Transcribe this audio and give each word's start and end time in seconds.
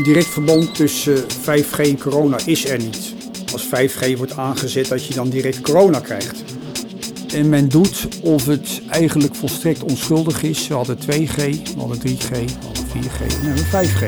direct 0.00 0.26
verband 0.26 0.74
tussen 0.74 1.24
5G 1.28 1.80
en 1.80 1.98
corona 1.98 2.38
is 2.44 2.68
er 2.68 2.78
niet. 2.78 3.14
Als 3.52 3.66
5G 3.66 4.16
wordt 4.16 4.36
aangezet 4.36 4.88
dat 4.88 5.06
je 5.06 5.14
dan 5.14 5.28
direct 5.28 5.60
corona 5.60 6.00
krijgt. 6.00 6.44
En 7.34 7.48
men 7.48 7.68
doet 7.68 8.08
of 8.22 8.46
het 8.46 8.82
eigenlijk 8.88 9.34
volstrekt 9.34 9.82
onschuldig 9.82 10.42
is. 10.42 10.68
We 10.68 10.74
hadden 10.74 10.96
2G, 10.96 11.34
we 11.36 11.78
hadden 11.78 11.98
3G, 11.98 12.30
we 12.30 12.44
hadden 12.64 12.84
4G 12.84 13.20
en 13.20 13.40
we 13.40 13.60
hebben 13.60 13.88
5G. 13.88 14.04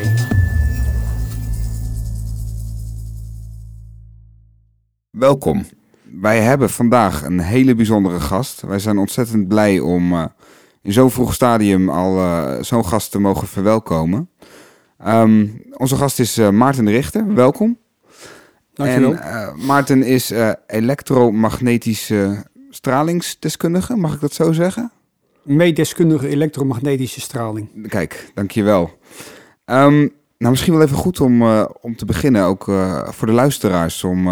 Welkom. 5.10 5.64
Wij 6.20 6.40
hebben 6.40 6.70
vandaag 6.70 7.22
een 7.22 7.40
hele 7.40 7.74
bijzondere 7.74 8.20
gast. 8.20 8.60
Wij 8.60 8.78
zijn 8.78 8.98
ontzettend 8.98 9.48
blij 9.48 9.80
om 9.80 10.12
uh, 10.12 10.24
in 10.82 10.92
zo'n 10.92 11.10
vroeg 11.10 11.34
stadium 11.34 11.88
al 11.88 12.16
uh, 12.16 12.62
zo'n 12.62 12.86
gast 12.86 13.10
te 13.10 13.18
mogen 13.18 13.48
verwelkomen. 13.48 14.28
Um, 15.06 15.62
onze 15.76 15.96
gast 15.96 16.18
is 16.18 16.38
uh, 16.38 16.50
Maarten 16.50 16.84
de 16.84 16.90
Richter. 16.90 17.34
Welkom. 17.34 17.78
Dankjewel. 18.74 19.14
En 19.14 19.66
Maarten 19.66 20.02
is 20.02 20.32
elektromagnetische 20.66 22.44
stralingsdeskundige, 22.70 23.96
mag 23.96 24.14
ik 24.14 24.20
dat 24.20 24.32
zo 24.32 24.52
zeggen? 24.52 24.92
Meedeskundige 25.42 26.28
elektromagnetische 26.28 27.20
straling. 27.20 27.88
Kijk, 27.88 28.30
dankjewel. 28.34 28.98
Um, 29.66 30.12
nou, 30.38 30.50
misschien 30.50 30.72
wel 30.72 30.82
even 30.82 30.96
goed 30.96 31.20
om, 31.20 31.42
om 31.80 31.96
te 31.96 32.04
beginnen, 32.04 32.44
ook 32.44 32.64
voor 33.04 33.26
de 33.26 33.32
luisteraars, 33.32 34.04
om 34.04 34.28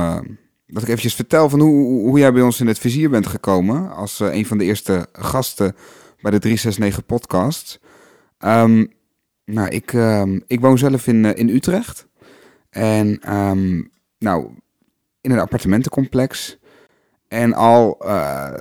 dat 0.73 0.83
ik 0.83 0.89
eventjes 0.89 1.15
vertel 1.15 1.48
van 1.48 1.61
hoe, 1.61 2.01
hoe 2.09 2.19
jij 2.19 2.33
bij 2.33 2.43
ons 2.43 2.61
in 2.61 2.67
het 2.67 2.79
vizier 2.79 3.11
bent 3.11 3.27
gekomen 3.27 3.91
als 3.91 4.20
uh, 4.20 4.34
een 4.34 4.47
van 4.47 4.59
de 4.59 4.65
eerste 4.65 5.07
gasten 5.12 5.77
bij 6.20 6.31
de 6.31 6.39
369 6.39 7.07
podcast. 7.07 7.81
Um, 8.39 8.93
nou, 9.45 9.69
ik, 9.69 9.92
um, 9.92 10.42
ik 10.46 10.60
woon 10.60 10.78
zelf 10.78 11.06
in, 11.06 11.24
uh, 11.24 11.30
in 11.34 11.48
Utrecht. 11.48 12.06
En 12.70 13.34
um, 13.36 13.91
nou, 14.19 14.50
in 15.20 15.30
een 15.30 15.39
appartementencomplex. 15.39 16.58
En 17.28 17.55
al 17.55 17.98
uh, 18.05 18.55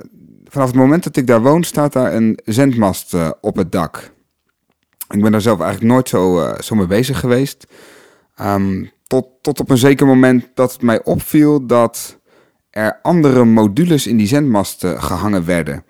vanaf 0.44 0.66
het 0.66 0.76
moment 0.76 1.04
dat 1.04 1.16
ik 1.16 1.26
daar 1.26 1.42
woon, 1.42 1.64
staat 1.64 1.92
daar 1.92 2.14
een 2.14 2.38
zendmast 2.44 3.16
op 3.40 3.56
het 3.56 3.72
dak. 3.72 4.12
Ik 5.08 5.22
ben 5.22 5.32
daar 5.32 5.40
zelf 5.40 5.60
eigenlijk 5.60 5.92
nooit 5.92 6.08
zo, 6.08 6.54
zo 6.60 6.74
mee 6.74 6.86
bezig 6.86 7.20
geweest. 7.20 7.66
Um, 8.40 8.90
tot, 9.06 9.26
tot 9.40 9.60
op 9.60 9.70
een 9.70 9.78
zeker 9.78 10.06
moment 10.06 10.48
dat 10.54 10.72
het 10.72 10.82
mij 10.82 11.04
opviel 11.04 11.66
dat 11.66 12.18
er 12.70 12.98
andere 13.02 13.44
modules 13.44 14.06
in 14.06 14.16
die 14.16 14.26
zendmasten 14.26 15.02
gehangen 15.02 15.44
werden. 15.44 15.84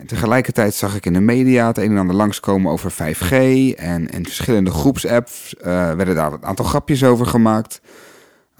En 0.00 0.06
tegelijkertijd 0.06 0.74
zag 0.74 0.96
ik 0.96 1.06
in 1.06 1.12
de 1.12 1.20
media 1.20 1.66
het 1.66 1.78
een 1.78 1.90
en 1.90 1.98
ander 1.98 2.16
langskomen 2.16 2.72
over 2.72 2.92
5G. 2.92 3.30
En 3.76 4.08
in 4.08 4.24
verschillende 4.24 4.70
groepsapps 4.70 5.54
uh, 5.58 5.64
werden 5.92 6.14
daar 6.14 6.32
een 6.32 6.44
aantal 6.44 6.64
grapjes 6.64 7.04
over 7.04 7.26
gemaakt. 7.26 7.80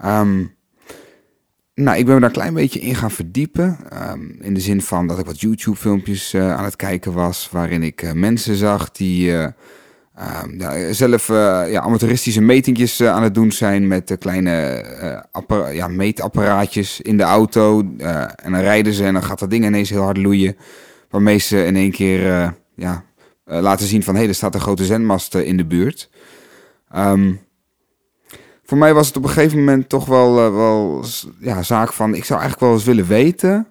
Um, 0.05 0.55
nou, 1.75 1.97
ik 1.97 2.05
ben 2.05 2.13
me 2.13 2.19
daar 2.19 2.29
een 2.29 2.35
klein 2.35 2.53
beetje 2.53 2.79
in 2.79 2.95
gaan 2.95 3.11
verdiepen. 3.11 3.77
Um, 4.11 4.37
in 4.41 4.53
de 4.53 4.59
zin 4.59 4.81
van 4.81 5.07
dat 5.07 5.19
ik 5.19 5.25
wat 5.25 5.41
YouTube-filmpjes 5.41 6.33
uh, 6.33 6.55
aan 6.55 6.63
het 6.63 6.75
kijken 6.75 7.13
was. 7.13 7.49
Waarin 7.51 7.83
ik 7.83 8.01
uh, 8.01 8.11
mensen 8.11 8.55
zag 8.55 8.91
die 8.91 9.31
ja, 10.57 10.93
zelf 10.93 11.27
ja, 11.27 11.79
amateuristische 11.79 12.41
metingjes 12.41 13.03
aan 13.03 13.23
het 13.23 13.33
doen 13.33 13.51
zijn 13.51 13.87
met 13.87 14.15
kleine 14.19 14.85
ja, 15.71 15.87
meetapparaatjes 15.87 17.01
in 17.01 17.17
de 17.17 17.23
auto. 17.23 17.79
en 18.35 18.51
dan 18.51 18.61
rijden 18.61 18.93
ze 18.93 19.05
en 19.05 19.13
dan 19.13 19.23
gaat 19.23 19.39
dat 19.39 19.49
ding 19.49 19.65
ineens 19.65 19.89
heel 19.89 20.03
hard 20.03 20.17
loeien. 20.17 20.55
Waarmee 21.11 21.37
ze 21.37 21.65
in 21.65 21.75
één 21.75 21.91
keer 21.91 22.53
ja, 22.75 23.03
laten 23.45 23.87
zien 23.87 24.03
van 24.03 24.13
hé, 24.13 24.19
hey, 24.19 24.29
er 24.29 24.35
staat 24.35 24.55
een 24.55 24.61
grote 24.61 24.85
zendmast 24.85 25.35
in 25.35 25.57
de 25.57 25.65
buurt. 25.65 26.09
Um, 26.95 27.39
voor 28.63 28.77
mij 28.77 28.93
was 28.93 29.07
het 29.07 29.17
op 29.17 29.23
een 29.23 29.29
gegeven 29.29 29.59
moment 29.59 29.89
toch 29.89 30.05
wel, 30.05 30.53
wel 30.53 31.03
ja, 31.39 31.63
zaak 31.63 31.93
van 31.93 32.15
ik 32.15 32.25
zou 32.25 32.39
eigenlijk 32.39 32.69
wel 32.69 32.73
eens 32.73 32.87
willen 32.87 33.07
weten. 33.07 33.67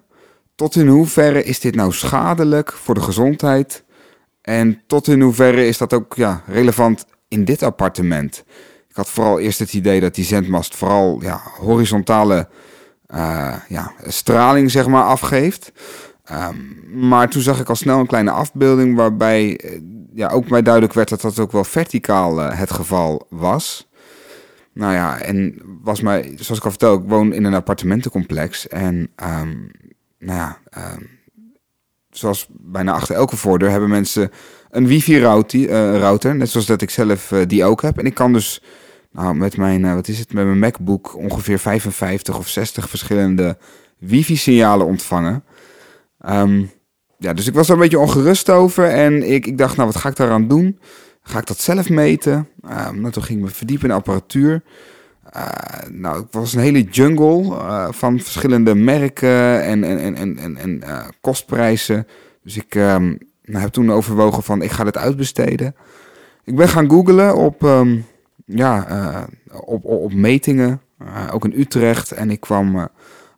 Tot 0.55 0.75
in 0.75 0.87
hoeverre 0.87 1.43
is 1.43 1.59
dit 1.59 1.75
nou 1.75 1.93
schadelijk 1.93 2.71
voor 2.71 2.93
de 2.93 3.01
gezondheid? 3.01 3.83
En 4.41 4.81
tot 4.87 5.07
in 5.07 5.21
hoeverre 5.21 5.67
is 5.67 5.77
dat 5.77 5.93
ook 5.93 6.15
ja, 6.15 6.43
relevant 6.47 7.05
in 7.27 7.45
dit 7.45 7.63
appartement? 7.63 8.43
Ik 8.89 8.95
had 8.95 9.09
vooral 9.09 9.39
eerst 9.39 9.59
het 9.59 9.73
idee 9.73 9.99
dat 9.99 10.15
die 10.15 10.25
zendmast 10.25 10.75
vooral 10.75 11.21
ja, 11.21 11.41
horizontale 11.59 12.47
ja, 13.67 13.91
straling 14.07 14.71
zeg 14.71 14.87
maar, 14.87 15.03
afgeeft. 15.03 15.71
Um, 16.31 16.79
maar 17.07 17.29
toen 17.29 17.41
zag 17.41 17.59
ik 17.59 17.69
al 17.69 17.75
snel 17.75 17.99
een 17.99 18.07
kleine 18.07 18.31
afbeelding 18.31 18.95
waarbij 18.95 19.59
ja, 20.13 20.27
ook 20.29 20.49
mij 20.49 20.61
duidelijk 20.61 20.93
werd 20.93 21.09
dat 21.09 21.21
dat 21.21 21.39
ook 21.39 21.51
wel 21.51 21.63
verticaal 21.63 22.39
uh, 22.39 22.59
het 22.59 22.71
geval 22.71 23.27
was. 23.29 23.89
Nou 24.73 24.93
ja, 24.93 25.19
en 25.19 25.61
was 25.83 26.01
mij, 26.01 26.33
zoals 26.35 26.59
ik 26.59 26.63
al 26.63 26.69
vertel, 26.69 26.93
ik 26.95 27.03
woon 27.05 27.33
in 27.33 27.43
een 27.43 27.53
appartementencomplex. 27.53 28.67
En 28.67 28.95
um, 29.23 29.71
nou 30.19 30.37
ja, 30.37 30.57
um, 30.77 31.09
zoals 32.09 32.47
bijna 32.49 32.91
achter 32.91 33.15
elke 33.15 33.37
voordeur 33.37 33.69
hebben 33.69 33.89
mensen 33.89 34.31
een 34.69 34.87
wifi-router. 34.87 36.35
net 36.35 36.49
zoals 36.49 36.65
dat 36.65 36.81
ik 36.81 36.89
zelf 36.89 37.33
die 37.47 37.63
ook 37.63 37.81
heb. 37.81 37.97
En 37.97 38.05
ik 38.05 38.13
kan 38.13 38.33
dus 38.33 38.63
nou, 39.11 39.35
met 39.35 39.57
mijn, 39.57 39.95
wat 39.95 40.07
is 40.07 40.19
het, 40.19 40.33
met 40.33 40.45
mijn 40.45 40.59
MacBook 40.59 41.15
ongeveer 41.17 41.59
55 41.59 42.37
of 42.37 42.47
60 42.47 42.89
verschillende 42.89 43.57
wifi-signalen 43.97 44.85
ontvangen. 44.85 45.43
Um, 46.29 46.71
ja, 47.17 47.33
dus 47.33 47.47
ik 47.47 47.53
was 47.53 47.67
er 47.67 47.73
een 47.73 47.79
beetje 47.79 47.99
ongerust 47.99 48.49
over. 48.49 48.85
En 48.85 49.31
ik, 49.31 49.45
ik 49.45 49.57
dacht, 49.57 49.75
nou, 49.75 49.87
wat 49.87 50.01
ga 50.01 50.09
ik 50.09 50.15
daaraan 50.15 50.47
doen? 50.47 50.79
Ga 51.21 51.39
ik 51.39 51.45
dat 51.45 51.59
zelf 51.59 51.89
meten? 51.89 52.47
Um, 52.63 53.01
nou, 53.01 53.11
toen 53.11 53.23
ging 53.23 53.39
ik 53.39 53.45
me 53.45 53.51
verdiepen 53.51 53.89
in 53.89 53.95
apparatuur. 53.95 54.63
Uh, 55.35 55.47
nou, 55.89 56.21
het 56.21 56.33
was 56.33 56.53
een 56.53 56.61
hele 56.61 56.83
jungle 56.83 57.43
uh, 57.43 57.87
van 57.89 58.19
verschillende 58.19 58.75
merken 58.75 59.63
en, 59.63 59.83
en, 59.83 60.15
en, 60.15 60.37
en, 60.37 60.57
en 60.57 60.81
uh, 60.83 61.03
kostprijzen. 61.21 62.07
Dus 62.43 62.57
ik 62.57 62.75
um, 62.75 63.17
nou, 63.43 63.61
heb 63.61 63.71
toen 63.71 63.91
overwogen 63.91 64.43
van 64.43 64.61
ik 64.61 64.71
ga 64.71 64.83
dit 64.83 64.97
uitbesteden. 64.97 65.75
Ik 66.43 66.55
ben 66.55 66.67
gaan 66.67 66.89
googlen 66.89 67.35
op, 67.35 67.85
ja, 68.45 69.27
op, 69.65 69.85
op, 69.85 70.13
metingen, 70.13 70.81
ook 71.31 71.45
in 71.45 71.59
Utrecht. 71.59 72.11
En 72.11 72.31
ik 72.31 72.39
kwam 72.39 72.89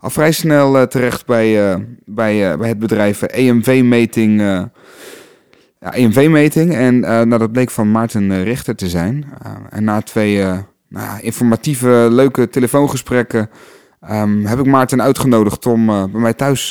al 0.04 0.10
vrij 0.10 0.32
snel 0.32 0.88
terecht 0.88 1.26
bij, 1.26 1.78
bij, 2.06 2.58
bij 2.58 2.68
het 2.68 2.80
bedrijf 2.80 3.22
EMV-meting. 3.22 4.42
ja, 5.80 5.94
EMV-meting. 5.94 6.74
En 6.74 7.00
nou, 7.00 7.38
dat 7.38 7.52
bleek 7.52 7.70
van 7.70 7.92
Maarten 7.92 8.44
Richter 8.44 8.76
te 8.76 8.90
zijn. 8.90 9.26
en 9.70 9.84
na 9.84 10.02
twee 10.02 10.44
nou 10.88 11.22
informatieve, 11.22 12.08
leuke 12.12 12.50
telefoongesprekken 12.50 13.50
um, 14.10 14.46
heb 14.46 14.60
ik 14.60 14.66
Maarten 14.66 15.02
uitgenodigd 15.02 15.66
om 15.66 15.86
bij 15.86 16.22
mij 16.22 16.34
thuis 16.34 16.68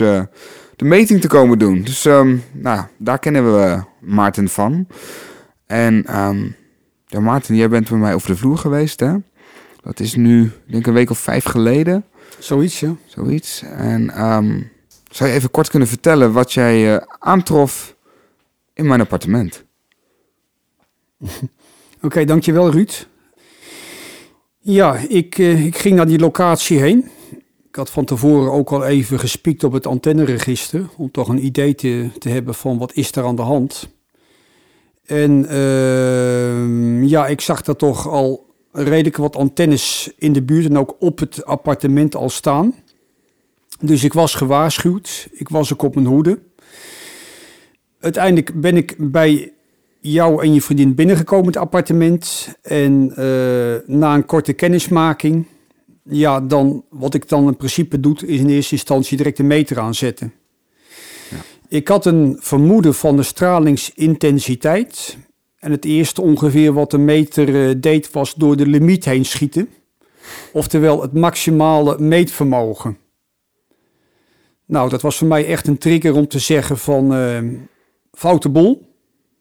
de 0.77 0.85
meting 0.85 1.21
te 1.21 1.29
komen 1.29 1.59
doen. 1.59 1.83
Dus 1.83 2.05
um, 2.05 2.43
nou, 2.53 2.85
daar 2.99 3.19
kennen 3.19 3.55
we 3.55 3.83
Maarten 4.01 4.49
van. 4.49 4.87
En 5.67 6.21
um, 6.21 6.55
ja, 7.07 7.21
Maarten, 7.21 7.55
jij 7.55 7.69
bent 7.69 7.89
bij 7.89 7.99
mij 7.99 8.15
over 8.15 8.29
de 8.29 8.37
vloer 8.37 8.59
geweest, 8.59 9.01
hè? 9.01 9.15
Dat 9.83 10.01
is 10.01 10.15
nu, 10.15 10.51
denk 10.67 10.83
ik, 10.83 10.87
een 10.87 10.93
week 10.93 11.11
of 11.11 11.19
vijf 11.19 11.45
geleden. 11.45 12.05
Zoiets, 12.43 12.81
ja. 12.81 12.97
Zoiets. 13.07 13.63
En 13.63 14.11
zou 15.11 15.31
je 15.31 15.37
even 15.37 15.51
kort 15.51 15.71
kunnen 15.71 15.89
vertellen 15.89 16.33
wat 16.33 16.53
jij 16.53 16.95
uh, 16.95 17.01
aantrof 17.19 17.97
in 18.75 18.87
mijn 18.87 19.01
appartement? 19.01 19.65
Oké, 21.19 21.31
okay, 22.03 22.25
dankjewel 22.25 22.71
Ruud. 22.71 23.09
Ja, 24.59 24.97
ik, 24.97 25.39
uh, 25.39 25.67
ik 25.67 25.77
ging 25.77 25.97
naar 25.97 26.07
die 26.07 26.19
locatie 26.19 26.79
heen. 26.79 27.11
Ik 27.69 27.77
had 27.77 27.91
van 27.91 28.05
tevoren 28.05 28.53
ook 28.53 28.71
al 28.71 28.85
even 28.85 29.19
gespiekt 29.19 29.65
op 29.65 29.73
het 29.73 29.87
antenneregister. 29.87 30.89
Om 30.97 31.11
toch 31.11 31.29
een 31.29 31.45
idee 31.45 31.75
te, 31.75 32.11
te 32.19 32.29
hebben 32.29 32.55
van 32.55 32.79
wat 32.79 32.95
is 32.95 33.13
er 33.13 33.25
aan 33.25 33.37
de 33.37 33.43
hand. 33.43 33.89
En 35.05 35.47
uh, 35.51 37.09
ja, 37.09 37.27
ik 37.27 37.41
zag 37.41 37.67
er 37.67 37.77
toch 37.77 38.09
al 38.09 38.52
redelijk 38.73 39.17
wat 39.17 39.37
antennes 39.37 40.13
in 40.19 40.33
de 40.33 40.43
buurt 40.43 40.67
en 40.67 40.79
ook 40.79 40.97
op 40.99 41.19
het 41.19 41.45
appartement 41.45 42.15
al 42.15 42.31
staan. 42.31 42.75
Dus 43.81 44.05
ik 44.05 44.13
was 44.13 44.35
gewaarschuwd. 44.35 45.29
Ik 45.33 45.49
was 45.49 45.73
ook 45.73 45.83
op 45.83 45.95
mijn 45.95 46.07
hoede. 46.07 46.39
Uiteindelijk 48.01 48.61
ben 48.61 48.77
ik 48.77 48.95
bij 48.99 49.53
jou 50.01 50.43
en 50.43 50.55
je 50.55 50.63
vriendin 50.63 50.95
binnengekomen 50.95 51.47
het 51.47 51.57
appartement. 51.57 52.55
En 52.63 53.09
uh, 53.09 53.17
na 53.87 54.15
een 54.15 54.27
korte 54.27 54.53
kennismaking, 54.53 55.47
ja, 56.03 56.41
dan 56.41 56.85
wat 56.91 57.15
ik 57.15 57.29
dan 57.29 57.47
in 57.47 57.57
principe 57.57 58.01
doe, 58.01 58.17
is 58.27 58.39
in 58.39 58.49
eerste 58.49 58.75
instantie 58.75 59.17
direct 59.17 59.37
de 59.37 59.43
meter 59.43 59.79
aanzetten. 59.79 60.33
Ja. 61.31 61.37
Ik 61.69 61.89
had 61.89 62.07
een 62.07 62.37
vermoeden 62.41 62.95
van 62.95 63.17
de 63.17 63.23
stralingsintensiteit. 63.23 65.17
En 65.63 65.71
het 65.71 65.85
eerste 65.85 66.23
ongeveer 66.23 66.73
wat 66.73 66.91
de 66.91 66.99
meter 66.99 67.49
uh, 67.49 67.75
deed, 67.77 68.11
was 68.11 68.35
door 68.35 68.57
de 68.57 68.67
limiet 68.67 69.05
heen 69.05 69.25
schieten. 69.25 69.69
Oftewel 70.53 71.03
het 71.03 71.13
maximale 71.13 71.99
meetvermogen. 71.99 72.99
Nou, 74.67 74.89
dat 74.91 75.03
was 75.03 75.17
voor 75.17 75.29
mij 75.29 75.47
echt 75.47 75.67
een 75.67 75.79
trigger 75.79 76.15
om 76.15 76.29
te 76.29 76.39
zeggen 76.39 76.79
van 76.79 77.15
uh, 77.15 77.39
foute. 78.13 78.79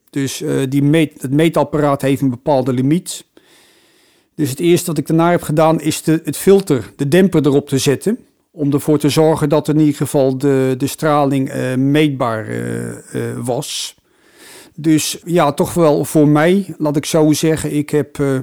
Dus 0.10 0.42
uh, 0.42 0.62
die 0.70 0.84
meet, 0.84 1.22
het 1.22 1.32
meetapparaat 1.32 2.02
heeft 2.02 2.22
een 2.22 2.30
bepaalde 2.30 2.74
limiet. 2.74 3.26
Dus 4.36 4.50
het 4.50 4.60
eerste 4.60 4.88
wat 4.88 4.98
ik 4.98 5.08
daarna 5.08 5.32
heb 5.32 5.42
gedaan 5.42 5.82
is 5.82 6.02
de, 6.02 6.22
het 6.24 6.38
filter, 6.38 6.94
de 6.96 7.08
demper 7.08 7.46
erop 7.46 7.68
te 7.68 7.78
zetten. 7.78 8.20
Om 8.52 8.74
ervoor 8.74 8.98
te 8.98 9.10
zorgen 9.10 9.50
dat 9.50 9.68
in 9.68 9.80
ieder 9.80 9.96
geval 9.96 10.38
de, 10.38 10.76
de 10.78 10.88
straling 10.88 11.50
eh, 11.50 11.76
meetbaar 11.76 12.48
eh, 12.48 12.90
eh, 12.90 13.38
was. 13.38 13.96
Dus 14.82 15.22
ja, 15.26 15.52
toch 15.52 15.74
wel 15.74 16.06
voor 16.06 16.28
mij, 16.28 16.76
laat 16.78 16.96
ik 16.96 17.06
zo 17.06 17.32
zeggen. 17.32 17.76
Ik 17.76 17.90
heb 17.90 18.20
eh, 18.20 18.40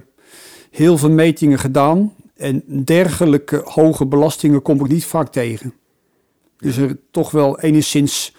heel 0.71 0.99
veel 0.99 1.11
metingen 1.11 1.59
gedaan. 1.59 2.15
En 2.37 2.63
dergelijke 2.85 3.63
hoge 3.65 4.07
belastingen 4.07 4.63
kom 4.63 4.81
ik 4.81 4.89
niet 4.89 5.05
vaak 5.05 5.29
tegen. 5.29 5.75
Dus 6.57 6.77
er 6.77 6.99
toch 7.11 7.31
wel 7.31 7.61
enigszins 7.61 8.35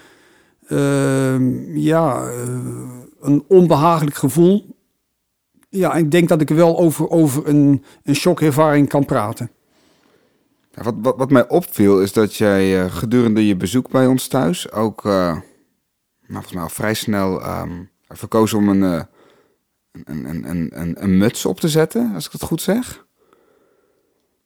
ehm, 0.66 1.76
ja, 1.76 2.28
eh, 2.28 2.48
een 3.20 3.44
onbehagelijk 3.48 4.16
gevoel. 4.16 4.76
Ja, 5.68 5.94
ik 5.94 6.10
denk 6.10 6.28
dat 6.28 6.40
ik 6.40 6.48
wel 6.48 6.78
over, 6.78 7.10
over 7.10 7.48
een, 7.48 7.84
een 8.02 8.14
shockervaring 8.14 8.88
kan 8.88 9.04
praten. 9.04 9.50
Wat, 10.74 10.94
wat, 11.02 11.16
wat 11.16 11.30
mij 11.30 11.48
opviel 11.48 12.02
is 12.02 12.12
dat 12.12 12.34
jij 12.36 12.82
eh, 12.82 12.94
gedurende 12.94 13.46
je 13.46 13.56
bezoek 13.56 13.90
bij 13.90 14.06
ons 14.06 14.26
thuis 14.26 14.72
ook, 14.72 15.04
nou, 15.04 16.44
volgens 16.44 16.72
vrij 16.72 16.94
snel 16.94 17.40
verkozen 18.10 18.58
om 18.58 18.68
een, 18.68 18.82
eh, 18.82 19.02
een, 20.04 20.24
een, 20.24 20.50
een, 20.50 20.70
een, 20.80 21.02
een 21.02 21.18
muts 21.18 21.46
op 21.46 21.60
te 21.60 21.68
zetten, 21.68 22.14
als 22.14 22.26
ik 22.26 22.32
het 22.32 22.42
goed 22.42 22.62
zeg. 22.62 23.06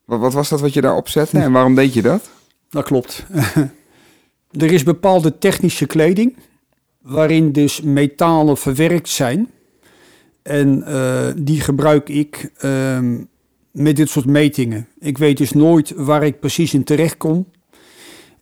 Wat, 0.05 0.19
wat 0.19 0.33
was 0.33 0.49
dat 0.49 0.61
wat 0.61 0.73
je 0.73 0.81
daar 0.81 0.95
opzette 0.95 1.39
en 1.39 1.51
waarom 1.51 1.75
deed 1.75 1.93
je 1.93 2.01
dat? 2.01 2.29
Dat 2.69 2.83
klopt. 2.83 3.25
er 4.63 4.71
is 4.71 4.83
bepaalde 4.83 5.37
technische 5.37 5.85
kleding 5.85 6.35
waarin 7.01 7.51
dus 7.51 7.81
metalen 7.81 8.57
verwerkt 8.57 9.09
zijn. 9.09 9.49
En 10.41 10.83
eh, 10.83 11.27
die 11.35 11.61
gebruik 11.61 12.09
ik 12.09 12.51
ehm, 12.57 13.23
met 13.71 13.95
dit 13.95 14.09
soort 14.09 14.25
metingen. 14.25 14.87
Ik 14.99 15.17
weet 15.17 15.37
dus 15.37 15.51
nooit 15.51 15.93
waar 15.95 16.23
ik 16.23 16.39
precies 16.39 16.73
in 16.73 16.83
terecht 16.83 17.17
kom. 17.17 17.47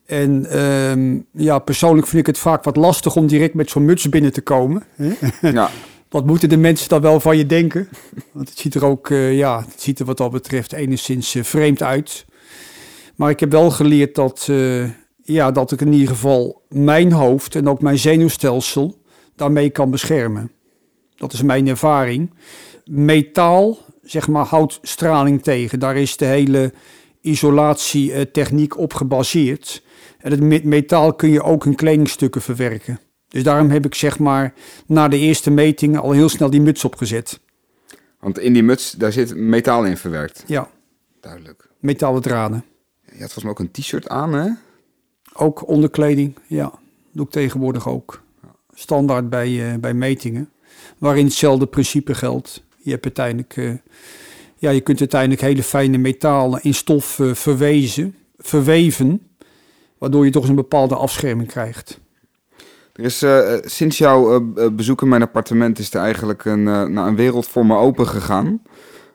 En 0.05 0.45
ehm, 0.49 1.19
ja, 1.31 1.59
persoonlijk 1.59 2.07
vind 2.07 2.21
ik 2.21 2.27
het 2.27 2.37
vaak 2.37 2.63
wat 2.63 2.75
lastig 2.75 3.15
om 3.15 3.27
direct 3.27 3.53
met 3.53 3.69
zo'n 3.69 3.85
muts 3.85 4.09
binnen 4.09 4.33
te 4.33 4.41
komen. 4.41 4.83
Ja, 5.41 5.69
Wat 6.09 6.25
moeten 6.25 6.49
de 6.49 6.57
mensen 6.57 6.89
dan 6.89 7.01
wel 7.01 7.19
van 7.19 7.37
je 7.37 7.45
denken? 7.45 7.89
Want 8.31 8.49
het 8.49 8.57
ziet 8.57 8.75
er 8.75 8.85
ook, 8.85 9.09
eh, 9.09 9.37
ja, 9.37 9.65
het 9.69 9.81
ziet 9.81 9.99
er 9.99 10.05
wat 10.05 10.17
dat 10.17 10.31
betreft 10.31 10.73
enigszins 10.73 11.35
eh, 11.35 11.43
vreemd 11.43 11.83
uit. 11.83 12.25
Maar 13.15 13.29
ik 13.29 13.39
heb 13.39 13.51
wel 13.51 13.71
geleerd 13.71 14.15
dat, 14.15 14.47
eh, 14.49 14.89
ja, 15.23 15.51
dat 15.51 15.71
ik 15.71 15.81
in 15.81 15.93
ieder 15.93 16.07
geval 16.07 16.61
mijn 16.69 17.11
hoofd 17.11 17.55
en 17.55 17.67
ook 17.67 17.81
mijn 17.81 17.99
zenuwstelsel 17.99 19.01
daarmee 19.35 19.69
kan 19.69 19.91
beschermen. 19.91 20.51
Dat 21.15 21.33
is 21.33 21.41
mijn 21.41 21.67
ervaring. 21.67 22.33
Metaal, 22.85 23.77
zeg 24.01 24.27
maar, 24.27 24.45
houdt 24.45 24.79
straling 24.81 25.43
tegen. 25.43 25.79
Daar 25.79 25.97
is 25.97 26.17
de 26.17 26.25
hele 26.25 26.73
isolatietechniek 27.21 28.77
op 28.77 28.93
gebaseerd. 28.93 29.83
En 30.23 30.31
het 30.31 30.39
met 30.39 30.63
metaal 30.63 31.13
kun 31.13 31.29
je 31.29 31.43
ook 31.43 31.65
in 31.65 31.75
kledingstukken 31.75 32.41
verwerken. 32.41 32.99
Dus 33.27 33.43
daarom 33.43 33.69
heb 33.69 33.85
ik 33.85 33.95
zeg 33.95 34.19
maar 34.19 34.53
na 34.85 35.07
de 35.07 35.17
eerste 35.17 35.51
metingen 35.51 36.01
al 36.01 36.11
heel 36.11 36.29
snel 36.29 36.49
die 36.49 36.61
muts 36.61 36.83
opgezet. 36.85 37.39
want 38.19 38.39
in 38.39 38.53
die 38.53 38.63
muts, 38.63 38.91
daar 38.91 39.11
zit 39.11 39.35
metaal 39.35 39.85
in 39.85 39.97
verwerkt. 39.97 40.43
Ja, 40.47 40.69
Duidelijk. 41.21 41.69
metalen 41.79 42.21
draden. 42.21 42.63
Je 43.01 43.11
had 43.11 43.33
volgens 43.33 43.43
mij 43.43 43.51
ook 43.51 43.59
een 43.59 43.71
t-shirt 43.71 44.09
aan, 44.09 44.33
hè? 44.33 44.49
Ook 45.33 45.67
onderkleding, 45.67 46.35
ja, 46.47 46.71
doe 47.11 47.25
ik 47.25 47.31
tegenwoordig 47.31 47.87
ook. 47.87 48.21
Standaard 48.73 49.29
bij, 49.29 49.71
eh, 49.71 49.79
bij 49.79 49.93
metingen, 49.93 50.49
waarin 50.97 51.25
hetzelfde 51.25 51.65
principe 51.65 52.13
geldt. 52.13 52.63
Je 52.77 52.91
hebt 52.91 53.03
uiteindelijk, 53.03 53.57
eh, 53.57 53.73
ja, 54.57 54.69
je 54.69 54.81
kunt 54.81 54.99
uiteindelijk 54.99 55.41
hele 55.41 55.63
fijne 55.63 55.97
metalen 55.97 56.61
in 56.63 56.73
stof 56.73 57.19
eh, 57.19 57.33
verwezen, 57.33 58.15
verweven, 58.37 59.21
waardoor 60.03 60.25
je 60.25 60.31
toch 60.31 60.41
eens 60.41 60.49
een 60.49 60.55
bepaalde 60.55 60.95
afscherming 60.95 61.47
krijgt. 61.47 61.99
Er 62.93 63.03
is 63.03 63.21
eh, 63.21 63.53
eh, 63.53 63.61
sinds 63.65 63.97
jouw 63.97 64.53
eh, 64.55 64.67
bezoek 64.71 65.01
in 65.01 65.07
mijn 65.07 65.21
appartement 65.21 65.79
is 65.79 65.93
er 65.93 66.01
eigenlijk 66.01 66.45
een, 66.45 66.65
een 66.65 67.15
wereld 67.15 67.47
voor 67.47 67.65
me 67.65 67.75
open 67.75 68.07
gegaan. 68.07 68.61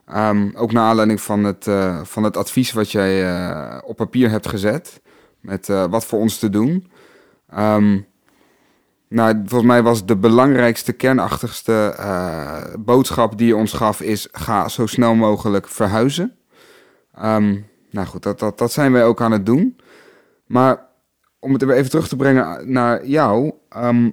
Ehm, 0.06 0.50
ook 0.54 0.72
naar 0.72 0.84
aanleiding 0.84 1.20
van 1.20 1.44
het, 1.44 1.66
van 2.02 2.22
het 2.22 2.36
advies 2.36 2.72
wat 2.72 2.90
jij 2.92 3.82
op 3.82 3.96
papier 3.96 4.30
hebt 4.30 4.48
gezet. 4.48 5.00
Met 5.40 5.66
wat 5.66 6.06
voor 6.06 6.18
ons 6.18 6.38
te 6.38 6.50
doen. 6.50 6.90
Ehm, 7.50 7.98
nou, 9.08 9.34
volgens 9.46 9.70
mij 9.70 9.82
was 9.82 10.06
de 10.06 10.16
belangrijkste, 10.16 10.92
kernachtigste 10.92 11.94
boodschap 12.78 13.38
die 13.38 13.46
je 13.46 13.56
ons 13.56 13.72
gaf 13.72 14.00
is... 14.00 14.28
ga 14.32 14.68
zo 14.68 14.86
snel 14.86 15.14
mogelijk 15.14 15.68
verhuizen. 15.68 16.36
Ehm, 17.14 17.56
nou 17.90 18.06
goed, 18.06 18.22
dat, 18.22 18.38
dat, 18.38 18.58
dat 18.58 18.72
zijn 18.72 18.92
wij 18.92 19.04
ook 19.04 19.20
aan 19.20 19.32
het 19.32 19.46
doen. 19.46 19.76
Maar 20.48 20.86
om 21.38 21.52
het 21.52 21.62
even 21.62 21.90
terug 21.90 22.08
te 22.08 22.16
brengen 22.16 22.72
naar 22.72 23.06
jou. 23.06 23.52
ehm, 23.68 24.10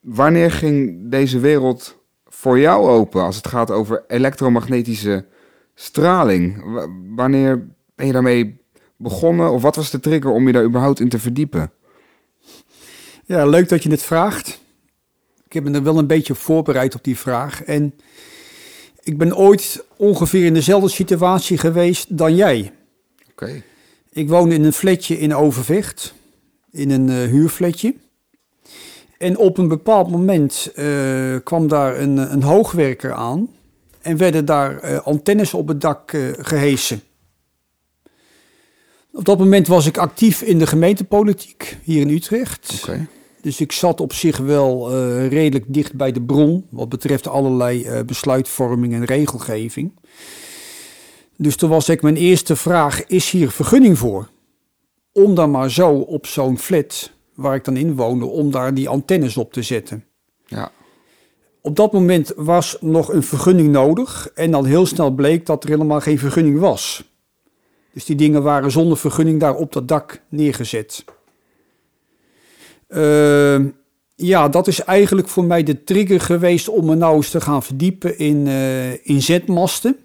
wanneer 0.00 0.50
ging 0.50 1.10
deze 1.10 1.38
wereld 1.38 1.98
voor 2.26 2.58
jou 2.58 2.88
open 2.88 3.22
als 3.22 3.36
het 3.36 3.46
gaat 3.48 3.70
over 3.70 4.04
elektromagnetische 4.06 5.24
straling? 5.74 6.72
Wa- 6.72 6.88
wanneer 7.14 7.66
ben 7.94 8.06
je 8.06 8.12
daarmee 8.12 8.60
begonnen? 8.96 9.52
Of 9.52 9.62
wat 9.62 9.76
was 9.76 9.90
de 9.90 10.00
trigger 10.00 10.30
om 10.30 10.46
je 10.46 10.52
daar 10.52 10.64
überhaupt 10.64 11.00
in 11.00 11.08
te 11.08 11.18
verdiepen? 11.18 11.70
Ja, 13.24 13.46
leuk 13.46 13.68
dat 13.68 13.82
je 13.82 13.90
het 13.90 14.02
vraagt. 14.02 14.60
Ik 15.46 15.52
heb 15.52 15.64
me 15.64 15.70
er 15.70 15.82
wel 15.82 15.98
een 15.98 16.06
beetje 16.06 16.34
voorbereid 16.34 16.94
op 16.94 17.04
die 17.04 17.18
vraag. 17.18 17.62
En 17.62 17.94
ik 19.02 19.18
ben 19.18 19.36
ooit 19.36 19.84
ongeveer 19.96 20.44
in 20.44 20.54
dezelfde 20.54 20.88
situatie 20.88 21.58
geweest 21.58 22.18
dan 22.18 22.34
jij. 22.34 22.72
Oké. 23.30 23.62
Ik 24.16 24.28
woonde 24.28 24.54
in 24.54 24.64
een 24.64 24.72
flatje 24.72 25.18
in 25.18 25.34
Overvecht, 25.34 26.14
in 26.70 26.90
een 26.90 27.08
eh, 27.08 27.16
huurflatje. 27.16 27.94
En 29.18 29.36
op 29.36 29.58
een 29.58 29.68
bepaald 29.68 30.10
moment 30.10 30.72
eh, 30.74 31.36
kwam 31.44 31.68
daar 31.68 32.00
een, 32.00 32.16
een 32.32 32.42
hoogwerker 32.42 33.12
aan 33.12 33.48
en 34.00 34.16
werden 34.16 34.44
daar 34.44 34.78
eh, 34.78 34.98
antennes 34.98 35.54
op 35.54 35.68
het 35.68 35.80
dak 35.80 36.12
eh, 36.12 36.20
gehesen. 36.38 37.00
Op 39.12 39.24
dat 39.24 39.38
moment 39.38 39.66
was 39.66 39.86
ik 39.86 39.96
actief 39.98 40.42
in 40.42 40.58
de 40.58 40.66
gemeentepolitiek 40.66 41.76
hier 41.82 42.00
in 42.00 42.10
Utrecht. 42.10 42.86
Dus 43.46 43.60
ik 43.60 43.72
zat 43.72 44.00
op 44.00 44.12
zich 44.12 44.36
wel 44.36 44.90
eh, 44.90 45.28
redelijk 45.28 45.64
dicht 45.68 45.94
bij 45.94 46.12
de 46.12 46.22
bron 46.22 46.66
wat 46.70 46.88
betreft 46.88 47.28
allerlei 47.28 47.84
eh, 47.84 48.00
besluitvorming 48.04 48.92
en 48.92 49.04
regelgeving. 49.04 49.92
Dus 51.36 51.56
toen 51.56 51.70
was 51.70 51.88
ik 51.88 52.02
mijn 52.02 52.16
eerste 52.16 52.56
vraag, 52.56 53.06
is 53.06 53.30
hier 53.30 53.50
vergunning 53.50 53.98
voor? 53.98 54.28
Om 55.12 55.34
dan 55.34 55.50
maar 55.50 55.70
zo 55.70 55.90
op 55.90 56.26
zo'n 56.26 56.58
flat, 56.58 57.10
waar 57.34 57.54
ik 57.54 57.64
dan 57.64 57.76
in 57.76 57.94
woonde, 57.94 58.24
om 58.26 58.50
daar 58.50 58.74
die 58.74 58.88
antennes 58.88 59.36
op 59.36 59.52
te 59.52 59.62
zetten. 59.62 60.04
Ja. 60.46 60.70
Op 61.60 61.76
dat 61.76 61.92
moment 61.92 62.32
was 62.36 62.76
nog 62.80 63.12
een 63.12 63.22
vergunning 63.22 63.68
nodig 63.68 64.30
en 64.34 64.50
dan 64.50 64.64
heel 64.64 64.86
snel 64.86 65.10
bleek 65.10 65.46
dat 65.46 65.64
er 65.64 65.70
helemaal 65.70 66.00
geen 66.00 66.18
vergunning 66.18 66.58
was. 66.58 67.14
Dus 67.92 68.04
die 68.04 68.16
dingen 68.16 68.42
waren 68.42 68.70
zonder 68.70 68.96
vergunning 68.96 69.40
daar 69.40 69.54
op 69.54 69.72
dat 69.72 69.88
dak 69.88 70.22
neergezet. 70.28 71.04
Ehm, 72.88 73.68
ja, 74.14 74.48
dat 74.48 74.66
is 74.66 74.80
eigenlijk 74.84 75.28
voor 75.28 75.44
mij 75.44 75.62
de 75.62 75.84
trigger 75.84 76.20
geweest 76.20 76.68
om 76.68 76.84
me 76.84 76.94
nou 76.94 77.16
eens 77.16 77.30
te 77.30 77.40
gaan 77.40 77.62
verdiepen 77.62 78.18
in, 78.18 78.46
eh, 78.46 79.06
in 79.06 79.22
zetmasten. 79.22 79.96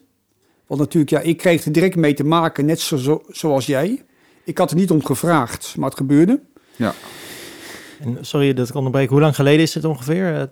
Want 0.72 0.84
natuurlijk, 0.84 1.12
ja, 1.12 1.20
ik 1.20 1.38
kreeg 1.38 1.66
er 1.66 1.72
direct 1.72 1.96
mee 1.96 2.13
te 2.13 2.24
maken, 2.24 2.66
net 2.66 2.80
zo, 2.80 2.98
zo- 2.98 3.24
zoals 3.30 3.66
jij. 3.66 4.01
Ik 4.44 4.58
had 4.58 4.72
er 4.72 4.78
niet 4.78 4.92
om 4.92 5.06
gevraagd, 5.06 5.74
maar 5.78 5.90
het 5.90 5.98
gebeurde. 5.98 6.40
Ja. 6.75 6.94
En, 8.00 8.18
sorry 8.22 8.54
dat 8.54 8.70
ik 8.70 8.75
onderbreek. 8.75 9.10
Hoe 9.10 9.20
lang 9.20 9.36
geleden 9.36 9.62
is 9.62 9.74
het 9.74 9.86
ongeveer? 9.86 10.36
Eh, 10.36 10.44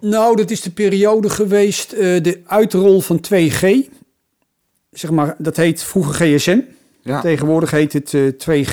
Nou, 0.00 0.36
dat 0.36 0.50
is 0.50 0.60
de 0.60 0.70
periode 0.70 1.30
geweest, 1.30 1.92
eh, 1.92 2.22
de 2.22 2.40
uitrol 2.46 3.00
van 3.00 3.20
2G. 3.20 3.88
Zeg 4.90 5.10
maar, 5.10 5.34
dat 5.38 5.56
heet 5.56 5.82
vroeger 5.82 6.14
GSM. 6.14 6.58
Ja. 7.02 7.20
Tegenwoordig 7.20 7.70
heet 7.70 7.92
het 7.92 8.14
eh, 8.14 8.22
2G. 8.28 8.72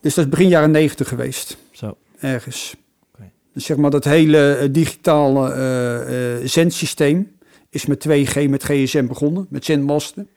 Dus 0.00 0.14
dat 0.14 0.24
is 0.24 0.30
begin 0.30 0.48
jaren 0.48 0.70
90 0.70 1.08
geweest, 1.08 1.56
zo. 1.72 1.96
ergens. 2.18 2.74
Oké. 3.14 3.30
Dus 3.54 3.64
zeg 3.64 3.76
maar, 3.76 3.90
dat 3.90 4.04
hele 4.04 4.54
eh, 4.54 4.68
digitale 4.72 5.52
eh, 5.52 6.34
eh, 6.36 6.40
zendsysteem 6.48 7.33
is 7.74 7.86
met 7.86 8.06
2G, 8.08 8.48
met 8.48 8.64
GSM 8.64 9.06
begonnen, 9.06 9.46
met 9.50 9.64
zendmasten. 9.64 10.28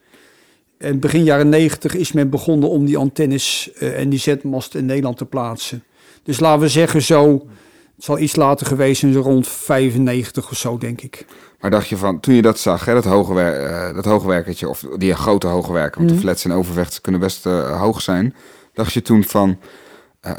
En 0.77 0.99
begin 0.99 1.23
jaren 1.23 1.49
90 1.49 1.95
is 1.95 2.11
men 2.11 2.29
begonnen 2.29 2.69
om 2.69 2.85
die 2.85 2.97
antennes 2.97 3.71
eh, 3.73 3.99
en 3.99 4.09
die 4.09 4.19
zendmasten 4.19 4.79
in 4.79 4.85
Nederland 4.85 5.17
te 5.17 5.25
plaatsen. 5.25 5.83
Dus 6.23 6.39
laten 6.39 6.61
we 6.61 6.67
zeggen 6.67 7.01
zo, 7.01 7.47
het 7.95 8.05
zal 8.05 8.19
iets 8.19 8.35
later 8.35 8.67
geweest 8.67 8.99
zijn, 8.99 9.15
rond 9.15 9.47
95 9.47 10.51
of 10.51 10.57
zo, 10.57 10.77
denk 10.77 11.01
ik. 11.01 11.25
Maar 11.59 11.71
dacht 11.71 11.87
je 11.87 11.97
van, 11.97 12.19
toen 12.19 12.33
je 12.33 12.41
dat 12.41 12.59
zag, 12.59 12.85
hè, 12.85 12.93
dat, 12.93 13.03
hoge 13.05 13.41
eh, 13.41 13.95
dat 13.95 14.05
hoogwerkertje, 14.05 14.69
of 14.69 14.85
die 14.97 15.15
grote 15.15 15.47
hoge 15.47 15.73
werker, 15.73 15.97
want 15.97 16.11
Mhm. 16.11 16.19
de 16.19 16.25
flats 16.25 16.45
in 16.45 16.51
Overvecht 16.51 17.01
kunnen 17.01 17.21
best 17.21 17.45
eh, 17.45 17.81
hoog 17.81 18.01
zijn. 18.01 18.35
Dacht 18.73 18.93
je 18.93 19.01
toen 19.01 19.23
van, 19.23 19.59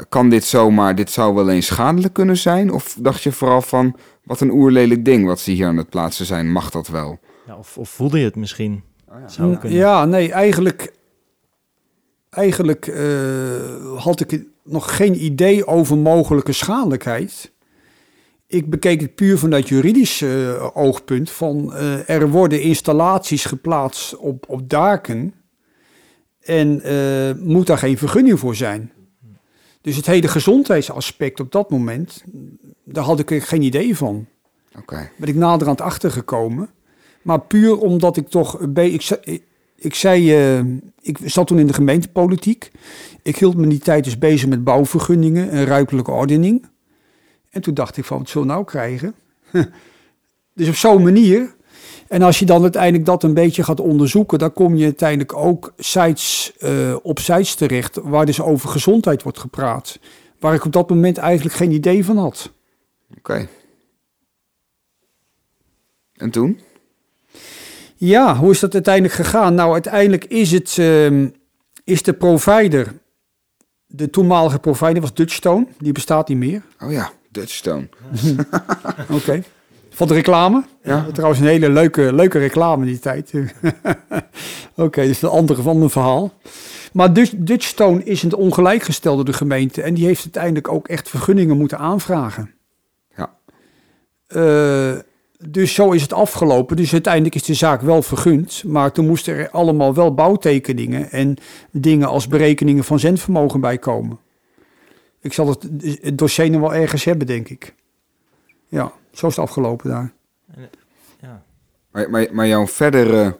kan 0.09 0.29
dit 0.29 0.43
zomaar, 0.43 0.95
dit 0.95 1.11
zou 1.11 1.35
wel 1.35 1.49
eens 1.49 1.65
schadelijk 1.65 2.13
kunnen 2.13 2.37
zijn? 2.37 2.71
Of 2.71 2.97
dacht 2.99 3.23
je 3.23 3.31
vooral 3.31 3.61
van, 3.61 3.95
wat 4.29 4.41
een 4.41 4.51
oerlelijk 4.51 5.05
ding 5.05 5.25
wat 5.25 5.39
ze 5.39 5.51
hier 5.51 5.67
aan 5.67 5.77
het 5.77 5.89
plaatsen 5.89 6.25
zijn, 6.25 6.51
mag 6.51 6.69
dat 6.69 6.87
wel? 6.87 7.19
Ja, 7.47 7.57
of, 7.57 7.77
of 7.77 7.89
voelde 7.89 8.19
je 8.19 8.25
het 8.25 8.35
misschien? 8.35 8.83
Oh 9.07 9.19
ja. 9.19 9.27
Zou 9.27 9.57
kunnen. 9.57 9.77
Ja, 9.77 10.05
nee, 10.05 10.31
eigenlijk, 10.31 10.93
eigenlijk 12.29 12.87
eh, 12.87 13.97
had 13.97 14.19
ik 14.19 14.45
nog 14.63 14.95
geen 14.95 15.23
idee 15.23 15.65
over 15.65 15.97
mogelijke 15.97 16.51
schadelijkheid. 16.51 17.51
Ik 18.47 18.69
bekeek 18.69 19.01
het 19.01 19.15
puur 19.15 19.37
vanuit 19.37 19.67
juridisch 19.67 20.21
eh, 20.21 20.69
oogpunt 20.73 21.31
van 21.31 21.73
eh, 21.73 22.09
er 22.09 22.29
worden 22.29 22.61
installaties 22.61 23.45
geplaatst 23.45 24.15
op, 24.17 24.45
op 24.47 24.69
daken 24.69 25.33
en 26.39 26.81
eh, 26.81 27.43
moet 27.43 27.67
daar 27.67 27.77
geen 27.77 27.97
vergunning 27.97 28.39
voor 28.39 28.55
zijn. 28.55 28.91
Dus 29.81 29.95
het 29.95 30.05
hele 30.05 30.27
gezondheidsaspect 30.27 31.39
op 31.39 31.51
dat 31.51 31.69
moment, 31.69 32.23
daar 32.91 33.03
had 33.03 33.19
ik 33.19 33.43
geen 33.43 33.61
idee 33.61 33.97
van 33.97 34.25
Oké. 34.77 35.09
ben 35.17 35.29
ik 35.29 35.35
naderhand 35.35 35.81
achtergekomen. 35.81 36.69
Maar 37.21 37.39
puur 37.39 37.77
omdat 37.77 38.17
ik 38.17 38.27
toch... 38.27 38.61
Ik, 38.75 39.01
zei- 39.01 39.41
ik 39.75 39.95
zei... 39.95 40.33
eh, 40.35 40.59
ik 41.01 41.17
zat 41.23 41.47
toen 41.47 41.59
in 41.59 41.67
de 41.67 41.73
gemeentepolitiek. 41.73 42.71
Ik 43.21 43.37
hield 43.37 43.57
me 43.57 43.67
die 43.67 43.79
tijd 43.79 44.03
dus 44.03 44.17
bezig 44.17 44.49
met 44.49 44.63
bouwvergunningen 44.63 45.49
en 45.49 45.65
ruimtelijke 45.65 46.11
ordening. 46.11 46.65
En 47.49 47.61
toen 47.61 47.73
dacht 47.73 47.97
ik 47.97 48.05
van, 48.05 48.17
wat 48.17 48.29
zullen 48.29 48.47
we 48.47 48.53
nou 48.53 48.65
krijgen? 48.65 49.15
dus 50.53 50.67
op 50.67 50.75
zo'n 50.75 51.03
manier... 51.03 51.57
En 52.07 52.21
als 52.21 52.39
je 52.39 52.45
dan 52.45 52.61
uiteindelijk 52.61 53.05
dat 53.05 53.23
een 53.23 53.33
beetje 53.33 53.63
gaat 53.63 53.79
onderzoeken... 53.79 54.39
dan 54.39 54.53
kom 54.53 54.75
je 54.75 54.83
uiteindelijk 54.83 55.35
ook 55.35 55.73
sites, 55.77 56.53
eh, 56.59 56.95
op 57.01 57.19
sites 57.19 57.55
terecht... 57.55 57.99
waar 58.03 58.25
dus 58.25 58.41
over 58.41 58.69
gezondheid 58.69 59.23
wordt 59.23 59.39
gepraat. 59.39 59.99
Waar 60.39 60.53
ik 60.53 60.65
op 60.65 60.71
dat 60.71 60.89
moment 60.89 61.17
eigenlijk 61.17 61.55
geen 61.55 61.71
idee 61.71 62.05
van 62.05 62.17
had. 62.17 62.51
Oké. 63.17 63.47
En 66.13 66.29
toen? 66.29 66.59
Ja, 67.95 68.35
hoe 68.35 68.51
is 68.51 68.59
dat 68.59 68.73
uiteindelijk 68.73 69.13
gegaan? 69.13 69.55
Nou, 69.55 69.73
uiteindelijk 69.73 70.25
is 70.25 70.51
het 70.51 70.75
ehm, 70.77 71.27
is 71.83 72.03
de 72.03 72.13
provider, 72.13 72.93
de 73.85 74.09
toenmalige 74.09 74.59
provider 74.59 75.01
was 75.01 75.13
Dutchstone, 75.13 75.67
die 75.77 75.91
bestaat 75.91 76.27
niet 76.27 76.37
meer. 76.37 76.61
Oh 76.79 76.91
ja, 76.91 77.11
Dutchstone. 77.31 77.89
Oké. 79.17 79.43
Van 79.89 80.07
de 80.07 80.13
reclame. 80.13 80.63
Ja. 80.83 81.07
Trouwens 81.13 81.39
een 81.39 81.47
hele 81.47 81.69
leuke, 81.69 82.13
leuke 82.13 82.39
reclame 82.39 82.85
in 82.85 82.91
die 82.91 82.99
tijd. 82.99 83.33
Oké, 84.75 85.01
dus 85.01 85.21
een 85.21 85.29
andere 85.29 85.61
van 85.61 85.77
mijn 85.77 85.89
verhaal. 85.89 86.33
Maar 86.93 87.13
Dutch, 87.13 87.33
Dutchstone 87.37 88.03
is 88.03 88.23
een 88.23 88.35
ongelijkgestelde 88.35 89.23
de 89.23 89.33
gemeente 89.33 89.81
en 89.81 89.93
die 89.93 90.05
heeft 90.05 90.23
uiteindelijk 90.23 90.67
ook 90.67 90.87
echt 90.87 91.09
vergunningen 91.09 91.57
moeten 91.57 91.77
aanvragen. 91.77 92.53
Eh, 94.29 94.97
dus 95.49 95.73
zo 95.73 95.91
is 95.91 96.01
het 96.01 96.13
afgelopen. 96.13 96.75
Dus 96.75 96.93
uiteindelijk 96.93 97.35
is 97.35 97.43
de 97.43 97.53
zaak 97.53 97.81
wel 97.81 98.01
vergund. 98.01 98.63
Maar 98.63 98.91
toen 98.91 99.07
moesten 99.07 99.35
er 99.35 99.49
allemaal 99.49 99.93
wel 99.93 100.13
bouwtekeningen 100.13 101.11
en 101.11 101.37
dingen 101.71 102.07
als 102.07 102.27
berekeningen 102.27 102.83
van 102.83 102.99
zendvermogen 102.99 103.61
bij 103.61 103.77
komen. 103.77 104.19
Ik 105.21 105.33
zal 105.33 105.47
het, 105.47 105.67
het 106.01 106.17
dossier 106.17 106.49
nog 106.49 106.61
wel 106.61 106.73
ergens 106.75 107.03
hebben, 107.03 107.27
denk 107.27 107.49
ik. 107.49 107.73
Ja, 108.67 108.91
zo 109.11 109.27
is 109.27 109.35
het 109.35 109.45
afgelopen 109.45 109.89
daar. 109.89 110.13
Ja. 111.21 111.43
Maar, 111.91 112.09
maar, 112.09 112.27
maar 112.31 112.47
jouw 112.47 112.67
verdere... 112.67 113.37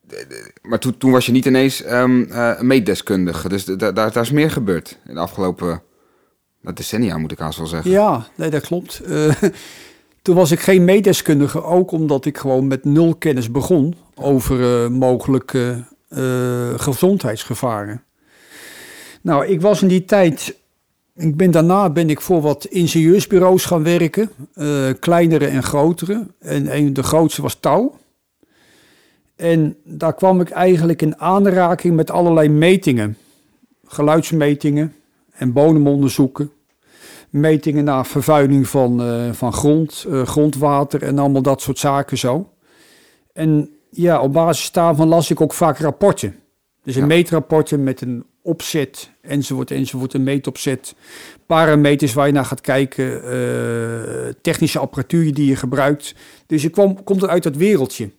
de- 0.00 0.24
de- 0.28 0.52
Maar 0.62 0.78
toen, 0.78 0.98
toen 0.98 1.10
was 1.10 1.26
je 1.26 1.32
niet 1.32 1.44
ineens 1.46 1.82
ehm 1.82 2.22
eh, 2.22 2.52
een 2.56 2.66
meetdeskundige. 2.66 3.48
Dus 3.48 3.64
da- 3.64 3.76
daar, 3.92 4.12
daar 4.12 4.22
is 4.22 4.30
meer 4.30 4.50
gebeurd 4.50 4.98
in 5.06 5.14
de 5.14 5.20
afgelopen 5.20 5.82
decennia, 6.76 7.18
moet 7.18 7.32
ik 7.32 7.38
haast 7.38 7.58
wel 7.58 7.66
zeggen. 7.66 7.90
Ja, 7.90 8.26
nee, 8.34 8.50
dat 8.50 8.66
klopt. 8.66 9.00
Eh, 9.00 9.42
toen 10.22 10.34
was 10.34 10.50
ik 10.50 10.60
geen 10.60 10.84
meedeskundige, 10.84 11.62
ook 11.62 11.90
omdat 11.90 12.24
ik 12.24 12.38
gewoon 12.38 12.66
met 12.66 12.84
nul 12.84 13.14
kennis 13.14 13.50
begon 13.50 13.94
over 14.14 14.84
eh, 14.84 14.90
mogelijke 14.90 15.84
eh, 16.08 16.74
gezondheidsgevaren. 16.76 18.02
Nou, 19.20 19.46
ik 19.46 19.60
was 19.60 19.82
in 19.82 19.88
die 19.88 20.04
tijd, 20.04 20.56
ik 21.14 21.36
ben 21.36 21.50
daarna 21.50 21.90
ben 21.90 22.10
ik 22.10 22.20
voor 22.20 22.40
wat 22.40 22.64
ingenieursbureaus 22.64 23.64
gaan 23.64 23.82
werken, 23.82 24.30
kleinere 25.00 25.46
en 25.46 25.62
grotere. 25.62 26.26
En 26.38 26.76
een, 26.76 26.92
de 26.92 27.02
grootste 27.02 27.42
was 27.42 27.54
Touw. 27.60 27.94
En 29.36 29.76
daar 29.84 30.14
kwam 30.14 30.40
ik 30.40 30.50
eigenlijk 30.50 31.02
in 31.02 31.18
aanraking 31.18 31.96
met 31.96 32.10
allerlei 32.10 32.48
metingen. 32.48 33.16
Geluidsmetingen 33.84 34.94
en 35.30 35.52
bodemonderzoeken 35.52 36.50
metingen 37.30 37.84
naar 37.84 38.06
vervuiling 38.06 38.68
van, 38.68 39.02
eh, 39.02 39.32
van 39.32 39.52
grond, 39.52 40.06
eh, 40.10 40.22
grondwater 40.26 41.02
en 41.02 41.18
allemaal 41.18 41.42
dat 41.42 41.60
soort 41.62 41.78
zaken 41.78 42.18
zo. 42.18 42.52
En 43.32 43.70
ja, 43.90 44.20
op 44.20 44.32
basis 44.32 44.72
daarvan 44.72 45.08
las 45.08 45.30
ik 45.30 45.40
ook 45.40 45.52
vaak 45.52 45.78
rapporten. 45.78 46.36
Dus 46.82 46.94
een 46.94 47.00
Ja. 47.00 47.06
meetrapporten 47.06 47.82
met 47.84 48.00
een 48.00 48.24
opzet 48.42 49.10
enzovoort 49.20 49.70
enzovoort, 49.70 50.14
een 50.14 50.22
meetopzet. 50.22 50.94
Parameters 51.46 52.12
waar 52.14 52.26
je 52.26 52.32
naar 52.32 52.44
gaat 52.44 52.60
kijken, 52.60 53.22
eh, 53.24 54.34
technische 54.42 54.78
apparatuur 54.78 55.34
die 55.34 55.46
je 55.46 55.56
gebruikt. 55.56 56.14
Dus 56.46 56.64
ik 56.64 56.72
kwam, 56.72 57.04
komt 57.04 57.22
er 57.22 57.28
uit 57.28 57.42
dat 57.42 57.56
wereldje. 57.56 58.10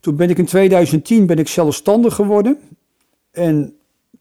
Toen 0.00 0.16
ben 0.16 0.30
ik 0.30 0.38
in 0.38 0.44
2010 0.46 1.26
ben 1.26 1.38
ik 1.38 1.48
zelfstandig 1.48 2.14
geworden. 2.14 2.58
En 3.30 3.74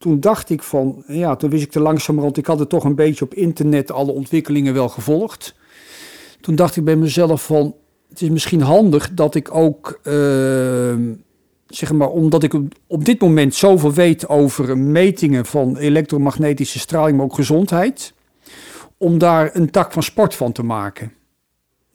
toen 0.04 0.20
dacht 0.20 0.50
ik 0.50 0.64
van, 0.64 1.04
ja, 1.08 1.36
toen 1.36 1.50
wist 1.50 1.64
ik 1.64 1.72
te 1.72 1.80
langzamerhand, 1.80 2.38
ik 2.38 2.46
had 2.46 2.60
het 2.60 2.70
toch 2.70 2.84
een 2.84 2.96
beetje 2.96 3.26
op 3.26 3.34
internet 3.34 3.92
alle 3.92 4.12
ontwikkelingen 4.12 4.74
wel 4.74 4.90
gevolgd. 4.90 5.56
Toen 6.42 6.56
dacht 6.56 6.76
ik 6.76 6.84
bij 6.84 6.96
mezelf 6.96 7.46
van, 7.46 7.76
het 8.10 8.22
is 8.22 8.30
misschien 8.30 8.62
handig 8.62 9.14
dat 9.14 9.36
ik 9.36 9.56
ook, 9.56 10.00
eh, 10.04 10.14
zeg 11.68 11.94
maar, 11.94 12.08
omdat 12.08 12.44
ik 12.44 12.54
op 12.88 13.06
dit 13.06 13.22
moment 13.22 13.56
zoveel 13.56 13.94
weet 13.94 14.30
over 14.30 14.78
metingen 14.78 15.46
van 15.46 15.78
elektromagnetische 15.78 16.80
straling, 16.80 17.18
maar 17.18 17.26
ook 17.26 17.36
gezondheid, 17.36 18.14
om 18.98 19.18
daar 19.18 19.50
een 19.54 19.72
tak 19.72 19.92
van 19.92 20.04
sport 20.04 20.36
van 20.36 20.52
te 20.52 20.64
maken. 20.64 21.14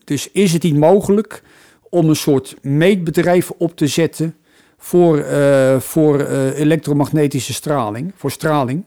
Dus 0.05 0.31
is 0.33 0.53
het 0.53 0.63
niet 0.63 0.77
mogelijk 0.77 1.43
om 1.91 2.09
een 2.09 2.17
soort 2.17 2.57
meetbedrijf 2.63 3.51
op 3.51 3.77
te 3.77 3.87
zetten 3.87 4.37
voor, 4.79 5.19
eh, 5.19 5.81
voor 5.81 6.21
eh, 6.21 6.59
elektromagnetische 6.59 7.53
straling, 7.53 8.13
voor 8.17 8.31
straling. 8.31 8.85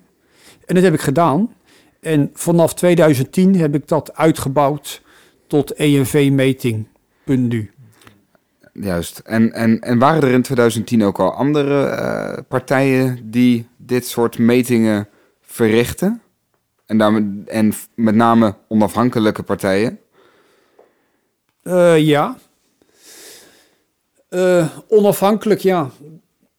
En 0.66 0.76
dat 0.76 0.84
heb 0.84 0.94
ik 0.94 1.02
gedaan. 1.02 1.54
En 2.00 2.30
vanaf 2.34 2.74
2010 2.74 3.56
heb 3.56 3.76
ik 3.76 3.88
dat 3.88 4.16
uitgebouwd 4.16 5.02
tot 5.48 5.74
ENV-meting.nu. 5.74 7.72
Juist. 8.74 9.22
En, 9.26 9.54
en, 9.54 9.80
en 9.80 10.00
waren 10.00 10.22
er 10.22 10.32
in 10.32 10.42
2010 10.42 11.04
ook 11.04 11.20
al 11.20 11.34
andere 11.34 11.84
eh, 11.84 12.38
partijen 12.48 13.20
die 13.24 13.68
dit 13.78 14.08
soort 14.08 14.38
metingen 14.38 15.08
verrichten? 15.42 16.22
En, 16.86 17.44
en 17.48 17.74
met 17.96 18.16
name 18.16 18.56
onafhankelijke 18.68 19.44
partijen? 19.44 20.00
Ja. 21.98 22.38
Eh, 24.32 24.78
onafhankelijk, 24.88 25.60
ja. 25.60 25.90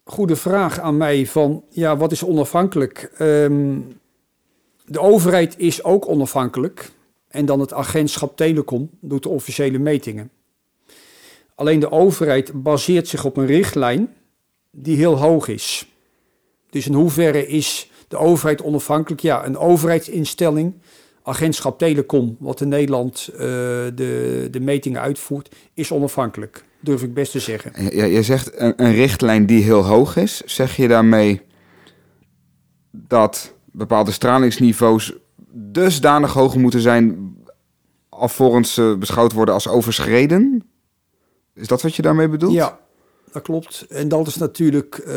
Goede 0.04 0.36
vraag 0.36 0.80
aan 0.80 0.96
mij 0.96 1.26
van, 1.26 1.64
ja, 1.68 1.96
wat 1.96 2.12
is 2.12 2.24
onafhankelijk? 2.24 3.12
Ehm, 3.18 3.78
de 4.84 5.00
overheid 5.00 5.54
is 5.58 5.84
ook 5.84 6.08
onafhankelijk. 6.08 6.90
En 7.28 7.46
dan 7.46 7.60
het 7.60 7.72
agentschap 7.72 8.36
Telecom 8.36 8.90
doet 9.00 9.22
de 9.22 9.28
officiële 9.28 9.78
metingen. 9.78 10.30
Alleen 11.54 11.80
de 11.80 11.90
overheid 11.90 12.62
baseert 12.62 13.08
zich 13.08 13.24
op 13.24 13.36
een 13.36 13.46
richtlijn 13.46 14.14
die 14.70 14.96
heel 14.96 15.18
hoog 15.18 15.48
is. 15.48 15.86
Dus 16.70 16.86
in 16.86 16.94
hoeverre 16.94 17.46
is 17.46 17.90
de 18.08 18.16
overheid 18.16 18.62
onafhankelijk? 18.62 19.22
Ja, 19.22 19.46
een 19.46 19.58
overheidsinstelling, 19.58 20.74
agentschap 21.22 21.78
Telecom, 21.78 22.36
wat 22.38 22.60
in 22.60 22.68
Nederland 22.68 23.28
eh, 23.32 23.38
de, 23.94 24.48
de 24.50 24.60
metingen 24.60 25.00
uitvoert, 25.00 25.54
is 25.74 25.92
onafhankelijk. 25.92 26.64
Durf 26.82 27.02
ik 27.02 27.14
best 27.14 27.32
te 27.32 27.40
zeggen. 27.40 27.74
En 27.74 28.10
Je, 28.10 28.22
zegt 28.22 28.60
een, 28.60 28.72
een 28.76 28.94
richtlijn 28.94 29.46
die 29.46 29.62
heel 29.62 29.84
hoog 29.84 30.16
is. 30.16 30.42
Zeg 30.44 30.76
je 30.76 30.88
daarmee 30.88 31.40
dat 32.90 33.54
bepaalde 33.72 34.10
stralingsniveaus 34.10 35.12
dusdanig 35.52 36.32
hoog 36.32 36.56
moeten 36.56 36.80
zijn... 36.80 37.34
alvorens 38.08 38.74
ze 38.74 38.96
beschouwd 38.98 39.32
worden 39.32 39.54
als 39.54 39.68
overschreden? 39.68 40.64
Is 41.54 41.66
dat 41.66 41.82
wat 41.82 41.94
je 41.94 42.02
daarmee 42.02 42.28
bedoelt? 42.28 42.52
Ja, 42.52 42.78
dat 43.32 43.42
klopt. 43.42 43.86
En 43.88 44.08
dat 44.08 44.26
is 44.26 44.36
natuurlijk 44.36 44.98
eh, 44.98 45.14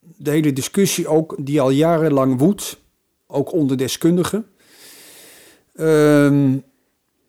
de 0.00 0.30
hele 0.30 0.52
discussie 0.52 1.08
ook 1.08 1.36
die 1.38 1.60
al 1.60 1.70
jarenlang 1.70 2.38
woedt, 2.38 2.80
ook 3.26 3.52
onder 3.52 3.76
deskundigen. 3.76 4.46
Ehm, 5.74 6.56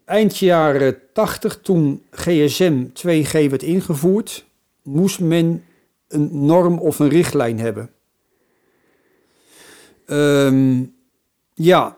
eind 0.10 0.38
jaren 0.38 0.98
80, 1.14 1.60
toen 1.62 2.04
GSM 2.12 2.86
2G 2.94 3.32
werd 3.32 3.64
ingevoerd, 3.64 4.46
moest 4.84 5.20
men 5.20 5.64
een 6.08 6.46
norm 6.46 6.80
of 6.80 7.00
een 7.00 7.10
richtlijn 7.10 7.60
hebben. 7.60 7.90
Ehm, 10.06 10.84
ja, 11.54 11.98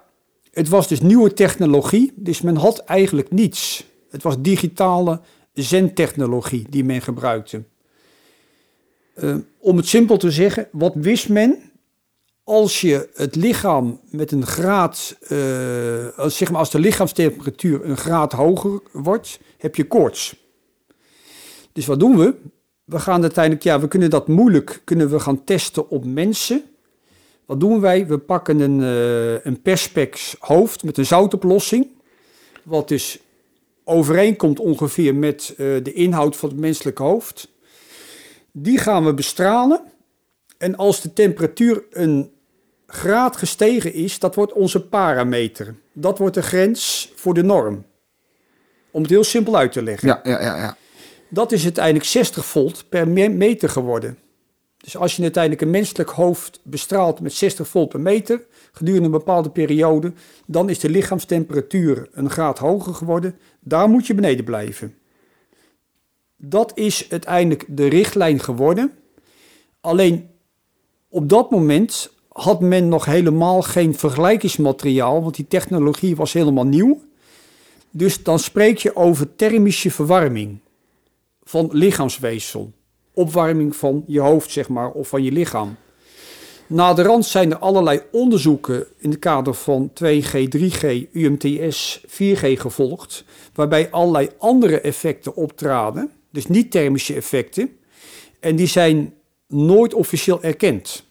het 0.51 0.69
was 0.69 0.87
dus 0.87 1.01
nieuwe 1.01 1.33
technologie, 1.33 2.11
dus 2.15 2.41
men 2.41 2.55
had 2.55 2.79
eigenlijk 2.79 3.31
niets. 3.31 3.85
Het 4.09 4.23
was 4.23 4.41
digitale 4.41 5.19
zendtechnologie 5.53 6.65
die 6.69 6.83
men 6.83 7.01
gebruikte. 7.01 7.63
Eh, 9.13 9.35
om 9.57 9.77
het 9.77 9.87
simpel 9.87 10.17
te 10.17 10.31
zeggen, 10.31 10.67
wat 10.71 10.93
wist 10.95 11.29
men? 11.29 11.70
Als 12.51 12.81
je 12.81 13.09
het 13.13 13.35
lichaam 13.35 13.99
met 14.09 14.31
een 14.31 14.45
graad, 14.45 15.17
eh, 15.27 16.17
als, 16.17 16.37
zeg 16.37 16.51
maar 16.51 16.59
als 16.59 16.71
de 16.71 16.79
lichaamstemperatuur 16.79 17.85
een 17.85 17.97
graad 17.97 18.31
hoger 18.31 18.81
wordt, 18.91 19.39
heb 19.57 19.75
je 19.75 19.87
koorts. 19.87 20.35
Dus 21.73 21.85
wat 21.85 21.99
doen 21.99 22.17
we? 22.17 22.35
We 22.83 22.99
gaan 22.99 23.21
uiteindelijk, 23.21 23.63
ja, 23.63 23.79
we 23.79 23.87
kunnen 23.87 24.09
dat 24.09 24.27
moeilijk, 24.27 24.81
kunnen 24.83 25.09
we 25.09 25.19
gaan 25.19 25.43
testen 25.43 25.89
op 25.89 26.05
mensen. 26.05 26.63
Wat 27.45 27.59
doen 27.59 27.79
wij? 27.81 28.07
We 28.07 28.17
pakken 28.17 28.59
een, 28.59 28.81
eh, 28.81 29.45
een 29.45 29.61
perspex 29.61 30.35
hoofd 30.39 30.83
met 30.83 30.97
een 30.97 31.05
zoutoplossing. 31.05 31.87
Wat 32.63 32.87
dus 32.87 33.19
overeenkomt 33.83 34.59
ongeveer 34.59 35.15
met 35.15 35.49
eh, 35.49 35.57
de 35.57 35.93
inhoud 35.93 36.35
van 36.35 36.49
het 36.49 36.57
menselijke 36.57 37.03
hoofd. 37.03 37.51
Die 38.51 38.77
gaan 38.77 39.05
we 39.05 39.13
bestralen. 39.13 39.81
En 40.57 40.75
als 40.75 41.01
de 41.01 41.13
temperatuur 41.13 41.83
een 41.89 42.39
graad 42.93 43.37
gestegen 43.37 43.93
is, 43.93 44.19
dat 44.19 44.35
wordt 44.35 44.53
onze 44.53 44.85
parameter. 44.85 45.75
Dat 45.93 46.17
wordt 46.17 46.35
de 46.35 46.41
grens 46.41 47.11
voor 47.15 47.33
de 47.33 47.43
norm. 47.43 47.85
Om 48.91 49.01
het 49.01 49.11
heel 49.11 49.23
simpel 49.23 49.55
uit 49.55 49.71
te 49.71 49.83
leggen. 49.83 50.07
Ja, 50.07 50.19
ja, 50.23 50.41
ja, 50.41 50.57
ja. 50.57 50.77
Dat 51.29 51.51
is 51.51 51.63
uiteindelijk 51.63 52.05
60 52.05 52.45
volt 52.45 52.85
per 52.89 53.07
me- 53.07 53.29
meter 53.29 53.69
geworden. 53.69 54.17
Dus 54.77 54.97
als 54.97 55.15
je 55.15 55.21
uiteindelijk 55.21 55.61
een 55.61 55.69
menselijk 55.69 56.09
hoofd 56.09 56.59
bestraalt 56.63 57.19
met 57.19 57.33
60 57.33 57.67
volt 57.67 57.89
per 57.89 57.99
meter 57.99 58.45
gedurende 58.71 59.05
een 59.05 59.11
bepaalde 59.11 59.49
periode, 59.49 60.13
dan 60.45 60.69
is 60.69 60.79
de 60.79 60.89
lichaamstemperatuur 60.89 62.09
een 62.11 62.29
graad 62.29 62.57
hoger 62.59 62.93
geworden. 62.93 63.39
Daar 63.59 63.89
moet 63.89 64.07
je 64.07 64.15
beneden 64.15 64.45
blijven. 64.45 64.95
Dat 66.37 66.71
is 66.75 67.07
uiteindelijk 67.09 67.65
de 67.67 67.87
richtlijn 67.87 68.39
geworden. 68.39 68.91
Alleen 69.81 70.29
op 71.09 71.29
dat 71.29 71.51
moment 71.51 72.11
had 72.31 72.61
men 72.61 72.87
nog 72.87 73.05
helemaal 73.05 73.61
geen 73.61 73.95
vergelijkingsmateriaal, 73.95 75.21
want 75.21 75.35
die 75.35 75.47
technologie 75.47 76.15
was 76.15 76.33
helemaal 76.33 76.65
nieuw. 76.65 77.01
Dus 77.91 78.23
dan 78.23 78.39
spreek 78.39 78.77
je 78.77 78.95
over 78.95 79.35
thermische 79.35 79.91
verwarming 79.91 80.59
van 81.43 81.69
lichaamsweefsel. 81.71 82.71
Opwarming 83.13 83.75
van 83.75 84.03
je 84.07 84.19
hoofd, 84.19 84.51
zeg 84.51 84.69
maar, 84.69 84.91
of 84.91 85.07
van 85.07 85.23
je 85.23 85.31
lichaam. 85.31 85.75
Na 86.67 86.93
de 86.93 87.01
rand 87.01 87.25
zijn 87.25 87.51
er 87.51 87.57
allerlei 87.57 88.01
onderzoeken 88.11 88.85
in 88.97 89.09
het 89.09 89.19
kader 89.19 89.53
van 89.53 89.91
2G, 90.03 90.47
3G, 90.57 91.11
UMTS, 91.11 92.01
4G 92.07 92.59
gevolgd, 92.59 93.23
waarbij 93.53 93.89
allerlei 93.89 94.29
andere 94.37 94.81
effecten 94.81 95.35
optraden, 95.35 96.11
dus 96.29 96.47
niet 96.47 96.71
thermische 96.71 97.13
effecten, 97.13 97.69
en 98.39 98.55
die 98.55 98.67
zijn 98.67 99.13
nooit 99.47 99.93
officieel 99.93 100.43
erkend. 100.43 101.09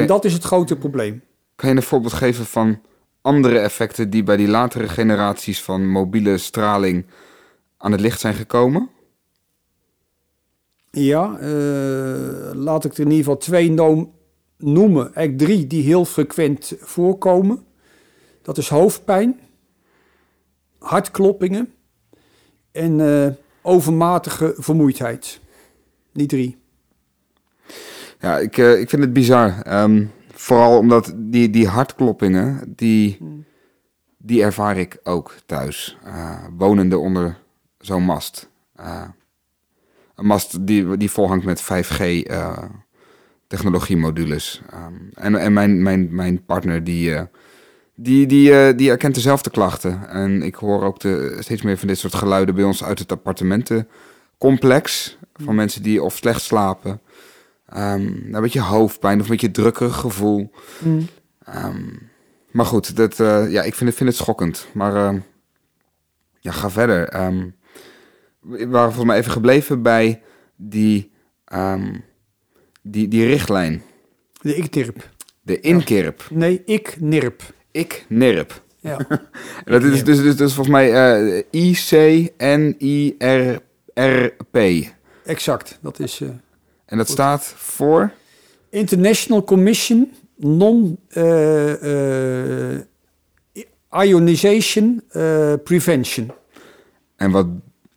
En 0.00 0.06
dat 0.06 0.24
is 0.24 0.32
het 0.32 0.42
grote 0.42 0.76
probleem. 0.76 1.22
Kan 1.54 1.70
je 1.70 1.76
een 1.76 1.82
voorbeeld 1.82 2.12
geven 2.12 2.44
van 2.46 2.80
andere 3.20 3.58
effecten 3.58 4.10
die 4.10 4.22
bij 4.22 4.36
die 4.36 4.48
latere 4.48 4.88
generaties 4.88 5.62
van 5.62 5.88
mobiele 5.88 6.38
straling 6.38 7.06
aan 7.76 7.92
het 7.92 8.00
licht 8.00 8.20
zijn 8.20 8.34
gekomen? 8.34 8.88
Ja, 10.90 11.38
eh, 11.38 11.48
laat 12.52 12.84
ik 12.84 12.92
er 12.92 13.00
in 13.00 13.10
ieder 13.10 13.24
geval 13.24 13.36
twee 13.36 13.70
noem- 13.70 14.12
noemen. 14.58 15.14
Eigenlijk 15.14 15.38
drie 15.38 15.66
die 15.66 15.82
heel 15.82 16.04
frequent 16.04 16.72
voorkomen. 16.78 17.64
Dat 18.42 18.58
is 18.58 18.68
hoofdpijn, 18.68 19.40
hartkloppingen 20.78 21.72
en 22.72 23.00
eh, 23.00 23.32
overmatige 23.62 24.54
vermoeidheid. 24.56 25.40
Die 26.12 26.26
drie. 26.26 26.56
Ja, 28.26 28.38
ik, 28.38 28.58
eh, 28.58 28.80
ik 28.80 28.88
vind 28.88 29.02
het 29.02 29.12
bizar. 29.12 29.62
Ehm, 29.62 30.04
vooral 30.34 30.78
omdat 30.78 31.12
die, 31.16 31.50
die 31.50 31.68
hartkloppingen, 31.68 32.72
die, 32.76 33.18
die 34.18 34.42
ervaar 34.42 34.76
ik 34.76 34.98
ook 35.02 35.34
thuis. 35.46 35.98
eh, 36.04 36.44
wonende 36.56 36.98
onder 36.98 37.38
zo'n 37.78 38.02
mast. 38.02 38.48
Eh, 38.74 39.02
een 40.14 40.26
mast 40.26 40.66
die, 40.66 40.96
die 40.96 41.10
volhangt 41.10 41.44
met 41.44 41.62
5G 41.62 42.00
eh, 42.00 42.58
technologiemodules. 43.46 44.62
Ehm, 44.70 44.94
en 45.14 45.34
en 45.34 45.52
mijn, 45.52 45.82
mijn, 45.82 46.14
mijn 46.14 46.44
partner 46.44 46.84
die, 46.84 47.14
die, 47.94 48.26
die, 48.26 48.74
die 48.74 48.90
erkent 48.90 49.14
dezelfde 49.14 49.50
klachten. 49.50 50.08
En 50.08 50.42
ik 50.42 50.54
hoor 50.54 50.82
ook 50.82 51.00
de, 51.00 51.36
steeds 51.38 51.62
meer 51.62 51.78
van 51.78 51.88
dit 51.88 51.98
soort 51.98 52.14
geluiden 52.14 52.54
bij 52.54 52.64
ons 52.64 52.84
uit 52.84 52.98
het 52.98 53.12
appartementencomplex. 53.12 55.18
Van 55.44 55.54
mensen 55.54 55.82
die 55.82 56.02
of 56.02 56.16
slecht 56.16 56.42
slapen. 56.42 57.00
Ehm, 57.66 58.06
een 58.34 58.40
beetje 58.40 58.60
hoofdpijn 58.60 59.18
of 59.18 59.24
een 59.24 59.30
beetje 59.30 59.50
drukkerig 59.50 59.96
gevoel. 59.96 60.50
Ehm, 61.44 61.84
maar 62.50 62.66
goed, 62.66 62.96
dat, 62.96 63.20
eh, 63.20 63.50
ja, 63.50 63.62
ik 63.62 63.74
vind 63.74 63.88
het, 63.88 63.98
vind 63.98 64.08
het 64.08 64.18
schokkend. 64.18 64.66
Maar 64.72 64.94
ehm, 64.96 65.18
ja, 66.40 66.50
ga 66.52 66.70
verder. 66.70 67.08
Ehm, 67.08 67.48
we 68.40 68.68
waren 68.68 68.86
volgens 68.92 69.06
mij 69.06 69.16
even 69.18 69.32
gebleven 69.32 69.82
bij 69.82 70.22
die, 70.56 71.10
ehm, 71.44 71.94
die, 72.82 73.08
die 73.08 73.26
richtlijn. 73.26 73.82
De 74.40 74.54
ik-nirp. 74.54 75.10
De 75.42 75.60
inkirp. 75.60 76.26
Nee, 76.30 76.62
ik-nirp. 76.64 77.42
Ik-nirp. 77.70 78.62
Ja. 78.78 78.98
En 79.08 79.20
dat 79.72 79.82
is 79.82 80.04
dus, 80.04 80.22
dus, 80.22 80.36
dus 80.36 80.54
volgens 80.54 80.76
mij 80.76 80.92
eh 80.92 81.42
I-C-N-I-R-R-P. 81.50 82.16
exact. 85.24 85.78
Dat 85.82 85.98
is 85.98 86.20
eh, 86.20 86.28
En 86.86 86.96
dat 86.96 87.08
staat 87.08 87.44
voor... 87.44 88.12
International 88.70 89.44
Commission 89.44 90.12
Non 90.36 90.98
eh, 91.08 92.74
Ionization 93.90 95.02
eh, 95.08 95.52
Prevention. 95.64 96.32
En 97.16 97.30
wat, 97.30 97.46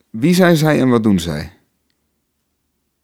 wie 0.10 0.34
zijn 0.34 0.58
zij 0.58 0.80
en 0.80 0.90
wat 0.90 1.04
doen 1.04 1.20
zij? 1.20 1.52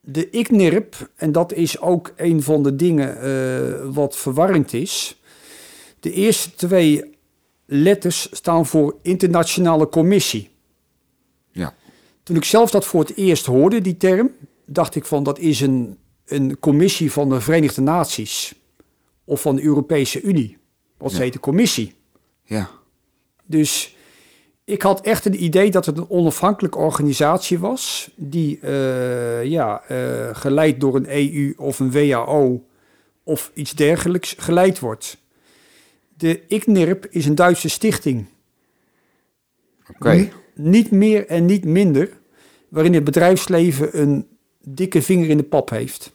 De 0.01 0.29
ICNIRP, 0.29 1.09
en 1.15 1.31
dat 1.31 1.53
is 1.53 1.79
ook 1.79 2.13
een 2.15 2.43
van 2.43 2.63
de 2.63 2.75
dingen 2.75 3.93
wat 3.93 4.17
verwarrend 4.17 4.73
is. 4.73 5.21
De 5.99 6.11
eerste 6.11 6.55
twee 6.55 7.17
letters 7.65 8.27
staan 8.31 8.65
voor 8.65 8.95
Internationale 9.01 9.89
Commissie. 9.89 10.49
Ja. 11.51 11.73
Toen 12.23 12.35
ik 12.35 12.43
zelf 12.43 12.71
dat 12.71 12.85
voor 12.85 13.01
het 13.01 13.15
eerst 13.15 13.45
hoorde, 13.45 13.81
die 13.81 13.97
term, 13.97 14.31
dacht 14.65 14.95
ik 14.95 15.05
van 15.05 15.23
dat 15.23 15.39
is 15.39 15.61
een, 15.61 15.97
een 16.25 16.59
commissie 16.59 17.11
van 17.11 17.29
de 17.29 17.41
Verenigde 17.41 17.81
Naties 17.81 18.55
of 19.23 19.41
van 19.41 19.55
de 19.55 19.63
Europese 19.63 20.21
Unie. 20.21 20.57
Wat 20.97 21.11
Ja. 21.11 21.17
heet 21.17 21.33
de 21.33 21.39
commissie. 21.39 21.93
Ja. 22.43 22.69
Dus 23.45 23.95
ik 24.63 24.81
had 24.81 25.01
echt 25.01 25.25
een 25.25 25.43
idee 25.43 25.71
dat 25.71 25.85
het 25.85 25.97
een 25.97 26.09
onafhankelijke 26.09 26.77
organisatie 26.77 27.59
was, 27.59 28.11
die 28.15 28.59
eh, 28.59 29.43
ja, 29.43 29.83
eh, 29.87 30.29
geleid 30.35 30.79
door 30.79 30.95
een 30.95 31.07
EU 31.09 31.53
of 31.57 31.79
een 31.79 31.91
WHO 31.91 32.65
of 33.23 33.51
iets 33.53 33.73
dergelijks 33.73 34.35
geleid 34.37 34.79
wordt. 34.79 35.17
De 36.17 36.41
ICNIRP 36.47 37.05
is 37.09 37.25
een 37.25 37.35
Duitse 37.35 37.69
stichting, 37.69 38.25
Oké. 39.89 40.29
Niet 40.55 40.91
meer 40.91 41.27
en 41.27 41.45
niet 41.45 41.65
minder, 41.65 42.09
waarin 42.69 42.93
het 42.93 43.03
bedrijfsleven 43.03 44.01
een 44.01 44.27
dikke 44.67 45.01
vinger 45.01 45.29
in 45.29 45.37
de 45.37 45.43
pap 45.43 45.69
heeft. 45.69 46.13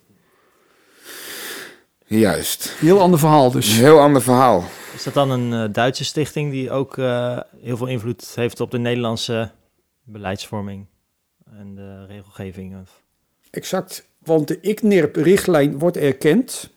Juist. 2.06 2.74
Heel 2.78 3.00
ander 3.00 3.18
verhaal 3.18 3.46
Een 3.46 3.52
dus. 3.52 3.76
heel 3.76 4.00
ander 4.00 4.22
verhaal. 4.22 4.64
Is 4.94 5.02
dat 5.02 5.14
dan 5.14 5.30
een 5.30 5.52
eh, 5.68 5.72
Duitse 5.74 6.04
stichting 6.04 6.50
die 6.50 6.70
ook 6.70 6.98
eh, 6.98 7.38
heel 7.60 7.76
veel 7.76 7.86
invloed 7.86 8.32
heeft 8.34 8.60
op 8.60 8.70
de 8.70 8.78
Nederlandse 8.78 9.50
beleidsvorming 10.02 10.86
en 11.58 11.74
de 11.74 12.06
regelgeving? 12.06 12.80
Of- 12.80 13.02
Exact, 13.50 14.06
want 14.18 14.48
de 14.48 14.60
ICNIRP-richtlijn 14.60 15.78
wordt 15.78 15.96
erkend 15.96 16.70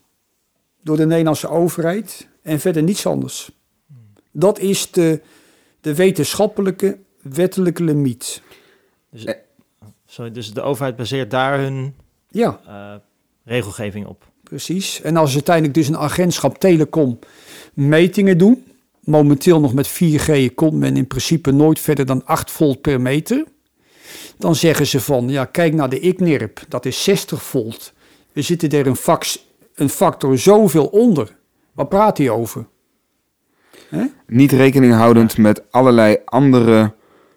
door 0.81 0.97
de 0.97 1.05
Nederlandse 1.05 1.47
overheid 1.49 2.27
en 2.41 2.59
verder 2.59 2.83
niets 2.83 3.05
anders. 3.05 3.51
Dat 4.31 4.59
is 4.59 4.91
de, 4.91 5.21
de 5.81 5.95
wetenschappelijke, 5.95 6.97
wettelijke 7.21 7.83
limiet. 7.83 8.41
Dus, 9.11 9.23
Eh. 9.23 9.35
Sorry, 10.13 10.31
dus 10.31 10.53
de 10.53 10.61
overheid 10.61 10.95
baseert 10.95 11.31
daar 11.31 11.59
hun 11.59 11.95
Ja, 12.29 12.59
eh, 12.67 12.93
regelgeving 13.43 14.05
op. 14.05 14.31
precies. 14.43 15.01
En 15.01 15.17
als 15.17 15.33
uiteindelijk 15.33 15.73
dus 15.73 15.87
een 15.87 15.97
agentschap 15.97 16.57
telecom 16.57 17.19
metingen 17.73 18.37
doen, 18.37 18.65
momenteel 18.99 19.59
nog 19.59 19.73
met 19.73 19.87
4G 19.87 20.53
komt 20.55 20.73
men 20.73 20.97
in 20.97 21.07
principe 21.07 21.51
nooit 21.51 21.79
verder 21.79 22.05
dan 22.05 22.25
8 22.25 22.51
volt 22.51 22.81
per 22.81 23.01
meter. 23.01 23.45
Dan 24.37 24.55
zeggen 24.55 24.87
ze 24.87 24.99
van, 24.99 25.29
ja, 25.29 25.45
kijk 25.45 25.73
naar 25.73 25.89
de 25.89 25.99
ICNIRP, 25.99 26.59
dat 26.67 26.85
is 26.85 27.03
60 27.03 27.43
volt. 27.43 27.93
We 28.31 28.41
zitten 28.41 28.69
er 28.69 28.87
een, 28.87 28.95
fax, 28.95 29.45
een 29.75 29.89
factor 29.89 30.37
zoveel 30.37 30.85
onder. 30.85 31.35
Waar 31.73 31.87
praat 31.87 32.17
hij 32.17 32.29
over? 32.29 32.67
Niet 34.27 34.51
rekening 34.51 34.93
houdend 34.93 35.37
met 35.37 35.71
allerlei 35.71 36.17
andere 36.25 36.93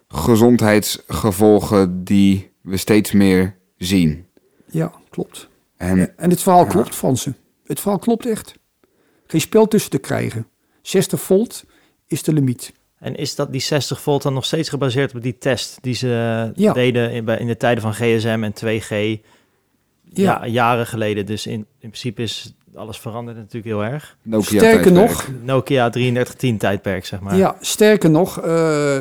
gezondheidsgevolgen 0.08 2.04
die 2.04 2.50
we 2.66 2.76
steeds 2.76 3.12
meer 3.12 3.56
zien. 3.78 4.26
Ja, 4.70 4.92
klopt. 5.10 5.48
En 5.76 6.18
En 6.18 6.30
het 6.30 6.42
verhaal 6.42 6.64
Ja. 6.64 6.70
klopt 6.70 6.94
van 6.94 7.16
ze. 7.16 7.32
Het 7.66 7.80
verhaal 7.80 7.98
klopt 7.98 8.26
echt. 8.26 8.54
Geen 9.26 9.40
spel 9.40 9.68
tussen 9.68 9.90
te 9.90 9.98
krijgen. 9.98 10.46
60 10.82 11.20
volt 11.20 11.64
is 12.06 12.22
de 12.22 12.32
limiet. 12.32 12.72
En 12.98 13.14
is 13.16 13.34
dat 13.34 13.52
die 13.52 13.60
60 13.60 14.00
volt 14.00 14.22
dan 14.22 14.34
nog 14.34 14.44
steeds 14.44 14.68
gebaseerd 14.68 15.14
op 15.14 15.22
die 15.22 15.38
test 15.38 15.78
die 15.80 15.94
ze 15.94 16.50
Ja. 16.54 16.72
deden 16.72 17.12
in, 17.12 17.24
bij- 17.24 17.38
in 17.38 17.46
de 17.46 17.56
tijden 17.56 17.82
van 17.82 17.94
GSM 17.94 18.40
en 18.42 18.52
2G 18.52 18.88
ja. 18.88 19.18
Ja. 20.12 20.46
jaren 20.46 20.86
geleden? 20.86 21.26
Dus 21.26 21.46
in, 21.46 21.52
in 21.54 21.66
principe 21.78 22.22
is 22.22 22.54
alles 22.74 22.98
veranderd 22.98 23.36
natuurlijk 23.36 23.64
heel 23.64 23.84
erg. 23.84 24.16
Nokia 24.22 24.46
Sterker 24.58 24.70
tijdperk. 24.92 24.94
nog, 25.08 25.28
Nokia 25.42 25.90
3310 25.90 26.58
tijdperk, 26.58 27.04
zeg 27.06 27.20
maar. 27.20 27.36
Ja, 27.36 27.56
sterker 27.60 28.10
nog, 28.10 28.40
eh, 28.40 28.98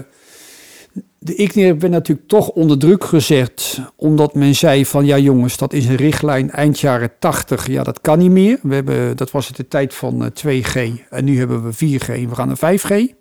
de 1.19 1.35
ICNIR 1.35 1.79
werd 1.79 1.91
natuurlijk 1.91 2.27
toch 2.27 2.49
onder 2.49 2.79
druk 2.79 3.03
gezet, 3.03 3.81
omdat 3.95 4.33
men 4.33 4.55
zei 4.55 4.85
van 4.85 5.05
ja 5.05 5.17
jongens, 5.17 5.57
dat 5.57 5.73
is 5.73 5.85
een 5.85 5.95
richtlijn 5.95 6.51
eind 6.51 6.79
jaren 6.79 7.11
80, 7.19 7.67
ja 7.67 7.83
dat 7.83 8.01
kan 8.01 8.19
niet 8.19 8.31
meer. 8.31 8.59
We 8.61 8.73
hebben, 8.73 9.17
dat 9.17 9.31
was 9.31 9.47
het 9.47 9.55
de 9.55 9.67
tijd 9.67 9.93
van 9.93 10.23
eh, 10.23 10.61
2G 10.61 10.91
en 11.09 11.25
nu 11.25 11.37
hebben 11.37 11.63
we 11.63 11.99
4G 11.99 12.07
en 12.07 12.29
we 12.29 12.35
gaan 12.35 12.47
naar 12.47 12.79
5G. 12.79 13.13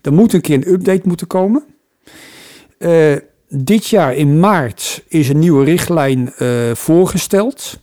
Er 0.00 0.12
moet 0.12 0.32
een 0.32 0.40
keer 0.40 0.54
een 0.54 0.72
update 0.72 1.08
moeten 1.08 1.26
komen. 1.26 1.64
Eh, 2.78 3.16
dit 3.48 3.86
jaar 3.86 4.14
in 4.14 4.40
maart 4.40 5.04
is 5.08 5.28
een 5.28 5.38
nieuwe 5.38 5.64
richtlijn 5.64 6.32
eh, 6.32 6.74
voorgesteld. 6.74 7.80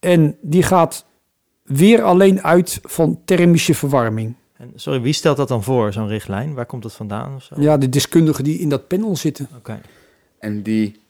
En 0.00 0.36
die 0.40 0.62
gaat 0.62 1.06
weer 1.62 2.02
alleen 2.02 2.42
uit 2.42 2.80
van 2.82 3.20
thermische 3.24 3.74
verwarming. 3.74 4.34
En, 4.58 4.72
sorry, 4.74 5.00
wie 5.00 5.12
stelt 5.12 5.36
dat 5.36 5.48
dan 5.48 5.62
voor, 5.62 5.92
zo'n 5.92 6.08
richtlijn? 6.08 6.54
Waar 6.54 6.66
komt 6.66 6.82
dat 6.82 6.92
vandaan 6.92 7.34
of 7.34 7.42
zo? 7.42 7.54
Ja, 7.60 7.76
de 7.76 7.88
deskundigen 7.88 8.44
die 8.44 8.58
in 8.58 8.68
dat 8.68 8.88
panel 8.88 9.16
zitten. 9.16 9.48
Oké. 9.56 9.80
En 10.38 10.62
die, 10.62 11.00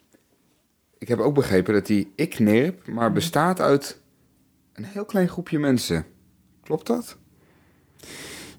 ik 0.98 1.09
heb 1.09 1.18
ook 1.18 1.35
begrepen 1.35 1.74
dat 1.74 1.87
die 1.87 2.12
ICNIRP 2.16 2.87
maar 2.87 3.12
bestaat 3.12 3.61
uit 3.61 4.00
een 4.72 4.85
heel 4.85 5.04
klein 5.04 5.28
groepje 5.28 5.59
mensen. 5.59 6.04
Klopt 6.62 6.87
dat? 6.87 7.16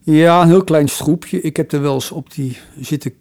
Ja, 0.02 0.42
een 0.42 0.48
heel 0.48 0.64
klein 0.64 0.88
stroepje. 0.88 1.42
Ik 1.42 1.58
heb 1.58 1.72
er 1.72 1.82
wel 1.82 1.94
eens 1.94 2.12
op 2.12 2.34
die 2.34 2.58
zitten 2.80 3.14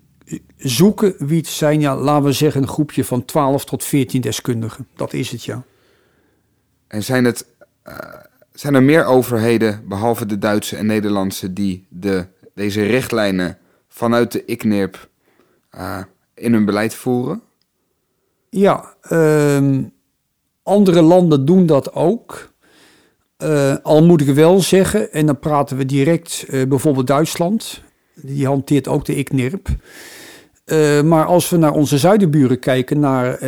zoeken 0.57 1.15
wie 1.19 1.39
het 1.39 1.47
zijn. 1.47 1.81
Ja, 1.81 1.97
laten 1.97 2.25
we 2.25 2.33
zeggen 2.33 2.63
een 2.63 2.69
groepje 2.69 3.05
van 3.05 3.25
12 3.25 3.65
tot 3.65 3.85
14 3.85 4.21
deskundigen. 4.21 4.89
Dat 4.95 5.13
is 5.13 5.31
het, 5.31 5.45
ja. 5.45 5.65
En 6.87 7.03
zijn, 7.03 7.25
het, 7.25 7.47
eh, 7.83 7.97
zijn 8.57 8.75
er 8.75 8.83
meer 8.83 9.05
overheden, 9.05 9.85
behalve 9.89 10.27
de 10.27 10.39
Duitse 10.39 10.77
en 10.77 10.87
Nederlandse, 10.87 11.53
die 11.53 11.87
de, 11.89 12.27
deze 12.55 12.83
richtlijnen 12.83 13.59
vanuit 13.89 14.33
de 14.33 14.45
ICNIRP 14.45 15.09
eh, 15.71 15.99
in 16.35 16.53
hun 16.53 16.65
beleid 16.65 16.95
voeren? 16.95 17.43
Ja, 18.51 18.95
ehm, 19.01 19.83
andere 20.63 21.03
landen 21.03 21.45
doen 21.45 21.67
dat 21.67 21.93
ook. 21.95 22.53
Eh, 23.37 23.75
al 23.83 24.05
moet 24.05 24.21
ik 24.21 24.35
wel 24.35 24.61
zeggen, 24.61 25.13
en 25.13 25.27
dan 25.27 25.39
praten 25.39 25.77
we 25.77 25.87
direct 25.87 26.45
eh, 26.49 26.67
bijvoorbeeld 26.67 27.07
Duitsland. 27.07 27.83
Die 28.15 28.47
hanteert 28.47 28.89
ook 28.89 29.05
de 29.05 29.17
ICNIRP. 29.17 29.69
Maar 31.05 31.25
als 31.25 31.49
we 31.49 31.57
naar 31.57 31.73
onze 31.73 31.99
zuidenburen 31.99 32.59
kijken, 32.59 33.01
naar 33.01 33.39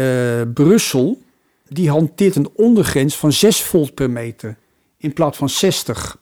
Brussel, 0.46 1.22
die 1.68 1.90
hanteert 1.90 2.36
een 2.36 2.48
ondergrens 2.54 3.16
van 3.16 3.32
6 3.32 3.62
volt 3.62 3.94
per 3.94 4.10
meter 4.10 4.56
in 4.98 5.12
plaats 5.12 5.38
van 5.38 5.48
60. 5.48 6.18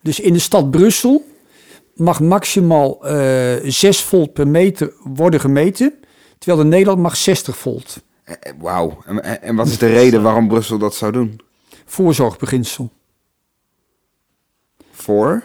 Dus 0.00 0.20
in 0.20 0.32
de 0.32 0.38
stad 0.38 0.70
Brussel 0.70 1.24
mag 1.94 2.20
maximaal 2.20 3.06
eh 3.06 3.56
6 3.70 4.00
volt 4.02 4.32
per 4.32 4.48
meter 4.48 4.92
worden 5.04 5.40
gemeten, 5.40 5.94
terwijl 6.38 6.62
in 6.62 6.68
Nederland 6.68 6.98
mag 6.98 7.16
60 7.16 7.56
volt. 7.58 8.02
Eh, 8.24 8.34
eh, 8.40 8.52
Wauw. 8.58 9.02
En, 9.06 9.42
en- 9.42 9.56
wat 9.56 9.66
is 9.66 9.78
de 9.78 9.86
reden 9.92 10.22
waarom 10.22 10.48
Brussel 10.48 10.78
dat 10.78 10.94
zou 10.94 11.12
doen? 11.12 11.40
Voorzorgbeginsel. 11.84 12.90
Voor? 14.90 15.42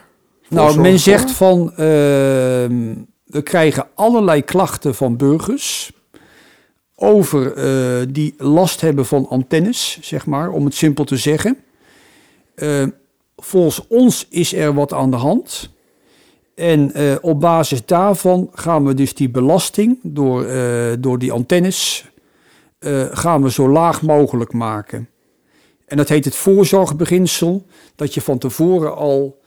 Nou, 0.49 0.79
men 0.79 0.99
zegt 0.99 1.31
van, 1.31 1.71
ehm, 1.71 2.95
we 3.23 3.41
krijgen 3.43 3.87
allerlei 3.95 4.41
klachten 4.43 4.95
van 4.95 5.17
burgers 5.17 5.91
over 6.99 7.53
eh, 7.53 8.07
die 8.09 8.33
last 8.37 8.81
hebben 8.81 9.05
van 9.05 9.27
antennes, 9.29 9.97
zeg 10.01 10.25
maar, 10.25 10.49
om 10.51 10.65
het 10.65 10.73
simpel 10.73 11.03
te 11.03 11.17
zeggen. 11.17 11.57
Eh, 12.55 12.83
volgens 13.35 13.87
ons 13.87 14.27
is 14.29 14.53
er 14.53 14.73
wat 14.73 14.93
aan 14.93 15.11
de 15.11 15.17
hand. 15.17 15.69
En 16.55 16.93
eh, 16.93 17.15
op 17.21 17.39
basis 17.39 17.85
daarvan 17.85 18.49
gaan 18.53 18.85
we 18.85 18.93
dus 18.93 19.13
die 19.13 19.29
belasting 19.29 19.99
door, 20.03 20.47
door 20.99 21.19
die 21.19 21.31
antennes 21.31 22.05
gaan 23.11 23.43
we 23.43 23.51
zo 23.51 23.69
laag 23.69 24.01
mogelijk 24.01 24.53
maken. 24.53 25.09
En 25.85 25.97
dat 25.97 26.09
heet 26.09 26.25
het 26.25 26.35
voorzorgbeginsel, 26.35 27.65
dat 27.95 28.13
je 28.13 28.21
van 28.21 28.37
tevoren 28.37 28.95
al 28.95 29.39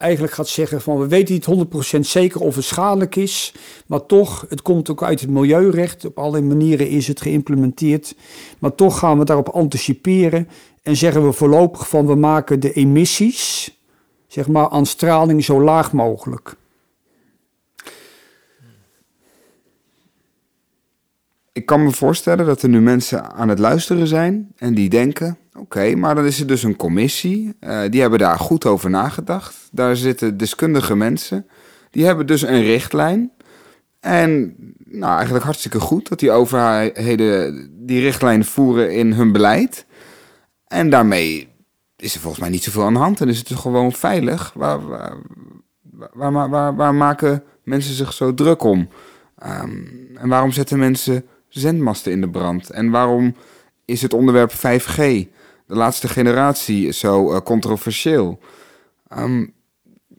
eigenlijk 0.00 0.32
gaat 0.32 0.48
zeggen 0.48 0.80
van 0.80 0.98
we 0.98 1.06
weten 1.06 1.34
niet 1.34 1.96
100% 1.96 2.00
zeker 2.00 2.40
of 2.40 2.54
het 2.54 2.64
schadelijk 2.64 3.16
is, 3.16 3.54
maar 3.86 4.06
toch, 4.06 4.46
het 4.48 4.62
komt 4.62 4.90
ook 4.90 5.02
uit 5.02 5.20
het 5.20 5.30
milieurecht, 5.30 6.04
op 6.04 6.18
allerlei 6.18 6.44
manieren 6.44 6.88
is 6.88 7.06
het 7.06 7.20
geïmplementeerd, 7.20 8.14
maar 8.58 8.74
toch 8.74 8.98
gaan 8.98 9.18
we 9.18 9.24
daarop 9.24 9.48
anticiperen 9.48 10.48
en 10.82 10.96
zeggen 10.96 11.26
we 11.26 11.32
voorlopig 11.32 11.88
van 11.88 12.06
we 12.06 12.14
maken 12.14 12.60
de 12.60 12.72
emissies, 12.72 13.74
zeg 14.26 14.48
maar, 14.48 14.68
aan 14.68 14.86
straling 14.86 15.44
zo 15.44 15.62
laag 15.62 15.92
mogelijk. 15.92 16.56
Ik 21.52 21.66
kan 21.66 21.82
me 21.82 21.90
voorstellen 21.90 22.46
dat 22.46 22.62
er 22.62 22.68
nu 22.68 22.80
mensen 22.80 23.32
aan 23.32 23.48
het 23.48 23.58
luisteren 23.58 24.06
zijn 24.06 24.52
en 24.56 24.74
die 24.74 24.88
denken: 24.88 25.38
oké, 25.54 25.94
maar 25.94 26.14
dan 26.14 26.24
is 26.24 26.40
er 26.40 26.46
dus 26.46 26.62
een 26.62 26.76
commissie. 26.76 27.54
eh, 27.60 27.80
die 27.90 28.00
hebben 28.00 28.18
daar 28.18 28.38
goed 28.38 28.66
over 28.66 28.90
nagedacht. 28.90 29.68
Daar 29.72 29.96
zitten 29.96 30.36
deskundige 30.36 30.96
mensen. 30.96 31.46
Die 31.90 32.04
hebben 32.04 32.26
dus 32.26 32.42
een 32.42 32.62
richtlijn. 32.62 33.30
En 34.00 34.54
nou, 34.84 35.14
eigenlijk 35.14 35.44
hartstikke 35.44 35.80
goed 35.80 36.08
dat 36.08 36.18
die 36.18 36.30
overheden 36.30 37.70
die 37.86 38.00
richtlijn 38.00 38.44
voeren 38.44 38.94
in 38.94 39.12
hun 39.12 39.32
beleid. 39.32 39.86
En 40.66 40.90
daarmee 40.90 41.48
is 41.96 42.14
er 42.14 42.20
volgens 42.20 42.40
mij 42.42 42.50
niet 42.50 42.62
zoveel 42.62 42.84
aan 42.84 42.92
de 42.92 42.98
hand 42.98 43.20
en 43.20 43.28
is 43.28 43.38
het 43.38 43.48
dus 43.48 43.58
gewoon 43.58 43.92
veilig. 43.92 44.52
Waar, 44.54 44.86
waar, 46.12 46.48
waar, 46.50 46.76
waar, 46.76 46.94
maken 46.94 47.42
mensen 47.64 47.94
zich 47.94 48.12
zo 48.12 48.34
druk 48.34 48.62
om? 48.62 48.88
Ehm, 49.38 49.70
en 50.14 50.28
waarom 50.28 50.52
zetten 50.52 50.78
mensen 50.78 51.26
zendmasten 51.48 52.12
in 52.12 52.20
de 52.20 52.28
brand? 52.28 52.70
En 52.70 52.90
waarom 52.90 53.34
is 53.84 54.02
het 54.02 54.14
onderwerp 54.14 54.52
5G, 54.52 55.26
de 55.70 55.76
laatste 55.76 56.08
generatie, 56.08 56.92
zo 56.92 57.32
eh, 57.32 57.40
controversieel? 57.40 58.38
Ehm, 59.08 59.46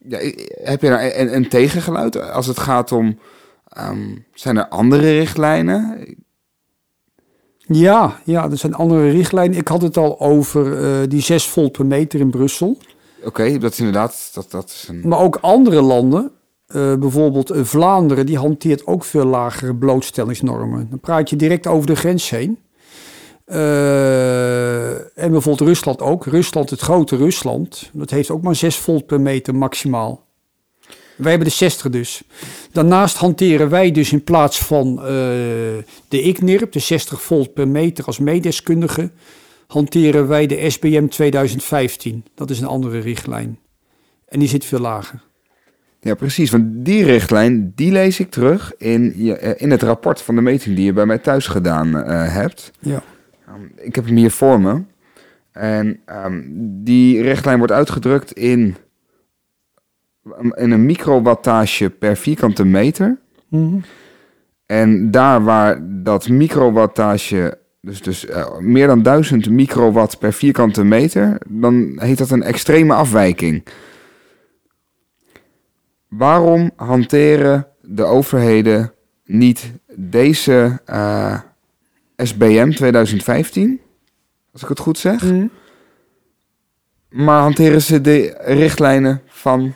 ja, 0.07 0.17
heb 0.63 0.81
je 0.81 0.89
daar 0.89 1.15
een, 1.15 1.35
een 1.35 1.49
tegengeluid 1.49 2.31
als 2.31 2.47
het 2.47 2.59
gaat 2.59 2.91
om... 2.91 3.19
ehm, 3.67 4.15
zijn 4.33 4.57
er 4.57 4.67
andere 4.67 5.17
richtlijnen? 5.17 6.05
Ja, 7.57 8.19
ja, 8.25 8.49
er 8.49 8.57
zijn 8.57 8.73
andere 8.73 9.09
richtlijnen. 9.09 9.57
Ik 9.57 9.67
had 9.67 9.81
het 9.81 9.97
al 9.97 10.19
over 10.19 10.83
eh, 10.83 11.07
die 11.07 11.21
6 11.21 11.47
volt 11.47 11.71
per 11.71 11.85
meter 11.85 12.19
in 12.19 12.29
Brussel. 12.29 12.77
Oké, 13.23 13.57
dat 13.57 13.71
is 13.71 13.79
inderdaad... 13.79 14.29
Dat, 14.33 14.51
dat 14.51 14.65
is 14.65 14.85
een... 14.89 15.07
Maar 15.07 15.19
ook 15.19 15.37
andere 15.41 15.81
landen, 15.81 16.31
eh, 16.67 16.95
bijvoorbeeld 16.95 17.51
Vlaanderen, 17.55 18.25
die 18.25 18.37
hanteert 18.37 18.87
ook 18.87 19.03
veel 19.03 19.25
lagere 19.25 19.75
blootstellingsnormen. 19.75 20.87
Dan 20.89 20.99
praat 20.99 21.29
je 21.29 21.35
direct 21.35 21.67
over 21.67 21.87
de 21.87 21.95
grens 21.95 22.29
heen. 22.29 22.59
Eh, 23.51 24.89
en 25.23 25.31
bijvoorbeeld 25.31 25.69
Rusland 25.69 26.01
ook. 26.01 26.25
Rusland, 26.25 26.69
het 26.69 26.79
grote 26.79 27.15
Rusland, 27.15 27.89
dat 27.93 28.09
heeft 28.09 28.29
ook 28.29 28.41
maar 28.41 28.55
6 28.55 28.75
volt 28.75 29.05
per 29.05 29.21
meter 29.21 29.55
maximaal. 29.55 30.25
Wij 31.15 31.29
hebben 31.29 31.47
de 31.47 31.53
60 31.53 31.91
dus. 31.91 32.23
Daarnaast 32.71 33.17
hanteren 33.17 33.69
wij 33.69 33.91
dus 33.91 34.11
in 34.11 34.23
plaats 34.23 34.59
van 34.59 34.97
eh, 34.97 35.03
de 36.07 36.21
ICNIRP, 36.21 36.71
de 36.71 36.79
60 36.79 37.21
volt 37.21 37.53
per 37.53 37.67
meter 37.67 38.05
als 38.05 38.19
meedeskundige, 38.19 39.11
hanteren 39.67 40.27
wij 40.27 40.47
de 40.47 40.69
SBM 40.69 41.07
2015. 41.07 42.23
Dat 42.35 42.49
is 42.49 42.59
een 42.59 42.67
andere 42.67 42.99
richtlijn. 42.99 43.59
En 44.27 44.39
die 44.39 44.49
zit 44.49 44.65
veel 44.65 44.79
lager. 44.79 45.21
Ja, 46.01 46.15
precies. 46.15 46.51
Want 46.51 46.65
die 46.67 47.03
richtlijn, 47.03 47.71
die 47.75 47.91
lees 47.91 48.19
ik 48.19 48.31
terug 48.31 48.73
in, 48.77 49.13
je, 49.15 49.37
eh, 49.37 49.61
in 49.61 49.71
het 49.71 49.83
rapport 49.83 50.21
van 50.21 50.35
de 50.35 50.41
meting 50.41 50.75
die 50.75 50.85
je 50.85 50.93
bij 50.93 51.05
mij 51.05 51.17
thuis 51.17 51.47
gedaan 51.47 51.93
hebt. 52.29 52.71
Ja. 52.79 53.03
Um, 53.55 53.71
ik 53.75 53.95
heb 53.95 54.05
hem 54.05 54.15
hier 54.15 54.31
voor 54.31 54.61
me. 54.61 54.83
En 55.51 55.99
ehm, 56.05 56.41
die 56.83 57.21
richtlijn 57.21 57.57
wordt 57.57 57.73
uitgedrukt 57.73 58.31
in, 58.31 58.75
in 60.51 60.71
een 60.71 60.85
microwattage 60.85 61.89
per 61.89 62.17
vierkante 62.17 62.65
meter. 62.65 63.19
Mhm. 63.47 63.77
En 64.65 65.11
daar 65.11 65.43
waar 65.43 65.79
dat 66.03 66.29
microwattage, 66.29 67.57
dus, 67.81 68.01
dus 68.01 68.25
eh, 68.25 68.57
meer 68.57 68.87
dan 68.87 69.01
1000 69.01 69.49
microwatt 69.49 70.19
per 70.19 70.33
vierkante 70.33 70.83
meter, 70.83 71.37
dan 71.47 71.97
heet 71.99 72.17
dat 72.17 72.29
een 72.29 72.43
extreme 72.43 72.93
afwijking. 72.93 73.65
Waarom 76.07 76.71
hanteren 76.75 77.67
de 77.81 78.03
overheden 78.03 78.93
niet 79.25 79.71
deze 79.95 80.79
eh, 80.85 81.39
SBM 82.23 82.71
2015, 82.71 83.81
als 84.51 84.62
ik 84.62 84.67
het 84.67 84.79
goed 84.79 84.97
zeg. 84.97 85.23
Mm. 85.23 85.51
Maar 87.10 87.41
hanteren 87.41 87.81
ze 87.81 88.01
de 88.01 88.36
richtlijnen 88.39 89.21
van 89.27 89.73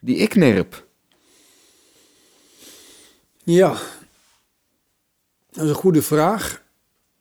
die 0.00 0.16
ICNIRP? 0.16 0.86
Ja, 3.44 3.76
dat 5.50 5.64
is 5.64 5.70
een 5.70 5.74
goede 5.74 6.02
vraag. 6.02 6.62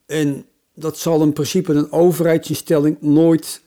En 0.06 0.46
dat 0.74 0.98
zal 0.98 1.22
in 1.22 1.34
principe 1.34 1.74
een 1.74 1.92
overheidsinstelling 1.92 2.98
nooit 3.02 3.62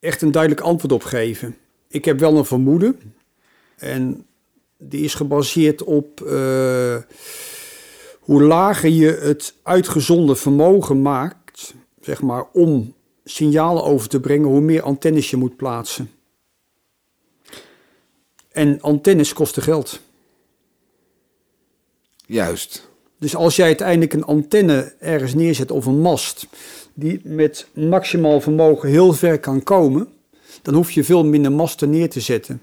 echt 0.00 0.22
een 0.22 0.32
duidelijk 0.32 0.62
antwoord 0.62 0.92
op 0.92 1.02
geven. 1.02 1.56
Ik 1.88 2.04
heb 2.04 2.18
wel 2.18 2.36
een 2.36 2.44
vermoeden. 2.44 3.14
En 3.76 4.26
die 4.76 5.04
is 5.04 5.14
gebaseerd 5.14 5.82
op 5.82 6.20
eh, 6.20 6.96
hoe 8.28 8.42
lager 8.42 8.90
je 8.90 9.06
het 9.06 9.54
uitgezonden 9.62 10.36
vermogen 10.36 11.02
maakt, 11.02 11.74
zeg 12.00 12.22
maar, 12.22 12.44
om 12.52 12.94
signalen 13.24 13.84
over 13.84 14.08
te 14.08 14.20
brengen, 14.20 14.48
hoe 14.48 14.60
meer 14.60 14.82
antennes 14.82 15.30
je 15.30 15.36
moet 15.36 15.56
plaatsen. 15.56 16.10
En 18.52 18.80
antennes 18.80 19.32
kosten 19.32 19.62
geld. 19.62 20.00
Juist. 22.26 22.88
Dus 23.18 23.36
als 23.36 23.56
jij 23.56 23.66
uiteindelijk 23.66 24.12
een 24.12 24.24
antenne 24.24 24.94
ergens 24.98 25.34
neerzet 25.34 25.70
of 25.70 25.86
een 25.86 26.00
mast 26.00 26.46
die 26.94 27.20
met 27.24 27.68
maximaal 27.74 28.40
vermogen 28.40 28.88
heel 28.88 29.12
ver 29.12 29.40
kan 29.40 29.62
komen, 29.62 30.08
dan 30.62 30.74
hoef 30.74 30.90
je 30.90 31.04
veel 31.04 31.24
minder 31.24 31.52
masten 31.52 31.90
neer 31.90 32.10
te 32.10 32.20
zetten. 32.20 32.62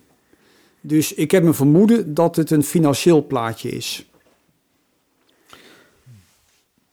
Dus 0.81 1.13
ik 1.13 1.31
heb 1.31 1.43
een 1.43 1.53
vermoeden 1.53 2.13
dat 2.13 2.35
het 2.35 2.51
een 2.51 2.63
financieel 2.63 3.25
plaatje 3.25 3.69
is. 3.69 4.05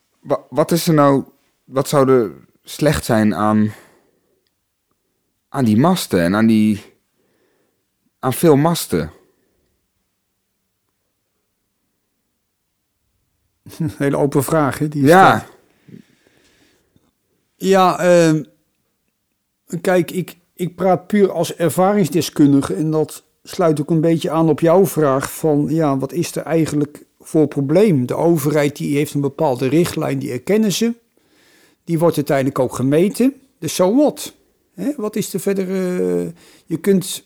Wa- 0.04 0.11
wat 0.48 0.70
is 0.70 0.88
er 0.88 0.94
nou, 0.94 1.24
wat 1.64 1.88
zou 1.88 2.10
er 2.10 2.32
slecht 2.62 3.04
zijn 3.04 3.34
aan, 3.34 3.72
aan 5.48 5.64
die 5.64 5.76
masten 5.76 6.20
en 6.22 6.34
aan 6.34 6.46
die, 6.46 6.82
aan 8.18 8.32
veel 8.32 8.56
masten? 8.56 9.12
Een 13.78 13.92
hele 13.98 14.16
open 14.16 14.44
vraag, 14.44 14.78
hè? 14.78 14.88
Die 14.88 15.04
Ja, 15.04 15.38
stelt. 15.38 15.52
Ja, 17.54 17.98
ehm, 17.98 18.42
kijk, 19.80 20.10
ik, 20.10 20.36
ik 20.54 20.76
praat 20.76 21.06
puur 21.06 21.32
als 21.32 21.54
ervaringsdeskundige 21.56 22.74
en 22.74 22.90
dat 22.90 23.24
sluit 23.42 23.80
ook 23.80 23.90
een 23.90 24.00
beetje 24.00 24.30
aan 24.30 24.48
op 24.48 24.60
jouw 24.60 24.86
vraag 24.86 25.32
van, 25.32 25.66
ja, 25.68 25.98
wat 25.98 26.12
is 26.12 26.36
er 26.36 26.42
eigenlijk 26.42 27.04
voor 27.22 27.46
probleem? 27.46 28.06
De 28.06 28.14
overheid 28.14 28.76
die 28.76 28.96
heeft 28.96 29.14
een 29.14 29.20
bepaalde 29.20 29.68
richtlijn, 29.68 30.18
die 30.18 30.32
erkennen 30.32 30.72
ze. 30.72 30.94
Die 31.84 31.98
wordt 31.98 32.16
uiteindelijk 32.16 32.58
ook 32.58 32.74
gemeten. 32.74 33.34
Dus 33.58 33.74
zo 33.74 33.96
wat? 33.96 34.34
Hè? 34.74 34.92
Wat 34.96 35.16
is 35.16 35.34
er 35.34 35.40
verder? 35.40 35.68
eh, 35.68 36.26
je 36.64 36.76
kunt 36.76 37.24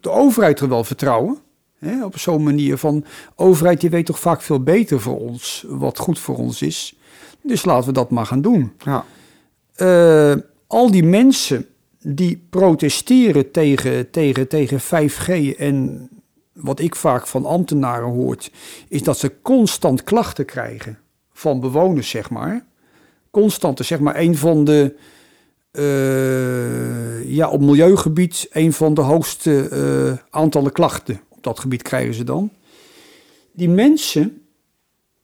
de 0.00 0.10
overheid 0.10 0.60
er 0.60 0.68
wel 0.68 0.84
vertrouwen. 0.84 1.38
Hè? 1.78 2.04
Op 2.04 2.18
zo'n 2.18 2.42
manier 2.42 2.76
van, 2.76 3.04
overheid 3.36 3.80
die 3.80 3.90
weet 3.90 4.06
toch 4.06 4.18
vaak 4.18 4.42
veel 4.42 4.62
beter 4.62 5.00
voor 5.00 5.18
ons, 5.18 5.64
wat 5.68 5.98
goed 5.98 6.18
voor 6.18 6.36
ons 6.36 6.62
is. 6.62 6.96
Dus 7.42 7.64
laten 7.64 7.86
we 7.86 7.92
dat 7.92 8.10
maar 8.10 8.26
gaan 8.26 8.42
doen. 8.42 8.72
ja. 8.84 9.04
Eh, 9.74 10.34
al 10.66 10.90
die 10.90 11.04
mensen 11.04 11.66
die 12.02 12.46
protesteren 12.50 13.50
tegen, 13.50 14.10
tegen, 14.10 14.48
tegen 14.48 14.80
5G 14.80 15.56
en 15.56 16.08
wat 16.52 16.80
ik 16.80 16.96
vaak 16.96 17.26
van 17.26 17.46
ambtenaren 17.46 18.08
hoort, 18.08 18.50
is 18.88 19.02
dat 19.02 19.18
ze 19.18 19.40
constant 19.42 20.04
klachten 20.04 20.44
krijgen 20.44 20.98
van 21.32 21.60
bewoners, 21.60 22.08
zeg 22.08 22.30
maar. 22.30 22.64
Constant, 23.30 23.78
zeg 23.78 24.00
maar, 24.00 24.16
een 24.16 24.36
van 24.36 24.64
de, 24.64 24.94
eh, 25.70 27.28
ja, 27.34 27.48
op 27.48 27.60
milieugebied, 27.60 28.46
een 28.50 28.72
van 28.72 28.94
de 28.94 29.00
hoogste 29.00 29.68
eh, 29.68 30.26
aantallen 30.30 30.72
klachten 30.72 31.20
op 31.28 31.42
dat 31.42 31.60
gebied 31.60 31.82
krijgen 31.82 32.14
ze 32.14 32.24
dan. 32.24 32.50
Die 33.52 33.68
mensen, 33.68 34.42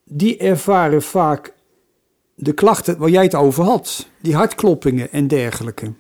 die 0.05 0.37
ervaren 0.37 1.03
vaak 1.03 1.55
de 2.35 2.53
klachten 2.53 2.99
waar 2.99 3.09
jij 3.09 3.23
het 3.23 3.35
over 3.35 3.65
had, 3.65 4.09
die 4.21 4.35
hartkloppingen 4.35 5.13
en 5.13 5.29
dergelijke. 5.29 5.93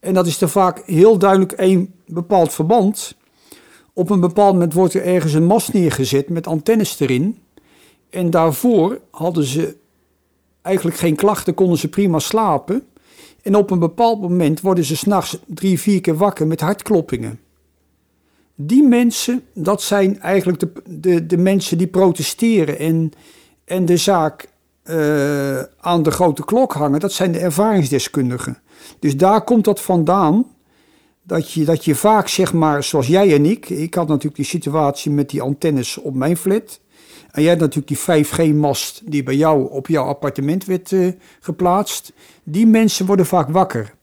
En 0.00 0.14
dat 0.14 0.26
is 0.26 0.40
er 0.40 0.48
vaak 0.48 0.82
heel 0.86 1.18
duidelijk 1.18 1.52
een 1.56 1.94
bepaald 2.06 2.54
verband. 2.54 3.16
Op 3.98 4.10
een 4.10 4.20
bepaald 4.20 4.52
moment 4.52 4.72
wordt 4.72 4.94
er 4.94 5.04
ergens 5.04 5.32
een 5.32 5.44
mast 5.44 5.72
neergezet 5.72 6.28
met 6.28 6.46
antennes 6.46 7.00
erin. 7.00 7.38
En 8.10 8.30
daarvoor 8.30 9.00
hadden 9.10 9.44
ze 9.44 9.76
eigenlijk 10.62 10.96
geen 10.96 11.16
klachten, 11.16 11.54
konden 11.54 11.78
ze 11.78 11.88
prima 11.88 12.18
slapen. 12.18 12.82
En 13.42 13.56
op 13.56 13.70
een 13.70 13.78
bepaald 13.78 14.20
moment 14.20 14.60
worden 14.60 14.84
ze 14.84 14.96
s'nachts 14.96 15.38
drie, 15.46 15.80
vier 15.80 16.00
keer 16.00 16.16
wakker 16.16 16.46
met 16.46 16.60
hartkloppingen. 16.60 17.40
Die 18.54 18.82
mensen, 18.82 19.42
dat 19.54 19.82
zijn 19.82 20.20
eigenlijk 20.20 20.60
de, 20.60 20.72
de, 20.86 21.26
de 21.26 21.36
mensen 21.36 21.78
die 21.78 21.86
protesteren 21.86 22.78
en, 22.78 23.12
en 23.64 23.84
de 23.84 23.96
zaak 23.96 24.48
eh, 24.82 25.58
aan 25.80 26.02
de 26.02 26.10
grote 26.10 26.44
klok 26.44 26.72
hangen, 26.72 27.00
dat 27.00 27.12
zijn 27.12 27.32
de 27.32 27.38
ervaringsdeskundigen. 27.38 28.58
Dus 28.98 29.16
daar 29.16 29.44
komt 29.44 29.64
dat 29.64 29.80
vandaan. 29.80 30.46
Dat 31.28 31.52
je, 31.52 31.64
dat 31.64 31.84
je 31.84 31.94
vaak, 31.94 32.28
zeg 32.28 32.52
maar, 32.52 32.84
zoals 32.84 33.06
jij 33.06 33.34
en 33.34 33.44
ik. 33.44 33.68
Ik 33.68 33.94
had 33.94 34.08
natuurlijk 34.08 34.36
die 34.36 34.44
situatie 34.44 35.10
met 35.10 35.30
die 35.30 35.42
antennes 35.42 35.96
op 35.96 36.14
mijn 36.14 36.36
flat. 36.36 36.80
En 37.30 37.42
jij 37.42 37.50
had 37.50 37.60
natuurlijk 37.60 37.86
die 37.86 38.24
5G-mast 38.24 39.02
die 39.04 39.22
bij 39.22 39.36
jou 39.36 39.70
op 39.70 39.86
jouw 39.86 40.04
appartement 40.04 40.64
werd 40.64 40.92
eh, 40.92 41.08
geplaatst. 41.40 42.12
Die 42.42 42.66
mensen 42.66 43.06
worden 43.06 43.26
vaak 43.26 43.48
wakker. 43.48 43.94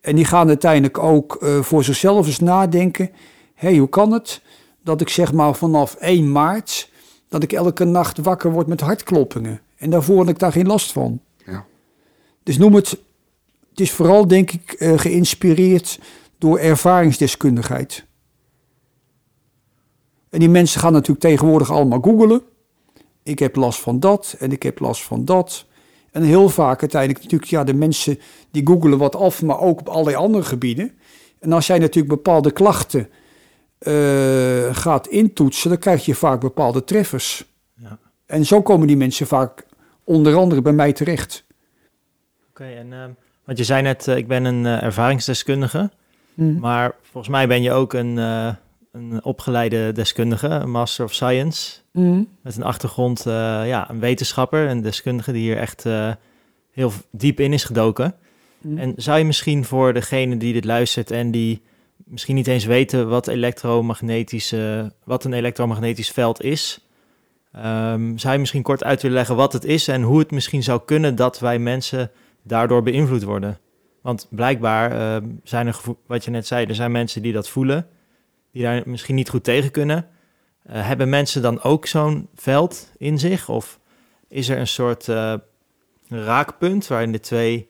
En 0.00 0.16
die 0.16 0.24
gaan 0.24 0.48
uiteindelijk 0.48 0.98
ook 0.98 1.34
eh, 1.34 1.60
voor 1.60 1.84
zichzelf 1.84 2.26
eens 2.26 2.38
nadenken. 2.38 3.10
Hé, 3.54 3.78
hoe 3.78 3.88
kan 3.88 4.12
het 4.12 4.40
dat 4.82 5.00
ik 5.00 5.08
zeg 5.08 5.32
maar 5.32 5.54
vanaf 5.54 5.94
1 5.94 6.32
maart... 6.32 6.90
dat 7.28 7.42
ik 7.42 7.52
elke 7.52 7.84
nacht 7.84 8.18
wakker 8.18 8.50
word 8.52 8.66
met 8.66 8.80
hartkloppingen. 8.80 9.60
En 9.76 9.90
daarvoor 9.90 10.18
had 10.18 10.28
ik 10.28 10.38
daar 10.38 10.52
geen 10.52 10.66
last 10.66 10.92
van. 10.92 11.20
Ja. 11.46 11.64
Dus 12.42 12.58
noem 12.58 12.74
het... 12.74 12.98
Het 13.70 13.86
is 13.86 13.92
vooral, 13.92 14.28
denk 14.28 14.50
ik, 14.50 14.72
eh, 14.72 14.98
geïnspireerd 14.98 15.98
door 16.38 16.58
ervaringsdeskundigheid. 16.58 18.06
En 20.30 20.38
die 20.38 20.48
mensen 20.48 20.80
gaan 20.80 20.92
natuurlijk 20.92 21.20
tegenwoordig 21.20 21.70
allemaal 21.70 22.00
googelen. 22.00 22.42
Ik 23.22 23.38
heb 23.38 23.56
last 23.56 23.80
van 23.80 24.00
dat 24.00 24.36
en 24.38 24.52
ik 24.52 24.62
heb 24.62 24.78
last 24.78 25.02
van 25.02 25.24
dat. 25.24 25.66
En 26.10 26.22
heel 26.22 26.48
vaak 26.48 26.80
uiteindelijk 26.80 27.22
natuurlijk, 27.22 27.50
ja, 27.50 27.64
de 27.64 27.74
mensen 27.74 28.18
die 28.50 28.66
googelen 28.66 28.98
wat 28.98 29.16
af, 29.16 29.42
maar 29.42 29.60
ook 29.60 29.80
op 29.80 29.88
allerlei 29.88 30.16
andere 30.16 30.44
gebieden. 30.44 30.98
En 31.38 31.52
als 31.52 31.66
jij 31.66 31.78
natuurlijk 31.78 32.14
bepaalde 32.14 32.50
klachten 32.50 33.08
eh, 33.78 34.74
gaat 34.76 35.06
intoetsen, 35.06 35.70
dan 35.70 35.78
krijg 35.78 36.04
je 36.04 36.14
vaak 36.14 36.40
bepaalde 36.40 36.84
treffers. 36.84 37.44
Ja. 37.74 37.98
En 38.26 38.46
zo 38.46 38.62
komen 38.62 38.86
die 38.86 38.96
mensen 38.96 39.26
vaak 39.26 39.66
onder 40.04 40.36
andere 40.36 40.62
bij 40.62 40.72
mij 40.72 40.92
terecht. 40.92 41.44
Oké, 42.48 42.64
en 42.64 42.92
ehm, 42.92 43.10
want 43.44 43.58
je 43.58 43.64
zei 43.64 43.82
net, 43.82 44.08
eh, 44.08 44.16
ik 44.16 44.28
ben 44.28 44.44
een 44.44 44.66
eh, 44.66 44.82
ervaringsdeskundige, 44.82 45.90
Mhm. 46.38 46.58
maar 46.58 46.94
volgens 47.02 47.32
mij 47.32 47.46
ben 47.46 47.62
je 47.62 47.72
ook 47.72 47.92
een, 47.92 48.18
eh, 48.18 48.48
een 48.92 49.24
opgeleide 49.24 49.92
deskundige, 49.92 50.48
een 50.48 50.70
Master 50.70 51.04
of 51.04 51.14
Science, 51.14 51.78
Mhm. 51.92 52.22
met 52.42 52.56
een 52.56 52.62
achtergrond, 52.62 53.26
eh, 53.26 53.32
ja, 53.66 53.90
een 53.90 54.00
wetenschapper, 54.00 54.68
een 54.68 54.82
deskundige 54.82 55.32
die 55.32 55.42
hier 55.42 55.56
echt 55.56 55.86
eh, 55.86 56.12
heel 56.70 56.92
diep 57.10 57.40
in 57.40 57.52
is 57.52 57.64
gedoken. 57.64 58.14
Mhm. 58.60 58.78
En 58.78 58.92
zou 58.96 59.18
je 59.18 59.24
misschien 59.24 59.64
voor 59.64 59.92
degene 59.92 60.36
die 60.36 60.52
dit 60.52 60.64
luistert 60.64 61.10
en 61.10 61.30
die 61.30 61.62
misschien 61.96 62.34
niet 62.34 62.46
eens 62.46 62.64
weten 62.64 63.08
wat, 63.08 63.26
elektromagnetische, 63.28 64.92
wat 65.04 65.24
een 65.24 65.32
elektromagnetisch 65.32 66.10
veld 66.10 66.42
is, 66.42 66.86
ehm, 67.52 68.16
zou 68.16 68.32
je 68.32 68.38
misschien 68.40 68.62
kort 68.62 68.84
uit 68.84 69.02
willen 69.02 69.16
leggen 69.16 69.36
wat 69.36 69.52
het 69.52 69.64
is 69.64 69.88
en 69.88 70.02
hoe 70.02 70.18
het 70.18 70.30
misschien 70.30 70.62
zou 70.62 70.80
kunnen 70.84 71.14
dat 71.14 71.38
wij 71.38 71.58
mensen 71.58 72.10
daardoor 72.42 72.82
beïnvloed 72.82 73.22
worden? 73.22 73.58
Want 74.00 74.26
blijkbaar 74.30 74.92
ehm, 74.92 75.28
zijn 75.42 75.66
er, 75.66 75.80
wat 76.06 76.24
je 76.24 76.30
net 76.30 76.46
zei, 76.46 76.66
er 76.66 76.74
zijn 76.74 76.92
mensen 76.92 77.22
die 77.22 77.32
dat 77.32 77.48
voelen, 77.48 77.86
die 78.52 78.62
daar 78.62 78.82
misschien 78.84 79.14
niet 79.14 79.28
goed 79.28 79.44
tegen 79.44 79.70
kunnen. 79.70 80.08
Eh, 80.62 80.86
hebben 80.86 81.08
mensen 81.08 81.42
dan 81.42 81.62
ook 81.62 81.86
zo'n 81.86 82.28
veld 82.34 82.92
in 82.98 83.18
zich? 83.18 83.48
Of 83.48 83.78
is 84.28 84.48
er 84.48 84.58
een 84.58 84.66
soort 84.66 85.08
eh, 85.08 85.34
raakpunt 86.08 86.86
waarin 86.86 87.12
de 87.12 87.20
twee 87.20 87.68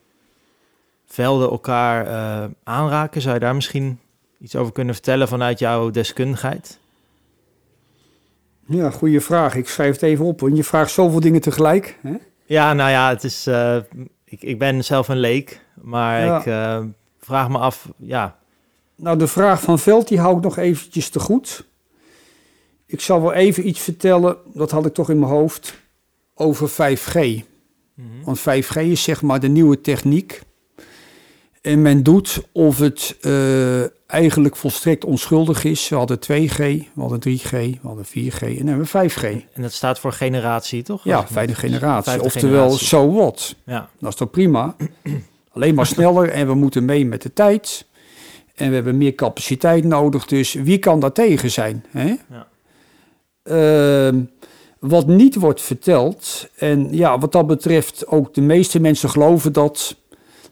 velden 1.06 1.50
elkaar 1.50 2.06
eh, 2.06 2.50
aanraken? 2.64 3.20
Zou 3.20 3.34
je 3.34 3.40
daar 3.40 3.54
misschien 3.54 4.00
iets 4.40 4.56
over 4.56 4.72
kunnen 4.72 4.94
vertellen 4.94 5.28
vanuit 5.28 5.58
jouw 5.58 5.90
deskundigheid? 5.90 6.78
Ja, 8.66 8.90
goede 8.90 9.20
vraag. 9.20 9.54
Ik 9.54 9.68
schrijf 9.68 9.92
het 9.92 10.02
even 10.02 10.24
op, 10.24 10.40
want 10.40 10.56
je 10.56 10.64
vraagt 10.64 10.90
zoveel 10.90 11.20
dingen 11.20 11.40
tegelijk. 11.40 11.98
Hè? 12.02 12.16
Ja, 12.46 12.72
nou 12.72 12.90
ja, 12.90 13.08
het 13.08 13.24
is, 13.24 13.46
ik, 14.24 14.42
ik 14.42 14.58
ben 14.58 14.84
zelf 14.84 15.08
een 15.08 15.18
leek, 15.18 15.64
maar 15.82 16.24
Ja. 16.24 16.38
ik 16.40 16.46
eh, 16.46 16.84
vraag 17.20 17.48
me 17.48 17.58
af, 17.58 17.88
ja, 17.96 18.36
Nou, 18.96 19.18
de 19.18 19.26
vraag 19.26 19.60
van 19.60 19.78
Veld, 19.78 20.08
die 20.08 20.18
hou 20.20 20.36
ik 20.36 20.42
nog 20.42 20.56
eventjes 20.56 21.08
te 21.08 21.20
goed. 21.20 21.64
Ik 22.86 23.00
zal 23.00 23.22
wel 23.22 23.32
even 23.32 23.68
iets 23.68 23.80
vertellen, 23.80 24.36
dat 24.54 24.70
had 24.70 24.86
ik 24.86 24.94
toch 24.94 25.10
in 25.10 25.18
mijn 25.18 25.30
hoofd, 25.32 25.78
over 26.34 26.68
5G. 26.68 27.14
Mhm. 27.94 28.06
Want 28.24 28.38
5G 28.40 28.76
is 28.76 29.02
zeg 29.02 29.22
maar 29.22 29.40
de 29.40 29.48
nieuwe 29.48 29.80
techniek. 29.80 30.40
En 31.60 31.82
men 31.82 32.02
doet 32.02 32.42
of 32.52 32.78
het 32.78 33.16
eh, 33.20 33.82
eigenlijk 34.10 34.56
volstrekt 34.56 35.04
onschuldig 35.04 35.64
is. 35.64 35.88
We 35.88 35.96
hadden 35.96 36.18
2G, 36.18 36.56
we 36.94 37.00
hadden 37.00 37.20
3G, 37.20 37.50
we 37.50 37.78
hadden 37.82 38.04
4G 38.06 38.40
en 38.42 38.56
dan 38.56 38.66
hebben 38.66 38.88
we 38.92 39.10
5G. 39.10 39.22
En 39.52 39.62
dat 39.62 39.72
staat 39.72 39.98
voor 39.98 40.12
generatie, 40.12 40.82
toch? 40.82 41.04
Ja, 41.04 41.26
vijfde 41.26 41.54
generatie. 41.54 42.10
Vijfde 42.10 42.24
Oftewel, 42.26 42.60
generatie. 42.62 42.86
so 42.86 43.12
what? 43.12 43.54
Ja, 43.64 43.88
Dat 44.00 44.10
is 44.10 44.16
toch 44.16 44.30
prima? 44.30 44.76
Alleen 45.58 45.74
maar 45.74 45.86
sneller 45.96 46.28
en 46.30 46.46
we 46.46 46.54
moeten 46.54 46.84
mee 46.84 47.06
met 47.06 47.22
de 47.22 47.32
tijd. 47.32 47.86
En 48.54 48.68
we 48.68 48.74
hebben 48.74 48.96
meer 48.96 49.14
capaciteit 49.14 49.84
nodig. 49.84 50.26
Dus 50.26 50.52
wie 50.52 50.78
kan 50.78 51.00
daar 51.00 51.12
tegen 51.12 51.50
zijn? 51.50 51.84
Hè? 51.90 52.14
Ja. 52.30 52.48
Ehm, 53.42 54.20
wat 54.78 55.06
niet 55.06 55.34
wordt 55.34 55.60
verteld, 55.60 56.48
en 56.56 56.96
ja, 56.96 57.18
wat 57.18 57.32
dat 57.32 57.46
betreft 57.46 58.06
ook 58.06 58.34
de 58.34 58.40
meeste 58.40 58.80
mensen 58.80 59.10
geloven 59.10 59.52
dat 59.52 59.96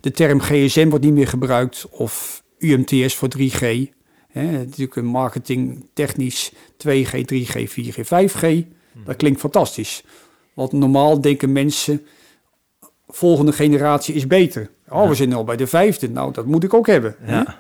de 0.01 0.11
term 0.11 0.41
GSM 0.41 0.89
wordt 0.89 1.05
niet 1.05 1.15
meer 1.15 1.29
gebruikt 1.29 1.87
of 1.91 2.43
UMTS 2.59 3.15
voor 3.15 3.29
3G. 3.29 3.91
Hè, 4.29 4.53
natuurlijk 4.53 4.97
een 4.97 5.07
marketing 5.07 5.87
technisch 5.93 6.53
2G, 6.77 7.25
3G, 7.25 7.69
4G, 7.69 8.05
5G. 8.05 8.65
Dat 9.05 9.17
klinkt 9.17 9.41
fantastisch. 9.41 10.05
Want 10.55 10.73
normaal 10.73 11.21
denken 11.21 11.53
mensen, 11.53 12.07
volgende 13.07 13.53
generatie 13.53 14.15
is 14.15 14.27
beter. 14.27 14.71
Oh, 14.89 15.03
Ja. 15.03 15.09
we 15.09 15.15
zijn 15.15 15.33
al 15.33 15.45
bij 15.45 15.57
de 15.57 15.67
vijfde. 15.67 16.11
Nou, 16.11 16.33
dat 16.33 16.47
moet 16.47 16.65
ik 16.65 16.75
ook 16.75 16.87
hebben. 16.87 17.17
ja. 17.27 17.59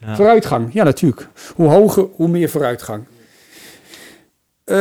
Ja. 0.00 0.16
Vooruitgang, 0.16 0.72
ja 0.72 0.84
natuurlijk. 0.84 1.28
Hoe 1.54 1.68
hoger, 1.68 2.06
hoe 2.12 2.28
meer 2.28 2.48
vooruitgang. 2.48 3.04
Eh, 4.64 4.74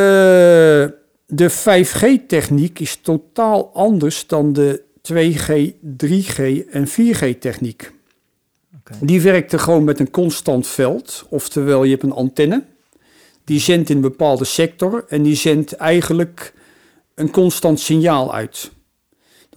de 1.25 1.49
5G-techniek 1.49 2.79
is 2.79 2.95
totaal 2.95 3.69
anders 3.73 4.27
dan 4.27 4.53
de 4.53 4.81
2G, 5.01 5.73
3G 5.97 6.65
en 6.71 6.87
4G-techniek. 6.87 7.91
Oké. 8.79 8.93
Die 9.05 9.21
werkte 9.21 9.59
gewoon 9.59 9.83
met 9.83 9.99
een 9.99 10.11
constant 10.11 10.67
veld. 10.67 11.25
Oftewel, 11.29 11.83
je 11.83 11.91
hebt 11.91 12.03
een 12.03 12.11
antenne. 12.11 12.63
Die 13.43 13.59
zendt 13.59 13.89
in 13.89 13.95
een 13.95 14.01
bepaalde 14.01 14.45
sector 14.45 15.05
en 15.07 15.23
die 15.23 15.35
zendt 15.35 15.73
eigenlijk 15.73 16.53
een 17.15 17.31
constant 17.31 17.79
signaal 17.79 18.33
uit. 18.33 18.71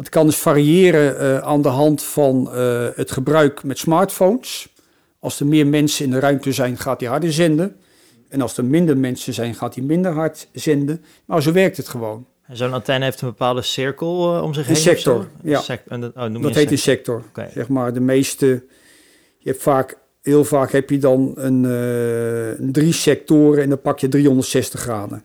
Dat 0.01 0.09
kan 0.09 0.27
dus 0.27 0.37
variëren 0.37 1.19
eh, 1.19 1.39
aan 1.39 1.63
de 1.63 1.69
hand 1.69 2.03
van 2.03 2.53
eh, 2.53 2.87
het 2.95 3.11
gebruik 3.11 3.65
met 3.65 3.79
smartphones. 3.79 4.69
Als 5.19 5.41
er 5.41 5.47
meer 5.47 5.67
mensen 5.67 6.05
in 6.05 6.11
de 6.11 6.19
ruimte 6.19 6.53
zijn, 6.53 6.77
gaat 6.77 7.01
hij 7.01 7.09
harder 7.09 7.33
zenden. 7.33 7.77
En 8.29 8.41
als 8.41 8.57
er 8.57 8.65
minder 8.65 8.97
mensen 8.97 9.35
zijn, 9.35 9.55
gaat 9.55 9.75
hij 9.75 9.85
minder 9.85 10.13
hard 10.13 10.49
zenden. 10.53 11.05
Maar 11.25 11.43
zo 11.43 11.53
werkt 11.53 11.77
het 11.77 11.89
gewoon. 11.89 12.27
Zo'n 12.53 12.73
antenne 12.73 13.05
heeft 13.05 13.21
een 13.21 13.29
bepaalde 13.29 13.63
cirkel 13.63 14.37
eh, 14.37 14.43
om 14.43 14.55
zich 14.55 14.69
Een 14.69 14.75
heen. 14.75 14.83
sector, 14.83 15.29
ja. 15.43 15.57
Een 15.57 15.63
sec- 15.63 15.87
en 15.89 16.01
dat, 16.01 16.15
oh, 16.15 16.23
heet 16.23 16.71
een 16.71 16.79
sector. 16.79 17.23
sector. 17.25 17.53
Zeg 17.55 17.69
maar 17.69 17.93
de 17.93 18.01
meeste. 18.01 18.47
Je 19.39 19.51
hebt 19.51 19.63
vaak, 19.63 19.99
heel 20.23 20.45
vaak 20.45 20.73
heb 20.73 20.91
je 20.91 20.99
dan 20.99 21.33
een, 21.37 22.73
drie 22.73 22.93
sectoren 22.93 23.63
en 23.63 23.69
dan 23.69 23.81
pak 23.81 23.99
je 23.99 24.09
360 24.09 24.81
graden 24.81 25.23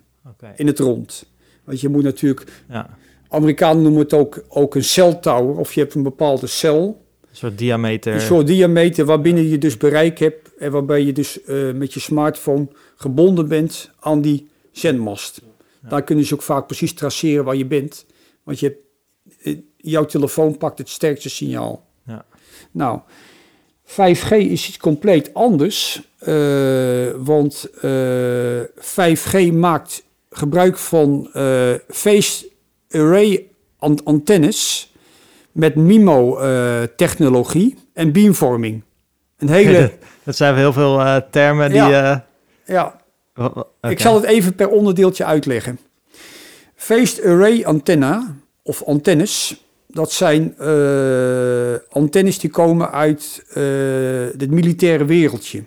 in 0.56 0.68
het 0.68 0.80
rond. 0.80 1.26
Want 1.64 1.82
je 1.82 1.90
moet 1.90 2.04
natuurlijk, 2.04 2.52
ja. 2.70 2.90
Amerikanen 3.30 3.84
noemen 3.84 4.02
het 4.02 4.14
ook, 4.14 4.44
ook 4.48 4.76
een 4.76 4.84
celtower. 4.84 5.58
Of 5.58 5.74
je 5.74 5.80
hebt 5.80 5.94
een 5.94 6.04
bepaalde 6.04 6.48
cel, 6.48 7.06
Een 7.30 7.36
soort 7.36 7.58
diameter. 7.58 8.14
een 8.14 8.22
soort 8.22 8.48
diameter 8.48 9.06
waarbinnen 9.06 9.50
je 9.50 9.58
dus 9.58 9.78
bereik 9.78 10.20
hebt. 10.20 10.50
En 10.58 10.72
waarbij 10.72 11.04
je 11.04 11.12
dus 11.14 11.44
eh, 11.44 11.72
met 11.72 11.94
je 11.94 12.00
smartphone 12.00 12.68
gebonden 12.96 13.48
bent 13.48 13.92
aan 14.00 14.22
die 14.22 14.48
zendmast. 14.72 15.42
Ja. 15.84 15.90
Daar 15.90 16.04
kunnen 16.04 16.26
ze 16.26 16.34
ook 16.34 16.42
vaak 16.42 16.66
precies 16.68 16.94
traceren 16.94 17.44
waar 17.46 17.56
je 17.56 17.66
bent. 17.66 18.06
Want 18.44 18.60
je 18.60 18.66
hebt, 18.68 18.80
eh, 19.48 19.58
jouw 19.78 20.06
telefoon 20.06 20.58
pakt 20.58 20.78
het 20.78 20.90
sterkste 20.90 21.30
signaal. 21.30 21.86
Ja. 22.08 22.26
Nou, 22.72 23.00
5G 23.84 24.32
is 24.32 24.68
iets 24.68 24.78
compleet 24.78 25.34
anders. 25.34 26.02
eh, 26.20 27.08
want 27.18 27.70
eh, 27.82 28.60
5G 28.76 29.52
maakt 29.52 30.04
gebruik 30.30 30.78
van 30.78 31.30
phased 31.88 32.46
array 32.89 33.48
an- 33.78 34.04
antennes 34.04 34.91
met 35.52 35.76
MIMO-technologie 35.76 37.76
en 37.93 38.12
beamforming. 38.12 38.82
Een 39.38 39.50
hele... 39.50 39.91
Dat 40.24 40.36
zijn 40.36 40.56
heel 40.56 40.74
veel 40.74 41.00
eh, 41.00 41.15
termen 41.32 41.69
die... 41.69 41.78
Ja. 41.78 42.13
eh, 42.13 42.19
ja, 42.76 43.02
ik 43.89 44.00
zal 44.00 44.15
het 44.15 44.24
even 44.24 44.56
per 44.56 44.69
onderdeeltje 44.69 45.26
uitleggen. 45.26 45.80
Phased 46.76 47.26
array 47.26 47.63
antenna 47.63 48.36
of 48.63 48.84
antennes, 48.84 49.63
dat 49.88 50.12
zijn 50.12 50.58
eh, 50.58 51.74
antennes 51.89 52.39
die 52.39 52.50
komen 52.50 52.91
uit 52.91 53.43
eh, 53.50 53.63
het 54.38 54.52
militaire 54.52 55.06
wereldje. 55.06 55.63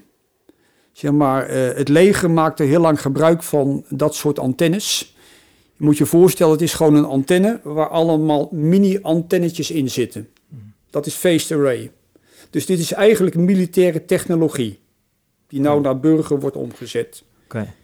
Zeg 0.93 1.13
maar, 1.13 1.47
eh, 1.47 1.77
het 1.77 1.89
leger 1.89 2.31
maakt 2.31 2.61
er 2.61 2.67
heel 2.67 2.81
lang 2.81 3.01
gebruik 3.01 3.43
van 3.43 3.85
dat 3.89 4.15
soort 4.15 4.39
antennes. 4.39 5.17
Je 5.79 5.85
moet 5.85 5.99
je 5.99 6.07
voorstellen, 6.07 6.53
het 6.53 6.63
is 6.63 6.75
gewoon 6.75 6.95
een 6.95 7.05
antenne 7.05 7.61
waar 7.63 7.89
allemaal 7.89 8.49
mini-antennetjes 8.53 9.71
in 9.71 9.91
zitten. 9.91 10.29
Dat 10.91 11.07
is 11.07 11.15
phased 11.15 11.59
array. 11.59 11.91
Dus 12.51 12.67
dit 12.67 12.79
is 12.79 12.93
eigenlijk 12.93 13.37
militaire 13.37 14.05
technologie 14.05 14.79
die 15.47 15.61
nou 15.61 15.81
naar 15.81 16.01
burger 16.01 16.41
wordt 16.41 16.57
omgezet. 16.57 17.25
Oké. 17.45 17.75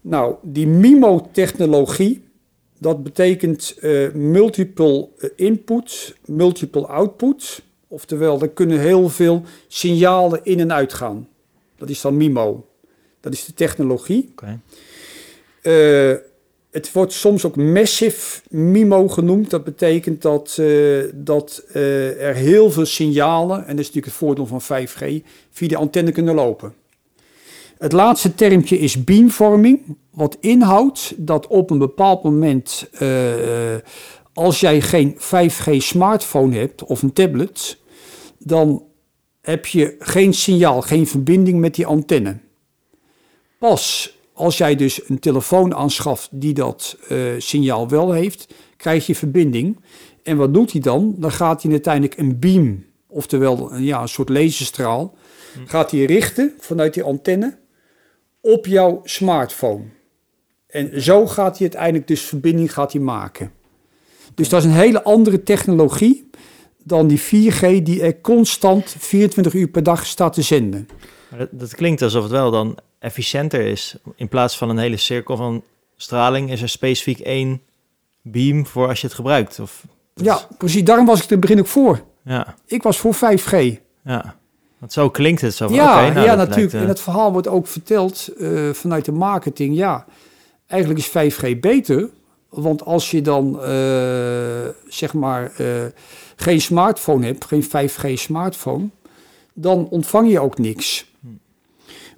Nou, 0.00 0.34
die 0.42 0.66
MIMO-technologie, 0.66 2.24
dat 2.78 3.02
betekent 3.02 3.74
eh, 3.80 4.12
multiple 4.12 5.08
eh, 5.18 5.30
input, 5.36 6.16
multiple 6.24 6.86
output. 6.86 7.62
Oftewel, 7.88 8.40
er 8.40 8.48
kunnen 8.48 8.80
heel 8.80 9.08
veel 9.08 9.42
signalen 9.68 10.40
in 10.44 10.60
en 10.60 10.72
uit 10.72 10.92
gaan. 10.92 11.28
Dat 11.76 11.88
is 11.88 12.00
dan 12.00 12.16
MIMO. 12.16 12.66
Dat 13.20 13.32
is 13.32 13.44
de 13.44 13.54
technologie. 13.54 14.28
Oké. 14.30 14.60
Eh, 15.62 16.27
het 16.78 16.92
wordt 16.92 17.12
soms 17.12 17.44
ook 17.44 17.56
massive 17.56 18.40
MIMO 18.50 19.08
genoemd. 19.08 19.50
Dat 19.50 19.64
betekent 19.64 20.22
dat, 20.22 20.56
eh, 20.60 20.98
dat 21.14 21.64
eh, 21.72 22.26
er 22.28 22.34
heel 22.34 22.70
veel 22.70 22.86
signalen, 22.86 23.56
en 23.56 23.76
dat 23.76 23.78
is 23.78 23.86
natuurlijk 23.86 24.06
het 24.06 24.14
voordeel 24.14 24.46
van 24.46 24.62
5G, 24.62 25.22
via 25.50 25.68
de 25.68 25.76
antenne 25.76 26.12
kunnen 26.12 26.34
lopen. 26.34 26.74
Het 27.78 27.92
laatste 27.92 28.34
termje 28.34 28.78
is 28.78 29.04
beamvorming, 29.04 29.96
wat 30.10 30.36
inhoudt 30.40 31.14
dat 31.16 31.46
op 31.46 31.70
een 31.70 31.78
bepaald 31.78 32.22
moment, 32.22 32.88
eh, 32.92 33.08
als 34.32 34.60
jij 34.60 34.80
geen 34.80 35.14
5G 35.16 35.82
smartphone 35.82 36.56
hebt 36.56 36.84
of 36.84 37.02
een 37.02 37.12
tablet, 37.12 37.78
dan 38.38 38.82
heb 39.40 39.66
je 39.66 39.96
geen 39.98 40.34
signaal, 40.34 40.82
geen 40.82 41.06
verbinding 41.06 41.60
met 41.60 41.74
die 41.74 41.86
antenne. 41.86 42.38
Pas 43.58 44.17
als 44.38 44.58
jij 44.58 44.76
dus 44.76 45.08
een 45.08 45.18
telefoon 45.18 45.74
aanschaft 45.74 46.28
die 46.32 46.54
dat 46.54 46.96
eh, 47.08 47.18
signaal 47.38 47.88
wel 47.88 48.12
heeft, 48.12 48.54
krijg 48.76 49.06
je 49.06 49.14
verbinding. 49.14 49.80
En 50.22 50.36
wat 50.36 50.54
doet 50.54 50.72
hij 50.72 50.80
dan? 50.80 51.14
Dan 51.16 51.32
gaat 51.32 51.62
hij 51.62 51.70
uiteindelijk 51.70 52.18
een 52.18 52.38
beam, 52.38 52.84
oftewel 53.06 53.72
een, 53.72 53.84
ja, 53.84 54.02
een 54.02 54.08
soort 54.08 54.28
laserstraal, 54.28 55.16
gaat 55.64 55.90
hij 55.90 56.04
richten 56.04 56.54
vanuit 56.58 56.94
die 56.94 57.02
antenne 57.02 57.58
op 58.40 58.66
jouw 58.66 59.00
smartphone. 59.04 59.84
En 60.66 61.02
zo 61.02 61.26
gaat 61.26 61.58
hij 61.58 61.66
uiteindelijk 61.66 62.06
dus 62.06 62.20
verbinding 62.20 62.72
gaat 62.72 62.92
hij 62.92 63.00
maken. 63.00 63.52
Dus 64.34 64.48
dat 64.48 64.60
is 64.60 64.66
een 64.66 64.76
hele 64.76 65.02
andere 65.02 65.42
technologie 65.42 66.30
dan 66.84 67.06
die 67.06 67.20
4G 67.20 67.82
die 67.82 68.02
er 68.02 68.20
constant 68.20 68.94
24 68.98 69.54
uur 69.54 69.68
per 69.68 69.82
dag 69.82 70.06
staat 70.06 70.32
te 70.32 70.42
zenden. 70.42 70.88
Dat, 71.36 71.48
dat 71.50 71.74
klinkt 71.74 72.02
alsof 72.02 72.22
het 72.22 72.32
wel 72.32 72.50
dan 72.50 72.78
efficiënter 72.98 73.60
is. 73.60 73.96
In 74.16 74.28
plaats 74.28 74.56
van 74.56 74.68
een 74.68 74.78
hele 74.78 74.96
cirkel 74.96 75.36
van 75.36 75.62
straling 75.96 76.50
is 76.50 76.62
er 76.62 76.68
specifiek 76.68 77.18
één 77.20 77.62
beam 78.22 78.66
voor 78.66 78.88
als 78.88 79.00
je 79.00 79.06
het 79.06 79.16
gebruikt. 79.16 79.60
Of, 79.60 79.84
dat 80.14 80.24
Ja, 80.24 80.40
precies. 80.58 80.84
Daarom 80.84 81.06
was 81.06 81.18
ik 81.18 81.24
er 81.24 81.30
in 81.30 81.36
het 81.38 81.46
begin 81.46 81.60
ook 81.60 81.66
voor. 81.66 82.02
ja, 82.22 82.54
Ik 82.66 82.82
was 82.82 82.98
voor 82.98 83.14
5G. 83.14 83.78
ja. 84.04 84.36
Want 84.78 84.92
zo 84.92 85.10
klinkt 85.10 85.40
het 85.40 85.54
zo 85.54 85.66
van, 85.66 85.76
ja, 85.76 86.12
nou, 86.12 86.26
ja 86.26 86.34
natuurlijk. 86.34 86.56
lijkt, 86.56 86.74
eh, 86.74 86.80
En 86.80 86.88
het 86.88 87.00
verhaal 87.00 87.32
wordt 87.32 87.48
ook 87.48 87.66
verteld 87.66 88.28
eh, 88.38 88.70
vanuit 88.72 89.04
de 89.04 89.12
marketing. 89.12 89.76
Ja, 89.76 90.06
eigenlijk 90.66 91.00
is 91.00 91.08
5G 91.08 91.60
beter. 91.60 92.08
Want 92.48 92.84
als 92.84 93.10
je 93.10 93.22
dan 93.22 93.62
eh, 93.62 94.68
zeg 94.88 95.14
maar 95.14 95.52
geen 96.36 96.60
smartphone 96.60 97.26
hebt, 97.26 97.44
geen 97.44 97.62
5G 97.62 98.12
smartphone, 98.12 98.88
dan 99.52 99.88
ontvang 99.88 100.30
je 100.30 100.40
ook 100.40 100.58
niks. 100.58 101.07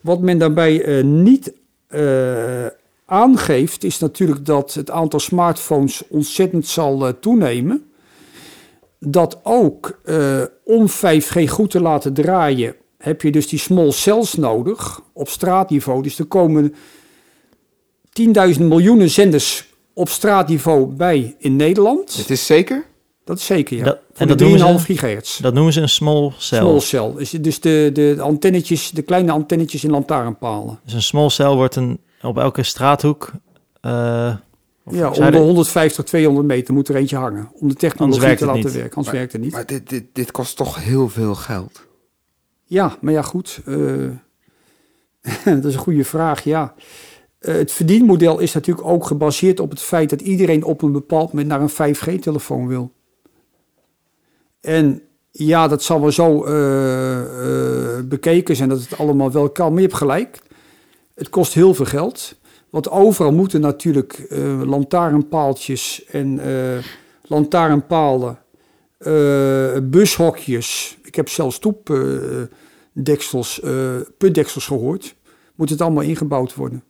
Wat 0.00 0.20
men 0.20 0.38
daarbij 0.38 0.84
eh, 0.84 1.04
niet 1.04 1.52
eh, 1.88 2.66
aangeeft, 3.04 3.84
is 3.84 3.98
natuurlijk 3.98 4.46
dat 4.46 4.74
het 4.74 4.90
aantal 4.90 5.20
smartphones 5.20 6.02
ontzettend 6.08 6.66
zal 6.66 7.06
eh, 7.06 7.12
toenemen. 7.20 7.84
Dat 8.98 9.40
ook 9.42 10.00
om 10.64 10.88
5G 10.88 11.48
goed 11.48 11.70
te 11.70 11.80
laten 11.80 12.12
draaien, 12.12 12.74
heb 12.98 13.22
je 13.22 13.30
dus 13.30 13.48
die 13.48 13.58
small 13.58 13.90
cells 13.90 14.34
nodig 14.34 15.00
op 15.12 15.28
straatniveau. 15.28 16.02
Dus 16.02 16.18
er 16.18 16.24
komen 16.24 16.74
10.000 18.56 18.60
miljoenen 18.60 19.10
zenders 19.10 19.74
op 19.94 20.08
straatniveau 20.08 20.86
bij 20.86 21.36
in 21.38 21.56
Nederland. 21.56 22.16
Het 22.16 22.30
is 22.30 22.46
zeker? 22.46 22.84
Dat 23.30 23.38
is 23.38 23.46
zeker, 23.46 23.76
ja. 23.76 23.84
Dat- 23.84 23.98
Voor 24.12 24.20
en 24.20 24.26
de 24.28 24.34
dat 24.34 24.48
noemen 24.48 24.58
3,5 24.76 24.80
ze- 24.80 24.84
gigahertz. 24.92 25.38
Dat 25.38 25.54
noemen 25.54 25.72
ze 25.72 25.80
een 25.80 25.88
small 25.88 26.32
cell. 26.36 26.58
Small 26.58 26.80
cell. 26.80 27.12
Dus, 27.16 27.30
dus 27.30 27.60
de, 27.60 27.90
de 27.92 28.16
antennetjes, 28.20 28.90
de 28.90 29.02
kleine 29.02 29.32
antennetjes 29.32 29.84
in 29.84 29.90
lantaarnpalen. 29.90 30.78
Dus 30.84 30.92
een 30.92 31.02
small 31.02 31.28
cell 31.28 31.54
wordt 31.54 31.76
een, 31.76 32.00
op 32.22 32.38
elke 32.38 32.62
straathoek... 32.62 33.30
eh, 33.80 34.34
of 34.84 34.94
Ja, 34.94 35.08
om 35.10 35.14
de 35.24 35.30
de- 35.30 35.36
150, 35.38 36.04
200 36.04 36.46
meter 36.46 36.74
moet 36.74 36.88
er 36.88 36.96
eentje 36.96 37.16
hangen. 37.16 37.50
Om 37.54 37.68
de 37.68 37.74
technologie 37.74 38.34
te 38.36 38.44
laten 38.46 38.62
niet. 38.62 38.72
werken. 38.72 38.96
Anders 38.96 39.06
Maar- 39.06 39.14
werkt 39.16 39.32
het 39.32 39.42
niet. 39.42 39.52
Maar 39.52 39.66
dit, 39.66 39.88
dit, 39.88 40.04
dit 40.12 40.30
kost 40.30 40.56
toch 40.56 40.84
heel 40.84 41.08
veel 41.08 41.34
geld. 41.34 41.86
Ja, 42.64 42.96
maar 43.00 43.12
ja, 43.12 43.22
goed. 43.22 43.60
eh, 43.66 43.74
dat 45.44 45.64
is 45.64 45.74
een 45.74 45.80
goede 45.80 46.04
vraag, 46.04 46.44
ja. 46.44 46.74
Eh, 47.38 47.54
het 47.54 47.72
verdienmodel 47.72 48.38
is 48.38 48.52
natuurlijk 48.52 48.86
ook 48.86 49.06
gebaseerd 49.06 49.60
op 49.60 49.70
het 49.70 49.80
feit 49.82 50.10
dat 50.10 50.20
iedereen 50.20 50.64
op 50.64 50.82
een 50.82 50.92
bepaald 50.92 51.32
moment 51.32 51.48
naar 51.48 51.60
een 51.60 51.94
5G-telefoon 51.94 52.66
wil. 52.66 52.92
En 54.60 55.02
ja, 55.30 55.68
dat 55.68 55.82
zal 55.82 56.00
wel 56.00 56.12
zo 56.12 56.44
eh, 56.44 57.20
eh, 57.20 58.04
bekeken 58.04 58.56
zijn 58.56 58.68
dat 58.68 58.80
het 58.80 58.98
allemaal 58.98 59.32
wel 59.32 59.50
kan. 59.50 59.72
Maar 59.72 59.82
je 59.82 59.86
hebt 59.86 59.98
gelijk. 59.98 60.38
Het 61.14 61.28
kost 61.28 61.54
heel 61.54 61.74
veel 61.74 61.84
geld. 61.84 62.38
Want 62.70 62.90
overal 62.90 63.32
moeten 63.32 63.60
natuurlijk 63.60 64.12
eh, 64.12 64.62
lantaarnpaaltjes 64.62 66.04
en 66.04 66.40
lantaarnpalen, 67.22 68.38
bushokjes. 69.82 70.98
Ik 71.02 71.14
heb 71.14 71.28
zelfs 71.28 71.56
stoepdeksels, 71.56 73.60
putdeksels 74.18 74.66
gehoord. 74.66 75.14
Moet 75.54 75.70
het 75.70 75.80
allemaal 75.80 76.02
ingebouwd 76.02 76.54
worden. 76.54 76.84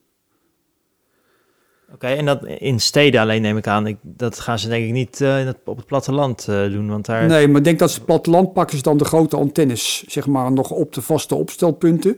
Oké, 1.94 2.06
en 2.06 2.26
dat 2.26 2.44
in 2.44 2.80
steden 2.80 3.20
alleen 3.20 3.42
neem 3.42 3.56
ik 3.56 3.66
aan. 3.66 3.86
Ik, 3.86 3.96
dat 4.02 4.40
gaan 4.40 4.58
ze 4.58 4.68
denk 4.68 4.84
ik 4.84 4.92
niet 4.92 5.20
eh, 5.20 5.40
in 5.40 5.46
het, 5.46 5.56
op 5.64 5.76
het 5.76 5.86
platteland 5.86 6.48
eh, 6.48 6.70
doen, 6.70 6.88
want 6.88 7.06
daar... 7.06 7.26
Nee, 7.26 7.48
maar 7.48 7.58
ik 7.58 7.64
denk 7.64 7.78
dat 7.78 7.90
ze 7.90 7.96
het 7.96 8.06
platteland 8.06 8.52
pakken 8.52 8.76
ze 8.76 8.82
dan 8.82 8.96
de 8.96 9.04
grote 9.04 9.36
antennes, 9.36 10.04
zeg 10.06 10.26
maar, 10.26 10.52
nog 10.52 10.70
op 10.70 10.92
de 10.92 11.02
vaste 11.02 11.34
opstelpunten. 11.34 12.16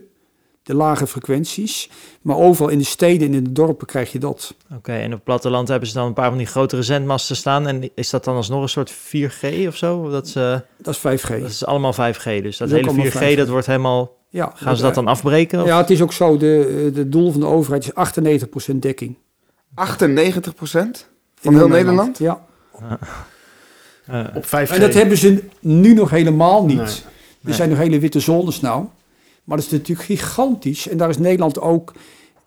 De 0.63 0.75
lage 0.75 1.07
frequenties. 1.07 1.89
Maar 2.21 2.37
overal 2.37 2.69
in 2.69 2.77
de 2.77 2.83
steden 2.83 3.27
en 3.27 3.33
in 3.33 3.43
de 3.43 3.51
dorpen 3.51 3.87
krijg 3.87 4.11
je 4.11 4.19
dat. 4.19 4.55
Oké, 4.75 4.91
en 4.93 5.05
op 5.05 5.11
het 5.11 5.23
platteland 5.23 5.67
hebben 5.67 5.87
ze 5.87 5.93
dan 5.93 6.07
een 6.07 6.13
paar 6.13 6.29
van 6.29 6.37
die 6.37 6.47
grotere 6.47 6.81
zendmasten 6.81 7.35
staan. 7.35 7.67
En 7.67 7.89
is 7.95 8.09
dat 8.09 8.23
dan 8.23 8.35
alsnog 8.35 8.61
een 8.61 8.69
soort 8.69 8.93
4G 8.93 9.67
of 9.67 9.75
zo? 9.75 10.09
Dat, 10.09 10.27
ze, 10.27 10.61
Dat 10.77 10.95
is 10.95 11.21
5G. 11.21 11.27
dat 11.27 11.49
is 11.49 11.65
allemaal 11.65 11.93
5G. 11.93 12.23
Dus 12.23 12.57
dat 12.57 12.67
is 12.67 12.73
hele 12.73 12.87
allemaal 12.87 13.05
4G, 13.05 13.33
5G. 13.33 13.35
dat 13.35 13.47
wordt 13.47 13.67
helemaal... 13.67 14.17
Ja, 14.29 14.51
Gaan 14.55 14.75
ze 14.75 14.83
dat 14.83 14.95
dan 14.95 15.07
afbreken? 15.07 15.61
Of? 15.61 15.67
Ja, 15.67 15.77
het 15.77 15.89
is 15.89 16.01
ook 16.01 16.13
zo. 16.13 16.37
De, 16.37 16.91
de 16.93 17.09
doel 17.09 17.31
van 17.31 17.39
de 17.39 17.45
overheid 17.45 17.91
is 17.95 18.73
98% 18.73 18.75
dekking. 18.75 19.17
98 19.75 20.55
procent 20.55 21.07
In 21.09 21.37
van 21.41 21.55
heel 21.55 21.67
Nederland? 21.67 22.17
Ja. 22.17 22.45
Eh, 24.05 24.25
Op 24.35 24.45
5G. 24.45 24.69
En 24.73 24.79
dat 24.79 24.93
hebben 24.93 25.17
ze 25.17 25.43
nu 25.59 25.93
nog 25.93 26.09
helemaal 26.09 26.65
niet. 26.65 26.77
Nee. 26.77 26.85
Er 26.85 27.01
Nee. 27.41 27.53
zijn 27.55 27.69
nog 27.69 27.77
hele 27.77 27.99
witte 27.99 28.19
zones 28.19 28.61
nou. 28.61 28.85
Maar 29.43 29.57
dat 29.57 29.65
is 29.65 29.71
natuurlijk 29.71 30.07
gigantisch. 30.07 30.87
En 30.87 30.97
daar 30.97 31.09
is 31.09 31.17
Nederland 31.17 31.59
ook 31.59 31.93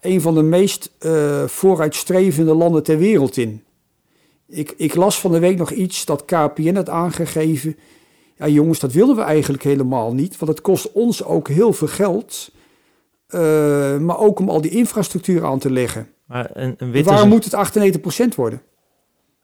een 0.01 0.21
van 0.21 0.35
de 0.35 0.43
meest 0.43 0.91
eh, 0.99 1.45
vooruitstrevende 1.47 2.55
landen 2.55 2.83
ter 2.83 2.99
wereld 2.99 3.37
in. 3.37 3.63
Ik, 4.49 4.75
ik 4.77 4.95
las 4.95 5.21
van 5.21 5.33
de 5.33 5.39
week 5.39 5.59
nog 5.59 5.71
iets 5.71 6.05
dat 6.05 6.25
KPN 6.25 6.75
had 6.75 6.89
aangegeven. 6.89 7.77
Ja 8.37 8.49
jongens, 8.49 8.79
dat 8.79 8.93
willen 8.93 9.17
we 9.17 9.23
eigenlijk 9.23 9.63
helemaal 9.63 10.15
niet. 10.15 10.39
Want 10.39 10.51
het 10.51 10.61
kost 10.61 10.93
ons 10.93 11.25
ook 11.25 11.49
heel 11.49 11.73
veel 11.73 11.89
geld. 11.89 12.51
eh, 13.27 13.97
maar 13.99 14.19
ook 14.19 14.39
om 14.39 14.49
al 14.49 14.61
die 14.61 14.71
infrastructuur 14.71 15.45
aan 15.45 15.59
te 15.59 15.71
leggen. 15.71 16.09
Maar 16.27 16.51
een, 16.53 16.75
een 16.79 16.91
witte... 16.91 17.11
Waarom 17.11 17.29
moet 17.29 17.51
het 17.51 17.99
98% 18.33 18.35
worden? 18.37 18.63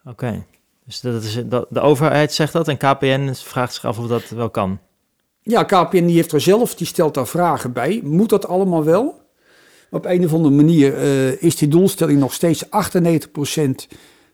Oké, 0.04 0.44
dus 0.84 1.00
dat 1.00 1.22
is, 1.22 1.42
dat, 1.46 1.66
de 1.70 1.80
overheid 1.80 2.32
zegt 2.32 2.52
dat 2.52 2.68
en 2.68 2.76
KPN 2.76 3.32
vraagt 3.32 3.74
zich 3.74 3.84
af 3.84 3.98
of 3.98 4.06
dat 4.06 4.28
wel 4.28 4.50
kan. 4.50 4.78
Ja, 5.40 5.62
KPN 5.62 6.04
die 6.04 6.14
heeft 6.14 6.32
er 6.32 6.40
zelf, 6.40 6.74
die 6.74 6.86
stelt 6.86 7.14
daar 7.14 7.26
vragen 7.26 7.72
bij. 7.72 8.00
Moet 8.04 8.28
dat 8.28 8.46
allemaal 8.46 8.84
wel? 8.84 9.04
Maar 9.90 10.00
op 10.00 10.06
een 10.06 10.24
of 10.24 10.32
andere 10.32 10.54
manier 10.54 10.94
eh, 10.94 11.42
is 11.42 11.56
die 11.56 11.68
doelstelling 11.68 12.18
nog 12.18 12.32
steeds 12.32 12.64
98% 12.64 12.68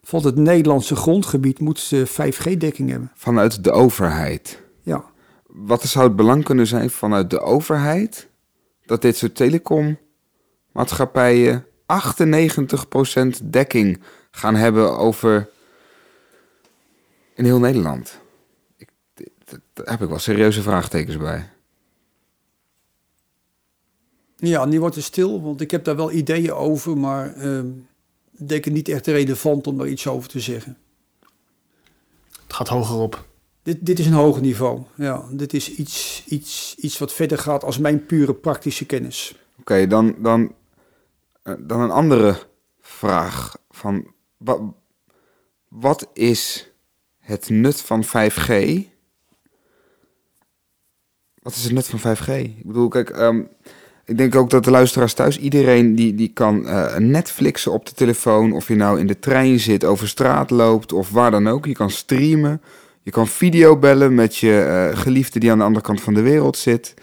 van 0.02 0.24
het 0.24 0.36
Nederlandse 0.36 0.96
grondgebied 0.96 1.60
moet 1.60 1.90
eh, 1.92 2.04
5G-dekking 2.04 2.90
hebben. 2.90 3.10
Vanuit 3.14 3.64
de 3.64 3.70
overheid. 3.70 4.62
Ja. 4.82 5.04
Wat 5.46 5.82
zou 5.82 6.06
het 6.06 6.16
belang 6.16 6.44
kunnen 6.44 6.66
zijn 6.66 6.90
vanuit 6.90 7.30
de 7.30 7.40
overheid 7.40 8.28
dat 8.86 9.02
dit 9.02 9.16
soort 9.16 9.34
telecommaatschappijen 9.34 11.67
98% 11.88 13.44
dekking 13.44 14.00
gaan 14.30 14.54
hebben 14.54 14.98
over 14.98 15.48
in 17.34 17.44
heel 17.44 17.58
Nederland? 17.58 18.20
Ik, 18.76 18.88
daar 19.72 19.90
heb 19.90 20.02
ik 20.02 20.08
wel 20.08 20.18
serieuze 20.18 20.62
vraagtekens 20.62 21.16
bij. 21.16 21.50
Ja, 24.36 24.64
nu 24.64 24.80
wordt 24.80 24.94
het 24.94 25.04
stil, 25.04 25.42
want 25.42 25.60
ik 25.60 25.70
heb 25.70 25.84
daar 25.84 25.96
wel 25.96 26.12
ideeën 26.12 26.52
over, 26.52 26.98
maar 26.98 27.34
eh, 27.34 27.58
ik 28.38 28.48
denk 28.48 28.64
het 28.64 28.74
niet 28.74 28.88
echt 28.88 29.06
relevant 29.06 29.66
om 29.66 29.78
daar 29.78 29.88
iets 29.88 30.06
over 30.06 30.28
te 30.28 30.40
zeggen. 30.40 30.76
Het 32.42 32.52
gaat 32.52 32.68
hoger 32.68 32.96
op. 32.96 33.26
Dit, 33.62 33.86
dit 33.86 33.98
is 33.98 34.06
een 34.06 34.12
hoger 34.12 34.42
niveau. 34.42 34.82
Ja, 34.94 35.24
dit 35.30 35.52
is 35.52 35.74
iets, 35.74 36.24
iets, 36.26 36.74
iets 36.78 36.98
wat 36.98 37.12
verder 37.12 37.38
gaat 37.38 37.64
als 37.64 37.78
mijn 37.78 38.06
pure 38.06 38.34
praktische 38.34 38.86
kennis. 38.86 39.34
Oké, 39.60 39.86
dan, 39.86 40.14
dan, 40.18 40.52
dan 41.58 41.80
een 41.80 41.90
andere 41.90 42.36
vraag. 42.80 43.56
Van, 43.70 44.06
wa- 44.36 44.74
wat 45.68 46.08
is 46.12 46.72
het 47.18 47.48
nut 47.48 47.80
van 47.80 48.04
5G? 48.04 48.50
Wat 51.42 51.54
is 51.54 51.64
het 51.64 51.72
nut 51.72 51.86
van 51.86 51.98
5G? 52.16 52.28
Ik 52.28 52.66
bedoel, 52.66 52.88
kijk, 52.88 53.10
ehm, 53.10 53.42
ik 54.04 54.18
denk 54.18 54.34
ook 54.34 54.50
dat 54.50 54.64
de 54.64 54.70
luisteraars 54.70 55.14
thuis, 55.14 55.38
iedereen 55.38 55.94
die, 55.94 56.14
die 56.14 56.28
kan 56.28 56.66
eh, 56.66 56.96
Netflixen 56.96 57.72
op 57.72 57.86
de 57.86 57.92
telefoon, 57.94 58.52
of 58.52 58.68
je 58.68 58.74
nou 58.74 58.98
in 59.00 59.06
de 59.06 59.18
trein 59.18 59.58
zit, 59.60 59.84
over 59.84 60.08
straat 60.08 60.50
loopt 60.50 60.92
of 60.92 61.10
waar 61.10 61.30
dan 61.30 61.48
ook. 61.48 61.66
Je 61.66 61.72
kan 61.72 61.90
streamen, 61.90 62.62
je 63.02 63.10
kan 63.10 63.26
videobellen 63.28 64.14
met 64.14 64.36
je 64.36 64.60
eh, 64.60 64.98
geliefde 64.98 65.38
die 65.38 65.50
aan 65.50 65.58
de 65.58 65.64
andere 65.64 65.84
kant 65.84 66.00
van 66.00 66.14
de 66.14 66.22
wereld 66.22 66.56
zit. 66.56 66.94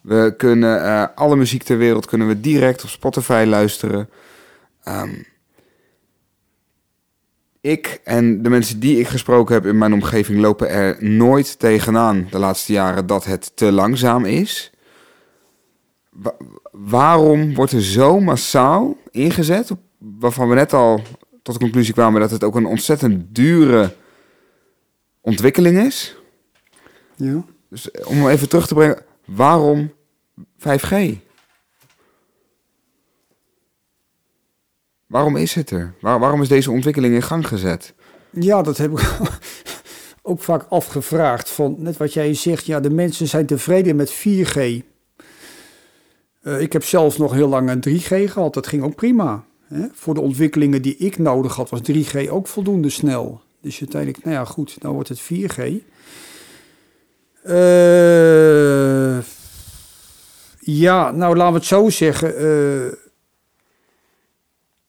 We 0.00 0.34
kunnen 0.36 0.84
eh, 0.84 1.04
alle 1.14 1.36
muziek 1.36 1.62
ter 1.62 1.78
wereld 1.78 2.06
kunnen 2.06 2.28
we 2.28 2.40
direct 2.40 2.82
op 2.82 2.88
Spotify 2.88 3.44
luisteren. 3.48 4.08
Ehm, 4.82 5.10
ik 7.60 8.00
en 8.04 8.42
de 8.42 8.48
mensen 8.48 8.80
die 8.80 8.98
ik 8.98 9.06
gesproken 9.08 9.54
heb 9.54 9.66
in 9.66 9.78
mijn 9.78 9.92
omgeving 9.92 10.38
lopen 10.40 10.68
er 10.70 10.96
nooit 11.04 11.58
tegenaan 11.58 12.26
de 12.30 12.38
laatste 12.38 12.72
jaren 12.72 13.06
dat 13.06 13.24
het 13.24 13.56
te 13.56 13.72
langzaam 13.72 14.24
is. 14.24 14.72
Wa- 16.10 16.36
waarom 16.72 17.54
wordt 17.54 17.72
er 17.72 17.82
zo 17.82 18.20
massaal 18.20 18.96
ingezet, 19.10 19.70
waarvan 19.98 20.48
we 20.48 20.54
net 20.54 20.72
al 20.72 21.02
tot 21.42 21.54
de 21.54 21.60
conclusie 21.60 21.94
kwamen 21.94 22.20
dat 22.20 22.30
het 22.30 22.44
ook 22.44 22.54
een 22.54 22.66
ontzettend 22.66 23.34
dure 23.34 23.94
ontwikkeling 25.20 25.78
is? 25.78 26.16
Ja. 27.16 27.44
Dus 27.70 27.90
eh, 27.90 28.06
om 28.08 28.28
even 28.28 28.48
terug 28.48 28.66
te 28.66 28.74
brengen, 28.74 29.02
waarom 29.28 29.92
5G? 30.58 30.94
Waarom 35.06 35.36
is 35.36 35.54
het 35.54 35.70
er? 35.70 35.94
Waar- 36.00 36.18
waarom 36.18 36.42
is 36.42 36.48
deze 36.48 36.70
ontwikkeling 36.70 37.14
in 37.14 37.22
gang 37.22 37.48
gezet? 37.48 37.94
Ja, 38.30 38.62
dat 38.62 38.76
heb 38.76 38.98
ik 38.98 39.18
ook 40.22 40.42
vaak 40.42 40.66
afgevraagd. 40.68 41.50
Van 41.50 41.74
net 41.78 41.96
wat 41.96 42.12
jij 42.12 42.34
zegt, 42.34 42.66
ja, 42.66 42.80
de 42.80 42.90
mensen 42.90 43.28
zijn 43.28 43.46
tevreden 43.46 43.96
met 43.96 44.12
4G. 44.12 44.56
Eh, 46.42 46.60
ik 46.60 46.72
heb 46.72 46.84
zelf 46.84 47.18
nog 47.18 47.32
heel 47.32 47.48
lang 47.48 47.70
een 47.70 47.80
3G 48.00 48.30
gehad. 48.32 48.54
Dat 48.54 48.66
ging 48.66 48.82
ook 48.82 48.94
prima. 48.94 49.44
Hè? 49.64 49.86
Voor 49.92 50.14
de 50.14 50.20
ontwikkelingen 50.20 50.82
die 50.82 50.96
ik 50.96 51.18
nodig 51.18 51.56
had, 51.56 51.70
was 51.70 51.80
3G 51.92 52.28
ook 52.28 52.46
voldoende 52.46 52.90
snel. 52.90 53.40
Dus 53.60 53.80
uiteindelijk, 53.80 54.24
nou 54.24 54.36
ja, 54.36 54.44
goed, 54.44 54.76
nou 54.82 54.94
wordt 54.94 55.08
het 55.08 55.20
4G. 55.20 55.72
Eh, 57.48 59.18
ja, 60.60 61.10
nou 61.10 61.36
laten 61.36 61.52
we 61.52 61.58
het 61.58 61.68
zo 61.68 61.88
zeggen. 61.90 62.36
eh, 62.36 62.92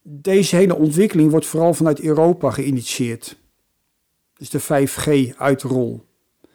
deze 0.01 0.55
hele 0.55 0.76
ontwikkeling 0.76 1.32
wordt 1.32 1.45
vooral 1.45 1.74
vanuit 1.74 1.99
Europa 2.01 2.51
geïnitieerd. 2.51 3.38
Dus 4.38 4.49
de 4.49 4.60
5G-uitrol. 4.60 6.07
Dus 6.41 6.49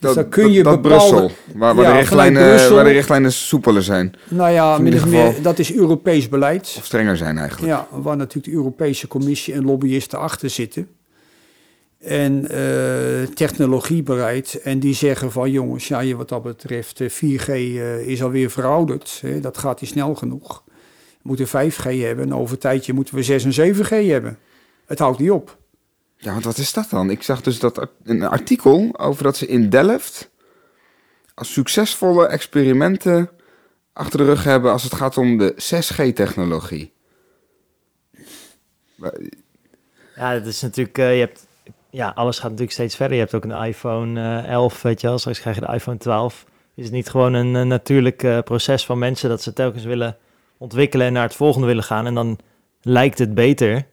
Dat, 0.00 0.14
dan 0.14 0.28
kun 0.28 0.52
je 0.52 0.62
dat, 0.62 0.72
dat 0.72 0.82
bepaalde- 0.82 1.16
Brussel, 1.16 1.36
waar, 1.54 1.74
waar, 1.74 1.84
Ja, 1.84 1.92
de 1.92 1.98
richtlijnen, 1.98 2.48
Brussel- 2.48 2.74
waar 2.74 2.84
de 2.84 2.90
richtlijnen 2.90 3.32
soepeler 3.32 3.82
zijn. 3.82 4.14
Nou 4.28 4.50
ja, 4.50 4.76
in 4.76 4.82
meer, 4.82 5.00
geval- 5.00 5.34
dat 5.42 5.58
is 5.58 5.74
Europees 5.74 6.28
beleid. 6.28 6.74
Of 6.78 6.84
strenger 6.84 7.16
zijn 7.16 7.38
eigenlijk. 7.38 7.72
Ja, 7.72 7.88
waar 7.90 8.16
natuurlijk 8.16 8.46
de 8.46 8.52
Europese 8.52 9.06
Commissie 9.08 9.54
en 9.54 9.64
lobbyisten 9.64 10.18
achter 10.18 10.50
zitten. 10.50 10.88
En 12.00 12.48
eh 12.48 13.22
technologiebeleid. 13.34 14.54
En 14.62 14.78
die 14.80 14.94
zeggen 14.94 15.32
van 15.32 15.50
jongens, 15.50 15.88
ja, 15.88 16.00
je- 16.00 16.16
wat 16.16 16.28
dat 16.28 16.42
betreft, 16.42 17.00
eh, 17.00 17.08
4G 17.08 17.48
eh, 17.48 17.98
is 18.06 18.22
alweer 18.22 18.50
verouderd. 18.50 19.18
Hè, 19.22 19.40
dat 19.40 19.58
gaat 19.58 19.80
niet 19.80 19.90
snel 19.90 20.14
genoeg. 20.14 20.62
We 20.66 20.72
moeten 21.22 21.48
5G 21.48 21.82
hebben 22.00 22.24
en 22.24 22.34
over 22.34 22.54
een 22.54 22.60
tijdje 22.60 22.92
moeten 22.92 23.14
we 23.14 23.22
6 23.22 23.44
en 23.44 23.52
7G 23.52 23.88
hebben. 24.06 24.38
Het 24.86 24.98
houdt 24.98 25.18
niet 25.18 25.30
op. 25.30 25.58
Ja, 26.16 26.32
want 26.32 26.44
wat 26.44 26.58
is 26.58 26.72
dat 26.72 26.90
dan? 26.90 27.10
Ik 27.10 27.22
zag 27.22 27.40
dus 27.42 27.58
dat 27.58 27.86
een 28.04 28.22
artikel 28.22 28.88
over 28.98 29.22
dat 29.22 29.36
ze 29.36 29.46
in 29.46 29.68
Delft 29.70 30.30
als 31.34 31.52
succesvolle 31.52 32.26
experimenten 32.26 33.30
achter 33.92 34.18
de 34.18 34.24
rug 34.24 34.44
hebben 34.44 34.72
als 34.72 34.82
het 34.82 34.94
gaat 34.94 35.16
om 35.16 35.38
de 35.38 35.54
6G-technologie. 35.56 36.92
Ja, 40.16 40.32
dat 40.34 40.46
is 40.46 40.60
natuurlijk, 40.60 40.98
eh, 40.98 41.12
je 41.14 41.18
hebt, 41.20 41.46
ja, 41.90 42.12
alles 42.14 42.36
gaat 42.36 42.44
natuurlijk 42.44 42.72
steeds 42.72 42.96
verder. 42.96 43.16
Je 43.16 43.22
hebt 43.22 43.34
ook 43.34 43.44
een 43.44 43.64
iPhone 43.64 44.20
eh, 44.20 44.48
11, 44.48 44.82
weet 44.82 45.00
je 45.00 45.06
wel, 45.06 45.18
straks 45.18 45.40
krijg 45.40 45.56
je 45.56 45.66
de 45.66 45.72
iPhone 45.72 45.98
12. 45.98 46.44
Is 46.74 46.84
het 46.84 46.92
niet 46.92 47.08
gewoon 47.08 47.34
een, 47.34 47.56
eh, 47.56 47.62
natuurlijk 47.62 48.22
eh, 48.22 48.38
proces 48.38 48.86
van 48.86 48.98
mensen 48.98 49.28
dat 49.28 49.42
ze 49.42 49.52
telkens 49.52 49.84
willen 49.84 50.16
ontwikkelen 50.58 51.06
en 51.06 51.12
naar 51.12 51.22
het 51.22 51.34
volgende 51.34 51.66
willen 51.66 51.84
gaan 51.84 52.06
en 52.06 52.14
dan 52.14 52.38
lijkt 52.82 53.18
het 53.18 53.34
beter 53.34 53.86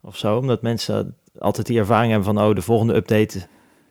of 0.00 0.16
zo, 0.16 0.36
omdat 0.36 0.62
mensen 0.62 1.16
altijd 1.38 1.66
die 1.66 1.78
ervaring 1.78 2.12
hebben 2.12 2.34
van, 2.34 2.48
oh, 2.48 2.54
de 2.54 2.62
volgende 2.62 2.94
update 2.94 3.46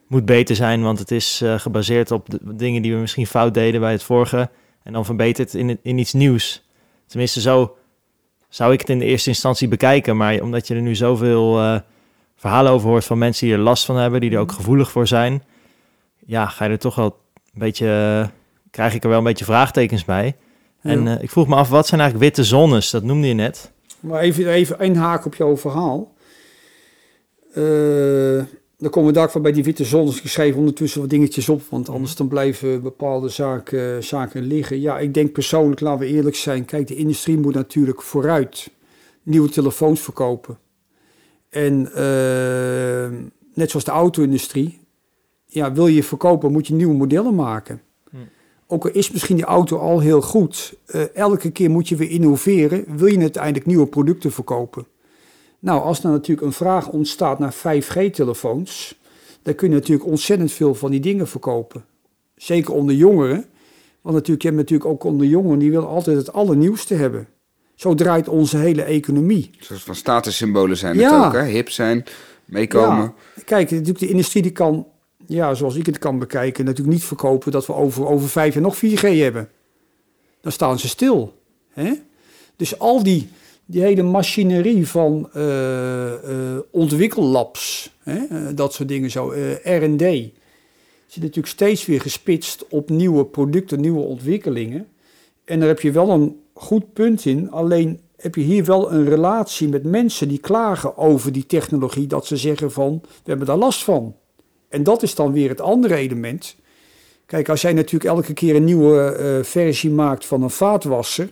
moet 0.08 0.26
beter 0.26 0.56
zijn, 0.56 0.82
want 0.82 1.00
het 1.00 1.12
is 1.12 1.42
eh, 1.42 1.60
gebaseerd 1.60 2.12
op 2.12 2.30
de 2.30 2.40
dingen 2.56 2.82
die 2.82 2.94
we 2.94 3.00
misschien 3.00 3.28
fout 3.28 3.54
deden 3.54 3.82
bij 3.82 3.92
het 3.92 4.04
vorige 4.04 4.50
en 4.84 4.94
dan 4.94 5.06
verbeterd 5.06 5.54
in, 5.54 5.80
in 5.82 5.98
iets 5.98 6.14
nieuws. 6.14 6.68
Tenminste, 7.06 7.42
zo 7.42 7.78
zou 8.50 8.74
ik 8.74 8.80
het 8.80 8.90
in 8.90 9.00
de 9.00 9.06
eerste 9.06 9.30
instantie 9.30 9.68
bekijken. 9.68 10.18
Maar 10.18 10.42
omdat 10.42 10.68
je 10.68 10.76
er 10.76 10.82
nu 10.82 10.96
zoveel 10.96 11.60
eh, 11.60 11.80
verhalen 12.38 12.72
over 12.72 12.90
hoort 12.90 13.06
van 13.06 13.18
mensen 13.18 13.48
die 13.48 13.56
er 13.56 13.62
last 13.62 13.86
van 13.86 13.96
hebben, 13.96 14.22
die 14.22 14.32
er 14.32 14.40
ook 14.40 14.52
gevoelig 14.52 14.92
voor 14.92 15.08
zijn, 15.08 15.44
ja, 16.26 16.46
ga 16.46 16.66
je 16.66 16.72
er 16.72 16.80
toch 16.80 16.96
wel 16.96 17.18
een 17.54 17.60
beetje, 17.60 17.88
eh, 18.22 18.28
krijg 18.72 18.94
ik 18.94 19.04
er 19.04 19.10
wel 19.10 19.18
een 19.18 19.24
beetje 19.24 19.46
vraagtekens 19.46 20.06
bij. 20.06 20.36
En 20.82 21.08
eh, 21.08 21.24
ik 21.24 21.30
vroeg 21.30 21.48
me 21.48 21.56
af, 21.56 21.70
wat 21.70 21.88
zijn 21.88 22.02
eigenlijk 22.02 22.30
witte 22.30 22.50
zones? 22.50 22.90
Dat 22.90 23.04
noemde 23.04 23.28
je 23.28 23.34
net. 23.34 23.72
Maar 24.00 24.20
even, 24.20 24.48
even 24.48 24.84
een 24.84 24.96
haak 24.96 25.26
op 25.26 25.36
jouw 25.36 25.58
verhaal. 25.58 26.14
Eh, 27.54 28.44
dan 28.78 28.90
komen 28.90 29.14
we 29.14 29.30
wel 29.34 29.42
bij 29.42 29.52
die 29.52 29.64
witte 29.64 29.86
zones. 29.86 30.22
Ik 30.22 30.30
schreef 30.30 30.56
ondertussen 30.56 31.02
wat 31.02 31.10
dingetjes 31.10 31.50
op, 31.50 31.62
want 31.70 31.90
anders 31.90 32.16
dan 32.16 32.28
blijven 32.28 32.82
bepaalde 32.82 33.30
zaken, 33.30 34.04
zaken 34.04 34.42
liggen. 34.42 34.82
Ja, 34.82 35.00
ik 35.00 35.14
denk 35.14 35.32
persoonlijk, 35.32 35.82
laten 35.82 36.00
we 36.00 36.14
eerlijk 36.14 36.36
zijn. 36.36 36.66
Kijk, 36.66 36.88
de 36.88 36.96
industrie 36.96 37.38
moet 37.38 37.54
natuurlijk 37.54 38.02
vooruit 38.02 38.72
nieuwe 39.24 39.50
telefoons 39.50 40.02
verkopen. 40.02 40.58
En 41.58 41.92
eh, 41.94 43.18
net 43.54 43.70
zoals 43.70 43.86
de 43.86 43.92
auto-industrie. 43.92 44.80
Ja, 45.46 45.72
wil 45.72 45.88
je 45.88 46.04
verkopen, 46.04 46.52
moet 46.52 46.68
je 46.68 46.74
nieuwe 46.74 46.94
modellen 46.94 47.36
maken. 47.36 47.82
Hm. 48.10 48.18
Ook 48.68 48.86
al 48.86 48.92
is 48.92 49.12
misschien 49.12 49.36
die 49.36 49.46
auto 49.46 49.78
al 49.78 50.00
heel 50.00 50.22
goed, 50.22 50.74
eh, 50.86 51.16
elke 51.16 51.52
keer 51.52 51.70
moet 51.70 51.88
je 51.88 51.96
weer 51.96 52.10
innoveren. 52.10 52.98
Wil 52.98 53.08
je 53.08 53.20
uiteindelijk 53.20 53.66
nieuwe 53.66 53.88
producten 53.88 54.32
verkopen? 54.32 54.86
Nou, 55.60 55.82
als 55.82 56.04
er 56.04 56.10
natuurlijk 56.10 56.48
een 56.48 56.54
vraag 56.54 56.90
ontstaat 56.90 57.40
naar 57.40 57.54
5G-telefoons, 57.54 59.00
dan 59.42 59.56
kun 59.56 59.70
je 59.70 59.76
natuurlijk 59.76 60.08
ontzettend 60.08 60.52
veel 60.52 60.76
van 60.76 60.92
die 60.92 61.00
dingen 61.00 61.28
verkopen. 61.28 61.86
Zeker 62.36 62.74
onder 62.74 62.96
jongeren. 62.96 63.46
Want 64.02 64.16
natuurlijk, 64.16 64.42
je 64.42 64.48
hebt 64.48 64.62
natuurlijk 64.62 64.90
ook 64.90 65.04
onder 65.04 65.28
jongeren, 65.28 65.60
die 65.60 65.72
willen 65.72 65.88
altijd 65.88 66.18
het 66.18 66.34
allernieuwste 66.34 66.94
hebben. 66.94 67.28
Zo 67.78 67.94
draait 67.96 68.28
onze 68.28 68.58
hele 68.58 68.84
economie. 68.84 69.50
Een 69.58 69.66
soort 69.66 69.82
van 69.82 69.96
statussymbolen 69.96 70.78
zijn 70.78 70.98
Ja. 70.98 71.18
het 71.18 71.26
ook, 71.26 71.42
hè? 71.42 71.46
Hip 71.48 71.70
zijn, 71.70 72.04
meekomen. 72.46 73.14
Ja, 73.36 73.42
kijk, 73.46 73.72
natuurlijk 73.72 74.00
de 74.00 74.10
industrie 74.10 74.42
die 74.42 74.52
kan, 74.52 74.88
ja, 75.26 75.54
zoals 75.54 75.76
ik 75.76 75.86
het 75.86 76.00
kan 76.00 76.20
bekijken, 76.20 76.66
natuurlijk 76.66 76.94
niet 76.98 77.06
verkopen 77.06 77.52
dat 77.52 77.66
we 77.66 77.74
over, 77.74 78.08
over 78.08 78.30
vijf 78.30 78.54
jaar 78.54 78.64
nog 78.64 78.78
4G 78.78 79.02
hebben. 79.02 79.50
Dan 80.42 80.52
staan 80.52 80.80
ze 80.80 80.88
stil. 80.88 81.42
Hè? 81.70 81.94
Dus 82.56 82.80
al 82.80 83.04
die, 83.04 83.30
die 83.66 83.82
hele 83.82 84.04
machinerie 84.04 84.88
van 84.88 85.30
eh, 85.34 86.14
eh, 86.14 86.60
ontwikkellabs, 86.72 87.92
hè, 88.04 88.26
eh, 88.30 88.38
dat 88.56 88.74
soort 88.74 88.90
dingen 88.90 89.12
zo, 89.12 89.28
R&D, 89.64 90.32
zit 91.08 91.22
natuurlijk 91.22 91.48
steeds 91.48 91.86
weer 91.86 92.02
gespitst 92.02 92.66
op 92.70 92.90
nieuwe 92.90 93.26
producten, 93.26 93.82
nieuwe 93.82 94.02
ontwikkelingen. 94.02 94.88
En 95.46 95.60
daar 95.60 95.68
heb 95.68 95.80
je 95.80 95.92
wel 95.92 96.10
een 96.10 96.36
goed 96.58 96.94
punt 96.94 97.26
in, 97.26 97.52
alleen 97.52 98.00
heb 98.18 98.36
je 98.36 98.42
hier 98.42 98.66
wel 98.66 98.92
een 98.92 99.10
relatie 99.10 99.70
met 99.70 99.84
mensen 99.84 100.28
die 100.28 100.40
klagen 100.40 100.98
over 100.98 101.32
die 101.32 101.46
technologie, 101.46 102.08
dat 102.08 102.26
ze 102.26 102.38
zeggen 102.38 102.72
van, 102.72 103.02
we 103.04 103.30
hebben 103.30 103.48
daar 103.48 103.58
last 103.58 103.84
van. 103.84 104.16
En 104.70 104.84
dat 104.84 105.04
is 105.04 105.16
dan 105.16 105.32
weer 105.32 105.50
het 105.50 105.62
andere 105.62 105.96
element. 105.96 106.56
Kijk, 107.26 107.50
als 107.50 107.62
jij 107.62 107.74
natuurlijk 107.74 108.16
elke 108.16 108.34
keer 108.34 108.56
een 108.56 108.64
nieuwe 108.64 109.12
eh, 109.12 109.44
versie 109.44 109.90
maakt 109.90 110.26
van 110.26 110.44
een 110.44 110.50
vaatwasser, 110.50 111.30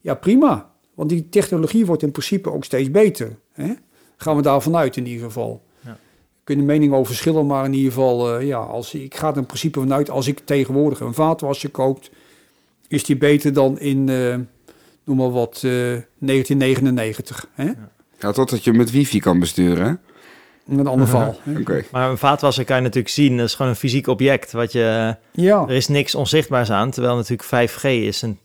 ja 0.00 0.14
prima. 0.14 0.70
Want 0.94 1.08
die 1.08 1.28
technologie 1.28 1.86
wordt 1.86 2.02
in 2.02 2.10
principe 2.10 2.52
ook 2.52 2.64
steeds 2.64 2.90
beter. 2.90 3.36
Hè? 3.52 3.72
Gaan 4.16 4.36
we 4.36 4.42
daarvan 4.42 4.76
uit 4.76 4.96
in 4.96 5.06
ieder 5.06 5.24
geval. 5.24 5.62
Ja. 5.80 5.98
Kunnen 6.44 6.64
meningen 6.64 6.94
over 6.94 7.06
verschillen, 7.06 7.46
maar 7.46 7.64
in 7.64 7.72
ieder 7.72 7.92
geval, 7.92 8.36
eh, 8.36 8.46
ja, 8.46 8.58
als, 8.58 8.94
ik 8.94 9.14
ga 9.14 9.30
er 9.30 9.36
in 9.36 9.46
principe 9.46 9.80
vanuit, 9.80 10.10
als 10.10 10.26
ik 10.26 10.38
tegenwoordig 10.44 11.00
een 11.00 11.14
vaatwasser 11.14 11.70
koop, 11.70 12.00
is 12.88 13.04
die 13.04 13.16
beter 13.16 13.52
dan 13.52 13.78
in, 13.78 14.08
eh, 14.08 14.36
noem 15.06 15.16
maar 15.16 15.30
wat, 15.30 15.54
eh, 15.64 15.70
1999. 16.18 17.46
Hè? 17.54 17.70
Ja, 18.18 18.32
totdat 18.32 18.64
je 18.64 18.72
met 18.72 18.90
wifi 18.90 19.20
kan 19.20 19.38
besturen, 19.38 19.86
hè? 19.86 19.94
Een 20.76 20.86
ander? 20.86 21.36
Oké. 21.60 21.84
Maar 21.92 22.10
een 22.10 22.18
vaatwasser 22.18 22.64
kan 22.64 22.76
je 22.76 22.82
natuurlijk 22.82 23.14
zien, 23.14 23.36
dat 23.36 23.46
is 23.46 23.54
gewoon 23.54 23.70
een 23.70 23.76
fysiek 23.78 24.06
object. 24.06 24.52
Wat 24.52 24.72
je, 24.72 25.16
Ja. 25.32 25.62
er 25.68 25.74
is 25.74 25.88
niks 25.88 26.14
onzichtbaars 26.14 26.70
aan, 26.70 26.90
terwijl 26.90 27.16
natuurlijk 27.16 27.48
5G 27.48 27.82
is 27.84 28.22
een... 28.22 28.38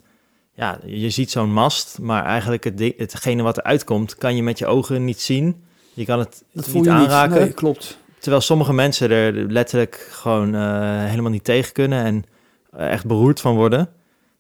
Ja, 0.54 0.80
je 0.86 1.10
ziet 1.10 1.32
zo'n 1.32 1.54
mast, 1.54 1.98
maar 2.02 2.26
eigenlijk 2.26 2.64
het, 2.64 2.94
hetgene 2.98 3.44
wat 3.44 3.58
eruit 3.58 3.84
komt, 3.84 4.16
kan 4.16 4.36
je 4.36 4.44
met 4.44 4.60
je 4.60 4.66
ogen 4.66 5.06
niet 5.06 5.22
zien. 5.22 5.64
Je 5.94 6.06
kan 6.06 6.20
het 6.20 6.44
Dat 6.54 6.68
voel 6.68 6.82
niet 6.82 6.90
je 6.90 6.96
aanraken. 6.96 7.32
niet. 7.36 7.40
Nee, 7.44 7.54
klopt. 7.54 7.98
Terwijl 8.20 8.42
sommige 8.42 8.74
mensen 8.74 9.10
er 9.12 9.34
letterlijk 9.34 10.08
gewoon 10.12 10.56
eh, 10.56 10.62
helemaal 11.06 11.32
niet 11.32 11.44
tegen 11.44 11.74
kunnen 11.74 12.04
en 12.04 12.24
eh, 12.72 12.92
echt 12.92 13.06
beroerd 13.06 13.40
van 13.42 13.56
worden. 13.56 13.90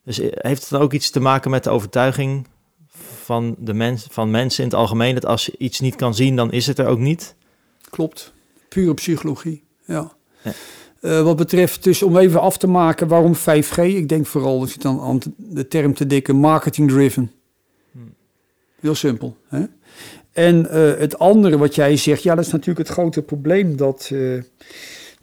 Dus 0.03 0.19
eh, 0.19 0.29
heeft 0.31 0.61
het 0.61 0.69
dan 0.69 0.81
ook 0.81 0.93
iets 0.93 1.09
te 1.09 1.19
maken 1.19 1.51
met 1.51 1.63
de 1.63 1.69
overtuiging 1.69 2.47
van, 3.23 3.55
de 3.59 3.73
mens, 3.73 4.07
van 4.09 4.31
mensen 4.31 4.63
in 4.63 4.69
het 4.69 4.79
algemeen... 4.79 5.13
dat 5.13 5.25
als 5.25 5.45
je 5.45 5.55
iets 5.57 5.79
niet 5.79 5.95
kan 5.95 6.15
zien, 6.15 6.35
dan 6.35 6.51
is 6.51 6.67
het 6.67 6.79
er 6.79 6.87
ook 6.87 6.99
niet? 6.99 7.35
Klopt. 7.89 8.33
Pure 8.69 8.93
psychologie. 8.93 9.63
Ja. 9.85 10.11
Ja. 10.43 10.51
Eh, 11.01 11.23
wat 11.23 11.35
betreft, 11.35 11.83
dus 11.83 12.03
om 12.03 12.17
even 12.17 12.41
af 12.41 12.57
te 12.57 12.67
maken 12.67 13.07
waarom 13.07 13.35
5G, 13.35 13.77
ik 13.77 14.09
denk 14.09 14.25
vooral, 14.25 14.59
als 14.59 14.73
je 14.73 14.79
dan 14.79 15.01
aan 15.01 15.19
de 15.37 15.67
term 15.67 15.93
te 15.93 16.07
dikke, 16.07 16.33
marketing-driven. 16.33 17.31
Hmm. 17.91 18.13
Heel 18.79 18.95
simpel. 18.95 19.37
Hè? 19.47 19.63
En 20.31 20.69
eh, 20.69 20.99
het 20.99 21.19
andere 21.19 21.57
wat 21.57 21.75
jij 21.75 21.97
zegt, 21.97 22.23
ja, 22.23 22.35
dat 22.35 22.45
is 22.45 22.51
natuurlijk 22.51 22.87
het 22.87 22.97
grote 22.97 23.21
probleem 23.21 23.75
dat 23.75 24.11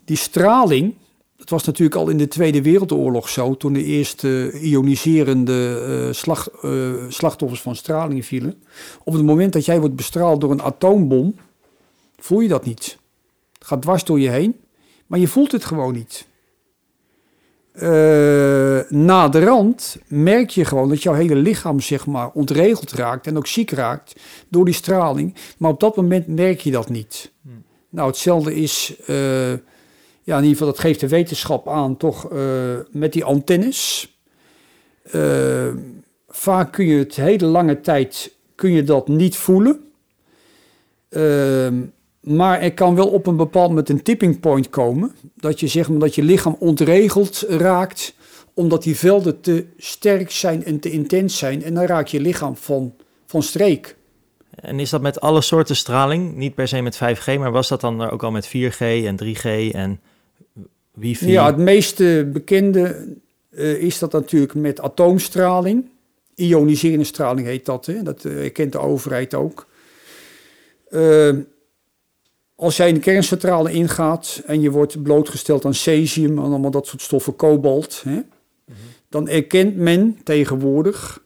die 0.05 0.17
straling, 0.17 0.95
dat 1.39 1.49
was 1.49 1.65
natuurlijk 1.65 1.97
al 1.97 2.09
in 2.09 2.17
de 2.17 2.29
Tweede 2.29 2.63
Wereldoorlog 2.63 3.29
zo, 3.29 3.57
toen 3.57 3.73
de 3.73 3.85
eerste 3.85 4.53
ioniserende 4.61 5.83
eh, 5.87 6.09
eh, 6.09 7.05
slachtoffers 7.09 7.61
van 7.61 7.77
straling 7.77 8.25
vielen. 8.25 8.63
Op 9.05 9.13
het 9.13 9.25
moment 9.25 9.53
dat 9.53 9.65
jij 9.65 9.81
wordt 9.81 9.97
bestraald 9.97 10.41
door 10.41 10.51
een 10.51 10.63
atoombom, 10.63 11.35
voel 12.19 12.41
je 12.41 12.49
dat 12.49 12.65
niet. 12.65 12.99
Het 13.59 13.67
gaat 13.67 13.83
dwars 13.83 14.05
door 14.05 14.21
je 14.21 14.31
heen, 14.31 14.57
maar 15.07 15.19
je 15.19 15.29
voelt 15.29 15.53
het 15.53 15.65
gewoon 15.65 15.95
niet. 15.95 16.27
Eh 17.73 18.81
na 18.89 19.29
de 19.29 19.45
rand 19.45 19.97
merk 20.07 20.51
je 20.51 20.65
gewoon 20.65 20.89
dat 20.89 21.03
jouw 21.03 21.15
hele 21.15 21.35
lichaam 21.35 21.81
zeg 21.81 22.07
maar 22.07 22.31
ontregeld 22.31 22.93
raakt 22.93 23.27
en 23.27 23.37
ook 23.37 23.47
ziek 23.47 23.71
raakt 23.71 24.21
door 24.49 24.65
die 24.65 24.75
straling. 24.75 25.35
Maar 25.59 25.71
op 25.71 25.81
dat 25.81 25.97
moment 25.97 26.27
merk 26.27 26.61
je 26.61 26.71
dat 26.71 26.89
niet. 26.89 27.33
Hmm. 27.43 27.65
Nou, 27.89 28.09
hetzelfde 28.09 28.55
is, 28.55 28.95
ja, 30.29 30.37
in 30.37 30.43
ieder 30.43 30.59
geval 30.59 30.73
dat 30.73 30.79
geeft 30.79 31.01
de 31.01 31.09
wetenschap 31.09 31.69
aan, 31.69 31.97
toch 31.97 32.33
eh, 32.33 32.41
met 32.91 33.13
die 33.13 33.25
antennes. 33.25 34.09
Eh, 35.03 35.69
vaak 36.29 36.73
kun 36.73 36.87
je 36.87 36.99
het 36.99 37.17
hele 37.17 37.47
lange 37.47 37.81
tijd 37.81 38.37
kun 38.55 38.73
je 38.73 38.83
dat 38.83 39.09
niet 39.09 39.37
voelen. 39.37 39.81
Ehm, 41.09 41.75
maar 42.21 42.61
er 42.61 42.75
kan 42.75 42.95
wel 42.95 43.09
op 43.09 43.27
een 43.27 43.37
bepaald 43.37 43.69
moment 43.69 43.89
een 43.89 44.03
tipping 44.03 44.41
point 44.41 44.71
komen. 44.71 45.13
Dat 45.35 45.61
je 45.61 45.67
zeg 45.67 45.87
dat 45.87 46.15
je 46.15 46.23
lichaam 46.23 46.57
ontregeld 46.59 47.45
raakt. 47.49 48.15
Omdat 48.55 48.83
die 48.83 48.97
velden 48.97 49.41
te 49.41 49.67
sterk 49.77 50.31
zijn 50.31 50.65
en 50.65 50.81
te 50.81 50.91
intens 50.91 51.39
zijn. 51.39 51.63
En 51.63 51.75
dan 51.75 51.85
raakt 51.85 52.11
je 52.11 52.21
lichaam 52.21 52.57
van, 52.57 52.95
van 53.27 53.43
streek. 53.43 53.97
En 54.55 54.81
is 54.81 54.91
dat 54.91 55.03
met 55.03 55.21
alle 55.21 55.41
soorten 55.41 55.77
straling? 55.77 56.37
Niet 56.37 56.55
per 56.55 56.69
se 56.69 56.81
met 56.81 56.97
5G, 56.97 57.39
maar 57.39 57.53
was 57.53 57.69
dat 57.69 57.81
dan 57.81 58.11
ook 58.11 58.23
al 58.23 58.31
met 58.31 58.49
4G 58.49 58.79
en 58.79 59.17
3G 59.17 59.75
en 59.75 60.01
Ja, 61.33 61.47
het 61.47 61.57
meest 61.57 62.01
eh, 62.01 62.25
bekende 62.25 63.07
eh, 63.59 63.83
is 63.83 63.99
dat 63.99 64.13
natuurlijk 64.13 64.55
met 64.55 64.81
atoomstraling. 64.81 65.89
Ioniserende 66.35 67.05
straling 67.05 67.47
heet 67.47 67.67
dat. 67.67 67.87
Hè? 67.87 68.03
Dat 68.03 68.25
eh, 68.25 68.33
herkent 68.33 68.73
de 68.73 68.79
overheid 68.79 69.35
ook. 69.35 69.67
Eh, 70.89 71.37
als 72.55 72.77
jij 72.77 72.89
in 72.89 72.95
de 72.95 73.01
kerncentrale 73.01 73.73
ingaat 73.73 74.43
en 74.47 74.61
je 74.61 74.71
wordt 74.71 75.03
blootgesteld 75.03 75.65
aan 75.65 75.75
cesium 75.75 76.39
en 76.39 76.45
allemaal 76.45 76.71
dat 76.71 76.87
soort 76.87 77.03
stoffen, 77.03 77.37
kobalt, 77.37 78.03
hè, 78.05 78.21
dan 79.09 79.29
erkent 79.29 79.77
men 79.77 80.19
tegenwoordig 80.25 81.25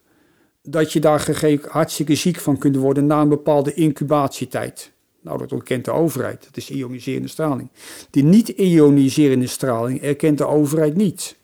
dat 0.63 0.93
je 0.93 1.01
daar 1.01 1.61
hartstikke 1.69 2.15
ziek 2.15 2.37
van 2.37 2.59
kunt 2.59 2.77
worden 2.77 3.07
na 3.07 3.21
een 3.21 3.29
bepaalde 3.29 3.75
incubatietijd. 3.75 4.93
Nou, 5.23 5.39
dat 5.39 5.53
erkent 5.53 5.85
de 5.85 5.91
overheid. 5.91 6.45
Dat 6.45 6.57
is 6.57 6.71
ioniserende 6.71 7.29
straling. 7.29 7.69
Die 8.11 8.25
niet-ioniserende 8.25 9.47
straling 9.47 10.03
erkent 10.03 10.39
de 10.39 10.47
overheid 10.47 10.97
niet. 10.97 11.37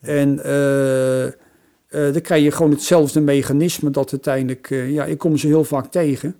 En 0.00 0.44
eh, 0.44 2.12
dan 2.12 2.20
krijg 2.20 2.42
je 2.42 2.50
gewoon 2.50 2.70
hetzelfde 2.70 3.20
mechanisme 3.20 3.90
dat 3.90 4.12
uiteindelijk... 4.12 4.70
eh, 4.70 4.90
ja, 4.90 5.04
ik 5.04 5.18
kom 5.18 5.36
ze 5.36 5.46
heel 5.46 5.64
vaak 5.64 5.90
tegen. 5.90 6.36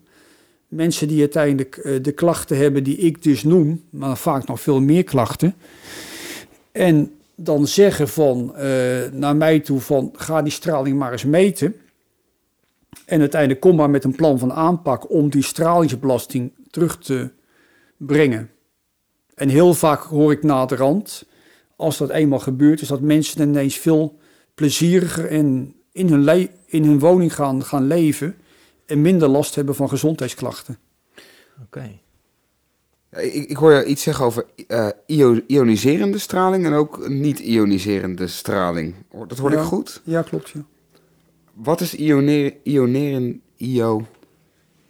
Mensen 0.69 1.09
die 1.09 1.21
uiteindelijk 1.21 1.99
de 2.03 2.13
klachten 2.13 2.57
hebben 2.57 2.85
die 2.85 2.97
ik 2.97 3.23
dus 3.23 3.43
noem... 3.43 3.83
maar 3.91 4.17
vaak 4.17 4.47
nog 4.47 4.61
veel 4.61 4.81
meer 4.81 5.05
klachten. 5.05 5.55
En 6.73 7.13
dan 7.35 7.67
zeggen 7.67 8.09
van 8.09 8.55
naar 9.13 9.37
mij 9.37 9.61
toe 9.61 9.81
van... 9.81 10.13
ga 10.17 10.43
die 10.43 10.53
straling 10.53 10.99
maar 10.99 11.13
eens 11.13 11.25
meten... 11.25 11.75
En 13.11 13.21
uiteindelijk 13.21 13.61
kom 13.61 13.77
maar 13.77 13.91
met 13.91 14.05
een 14.05 14.15
plan 14.15 14.39
van 14.39 14.53
aanpak 14.53 15.11
om 15.11 15.31
die 15.31 15.43
stralingsbelasting 15.43 16.53
terug 16.71 16.99
te 16.99 17.31
brengen. 17.97 18.51
En 19.35 19.49
heel 19.49 19.75
vaak 19.75 20.03
hoor 20.03 20.33
ik 20.33 20.43
na 20.43 20.67
de 20.67 20.77
rand, 20.77 21.25
als 21.77 21.99
dat 21.99 22.11
eenmaal 22.11 22.39
gebeurt, 22.39 22.81
is 22.81 22.89
dat 22.89 23.01
mensen 23.01 23.49
ineens 23.49 23.77
veel 23.77 24.19
plezieriger 24.55 25.27
en 25.27 25.75
in 25.93 26.09
hun, 26.09 26.25
le- 26.25 26.49
in 26.67 26.85
hun 26.85 26.99
woning 26.99 27.35
gaan, 27.35 27.65
gaan 27.65 27.87
leven 27.87 28.37
en 28.87 29.01
minder 29.01 29.29
last 29.29 29.55
hebben 29.55 29.75
van 29.75 29.89
gezondheidsklachten. 29.89 30.79
Oké. 31.63 31.91
Ja, 33.11 33.19
Ik, 33.19 33.49
ik 33.49 33.57
hoor 33.57 33.73
je 33.73 33.85
iets 33.85 34.03
zeggen 34.03 34.25
over 34.25 34.45
eh, 34.67 34.89
io- 35.07 35.41
ioniserende 35.47 36.19
straling 36.19 36.65
en 36.67 36.73
ook 36.73 37.09
niet-ioniserende 37.09 38.27
straling. 38.27 38.95
Dat 39.27 39.39
hoor 39.39 39.51
Ja. 39.53 39.59
ik 39.59 39.65
goed? 39.65 40.01
Ja, 40.05 40.23
klopt. 40.23 40.49
Ja. 40.49 40.61
Wat 41.63 41.81
is 41.81 41.95
ioner, 41.95 42.55
ioneren, 42.63 43.41
io... 43.57 44.07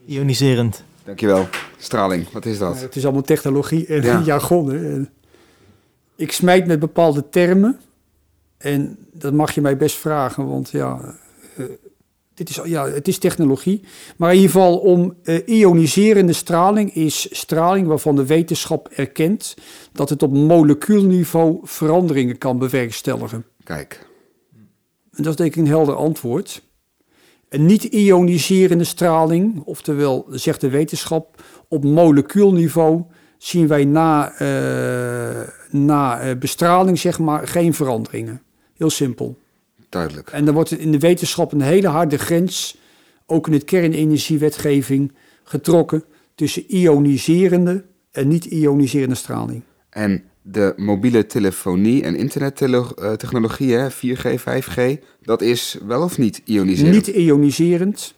Ioniserend. 0.07 0.85
Dankjewel. 1.05 1.47
Straling, 1.79 2.31
wat 2.33 2.45
is 2.47 2.59
dat? 2.59 2.81
Het 2.81 2.97
is 2.97 3.05
allemaal 3.05 3.23
technologie 3.23 3.87
en 3.87 4.03
Ja. 4.03 4.23
jargon. 4.25 4.71
Hè. 4.73 5.03
Ik 6.17 6.33
smijt 6.33 6.67
met 6.67 6.79
bepaalde 6.79 7.29
termen 7.29 7.81
en 8.59 8.99
dat 9.13 9.33
mag 9.33 9.55
je 9.55 9.61
mij 9.61 9.77
best 9.77 9.97
vragen, 9.97 10.47
want 10.49 10.71
ja, 10.71 11.15
eh, 11.57 11.65
dit 12.35 12.49
is, 12.49 12.61
ja 12.65 12.89
het 12.89 13.09
is 13.09 13.19
technologie. 13.19 13.81
Maar 14.17 14.31
in 14.31 14.37
ieder 14.41 14.51
geval 14.51 14.79
om 14.79 15.15
eh, 15.23 15.39
ioniserende 15.47 16.33
straling 16.33 16.95
is 16.95 17.39
straling 17.39 17.87
waarvan 17.87 18.17
de 18.17 18.27
wetenschap 18.27 18.89
erkent 18.89 19.55
dat 19.93 20.09
het 20.09 20.23
op 20.23 20.33
molecuulniveau 20.33 21.59
veranderingen 21.63 22.39
kan 22.39 22.59
bewerkstelligen. 22.59 23.45
Kijk, 23.65 24.07
En 25.21 25.27
dat 25.27 25.35
is 25.35 25.41
denk 25.41 25.55
ik 25.55 25.61
een 25.61 25.69
helder 25.69 25.95
antwoord. 25.95 26.63
En 27.49 27.67
niet-ioniserende 27.67 28.85
straling, 28.85 29.63
oftewel 29.65 30.27
zegt 30.31 30.61
de 30.61 30.69
wetenschap, 30.69 31.43
op 31.69 31.85
molecuulniveau 31.85 33.03
zien 33.39 33.67
wij 33.67 33.85
na, 33.85 34.33
eh, 34.33 35.49
na 35.71 36.21
eh, 36.21 36.37
bestraling 36.37 36.99
zeg 36.99 37.19
maar 37.19 37.49
geen 37.49 37.75
veranderingen. 37.75 38.43
Heel 38.77 38.91
simpel. 38.91 39.39
duidelijk. 39.89 40.31
En 40.31 40.45
dan 40.45 40.55
wordt 40.55 40.71
in 40.71 40.93
de 40.93 40.99
wetenschap 40.99 41.53
een 41.53 41.61
hele 41.61 41.89
harde 41.89 42.19
grens, 42.19 42.77
ook 43.27 43.47
in 43.47 43.53
het 43.53 43.65
kernenergiewetgeving, 43.65 45.13
getrokken 45.45 46.05
tussen 46.35 46.65
ioniserende 46.67 47.85
en 48.11 48.29
niet-ioniserende 48.29 49.15
straling. 49.15 49.63
En 49.91 50.23
de 50.43 50.73
mobiele 50.77 51.27
telefonie 51.27 52.03
en 52.03 52.17
internettechnologie, 52.17 53.73
hè, 53.75 53.91
4G, 53.91 54.41
5G, 54.41 54.99
dat 55.23 55.43
is 55.43 55.79
wel 55.87 56.03
of 56.03 56.19
niet 56.19 56.43
ioniserend? 56.45 56.95
Niet 56.95 57.07
ioniserend. 57.07 58.15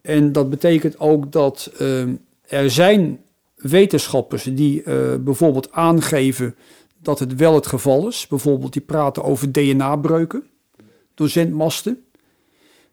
En 0.00 0.32
dat 0.32 0.50
betekent 0.50 0.98
ook 0.98 1.32
dat 1.32 1.72
ehm, 1.78 2.14
er 2.42 2.70
zijn 2.70 3.20
wetenschappers 3.54 4.42
die 4.42 4.82
eh, 4.82 5.14
bijvoorbeeld 5.20 5.72
aangeven 5.72 6.54
dat 7.02 7.18
het 7.18 7.34
wel 7.34 7.54
het 7.54 7.66
geval 7.66 8.08
is. 8.08 8.26
Bijvoorbeeld 8.26 8.72
die 8.72 8.82
praten 8.82 9.24
over 9.24 9.52
DNA-breuken 9.52 10.44
door 11.14 11.28
zendmasten. 11.28 12.04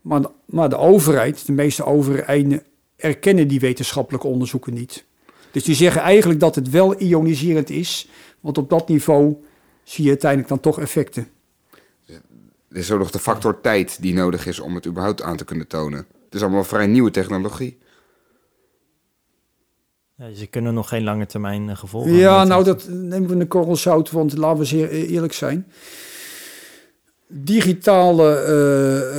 Maar, 0.01 0.21
maar 0.45 0.69
de 0.69 0.77
overheid, 0.77 1.45
de 1.45 1.51
meeste 1.51 1.85
overheden, 1.85 2.63
erkennen 2.95 3.47
die 3.47 3.59
wetenschappelijke 3.59 4.27
onderzoeken 4.27 4.73
niet. 4.73 5.05
Dus 5.51 5.63
die 5.63 5.75
zeggen 5.75 6.01
eigenlijk 6.01 6.39
dat 6.39 6.55
het 6.55 6.69
wel 6.69 6.99
ioniserend 6.99 7.69
is, 7.69 8.07
want 8.43 8.57
op 8.57 8.69
dat 8.69 8.87
niveau 8.87 9.35
zie 9.83 10.03
je 10.03 10.09
uiteindelijk 10.09 10.49
dan 10.49 10.59
toch 10.59 10.79
effecten. 10.79 11.27
Er 12.69 12.79
is 12.79 12.91
ook 12.91 12.99
nog 12.99 13.11
de 13.11 13.19
factor 13.19 13.61
tijd 13.61 14.01
die 14.01 14.13
nodig 14.13 14.45
is 14.45 14.59
om 14.59 14.75
het 14.75 14.87
überhaupt 14.87 15.21
aan 15.21 15.37
te 15.37 15.45
kunnen 15.45 15.67
tonen. 15.67 15.99
Het 15.99 16.33
is 16.33 16.41
allemaal 16.41 16.63
vrij 16.63 16.87
nieuwe 16.87 17.11
technologie. 17.11 17.77
Ja, 20.15 20.25
er 20.25 20.49
kunnen 20.49 20.73
nog 20.73 20.89
geen 20.89 21.03
lange 21.03 21.25
termijn 21.25 21.69
eh, 21.69 21.77
gevolgen 21.77 22.11
Ja, 22.11 22.43
nou, 22.43 22.63
dat 22.63 22.87
nemen 22.89 23.29
we 23.29 23.35
een 23.35 23.47
korrel 23.47 23.75
zout, 23.75 24.11
want 24.11 24.37
laten 24.37 24.59
we 24.59 24.65
zeer 24.65 24.93
e- 24.93 25.05
eerlijk 25.05 25.33
zijn. 25.33 25.67
Digitale 27.27 28.35
eh, 28.35 29.17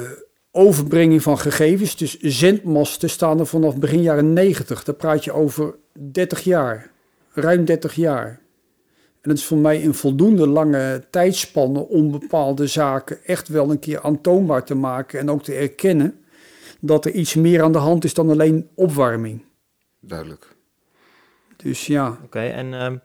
eh, 0.00 0.10
overbrenging 0.50 1.22
van 1.22 1.38
gegevens, 1.38 1.96
dus 1.96 2.18
zendmasten, 2.20 3.10
staan 3.10 3.38
er 3.38 3.46
vanaf 3.46 3.78
begin 3.78 4.02
jaren 4.02 4.32
90. 4.32 4.84
Daar 4.84 4.94
praat 4.94 5.24
je 5.24 5.32
over 5.32 5.74
30 5.92 6.40
jaar, 6.40 6.90
ruim 7.36 7.64
30 7.64 7.94
jaar. 7.94 8.40
En 9.20 9.30
het 9.30 9.38
is 9.38 9.44
voor 9.44 9.58
mij 9.58 9.84
een 9.84 9.94
voldoende 9.94 10.46
lange 10.48 11.04
tijdspanne 11.10 11.88
om 11.88 12.10
bepaalde 12.10 12.66
zaken 12.66 13.24
echt 13.24 13.48
wel 13.48 13.70
een 13.70 13.78
keer 13.78 14.02
aantoonbaar 14.02 14.64
te 14.64 14.74
maken 14.74 15.18
en 15.20 15.30
ook 15.30 15.42
te 15.42 15.54
erkennen 15.54 16.20
dat 16.80 17.04
er 17.04 17.12
iets 17.12 17.34
meer 17.34 17.62
aan 17.62 17.72
de 17.72 17.78
hand 17.78 18.04
is 18.04 18.14
dan 18.14 18.30
alleen 18.30 18.68
opwarming. 18.74 19.44
Duidelijk. 20.00 20.56
Dus 21.56 21.86
ja, 21.86 22.18
Oké, 22.24 22.40
en 22.40 22.74
ehm 22.74 22.96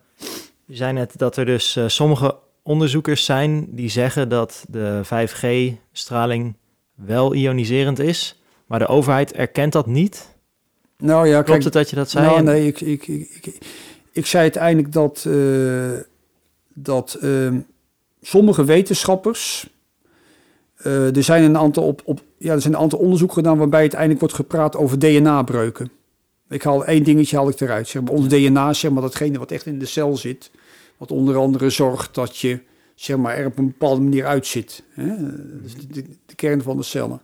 je 0.64 0.76
zei 0.76 0.92
net 0.92 1.18
dat 1.18 1.36
er 1.36 1.44
dus 1.44 1.76
eh, 1.76 1.88
sommige 1.88 2.36
onderzoekers 2.62 3.24
zijn 3.24 3.66
die 3.70 3.88
zeggen 3.88 4.28
dat 4.28 4.64
de 4.68 5.00
5G-straling 5.04 6.56
wel 6.94 7.34
ioniserend 7.34 7.98
is, 7.98 8.42
maar 8.66 8.78
de 8.78 8.86
overheid 8.86 9.32
erkent 9.32 9.72
dat 9.72 9.86
niet. 9.86 10.36
nou 10.98 11.26
ja, 11.26 11.32
Klopt 11.34 11.48
kijk, 11.50 11.64
het 11.64 11.72
dat 11.72 11.90
je 11.90 11.96
dat 11.96 12.10
zei? 12.10 12.26
Nou, 12.26 12.38
En- 12.38 12.44
nee, 12.44 12.66
ik, 12.66 12.80
ik, 12.80 13.06
ik, 13.06 13.28
ik, 13.42 13.58
ik 14.12 14.26
zei 14.26 14.42
uiteindelijk 14.42 14.92
dat, 14.92 15.24
eh, 15.28 15.90
dat 16.74 17.14
ehm, 17.20 17.58
sommige 18.20 18.64
wetenschappers. 18.64 19.70
eh, 20.76 21.16
er 21.16 21.22
zijn 21.22 21.42
een 21.42 21.58
aantal 21.58 21.86
op, 21.86 22.02
op, 22.04 22.20
ja, 22.38 22.52
er 22.52 22.60
zijn 22.60 22.74
een 22.74 22.80
aantal 22.80 22.98
onderzoeken 22.98 23.36
gedaan 23.36 23.58
waarbij 23.58 23.80
uiteindelijk 23.80 24.20
wordt 24.20 24.34
gepraat 24.34 24.76
over 24.76 24.98
DNA-breuken. 24.98 25.90
Ik 26.48 26.62
haal 26.62 26.84
één 26.84 27.02
dingetje 27.02 27.36
haal 27.36 27.48
ik 27.48 27.60
eruit. 27.60 27.88
Zeg 27.88 28.02
maar, 28.02 28.12
ons 28.12 28.28
DNA, 28.28 28.72
zeg 28.72 28.90
maar, 28.90 29.02
datgene 29.02 29.38
wat 29.38 29.50
echt 29.50 29.66
in 29.66 29.78
de 29.78 29.86
cel 29.86 30.16
zit. 30.16 30.50
Wat 30.96 31.10
onder 31.10 31.36
andere 31.36 31.70
zorgt 31.70 32.14
dat 32.14 32.36
je 32.36 32.60
zeg 32.94 33.16
maar, 33.16 33.36
er 33.36 33.46
op 33.46 33.58
een 33.58 33.66
bepaalde 33.66 34.00
manier 34.00 34.26
uitzit. 34.26 34.82
Hè? 34.90 35.06
Dat 35.06 35.64
is 35.64 35.74
de, 35.74 35.86
de, 35.86 36.04
de 36.26 36.34
kern 36.34 36.62
van 36.62 36.76
de 36.76 36.82
cellen. 36.82 37.20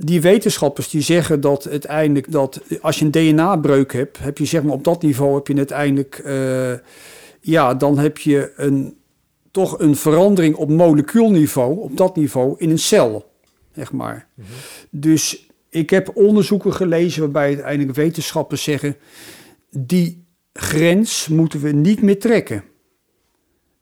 Die 0.00 0.20
wetenschappers 0.20 0.88
die 0.88 1.00
zeggen 1.00 1.40
dat 1.40 1.68
uiteindelijk 1.68 2.32
dat 2.32 2.60
als 2.80 2.98
je 2.98 3.04
een 3.04 3.10
DNA-breuk 3.10 3.92
hebt, 3.92 4.18
heb 4.18 4.38
je 4.38 4.44
zeg 4.44 4.62
maar 4.62 4.72
op 4.72 4.84
dat 4.84 5.02
niveau 5.02 5.34
heb 5.34 5.46
je 5.46 5.56
uiteindelijk, 5.56 6.18
eh, 6.18 6.72
ja, 7.40 7.74
dan 7.74 7.98
heb 7.98 8.18
je 8.18 8.52
een, 8.56 8.96
toch 9.50 9.78
een 9.78 9.96
verandering 9.96 10.54
op 10.54 10.68
molecuulniveau, 10.68 11.78
op 11.78 11.96
dat 11.96 12.16
niveau 12.16 12.54
in 12.58 12.70
een 12.70 12.78
cel, 12.78 13.30
zeg 13.74 13.92
maar. 13.92 14.28
Dus 14.90 15.48
ik 15.68 15.90
heb 15.90 16.10
onderzoeken 16.14 16.74
gelezen 16.74 17.20
waarbij 17.22 17.46
uiteindelijk 17.46 17.96
wetenschappers 17.96 18.62
zeggen, 18.62 18.96
die 19.70 20.24
grens 20.52 21.28
moeten 21.28 21.60
we 21.60 21.72
niet 21.72 22.02
meer 22.02 22.18
trekken 22.18 22.64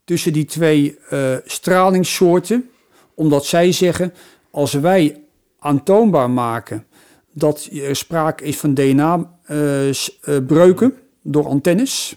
tussen 0.05 0.33
die 0.33 0.45
twee 0.45 0.99
eh 1.09 1.37
stralingssoorten, 1.45 2.71
omdat 3.15 3.47
zij 3.47 3.73
zeggen, 3.73 4.15
als 4.51 4.73
wij 4.73 5.21
aantoonbaar 5.67 6.31
maken 6.31 6.87
dat 7.33 7.69
er 7.73 7.97
sprake 7.97 8.45
is 8.45 8.59
van 8.59 8.75
DNA-breuken 8.75 10.95
door 11.23 11.47
antennes, 11.47 12.17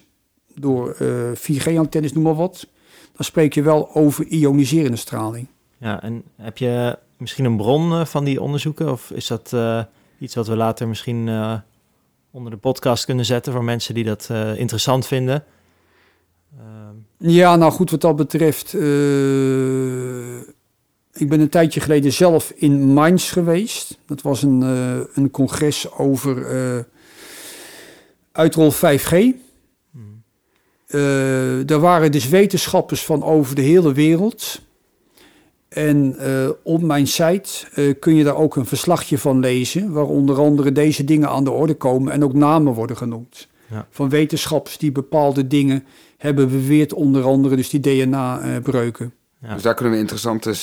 door 0.55 0.91
eh 0.91 1.31
4G-antennes, 1.33 2.13
noem 2.13 2.23
maar 2.23 2.35
wat, 2.35 2.67
dan 3.15 3.25
spreek 3.25 3.53
je 3.53 3.61
wel 3.61 3.95
over 3.95 4.25
ioniserende 4.25 4.97
straling. 4.97 5.47
Ja, 5.77 6.01
en 6.01 6.23
heb 6.35 6.57
je 6.57 6.97
misschien 7.17 7.45
een 7.45 7.57
bron 7.57 7.91
eh, 7.91 8.05
van 8.05 8.23
die 8.23 8.41
onderzoeken? 8.41 8.91
Of 8.91 9.11
is 9.11 9.27
dat 9.27 9.53
eh, 9.53 9.83
iets 10.19 10.35
wat 10.35 10.47
we 10.47 10.55
later 10.55 10.87
misschien 10.87 11.27
eh, 11.27 11.53
onder 12.31 12.51
de 12.51 12.57
podcast 12.57 13.05
kunnen 13.05 13.25
zetten 13.25 13.53
voor 13.53 13.63
mensen 13.63 13.93
die 13.93 14.03
dat 14.03 14.27
eh, 14.31 14.57
interessant 14.57 15.07
vinden? 15.07 15.43
Ja, 17.17 17.55
nou 17.55 17.71
goed, 17.71 17.91
wat 17.91 18.01
dat 18.01 18.15
betreft. 18.15 18.71
Ik 21.19 21.29
ben 21.29 21.39
een 21.39 21.49
tijdje 21.49 21.79
geleden 21.79 22.13
zelf 22.13 22.53
in 22.55 22.93
Mainz 22.93 23.33
geweest. 23.33 23.97
Dat 24.05 24.21
was 24.21 24.43
een, 24.43 24.63
eh, 24.63 24.99
een 25.13 25.31
congres 25.31 25.91
over 25.91 26.45
eh 26.45 26.83
uitrol 28.31 28.71
5G. 28.71 29.11
hmm. 29.91 30.23
Eh, 30.87 31.69
er 31.69 31.79
waren 31.79 32.11
dus 32.11 32.29
wetenschappers 32.29 33.05
van 33.05 33.23
over 33.23 33.55
de 33.55 33.61
hele 33.61 33.93
wereld. 33.93 34.61
En 35.69 36.15
eh, 36.17 36.49
op 36.63 36.81
mijn 36.81 37.07
site 37.07 37.49
eh, 37.73 37.93
kun 37.99 38.15
je 38.15 38.23
daar 38.23 38.35
ook 38.35 38.55
een 38.55 38.65
verslagje 38.65 39.17
van 39.17 39.39
lezen, 39.39 39.91
waar 39.91 40.05
onder 40.05 40.39
andere 40.39 40.71
deze 40.71 41.03
dingen 41.03 41.29
aan 41.29 41.43
de 41.43 41.51
orde 41.51 41.75
komen 41.75 42.13
en 42.13 42.23
ook 42.23 42.33
namen 42.33 42.73
worden 42.73 42.97
genoemd. 42.97 43.47
Ja. 43.69 43.87
Van 43.89 44.09
wetenschappers 44.09 44.77
die 44.77 44.91
bepaalde 44.91 45.47
dingen 45.47 45.85
hebben 46.17 46.49
beweerd, 46.49 46.93
onder 46.93 47.23
andere 47.23 47.55
dus 47.55 47.69
die 47.69 47.79
DNA-breuken. 47.79 49.13
Ja. 49.41 49.53
Dus 49.53 49.63
daar 49.63 49.73
kunnen 49.73 49.93
we 49.93 49.99
interessante 49.99 50.55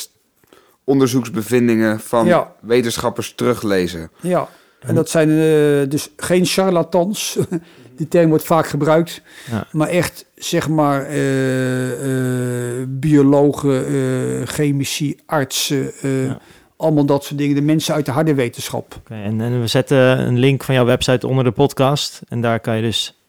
onderzoeksbevindingen 0.86 2.00
van 2.00 2.26
Ja. 2.26 2.52
wetenschappers 2.60 3.32
teruglezen. 3.34 4.10
Ja, 4.20 4.48
en 4.80 4.94
dat 4.94 5.10
zijn 5.10 5.28
eh, 5.30 5.90
dus 5.90 6.10
geen 6.16 6.44
charlatans. 6.46 7.38
Die 7.96 8.08
term 8.08 8.28
wordt 8.28 8.44
vaak 8.44 8.66
gebruikt. 8.66 9.22
Ja. 9.50 9.66
Maar 9.72 9.88
echt, 9.88 10.26
zeg 10.34 10.68
maar, 10.68 11.02
eh, 11.06 12.80
eh, 12.80 12.86
biologen, 12.88 13.86
eh, 13.86 14.46
chemici, 14.46 15.16
artsen, 15.26 15.92
eh, 16.02 16.26
Ja. 16.26 16.38
allemaal 16.76 17.04
dat 17.06 17.24
soort 17.24 17.38
dingen. 17.38 17.54
De 17.54 17.62
mensen 17.62 17.94
uit 17.94 18.04
de 18.06 18.10
harde 18.12 18.34
wetenschap. 18.34 18.94
Oké, 18.98 19.14
en, 19.14 19.40
en 19.40 19.60
we 19.60 19.66
zetten 19.66 19.98
een 20.26 20.38
link 20.38 20.64
van 20.64 20.74
jouw 20.74 20.84
website 20.84 21.26
onder 21.26 21.44
de 21.44 21.50
podcast. 21.52 22.20
En 22.28 22.40
daar 22.40 22.60
kan 22.60 22.76
je 22.76 22.82
dus 22.82 23.20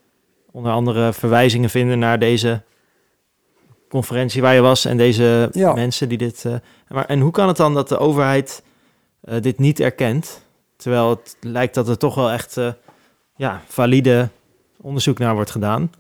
onder 0.52 0.72
andere 0.72 1.14
verwijzingen 1.14 1.70
vinden 1.70 2.00
naar 2.00 2.20
deze 2.20 2.62
conferentie 3.90 4.42
waar 4.42 4.54
je 4.54 4.62
was 4.62 4.86
en 4.86 4.98
deze 4.98 5.50
Ja. 5.52 5.74
mensen 5.74 6.10
die 6.10 6.18
dit. 6.18 6.46
eh, 6.46 6.56
maar, 6.88 7.06
en 7.06 7.20
hoe 7.20 7.32
kan 7.32 7.48
het 7.48 7.58
dan 7.58 7.74
dat 7.74 7.90
de 7.90 7.98
overheid 7.98 8.64
eh, 9.22 9.42
dit 9.42 9.60
niet 9.60 9.80
erkent? 9.80 10.42
Terwijl 10.76 11.10
het 11.10 11.38
lijkt 11.42 11.74
dat 11.76 11.88
er 11.90 11.98
toch 11.98 12.16
wel 12.16 12.32
echt 12.32 12.58
eh, 12.58 12.72
ja, 13.36 13.62
valide 13.68 14.30
onderzoek 14.82 15.18
naar 15.20 15.34
wordt 15.36 15.52
gedaan. 15.52 15.92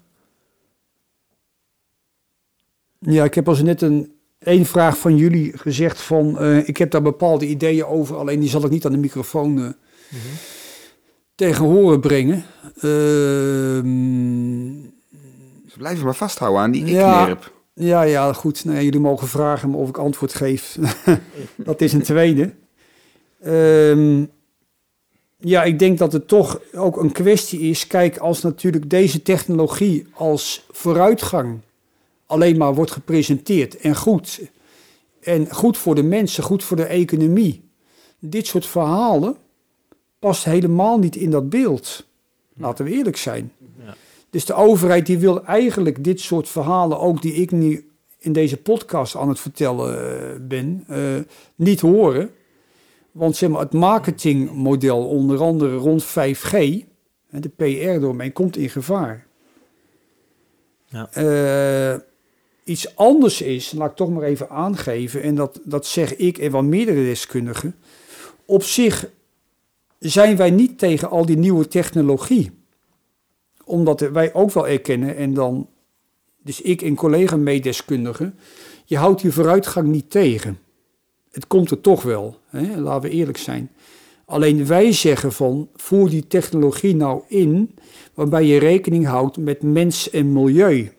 Ja, 3.00 3.24
ik 3.24 3.34
heb 3.36 3.48
als 3.48 3.62
net 3.62 3.82
een 3.82 4.12
één 4.40 4.66
vraag 4.66 4.98
van 4.98 5.18
jullie 5.18 5.58
gezegd 5.58 6.02
van... 6.02 6.40
eh, 6.40 6.68
ik 6.68 6.78
heb 6.78 6.92
daar 6.92 7.02
bepaalde 7.02 7.46
ideeën 7.48 7.86
over, 7.86 8.16
alleen 8.16 8.40
die 8.40 8.50
zal 8.50 8.64
ik 8.66 8.70
niet 8.72 8.86
aan 8.86 8.92
de 8.92 8.98
microfoon 8.98 9.60
eh, 9.64 9.70
tegen 11.36 11.66
horen 11.66 12.00
brengen. 12.00 12.44
Ehm, 12.82 14.72
blijven 15.78 16.06
maar 16.06 16.16
vasthouden 16.16 16.62
aan 16.62 16.72
die 16.72 16.86
Ja. 16.86 17.20
ik-nerp. 17.22 17.44
Ja, 17.44 17.50
ja, 17.86 18.34
goed. 18.34 18.66
Nou, 18.66 18.78
ja, 18.78 18.84
jullie 18.84 19.00
mogen 19.00 19.28
vragen 19.28 19.74
of 19.74 19.90
ik 19.90 19.98
antwoord 19.98 20.34
geef. 20.34 20.78
dat 21.56 21.82
is 21.82 21.94
een 21.94 22.02
tweede. 22.02 22.54
Ehm, 23.42 24.26
ja, 25.40 25.64
ik 25.64 25.80
denk 25.80 25.98
dat 25.98 26.14
het 26.14 26.28
toch 26.28 26.62
ook 26.74 26.98
een 26.98 27.12
kwestie 27.12 27.60
is. 27.60 27.88
Kijk, 27.88 28.18
als 28.18 28.42
natuurlijk 28.42 28.90
deze 28.90 29.22
technologie 29.22 30.08
als 30.14 30.66
vooruitgang 30.72 31.60
alleen 32.26 32.58
maar 32.58 32.76
wordt 32.76 32.92
gepresenteerd 32.92 33.78
en 33.78 33.96
goed. 33.96 34.42
En 35.22 35.54
goed 35.54 35.78
voor 35.78 35.96
de 35.96 36.04
mensen, 36.04 36.44
goed 36.44 36.64
voor 36.64 36.78
de 36.78 36.86
economie. 36.86 37.70
Dit 38.20 38.48
soort 38.48 38.66
verhalen 38.66 39.36
past 40.20 40.44
helemaal 40.44 41.00
niet 41.00 41.16
in 41.16 41.30
dat 41.32 41.50
beeld. 41.50 42.06
Laten 42.54 42.86
we 42.86 42.92
eerlijk 42.92 43.18
zijn. 43.18 43.52
Dus 44.38 44.46
de 44.46 44.54
overheid 44.54 45.06
die 45.06 45.18
wil 45.18 45.46
eigenlijk 45.46 46.04
dit 46.04 46.20
soort 46.20 46.50
verhalen, 46.50 47.00
ook 47.00 47.22
die 47.22 47.34
ik 47.34 47.52
nu 47.52 47.92
in 48.18 48.34
deze 48.34 48.58
podcast 48.58 49.16
aan 49.16 49.30
het 49.30 49.40
vertellen 49.40 50.00
eh, 50.00 50.36
ben, 50.42 50.84
eh, 50.88 51.00
niet 51.56 51.80
horen. 51.80 52.32
Want 53.12 53.36
zeg 53.36 53.50
maar, 53.50 53.60
het 53.60 53.74
marketingmodel, 53.74 55.08
onder 55.08 55.42
andere 55.42 55.76
rond 55.76 56.04
5G, 56.04 56.52
hè, 57.30 57.40
de 57.40 57.50
PR-domein, 57.50 58.34
komt 58.34 58.58
in 58.58 58.70
gevaar. 58.70 59.28
Ja. 60.86 61.10
Eh, 61.12 62.00
iets 62.64 62.96
anders 62.96 63.42
is, 63.42 63.72
laat 63.72 63.90
ik 63.90 63.96
toch 63.96 64.10
maar 64.10 64.24
even 64.24 64.50
aangeven, 64.50 65.22
en 65.22 65.36
dat, 65.36 65.60
dat 65.64 65.86
zeg 65.86 66.16
ik 66.16 66.38
en 66.38 66.52
wel 66.52 66.64
meerdere 66.64 67.04
deskundigen. 67.04 67.76
Op 68.46 68.64
zich 68.64 69.10
zijn 70.00 70.36
wij 70.36 70.52
niet 70.52 70.80
tegen 70.80 71.10
al 71.10 71.26
die 71.26 71.38
nieuwe 71.38 71.68
technologie 71.68 72.57
omdat 73.68 74.00
wij 74.00 74.34
ook 74.34 74.52
wel 74.52 74.68
erkennen, 74.68 75.16
en 75.16 75.34
dan, 75.34 75.68
dus 76.44 76.62
ik 76.62 76.82
en 76.82 76.96
collega-meedeskundigen, 76.96 78.36
je 78.86 78.98
houdt 78.98 79.22
die 79.22 79.32
vooruitgang 79.32 79.88
niet 79.88 80.12
tegen. 80.12 80.60
Het 81.32 81.48
komt 81.48 81.72
er 81.72 81.82
toch 81.82 82.04
wel, 82.04 82.38
hè? 82.48 82.80
laten 82.80 83.10
we 83.10 83.16
eerlijk 83.16 83.38
zijn. 83.38 83.72
Alleen 84.26 84.66
wij 84.66 84.92
zeggen 84.92 85.32
van, 85.32 85.70
voer 85.76 86.10
die 86.10 86.28
technologie 86.28 86.96
nou 86.96 87.22
in, 87.28 87.76
waarbij 88.14 88.46
je 88.46 88.60
rekening 88.60 89.06
houdt 89.06 89.38
met 89.38 89.62
mens 89.62 90.10
en 90.10 90.34
milieu. 90.34 90.92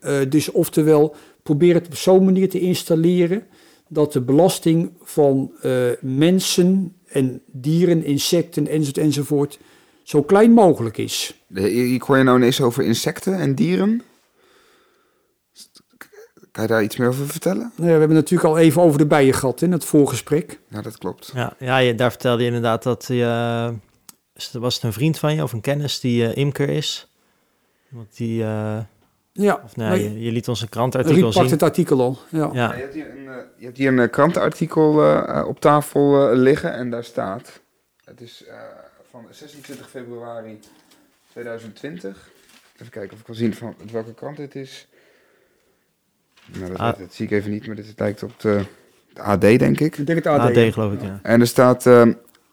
Eh, 0.00 0.20
dus 0.28 0.50
oftewel, 0.50 1.14
probeer 1.42 1.74
het 1.74 1.86
op 1.86 1.96
zo'n 1.96 2.24
manier 2.24 2.48
te 2.48 2.60
installeren 2.60 3.46
dat 3.88 4.12
de 4.12 4.20
belasting 4.20 4.90
van 5.02 5.52
eh, 5.60 5.72
mensen 6.00 6.94
en 7.06 7.42
dieren, 7.46 8.04
insecten 8.04 8.68
enzovoort, 8.68 8.98
enzovoort 8.98 9.58
zo 10.08 10.22
klein 10.22 10.50
mogelijk 10.50 10.98
is. 10.98 11.34
Ik 11.54 12.02
hoor 12.02 12.16
je 12.18 12.22
nou 12.24 12.36
ineens 12.36 12.60
over 12.60 12.84
insecten 12.84 13.34
en 13.34 13.54
dieren. 13.54 14.02
Kan 16.52 16.62
je 16.62 16.68
daar 16.68 16.82
iets 16.82 16.96
meer 16.96 17.08
over 17.08 17.26
vertellen? 17.26 17.72
Nou 17.76 17.88
ja, 17.88 17.92
we 17.94 17.98
hebben 17.98 18.16
natuurlijk 18.16 18.48
al 18.48 18.58
even 18.58 18.82
over 18.82 18.98
de 18.98 19.06
bijen 19.06 19.34
gehad 19.34 19.62
in 19.62 19.72
het 19.72 19.84
voorgesprek. 19.84 20.60
Ja, 20.68 20.82
dat 20.82 20.98
klopt. 20.98 21.30
Ja, 21.34 21.52
ja 21.58 21.78
je, 21.78 21.94
daar 21.94 22.10
vertelde 22.10 22.40
je 22.42 22.46
inderdaad 22.46 22.82
dat 22.82 23.04
je... 23.06 23.24
het- 24.34 24.52
was 24.52 24.74
het 24.74 24.82
een 24.84 24.92
vriend 24.92 25.18
van 25.18 25.34
je 25.34 25.42
of 25.42 25.52
een 25.52 25.60
kennis 25.60 26.00
die 26.00 26.26
eh, 26.28 26.36
imker 26.36 26.68
is? 26.68 27.08
Want 27.88 28.16
die... 28.16 28.42
eh, 28.42 28.78
Ja, 29.32 29.60
of 29.64 29.76
nee, 29.76 29.88
nee, 29.88 30.12
je, 30.12 30.20
je 30.20 30.32
liet 30.32 30.48
ons 30.48 30.58
een 30.60 30.62
Riep 30.64 30.74
krantenartikel 30.76 31.22
pakt 31.30 31.34
zien. 31.34 31.50
het 31.50 31.62
artikel 31.62 32.00
al. 32.00 32.18
Ja. 32.30 32.50
Ja, 32.52 32.74
je, 32.74 32.80
hebt 32.80 32.94
hier 32.94 33.10
een, 33.10 33.28
eh, 33.28 33.34
je 33.56 33.64
hebt 33.64 33.76
hier 33.78 33.88
een 33.88 33.98
eh, 33.98 34.10
krantenartikel 34.10 35.02
eh, 35.02 35.38
eh, 35.38 35.46
op 35.48 35.60
tafel 35.60 36.30
eh, 36.30 36.36
liggen 36.36 36.72
en 36.72 36.90
daar 36.90 37.04
staat... 37.04 37.60
Het 38.04 38.20
is 38.20 38.44
eh, 38.44 38.54
van 39.24 39.34
26 39.34 39.88
februari 39.90 40.58
2020. 41.30 42.30
Even 42.76 42.90
kijken 42.92 43.12
of 43.12 43.18
ik 43.18 43.24
kan 43.24 43.34
zien 43.34 43.54
van 43.54 43.74
welke 43.92 44.14
krant 44.14 44.36
dit 44.36 44.54
is. 44.54 44.88
Nou, 46.58 46.68
dat, 46.70 46.78
Ah. 46.78 46.98
dat 46.98 47.14
zie 47.14 47.24
ik 47.26 47.32
even 47.32 47.50
niet, 47.50 47.66
maar 47.66 47.76
dit 47.76 47.92
lijkt 47.96 48.22
op 48.22 48.40
de, 48.40 48.64
de 49.12 49.20
AD, 49.22 49.40
denk 49.40 49.80
ik. 49.80 49.96
Ik 49.98 50.06
denk 50.06 50.18
het 50.24 50.26
AD. 50.26 50.40
AD 50.56 50.72
geloof 50.72 50.92
ik, 50.92 51.02
ja. 51.02 51.20
En 51.22 51.40
er 51.40 51.46
staat... 51.46 51.86
eh, 51.86 52.06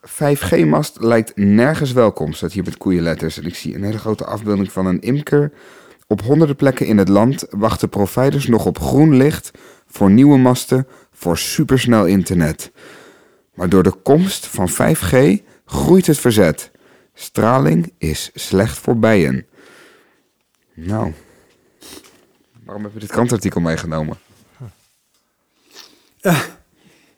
5G-mast 0.07 0.99
lijkt 0.99 1.35
nergens 1.35 1.91
welkom, 1.91 2.33
staat 2.33 2.51
hier 2.53 2.63
met 2.63 2.77
koeienletters. 2.77 3.37
En 3.37 3.45
ik 3.45 3.55
zie 3.55 3.75
een 3.75 3.83
hele 3.83 3.97
grote 3.97 4.25
afbeelding 4.25 4.71
van 4.71 4.85
een 4.85 5.01
imker. 5.01 5.51
Op 6.07 6.21
honderden 6.21 6.55
plekken 6.55 6.85
in 6.85 6.97
het 6.97 7.07
land 7.09 7.45
wachten 7.49 7.89
providers 7.89 8.47
nog 8.47 8.65
op 8.65 8.79
groen 8.79 9.15
licht 9.17 9.51
voor 9.87 10.11
nieuwe 10.11 10.37
masten 10.37 10.87
voor 11.11 11.37
supersnel 11.37 12.05
internet. 12.05 12.71
Maar 13.53 13.69
door 13.69 13.83
de 13.83 13.93
komst 14.03 14.45
van 14.47 14.69
5G 14.69 15.43
groeit 15.75 16.07
het 16.07 16.17
verzet. 16.17 16.71
Straling 17.13 17.93
is 17.97 18.31
slecht 18.33 18.77
voor 18.77 18.97
bijen. 18.97 19.45
Nou, 20.73 21.13
waarom 22.63 22.83
heb 22.83 22.93
je 22.93 22.99
dit 22.99 23.09
krantartikel 23.09 23.61
meegenomen? 23.61 24.17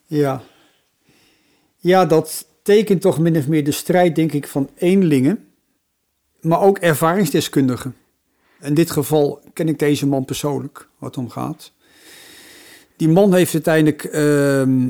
Ja. 0.06 0.44
ja, 1.78 2.06
dat 2.06 2.48
tekent 2.62 3.02
toch 3.02 3.20
min 3.20 3.38
of 3.38 3.48
meer 3.48 3.64
de 3.64 3.72
strijd, 3.72 4.16
denk 4.16 4.32
ik, 4.32 4.48
van 4.48 4.70
eenlingen, 4.76 5.48
maar 6.42 6.62
ook 6.62 6.78
ervaringsdeskundigen. 6.78 7.96
In 8.62 8.74
dit 8.74 8.92
geval 8.92 9.42
ken 9.54 9.68
ik 9.68 9.80
deze 9.80 10.08
man 10.08 10.26
persoonlijk, 10.26 10.90
wat 10.98 11.18
om 11.18 11.30
gaat. 11.30 11.72
Die 12.96 13.10
man 13.10 13.34
heeft 13.34 13.54
uiteindelijk, 13.54 14.04
ehm, 14.04 14.90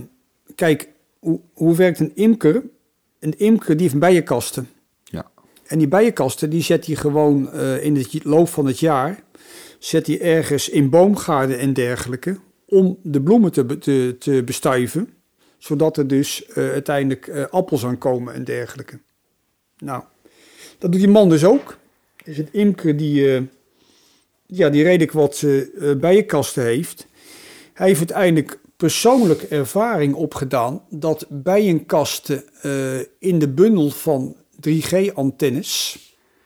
kijk, 0.55 0.89
hoe 1.53 1.75
werkt 1.75 1.99
een 1.99 2.15
imker? 2.15 2.63
Een 3.19 3.39
imker 3.39 3.77
die 3.77 3.87
heeft 3.87 3.99
bijenkasten. 3.99 4.69
Ja. 5.03 5.31
En 5.67 5.77
die 5.77 5.87
bijenkasten, 5.87 6.49
die 6.49 6.61
zet 6.61 6.85
hij 6.85 6.95
gewoon 6.95 7.51
eh, 7.51 7.83
in 7.83 7.95
het 7.95 8.23
loop 8.23 8.49
van 8.49 8.65
het 8.65 8.79
jaar, 8.79 9.23
zet 9.79 10.07
hij 10.07 10.21
ergens 10.21 10.69
in 10.69 10.89
boomgaarden 10.89 11.59
en 11.59 11.73
dergelijke, 11.73 12.37
om 12.65 12.99
de 13.01 13.21
bloemen 13.21 13.51
te, 13.51 13.77
te, 13.77 14.15
te 14.19 14.43
bestuiven, 14.45 15.13
zodat 15.57 15.97
er 15.97 16.07
dus 16.07 16.45
eh, 16.45 16.69
uiteindelijk 16.69 17.27
eh, 17.27 17.45
appels 17.49 17.85
aan 17.85 17.97
komen 17.97 18.33
en 18.33 18.43
dergelijke. 18.43 18.99
Nou, 19.77 20.03
dat 20.77 20.91
doet 20.91 21.01
die 21.01 21.09
man 21.09 21.29
dus 21.29 21.43
ook. 21.43 21.77
Is 22.23 22.37
een 22.37 22.49
imker 22.51 22.97
die, 22.97 23.49
ja, 24.45 24.69
die 24.69 24.83
redelijk 24.83 25.11
wat 25.11 25.45
bijenkasten 25.97 26.63
heeft. 26.63 27.07
Hij 27.73 27.87
heeft 27.87 27.99
uiteindelijk 27.99 28.59
persoonlijk 28.77 29.41
ervaring 29.41 30.13
opgedaan 30.13 30.81
dat 30.89 31.25
bijenkasten 31.29 32.43
eh, 32.61 32.99
in 33.19 33.39
de 33.39 33.47
bundel 33.47 33.89
van 33.89 34.35
3G-antennes, 34.69 35.99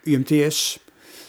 UMTS, 0.03 0.79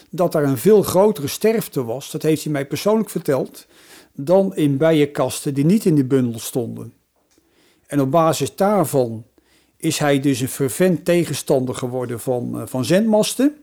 dat 0.09 0.31
daar 0.31 0.43
een 0.43 0.57
veel 0.57 0.81
grotere 0.81 1.27
sterfte 1.27 1.83
was. 1.83 2.11
Dat 2.11 2.21
heeft 2.21 2.43
hij 2.43 2.51
mij 2.51 2.65
persoonlijk 2.67 3.09
verteld 3.09 3.65
dan 4.13 4.55
in 4.55 4.77
bijenkasten 4.77 5.53
die 5.53 5.65
niet 5.65 5.85
in 5.85 5.95
die 5.95 6.05
bundel 6.05 6.39
stonden. 6.39 6.93
En 7.87 8.01
op 8.01 8.11
basis 8.11 8.55
daarvan 8.55 9.25
is 9.77 9.97
hij 9.97 10.19
dus 10.19 10.39
een 10.39 10.49
fervent 10.49 11.05
tegenstander 11.05 11.75
geworden 11.75 12.19
van, 12.19 12.59
eh, 12.59 12.67
van 12.67 12.85
zendmasten. 12.85 13.55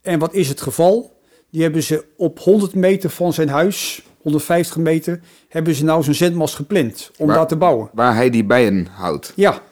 En 0.00 0.18
wat 0.18 0.34
is 0.34 0.48
het 0.48 0.60
geval? 0.60 1.20
Die 1.50 1.62
hebben 1.62 1.82
ze 1.82 2.04
op 2.16 2.38
100 2.38 2.74
meter 2.74 3.10
van 3.10 3.32
zijn 3.32 3.48
huis 3.48 4.02
150 4.22 4.76
meter, 4.76 5.20
hebben 5.48 5.74
ze 5.74 5.84
nou 5.84 6.02
zo'n 6.02 6.14
zendmast 6.14 6.54
gepland 6.54 7.10
om 7.18 7.26
Maar- 7.26 7.36
daar 7.36 7.46
te 7.46 7.56
bouwen. 7.56 7.90
Waar 7.92 8.14
hij 8.14 8.30
die 8.30 8.44
bijen 8.44 8.86
houdt. 8.90 9.32
Ja, 9.36 9.62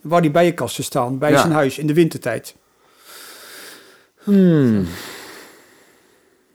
waar 0.00 0.22
die 0.22 0.30
bijenkasten 0.30 0.84
staan, 0.84 1.18
bij 1.18 1.30
Ja. 1.30 1.40
zijn 1.40 1.52
huis 1.52 1.78
in 1.78 1.86
de 1.86 1.94
wintertijd. 1.94 2.54
Hmm. 4.22 4.86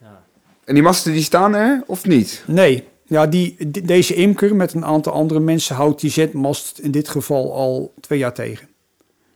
Ja. 0.02 0.24
En 0.66 0.74
die 0.74 0.84
masten 0.84 1.12
die 1.12 1.24
staan 1.24 1.56
er, 1.56 1.84
of 1.88 2.06
niet? 2.06 2.43
Nee, 2.47 2.88
ja, 3.06 3.28
die, 3.28 3.56
de- 3.72 3.82
deze 3.82 4.14
imker 4.14 4.56
met 4.56 4.74
een 4.74 4.86
aantal 4.86 5.14
andere 5.14 5.39
mensen 5.39 5.76
houdt 5.76 6.02
die 6.02 6.12
zendmast 6.12 6.78
in 6.80 6.91
dit 6.91 7.10
geval 7.10 7.54
al 7.56 7.93
twee 7.99 8.20
jaar 8.20 8.34
tegen. 8.34 8.68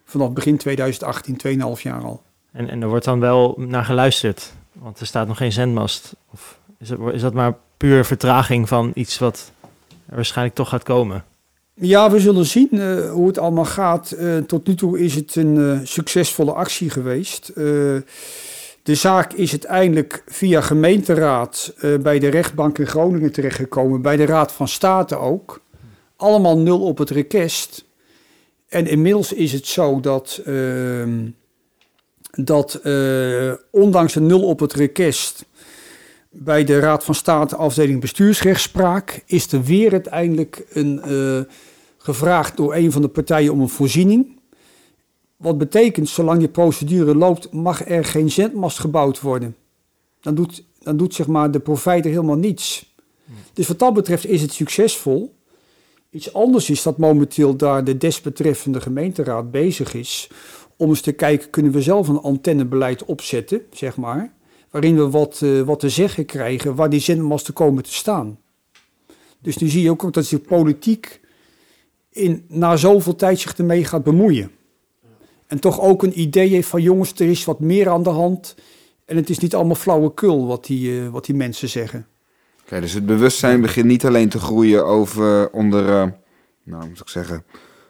Vanaf 0.05 0.31
begin 0.33 0.57
2018, 0.57 1.37
2,5 1.77 1.81
jaar 1.81 2.01
al. 2.03 2.21
En, 2.51 2.69
en 2.69 2.81
er 2.81 2.87
wordt 2.87 3.05
dan 3.05 3.19
wel 3.19 3.53
naar 3.57 3.85
geluisterd, 3.85 4.53
want 4.73 4.99
er 4.99 5.05
staat 5.05 5.27
nog 5.27 5.37
geen 5.37 5.51
zendmast. 5.51 6.15
Of 6.33 6.59
is, 6.79 6.89
het, 6.89 6.99
is 7.13 7.21
dat 7.21 7.33
maar 7.33 7.55
puur 7.77 8.05
vertraging 8.05 8.67
van 8.67 8.91
iets 8.93 9.19
wat 9.19 9.51
waarschijnlijk 10.05 10.55
toch 10.55 10.69
gaat 10.69 10.83
komen? 10.83 11.23
Ja, 11.77 12.11
we 12.11 12.19
zullen 12.19 12.45
zien 12.45 12.69
eh, 12.71 13.11
hoe 13.11 13.27
het 13.27 13.37
allemaal 13.37 13.65
gaat. 13.65 14.11
Eh, 14.11 14.37
tot 14.37 14.67
nu 14.67 14.75
toe 14.75 14.99
is 14.99 15.15
het 15.15 15.35
een 15.35 15.57
eh, 15.57 15.79
succesvolle 15.83 16.53
actie 16.53 16.89
geweest. 16.89 17.51
De 18.83 18.95
zaak 18.95 19.33
is 19.33 19.51
uiteindelijk 19.51 20.23
via 20.27 20.61
gemeenteraad 20.61 21.73
bij 22.01 22.19
de 22.19 22.27
rechtbank 22.27 22.77
in 22.77 22.87
Groningen 22.87 23.31
terechtgekomen. 23.31 24.01
Bij 24.01 24.15
de 24.15 24.25
Raad 24.25 24.51
van 24.51 24.67
State 24.67 25.17
ook. 25.17 25.61
Allemaal 26.15 26.57
nul 26.57 26.81
op 26.81 26.97
het 26.97 27.09
request. 27.09 27.85
En 28.67 28.87
inmiddels 28.87 29.33
is 29.33 29.51
het 29.51 29.67
zo 29.67 29.99
dat, 29.99 30.41
ehm, 30.45 31.25
dat 32.31 32.81
ondanks 33.71 34.15
een 34.15 34.25
nul 34.25 34.43
op 34.43 34.59
het 34.59 34.73
request 34.73 35.45
bij 36.37 36.63
de 36.63 36.79
Raad 36.79 37.03
van 37.03 37.15
State 37.15 37.55
afdeling 37.55 38.01
bestuursrechtspraak 38.01 39.23
is 39.25 39.51
er 39.51 39.63
weer 39.63 39.91
uiteindelijk 39.91 40.65
een, 40.69 41.01
eh, 41.01 41.53
gevraagd 41.97 42.57
door 42.57 42.75
een 42.75 42.91
van 42.91 43.01
de 43.01 43.07
partijen 43.07 43.53
om 43.53 43.61
een 43.61 43.69
voorziening. 43.69 44.39
Wat 45.37 45.57
betekent, 45.57 46.09
zolang 46.09 46.39
die 46.39 46.47
procedure 46.47 47.15
loopt, 47.15 47.51
mag 47.51 47.87
er 47.87 48.05
geen 48.05 48.31
zendmast 48.31 48.79
gebouwd 48.79 49.21
worden. 49.21 49.55
Dan 50.21 50.35
doet, 50.35 50.63
dan 50.79 50.97
doet 50.97 51.13
zeg 51.13 51.27
maar 51.27 51.51
de 51.51 51.59
provider 51.59 52.11
helemaal 52.11 52.37
niets. 52.37 52.93
Dus 53.53 53.67
wat 53.67 53.79
dat 53.79 53.93
betreft 53.93 54.25
is 54.25 54.41
het 54.41 54.53
succesvol. 54.53 55.35
Iets 56.09 56.33
anders 56.33 56.69
is 56.69 56.83
dat 56.83 56.97
momenteel 56.97 57.55
daar 57.55 57.83
de 57.83 57.97
desbetreffende 57.97 58.81
gemeenteraad 58.81 59.51
bezig 59.51 59.93
is 59.93 60.29
om 60.77 60.89
eens 60.89 61.01
te 61.01 61.11
kijken, 61.11 61.49
kunnen 61.49 61.71
we 61.71 61.81
zelf 61.81 62.07
een 62.07 62.19
antennebeleid 62.21 63.05
opzetten, 63.05 63.61
zeg 63.71 63.97
maar, 63.97 64.33
waarin 64.75 64.95
we 64.95 65.09
wat, 65.09 65.41
eh, 65.43 65.61
wat 65.61 65.79
te 65.79 65.89
zeggen 65.89 66.25
krijgen 66.25 66.75
waar 66.75 66.89
die 66.89 66.99
zendmasten 66.99 67.53
komen 67.53 67.83
te 67.83 67.93
staan. 67.93 68.39
Dus 69.39 69.57
nu 69.57 69.67
zie 69.67 69.81
je 69.81 69.89
ook 69.89 70.13
dat 70.13 70.25
de 70.25 70.39
politiek 70.39 71.19
in, 72.09 72.45
na 72.47 72.75
zoveel 72.75 73.15
tijd 73.15 73.39
zich 73.39 73.57
ermee 73.57 73.85
gaat 73.85 74.03
bemoeien. 74.03 74.51
En 75.47 75.59
toch 75.59 75.81
ook 75.81 76.03
een 76.03 76.19
idee 76.19 76.49
heeft 76.49 76.67
van 76.67 76.81
jongens, 76.81 77.13
er 77.13 77.29
is 77.29 77.45
wat 77.45 77.59
meer 77.59 77.89
aan 77.89 78.03
de 78.03 78.09
hand. 78.09 78.55
En 79.05 79.15
het 79.15 79.29
is 79.29 79.37
niet 79.37 79.55
allemaal 79.55 79.75
flauwekul 79.75 80.47
wat 80.47 80.65
die, 80.65 80.99
eh, 80.99 81.09
wat 81.09 81.25
die 81.25 81.35
mensen 81.35 81.69
zeggen. 81.69 82.07
Oké, 82.63 82.79
dus 82.79 82.93
het 82.93 83.05
bewustzijn 83.05 83.61
begint 83.61 83.85
niet 83.85 84.05
alleen 84.05 84.29
te 84.29 84.39
groeien 84.39 84.85
over 84.85 85.49
onder, 85.49 85.89
eh, 85.89 86.07
nou 86.63 86.87
moet 86.87 86.99
ik 86.99 87.09
zeggen, 87.09 87.43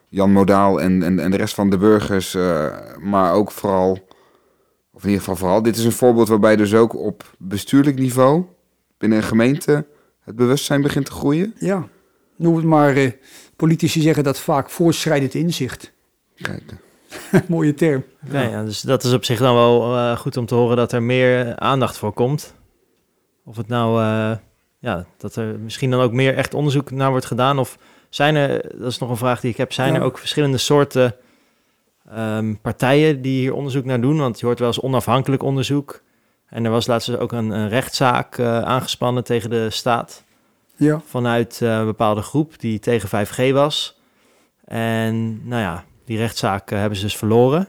Jan 0.10 0.32
Modaal 0.32 0.82
en, 0.82 1.04
en, 1.04 1.20
en 1.20 1.32
de 1.32 1.38
rest 1.38 1.54
van 1.54 1.70
de 1.70 1.78
burgers, 1.78 2.38
maar 3.00 3.34
ook 3.34 3.52
vooral, 3.52 4.05
of 4.96 5.02
in 5.02 5.08
ieder 5.10 5.20
geval 5.24 5.36
vooral, 5.36 5.62
dit 5.62 5.78
is 5.78 5.84
een 5.86 5.92
voorbeeld 5.92 6.28
waarbij 6.28 6.56
dus 6.56 6.74
ook 6.74 6.96
op 6.96 7.36
bestuurlijk 7.38 7.98
niveau 8.00 8.46
binnen 8.98 9.18
een 9.18 9.24
gemeente 9.24 9.86
het 10.24 10.36
bewustzijn 10.36 10.82
begint 10.82 11.06
te 11.06 11.12
groeien. 11.12 11.54
Ja, 11.60 11.88
noem 12.36 12.56
het 12.56 12.66
maar, 12.66 12.96
eh, 12.96 13.12
politici 13.56 14.02
zeggen 14.02 14.24
dat 14.24 14.40
vaak 14.40 14.70
voortschrijdend 14.70 15.34
inzicht. 15.34 15.92
Kijk, 16.36 16.64
Mooie 17.48 17.74
term. 17.74 18.04
Ja, 18.30 18.64
dus 18.64 18.82
dat 18.82 19.04
is 19.04 19.14
op 19.14 19.26
zich 19.26 19.40
dan 19.40 19.54
wel 19.56 19.96
eh, 19.96 20.18
goed 20.18 20.38
om 20.38 20.46
te 20.46 20.56
horen 20.56 20.78
dat 20.78 20.92
er 20.92 21.04
meer 21.04 21.56
aandacht 21.56 21.98
voor 21.98 22.14
komt. 22.14 22.54
Of 23.46 23.58
het 23.58 23.68
nou, 23.68 24.02
eh, 24.02 24.38
ja, 24.80 25.06
dat 25.18 25.36
er 25.36 25.60
misschien 25.60 25.92
dan 25.92 26.02
ook 26.02 26.12
meer 26.12 26.36
echt 26.36 26.54
onderzoek 26.54 26.92
naar 26.92 27.10
wordt 27.10 27.26
gedaan. 27.26 27.60
Of 27.60 27.78
zijn 28.10 28.36
er, 28.36 28.80
dat 28.80 28.92
is 28.92 28.98
nog 28.98 29.10
een 29.10 29.18
vraag 29.18 29.40
die 29.40 29.52
ik 29.52 29.58
heb, 29.58 29.74
zijn 29.74 29.94
Ja. 29.94 30.00
er 30.00 30.06
ook 30.06 30.18
verschillende 30.18 30.58
soorten 30.58 31.16
ehm, 32.12 32.54
partijen 32.62 33.22
die 33.22 33.40
hier 33.40 33.54
onderzoek 33.54 33.86
naar 33.86 34.02
doen? 34.02 34.18
Want 34.18 34.40
je 34.40 34.46
hoort 34.46 34.60
wel 34.60 34.68
eens 34.68 34.82
onafhankelijk 34.82 35.44
onderzoek. 35.44 36.04
En 36.56 36.66
er 36.66 36.72
was 36.72 36.88
laatst 36.88 37.08
dus 37.08 37.18
ook 37.18 37.32
een, 37.32 37.50
een 37.50 37.70
rechtszaak 37.70 38.38
eh, 38.38 38.62
aangespannen 38.62 39.24
tegen 39.24 39.50
de 39.50 39.70
staat 39.70 40.24
Ja, 40.76 41.02
vanuit 41.06 41.62
eh, 41.62 41.78
een 41.78 41.86
bepaalde 41.86 42.22
groep 42.22 42.60
die 42.60 42.80
tegen 42.80 43.28
5G 43.28 43.54
was. 43.54 44.00
En 44.66 45.48
nou 45.48 45.62
ja, 45.62 45.84
die 46.06 46.18
rechtszaak 46.18 46.72
eh, 46.72 46.80
hebben 46.80 46.98
ze 46.98 47.04
dus 47.04 47.18
verloren, 47.18 47.68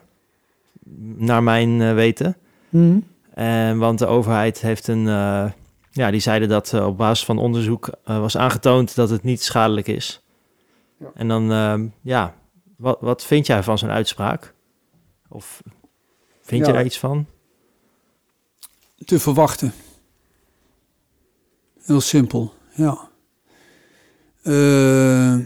naar 1.16 1.42
mijn 1.42 1.94
weten. 1.94 2.36
Mhm. 2.68 2.98
En 3.34 3.78
want 3.78 3.98
de 3.98 4.06
overheid 4.06 4.60
heeft 4.60 4.88
een, 4.88 5.04
ja, 5.90 6.10
die 6.10 6.20
zeiden 6.20 6.48
dat 6.48 6.74
op 6.74 6.96
basis 6.96 7.24
van 7.24 7.38
onderzoek 7.38 7.90
was 8.04 8.36
aangetoond 8.36 8.94
dat 8.94 9.10
het 9.10 9.22
niet 9.22 9.42
schadelijk 9.42 9.86
is. 9.86 10.22
Ja. 10.98 11.06
En 11.14 11.28
dan, 11.28 11.52
ehm, 11.52 11.86
ja, 12.02 12.34
wat, 12.76 13.00
wat 13.00 13.24
vind 13.24 13.46
jij 13.46 13.62
van 13.62 13.78
zo'n 13.78 13.90
uitspraak? 13.90 14.54
Of 15.28 15.62
vind 16.42 16.66
je 16.66 16.72
daar 16.72 16.84
iets 16.84 16.98
van? 16.98 17.26
te 19.04 19.20
verwachten. 19.20 19.72
Heel 21.82 22.00
simpel, 22.00 22.54
ja. 22.74 23.08
Eh, 24.42 25.38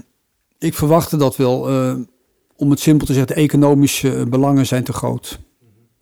ik 0.58 0.74
verwachtte 0.74 1.16
dat 1.16 1.36
wel. 1.36 1.68
eh, 1.68 1.94
om 2.56 2.70
het 2.70 2.80
simpel 2.80 3.06
te 3.06 3.12
zeggen, 3.12 3.34
de 3.34 3.40
economische 3.42 4.16
eh, 4.16 4.26
belangen 4.26 4.66
zijn 4.66 4.84
te 4.84 4.92
groot. 4.92 5.40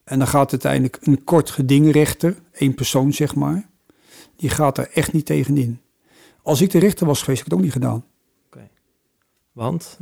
En 0.05 0.19
dan 0.19 0.29
gaat 0.29 0.51
uiteindelijk 0.51 0.99
een 1.01 1.25
kort 1.25 1.51
gedingrechter, 1.51 2.37
één 2.53 2.75
persoon 2.75 3.13
zeg 3.13 3.35
maar, 3.35 3.69
die 4.37 4.51
gaat 4.51 4.79
er 4.79 4.91
echt 4.93 5.13
niet 5.13 5.27
tegenin. 5.27 5.81
Als 6.43 6.61
ik 6.61 6.71
de 6.71 6.79
rechter 6.79 7.07
was 7.07 7.23
geweest, 7.23 7.43
had 7.43 7.47
ik 7.47 7.53
het 7.53 7.59
ook 7.59 7.65
niet 7.65 7.85
gedaan. 7.85 8.05
Want, 9.53 9.99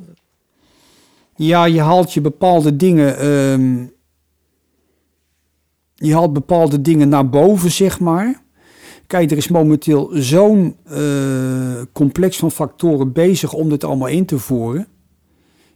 Ja, 1.37 1.65
je 1.65 1.81
haalt 1.81 2.13
je 2.13 2.21
bepaalde 2.21 2.77
dingen. 2.77 3.19
ehm, 3.19 3.87
je 5.95 6.15
haalt 6.15 6.33
bepaalde 6.33 6.81
dingen 6.81 7.09
naar 7.09 7.29
boven, 7.29 7.71
zeg 7.71 8.01
maar. 8.01 8.43
Kijk, 9.07 9.31
er 9.31 9.37
is 9.37 9.49
momenteel 9.49 10.11
zo'n 10.13 10.77
eh, 10.85 11.83
complex 11.93 12.37
van 12.37 12.51
factoren 12.51 13.13
bezig 13.13 13.53
om 13.53 13.69
dit 13.69 13.85
allemaal 13.85 14.09
in 14.09 14.27
te 14.27 14.39
voeren. 14.39 14.87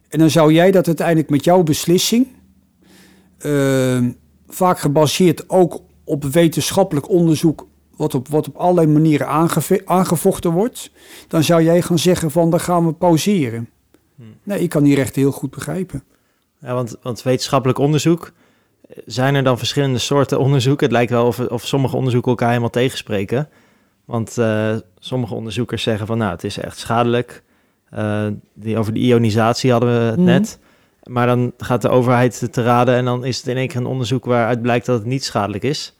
En 0.08 0.18
dan 0.18 0.30
zou 0.30 0.52
jij 0.52 0.70
dat 0.70 0.86
uiteindelijk 0.86 1.30
met 1.30 1.44
jouw 1.44 1.62
beslissing, 1.62 2.26
ehm, 3.38 4.10
vaak 4.48 4.78
gebaseerd 4.78 5.48
ook 5.50 5.82
op 6.04 6.24
wetenschappelijk 6.24 7.08
onderzoek, 7.08 7.66
wat 7.96 8.14
op, 8.14 8.28
wat 8.28 8.48
op 8.48 8.56
allerlei 8.56 8.86
manieren 8.86 9.26
aangevochten 9.84 10.50
wordt, 10.52 10.90
dan 11.28 11.42
zou 11.44 11.62
jij 11.62 11.82
gaan 11.82 11.98
zeggen 11.98 12.30
van, 12.30 12.50
dan 12.50 12.60
gaan 12.60 12.86
we 12.86 12.92
pauzeren. 12.92 13.68
Nee, 14.42 14.60
ik 14.60 14.68
kan 14.68 14.82
die 14.82 14.94
rechten 14.94 15.22
heel 15.22 15.32
goed 15.32 15.50
begrijpen. 15.50 16.02
Ja, 16.60 16.74
want, 16.74 16.96
want 17.02 17.22
wetenschappelijk 17.22 17.78
onderzoek, 17.78 18.32
eh, 18.88 18.96
zijn 19.06 19.34
er 19.34 19.42
dan 19.42 19.58
verschillende 19.58 19.98
soorten 19.98 20.38
onderzoek? 20.38 20.80
Het 20.80 20.90
lijkt 20.92 21.10
wel 21.10 21.26
of, 21.26 21.38
of 21.40 21.66
sommige 21.66 21.96
onderzoeken 21.96 22.30
elkaar 22.30 22.48
helemaal 22.48 22.70
tegenspreken. 22.70 23.48
Want 24.04 24.38
eh, 24.38 24.76
sommige 24.98 25.34
onderzoekers 25.34 25.82
zeggen 25.82 26.06
van, 26.06 26.18
nou, 26.18 26.30
het 26.30 26.44
is 26.44 26.58
echt 26.58 26.78
schadelijk. 26.78 27.42
Eh, 27.90 28.26
die, 28.54 28.78
over 28.78 28.92
de 28.92 29.00
ionisatie 29.00 29.70
hadden 29.70 29.88
we 29.88 30.04
het 30.04 30.16
Mhm. 30.16 30.24
net. 30.24 30.58
Maar 31.02 31.26
dan 31.26 31.52
gaat 31.58 31.82
de 31.82 31.88
overheid 31.88 32.40
het 32.40 32.52
te 32.52 32.62
raden 32.62 32.94
en 32.94 33.04
dan 33.04 33.24
is 33.24 33.36
het 33.36 33.46
in 33.46 33.56
één 33.56 33.68
keer 33.68 33.76
een 33.76 33.86
onderzoek 33.86 34.24
waaruit 34.24 34.62
blijkt 34.62 34.86
dat 34.86 34.98
het 34.98 35.06
niet 35.06 35.24
schadelijk 35.24 35.62
is. 35.64 35.96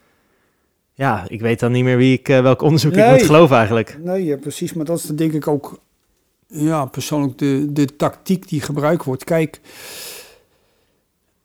Ja, 0.95 1.25
ik 1.29 1.41
weet 1.41 1.61
dan 1.61 1.73
niet 1.73 1.85
meer 1.85 1.97
wie 1.97 2.19
ik, 2.19 2.27
welk 2.27 2.63
onderzoek 2.63 2.93
ik 2.93 3.11
moet 3.11 3.23
geloven 3.23 3.57
eigenlijk. 3.57 3.99
Nee, 4.03 4.25
ja, 4.25 4.37
precies. 4.37 4.73
Maar 4.73 4.85
dat 4.85 4.99
is 4.99 5.05
dan 5.05 5.17
denk 5.17 5.33
ik 5.33 5.47
ook 5.47 5.81
ja, 6.51 6.85
persoonlijk 6.85 7.39
de, 7.39 7.67
de 7.73 7.97
tactiek 7.97 8.49
die 8.49 8.61
gebruikt 8.61 9.05
wordt. 9.05 9.25
Kijk, 9.25 9.61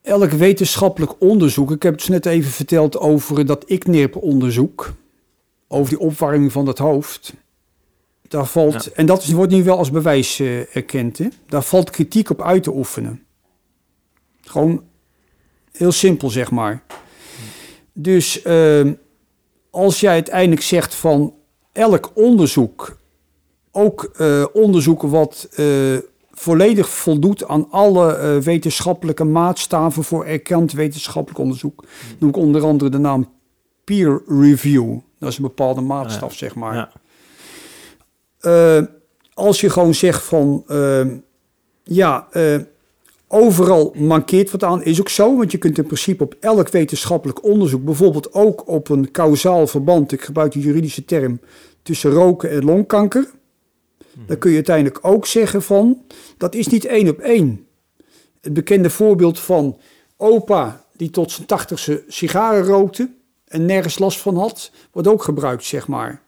elk 0.02 0.32
wetenschappelijk 0.32 1.22
onderzoek... 1.22 1.72
Ik 1.72 1.84
heb 1.84 2.00
het 2.00 2.10
net 2.10 2.26
even 2.26 2.52
verteld 2.52 2.98
over 2.98 3.46
dat 3.46 3.64
ICNIRP-onderzoek... 3.68 4.94
over 5.68 5.90
die 5.90 6.00
opwarming 6.00 6.52
van 6.52 6.68
het 6.68 6.78
hoofd. 6.78 7.34
Daar 8.28 8.46
valt, 8.46 8.84
Ja. 8.84 8.92
En 8.96 9.06
dat 9.06 9.26
wordt 9.26 9.52
nu 9.52 9.64
wel 9.64 9.78
als 9.78 9.92
bewijs 9.92 10.40
eh, 10.40 10.76
erkend. 10.76 11.18
Hè? 11.18 11.28
Daar 11.48 11.64
valt 11.64 11.90
kritiek 11.90 12.30
op 12.30 12.42
uit 12.42 12.64
te 12.64 12.76
oefenen. 12.76 13.24
Gewoon 14.42 14.84
heel 15.72 15.92
simpel, 15.92 16.30
zeg 16.30 16.52
maar. 16.52 16.84
Dus 17.94 18.42
ehm, 18.42 18.94
als 19.70 20.00
jij 20.00 20.12
uiteindelijk 20.12 20.62
zegt 20.62 20.96
van 20.96 21.34
elk 21.72 22.12
onderzoek, 22.14 22.98
ook 23.76 24.12
eh, 24.18 24.46
onderzoek 24.54 25.02
wat 25.02 25.48
eh, 25.56 25.66
volledig 26.32 26.90
voldoet 26.90 27.48
aan 27.48 27.68
alle 27.72 28.14
eh, 28.14 28.38
wetenschappelijke 28.38 29.24
maatstaven 29.24 30.04
voor 30.04 30.26
erkend 30.26 30.72
wetenschappelijk 30.72 31.40
onderzoek, 31.40 31.84
noem 32.18 32.30
ik 32.30 32.38
onder 32.38 32.64
andere 32.64 32.90
de 32.90 32.98
naam 32.98 33.30
peer 33.84 34.22
review. 34.28 34.98
Dat 35.20 35.30
is 35.30 35.38
een 35.38 35.44
bepaalde 35.44 35.82
maatstaf, 35.82 36.34
zeg 36.34 36.56
maar. 36.56 36.90
Ja. 38.42 38.90
als 39.34 39.62
je 39.62 39.70
gewoon 39.70 39.94
zegt 39.94 40.24
van, 40.24 40.64
ehm, 40.68 41.18
ja, 41.84 42.28
overal 43.28 43.94
mankeert 43.98 44.52
wat 44.52 44.64
aan, 44.64 44.84
is 44.84 45.00
ook 45.00 45.10
zo. 45.10 45.38
Want 45.38 45.52
je 45.52 45.58
kunt 45.58 45.78
in 45.78 45.86
principe 45.86 46.24
op 46.24 46.36
elk 46.40 46.70
wetenschappelijk 46.70 47.44
onderzoek, 47.44 47.84
bijvoorbeeld 47.84 48.34
ook 48.34 48.68
op 48.68 48.90
een 48.90 49.12
kausaal 49.12 49.68
verband, 49.68 50.12
ik 50.12 50.22
gebruik 50.22 50.52
de 50.52 50.60
juridische 50.60 51.06
term, 51.06 51.40
tussen 51.82 52.12
roken 52.12 52.50
en 52.50 52.66
longkanker. 52.66 53.34
Dan 54.28 54.38
kun 54.38 54.50
je 54.50 54.56
uiteindelijk 54.56 55.00
ook 55.02 55.26
zeggen 55.26 55.62
van, 55.62 56.04
dat 56.38 56.56
is 56.56 56.68
niet 56.68 56.86
één 56.86 57.10
op 57.10 57.20
één. 57.20 57.68
Het 58.42 58.54
bekende 58.54 58.90
voorbeeld 58.90 59.40
van 59.40 59.78
opa 60.18 60.86
die 60.98 61.10
tot 61.10 61.32
zijn 61.32 61.48
tachtigste 61.48 62.04
sigaren 62.08 62.64
rookte 62.64 63.10
en 63.46 63.66
nergens 63.66 64.00
last 64.00 64.20
van 64.20 64.38
had, 64.38 64.72
wordt 64.92 65.08
ook 65.08 65.24
gebruikt, 65.24 65.64
zeg 65.64 65.88
maar. 65.88 66.22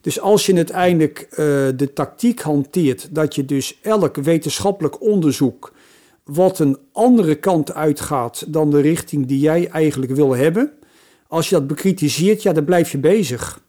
Dus 0.00 0.20
als 0.20 0.46
je 0.46 0.54
uiteindelijk 0.54 1.26
eh, 1.30 1.36
de 1.76 1.90
tactiek 1.94 2.40
hanteert 2.40 3.14
dat 3.14 3.34
je 3.34 3.44
dus 3.44 3.78
elk 3.82 4.16
wetenschappelijk 4.16 5.00
onderzoek 5.00 5.72
wat 6.24 6.58
een 6.58 6.78
andere 6.92 7.34
kant 7.34 7.74
uitgaat 7.74 8.44
dan 8.48 8.70
de 8.70 8.80
richting 8.80 9.26
die 9.26 9.38
jij 9.38 9.68
eigenlijk 9.68 10.12
wil 10.12 10.32
hebben, 10.32 10.72
als 11.28 11.48
je 11.48 11.54
dat 11.54 11.66
bekritiseert, 11.66 12.42
ja, 12.42 12.52
dan 12.52 12.64
blijf 12.64 12.92
je 12.92 12.98
bezig. 12.98 13.60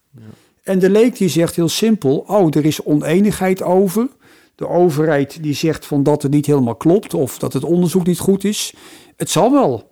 En 0.68 0.80
de 0.80 0.90
leek 0.90 1.18
die 1.18 1.30
zegt 1.30 1.56
heel 1.56 1.70
simpel, 1.70 2.18
oh, 2.18 2.48
er 2.56 2.66
is 2.66 2.84
oneenigheid 2.84 3.64
over. 3.64 4.08
De 4.56 4.68
overheid 4.68 5.44
die 5.44 5.54
zegt 5.54 5.86
van 5.86 6.04
dat 6.04 6.22
het 6.22 6.32
niet 6.32 6.46
helemaal 6.46 6.76
klopt 6.76 7.14
of 7.14 7.40
dat 7.40 7.54
het 7.54 7.64
onderzoek 7.64 8.06
niet 8.06 8.20
goed 8.20 8.44
is. 8.44 8.74
Het 9.16 9.30
zal 9.30 9.52
wel. 9.52 9.92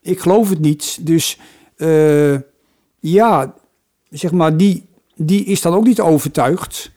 Ik 0.00 0.20
geloof 0.20 0.48
het 0.48 0.60
niet. 0.60 1.06
Dus 1.06 1.38
eh, 1.76 2.36
ja, 2.98 3.54
zeg 4.08 4.32
maar, 4.32 4.56
die, 4.56 4.86
die 5.14 5.44
is 5.44 5.60
dan 5.60 5.74
ook 5.74 5.86
niet 5.86 6.00
overtuigd. 6.00 6.90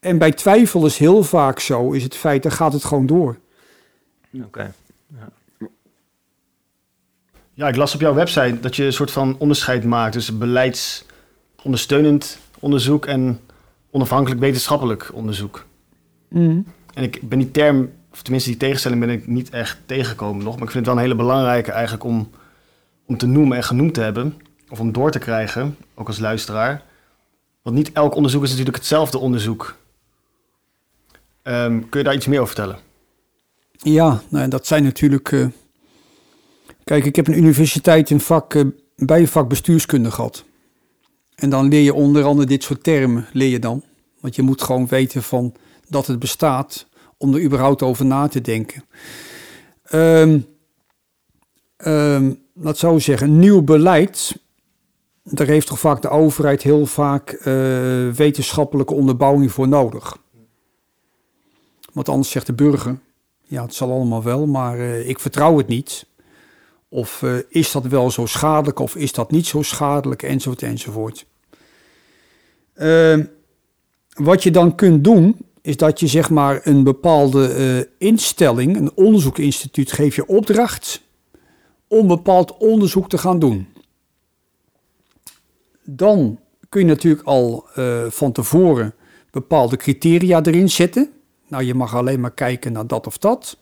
En 0.00 0.18
bij 0.18 0.32
twijfel 0.32 0.86
is 0.86 0.98
heel 0.98 1.22
vaak 1.22 1.60
zo, 1.60 1.92
is 1.92 2.02
het 2.02 2.14
feit, 2.14 2.42
dan 2.42 2.52
gaat 2.52 2.72
het 2.72 2.84
gewoon 2.84 3.06
door. 3.06 3.38
Oké. 4.44 4.74
Ja, 7.54 7.68
ik 7.68 7.76
las 7.76 7.94
op 7.94 8.00
jouw 8.00 8.14
website 8.14 8.60
dat 8.60 8.76
je 8.76 8.84
een 8.84 8.92
soort 8.92 9.10
van 9.10 9.36
onderscheid 9.38 9.84
maakt 9.84 10.12
tussen 10.12 10.38
beleidsondersteunend 11.62 12.38
onderzoek 12.58 13.06
en 13.06 13.40
onafhankelijk 13.90 14.40
wetenschappelijk 14.40 15.10
onderzoek. 15.12 15.66
En 16.94 17.02
ik 17.02 17.28
ben 17.28 17.38
die 17.38 17.50
term, 17.50 17.90
of 18.12 18.22
tenminste 18.22 18.50
die 18.50 18.58
tegenstelling 18.58 19.00
ben 19.00 19.10
ik 19.10 19.26
niet 19.26 19.50
echt 19.50 19.78
tegengekomen 19.86 20.44
nog, 20.44 20.54
maar 20.54 20.64
ik 20.64 20.70
vind 20.70 20.86
het 20.86 20.94
wel 20.94 20.94
een 20.94 21.10
hele 21.10 21.22
belangrijke 21.22 21.72
eigenlijk 21.72 22.04
om, 22.04 22.30
om 23.06 23.16
te 23.16 23.26
noemen 23.26 23.56
en 23.56 23.62
genoemd 23.62 23.94
te 23.94 24.00
hebben, 24.00 24.34
of 24.68 24.80
om 24.80 24.92
door 24.92 25.10
te 25.10 25.18
krijgen, 25.18 25.76
ook 25.94 26.06
als 26.06 26.18
luisteraar. 26.18 26.82
Want 27.62 27.76
niet 27.76 27.92
elk 27.92 28.14
onderzoek 28.14 28.42
is 28.42 28.50
natuurlijk 28.50 28.76
hetzelfde 28.76 29.18
onderzoek. 29.18 29.76
Ehm, 31.42 31.80
kun 31.88 31.98
je 31.98 32.04
daar 32.04 32.14
iets 32.14 32.26
meer 32.26 32.40
over 32.40 32.54
vertellen? 32.54 32.78
Ja, 33.72 34.22
nou, 34.28 34.48
dat 34.48 34.66
zijn 34.66 34.82
natuurlijk. 34.82 35.32
eh, 35.32 35.46
kijk, 36.84 37.04
ik 37.04 37.16
heb 37.16 37.26
een 37.28 37.38
universiteit 37.38 38.12
vak, 38.16 38.54
eh, 38.54 38.64
bij 38.96 39.20
een 39.20 39.28
vak 39.28 39.48
bestuurskunde 39.48 40.10
gehad. 40.10 40.44
En 41.38 41.50
dan 41.50 41.68
leer 41.68 41.82
je 41.82 41.94
onder 41.94 42.24
andere 42.24 42.46
dit 42.46 42.62
soort 42.62 42.82
termen, 42.82 43.26
leer 43.32 43.48
je 43.48 43.58
dan. 43.58 43.82
Want 44.20 44.36
je 44.36 44.42
moet 44.42 44.62
gewoon 44.62 44.86
weten 44.86 45.22
van 45.22 45.54
dat 45.88 46.06
het 46.06 46.18
bestaat 46.18 46.86
om 47.16 47.34
er 47.34 47.42
überhaupt 47.42 47.82
over 47.82 48.06
na 48.06 48.28
te 48.28 48.40
denken. 48.40 48.84
Ehm 49.82 50.40
ehm, 51.76 52.32
laat 52.54 52.78
zo 52.78 52.98
zeggen, 52.98 53.38
nieuw 53.38 53.62
beleid. 53.62 54.40
Daar 55.22 55.46
heeft 55.46 55.66
toch 55.66 55.78
vaak 55.78 56.02
de 56.02 56.08
overheid 56.08 56.62
heel 56.62 56.86
vaak 56.86 57.30
eh, 57.30 58.08
wetenschappelijke 58.08 58.94
onderbouwing 58.94 59.52
voor 59.52 59.68
nodig. 59.68 60.18
Want 61.92 62.08
anders 62.08 62.30
zegt 62.30 62.46
de 62.46 62.52
burger, 62.52 62.98
ja, 63.42 63.62
het 63.62 63.74
zal 63.74 63.90
allemaal 63.90 64.22
wel, 64.22 64.46
maar 64.46 64.78
eh, 64.78 65.08
ik 65.08 65.18
vertrouw 65.18 65.56
het 65.56 65.68
niet. 65.68 66.06
Of 66.88 67.22
eh, 67.22 67.36
is 67.48 67.72
dat 67.72 67.86
wel 67.86 68.10
zo 68.10 68.26
schadelijk 68.26 68.78
of 68.78 68.96
is 68.96 69.12
dat 69.12 69.30
niet 69.30 69.46
zo 69.46 69.62
schadelijk, 69.62 70.22
enzovoort, 70.22 70.62
enzovoort. 70.62 71.26
Ehm, 72.74 73.24
wat 74.14 74.42
je 74.42 74.50
dan 74.50 74.74
kunt 74.74 75.04
doen, 75.04 75.36
is 75.62 75.76
dat 75.76 76.00
je 76.00 76.06
zeg 76.06 76.30
maar 76.30 76.60
een 76.64 76.82
bepaalde 76.82 77.48
eh, 77.48 78.08
instelling, 78.08 78.76
een 78.76 78.92
onderzoekinstituut, 78.94 79.92
geef 79.92 80.16
je 80.16 80.26
opdracht 80.26 81.02
om 81.88 82.06
bepaald 82.06 82.56
onderzoek 82.56 83.08
te 83.08 83.18
gaan 83.18 83.38
doen. 83.38 83.68
Dan 85.84 86.40
kun 86.68 86.80
je 86.80 86.86
natuurlijk 86.86 87.26
al 87.26 87.66
eh, 87.74 88.04
van 88.08 88.32
tevoren 88.32 88.94
bepaalde 89.30 89.76
criteria 89.76 90.42
erin 90.42 90.70
zetten. 90.70 91.10
Nou, 91.48 91.64
je 91.64 91.74
mag 91.74 91.94
alleen 91.94 92.20
maar 92.20 92.34
kijken 92.34 92.72
naar 92.72 92.86
dat 92.86 93.06
of 93.06 93.18
dat. 93.18 93.58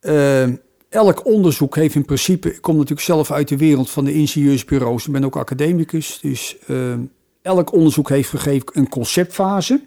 Eh, 0.00 0.48
elk 0.88 1.26
onderzoek 1.26 1.76
heeft 1.76 1.94
in 1.94 2.04
principe, 2.04 2.54
ik 2.54 2.60
kom 2.60 2.74
natuurlijk 2.74 3.06
zelf 3.06 3.30
uit 3.30 3.48
de 3.48 3.56
wereld 3.56 3.90
van 3.90 4.04
de 4.04 4.14
ingenieursbureaus, 4.14 5.06
ik 5.06 5.12
ben 5.12 5.24
ook 5.24 5.36
academicus, 5.36 6.18
dus 6.22 6.56
eh, 6.66 6.94
elk 7.42 7.72
onderzoek 7.72 8.08
heeft 8.08 8.28
gegeven 8.28 8.66
een 8.72 8.88
conceptfase. 8.88 9.80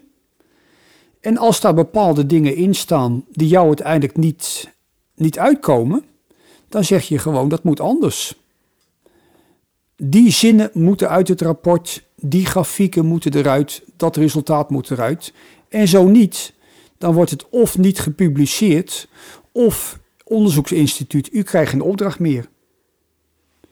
En 1.20 1.36
als 1.36 1.60
daar 1.60 1.74
bepaalde 1.74 2.26
dingen 2.26 2.56
in 2.56 2.74
staan 2.74 3.24
die 3.30 3.48
jou 3.48 3.66
uiteindelijk 3.66 4.16
niet, 4.16 4.70
niet 5.14 5.38
uitkomen, 5.38 6.04
dan 6.68 6.84
zeg 6.84 7.08
je 7.08 7.18
gewoon 7.18 7.48
dat 7.48 7.62
moet 7.62 7.80
anders. 7.80 8.40
Die 9.96 10.30
zinnen 10.30 10.70
moeten 10.72 11.08
uit 11.08 11.28
het 11.28 11.40
rapport, 11.40 12.04
die 12.16 12.46
grafieken 12.46 13.06
moeten 13.06 13.34
eruit, 13.34 13.82
dat 13.96 14.16
resultaat 14.16 14.70
moet 14.70 14.90
eruit. 14.90 15.32
En 15.68 15.88
zo 15.88 16.04
niet, 16.04 16.52
dan 16.98 17.14
wordt 17.14 17.30
het 17.30 17.48
of 17.48 17.78
niet 17.78 18.00
gepubliceerd, 18.00 19.08
of 19.52 20.00
onderzoeksinstituut, 20.32 21.32
u 21.32 21.42
krijgt 21.42 21.70
geen 21.70 21.80
opdracht 21.80 22.18
meer. 22.18 22.48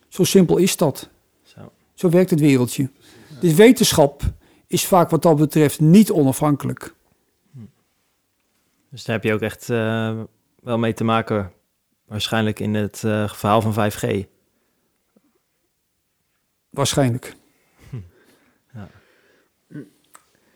Zo 0.09 0.25
simpel 0.25 0.57
is 0.57 0.77
dat. 0.77 1.09
Zo. 1.43 1.73
Zo 1.95 2.09
werkt 2.09 2.31
het 2.31 2.41
wereldje. 2.41 2.91
Dus 3.41 3.55
wetenschap 3.55 4.23
is 4.67 4.87
vaak 4.87 5.11
wat 5.11 5.23
dat 5.23 5.37
betreft 5.37 5.81
niet 5.81 6.11
onafhankelijk. 6.11 6.95
Dus 8.89 9.05
daar 9.05 9.17
heb 9.17 9.25
je 9.25 9.33
ook 9.33 9.41
echt 9.41 9.71
eh, 9.71 10.21
wel 10.63 10.79
mee 10.79 10.93
te 10.93 11.05
maken, 11.05 11.53
waarschijnlijk 12.07 12.61
in 12.61 12.75
het 12.75 13.05
eh, 13.05 13.29
verhaal 13.29 13.61
van 13.61 13.93
5G. 13.93 14.27
Waarschijnlijk. 16.71 17.35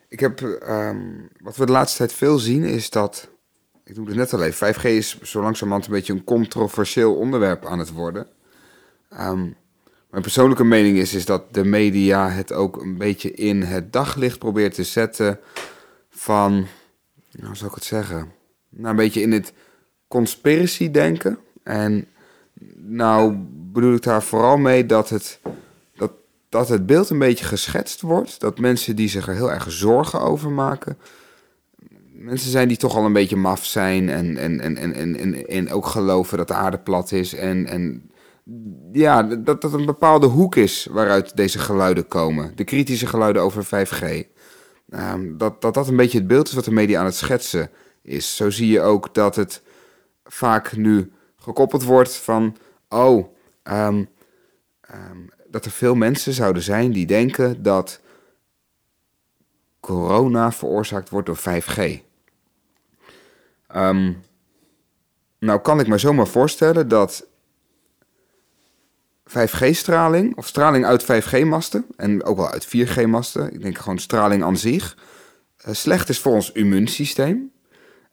Ik 0.09 0.21
heb, 0.21 0.41
ehm, 0.41 1.27
wat 1.41 1.57
we 1.57 1.67
de 1.67 1.73
laatste 1.73 1.99
tijd 1.99 2.13
veel 2.13 2.39
zien, 2.39 2.65
is 2.65 2.91
dat, 2.91 3.29
ik 3.85 3.97
noemde 3.97 4.11
het 4.11 4.21
net 4.21 4.33
al 4.33 4.47
even, 4.47 4.75
5G 4.75 4.83
is 4.83 5.21
zo 5.21 5.43
langzamerhand 5.43 5.87
een 5.87 5.93
beetje 5.93 6.13
een 6.13 6.25
controversieel 6.25 7.15
onderwerp 7.15 7.67
aan 7.67 7.79
het 7.79 7.93
worden. 7.93 8.27
Ehm, 9.11 9.49
mijn 10.11 10.23
persoonlijke 10.23 10.65
mening 10.65 10.99
is, 10.99 11.15
is 11.15 11.25
dat 11.25 11.55
de 11.55 11.65
media 11.65 12.29
het 12.29 12.53
ook 12.53 12.83
een 12.83 12.99
beetje 12.99 13.33
in 13.33 13.63
het 13.63 13.93
daglicht 13.93 14.39
probeert 14.39 14.75
te 14.75 14.85
zetten 14.85 15.41
van, 16.11 16.53
nou 17.31 17.47
hoe 17.47 17.57
zou 17.57 17.71
ik 17.71 17.75
het 17.75 17.85
zeggen, 17.85 18.33
nou 18.69 18.89
een 18.89 18.97
beetje 18.97 19.21
in 19.21 19.33
het 19.33 19.53
conspiracy 20.09 20.91
denken. 20.91 21.39
En 21.63 22.07
nou 22.77 23.35
bedoel 23.49 23.95
ik 23.95 24.03
daar 24.03 24.23
vooral 24.23 24.57
mee 24.57 24.87
dat 24.87 25.09
het, 25.09 25.41
dat, 25.97 26.13
dat 26.49 26.69
het 26.69 26.87
beeld 26.87 27.11
een 27.11 27.19
beetje 27.19 27.45
geschetst 27.45 28.01
wordt. 28.01 28.41
Dat 28.41 28.59
mensen 28.59 28.97
die 28.97 29.09
zich 29.09 29.29
er 29.29 29.35
heel 29.35 29.53
erg 29.53 29.73
zorgen 29.73 30.21
over 30.21 30.51
maken, 30.51 30.99
mensen 32.15 32.51
zijn 32.51 32.69
die 32.69 32.77
toch 32.77 32.97
al 32.97 33.05
een 33.05 33.13
beetje 33.13 33.37
maf 33.37 33.65
zijn 33.65 34.09
en, 34.09 34.37
en, 34.37 34.61
en, 34.61 34.77
en, 34.77 35.17
en, 35.17 35.47
en, 35.47 35.71
ook 35.71 35.87
geloven 35.87 36.39
dat 36.39 36.49
de 36.49 36.55
aarde 36.55 36.79
plat 36.79 37.13
is. 37.13 37.35
En, 37.35 37.67
en 37.67 38.11
ja, 38.93 39.23
dat 39.23 39.61
dat 39.61 39.73
een 39.73 39.87
bepaalde 39.87 40.27
hoek 40.27 40.57
is 40.57 40.89
waaruit 40.91 41.37
deze 41.37 41.59
geluiden 41.59 42.09
komen. 42.09 42.53
De 42.57 42.65
kritische 42.65 43.07
geluiden 43.07 43.43
over 43.43 43.65
5G. 43.65 44.27
Ehm, 44.89 45.37
dat, 45.37 45.61
dat 45.61 45.75
dat 45.75 45.89
een 45.89 45.97
beetje 45.97 46.19
het 46.19 46.27
beeld 46.27 46.49
is 46.49 46.55
wat 46.55 46.65
de 46.65 46.73
media 46.73 46.99
aan 46.99 47.05
het 47.05 47.15
schetsen 47.15 47.71
is. 48.03 48.37
Zo 48.37 48.51
zie 48.51 48.69
je 48.69 48.81
ook 48.81 49.15
dat 49.15 49.37
het 49.37 49.63
vaak 50.25 50.77
nu 50.77 51.13
gekoppeld 51.37 51.85
wordt 51.85 52.17
van... 52.17 52.57
oh, 52.89 53.27
ehm, 53.63 54.05
ehm, 54.81 55.19
dat 55.49 55.65
er 55.65 55.71
veel 55.71 55.95
mensen 55.95 56.33
zouden 56.33 56.63
zijn 56.63 56.93
die 56.93 57.07
denken 57.07 57.63
dat 57.63 58.01
corona 59.81 60.53
veroorzaakt 60.53 61.09
wordt 61.09 61.27
door 61.27 61.39
5G. 61.39 62.04
Ehm, 63.75 64.13
nou 65.39 65.61
kan 65.61 65.81
ik 65.81 65.87
me 65.87 65.99
zomaar 65.99 66.27
voorstellen 66.27 66.89
dat 66.89 67.27
5G-straling, 69.25 70.37
of 70.37 70.47
straling 70.47 70.85
uit 70.85 71.05
5G-masten, 71.05 71.87
en 71.97 72.25
ook 72.25 72.37
wel 72.37 72.51
uit 72.51 72.67
4G-masten, 72.67 73.53
ik 73.53 73.63
denk 73.63 73.79
gewoon 73.79 73.99
straling 73.99 74.43
aan 74.43 74.57
zich, 74.57 74.97
eh, 75.57 75.75
slecht 75.75 76.09
is 76.09 76.19
voor 76.19 76.33
ons 76.33 76.53
immuunsysteem. 76.53 77.53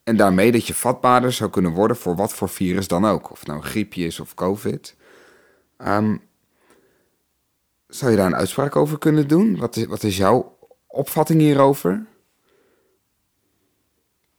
En 0.03 0.18
daarmee 0.18 0.51
dat 0.51 0.68
je 0.68 0.74
vatbaarder 0.74 1.32
zou 1.32 1.49
kunnen 1.49 1.72
worden 1.72 1.97
voor 1.97 2.16
wat 2.16 2.34
voor 2.34 2.49
virus 2.49 2.88
dan 2.88 3.05
ook. 3.05 3.32
Of 3.32 3.45
nou 3.45 3.62
griepje 3.62 4.05
is 4.05 4.20
of 4.20 4.34
COVID. 4.34 4.95
Ehm, 5.78 6.18
zou 7.88 8.12
je 8.12 8.18
daar 8.18 8.26
een 8.26 8.36
uitspraak 8.36 8.76
over 8.76 8.97
kunnen 8.97 9.28
doen? 9.28 9.57
Wat 9.57 9.76
is, 9.76 9.86
wat 9.86 10.03
is 10.03 10.18
jouw 10.18 10.57
opvatting 10.88 11.39
hierover? 11.39 12.05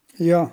Ja. 0.07 0.53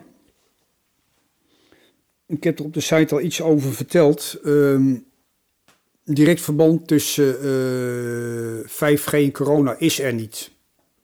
Ik 2.30 2.43
heb 2.43 2.59
er 2.59 2.65
op 2.65 2.73
de 2.73 2.80
site 2.80 3.15
al 3.15 3.21
iets 3.21 3.41
over 3.41 3.73
verteld. 3.73 4.39
Ehm, 4.43 4.95
direct 6.03 6.41
verband 6.41 6.88
tussen 6.88 7.41
eh 7.41 8.67
5G 8.67 9.13
en 9.13 9.32
corona 9.32 9.75
is 9.77 9.99
er 9.99 10.13
niet. 10.13 10.51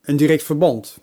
Een 0.01 0.17
direct 0.17 0.43
verband. 0.43 0.97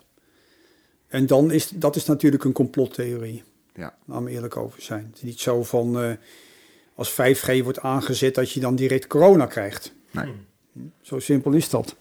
En 1.07 1.25
dan 1.25 1.51
is 1.51 1.69
dat 1.69 1.95
is 1.95 2.05
natuurlijk 2.05 2.43
een 2.43 2.51
complottheorie. 2.51 3.43
Ja. 3.75 3.95
Laten 4.05 4.25
we 4.25 4.31
eerlijk 4.31 4.57
over 4.57 4.81
zijn. 4.81 5.05
Het 5.09 5.15
is 5.15 5.21
niet 5.21 5.39
zo 5.39 5.63
van 5.63 6.01
eh, 6.01 6.11
als 6.95 7.11
5G 7.11 7.63
wordt 7.63 7.79
aangezet 7.79 8.35
dat 8.35 8.51
je 8.51 8.59
dan 8.59 8.75
direct 8.75 9.07
corona 9.07 9.45
krijgt. 9.45 9.93
Nee. 10.11 10.31
Zo 11.01 11.19
simpel 11.19 11.51
is 11.51 11.69
dat. 11.69 11.95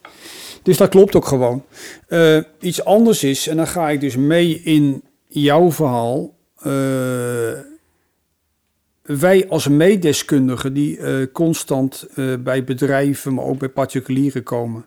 Dus 0.63 0.77
dat 0.77 0.89
klopt 0.89 1.15
ook 1.15 1.27
gewoon. 1.27 1.65
Eh, 2.07 2.39
iets 2.61 2.85
anders 2.85 3.25
is, 3.25 3.47
en 3.47 3.57
dan 3.57 3.67
ga 3.67 3.91
ik 3.91 4.01
dus 4.01 4.17
mee 4.17 4.61
in 4.61 5.03
jouw 5.27 5.73
verhaal. 5.73 6.35
Wij 9.03 9.49
als 9.49 9.69
meedeskundigen 9.69 10.73
die 10.73 10.99
eh, 10.99 11.27
constant 11.33 12.07
eh, 12.15 12.35
bij 12.37 12.65
bedrijven, 12.65 13.35
maar 13.35 13.45
ook 13.45 13.59
bij 13.59 13.69
particulieren 13.69 14.43
komen 14.43 14.87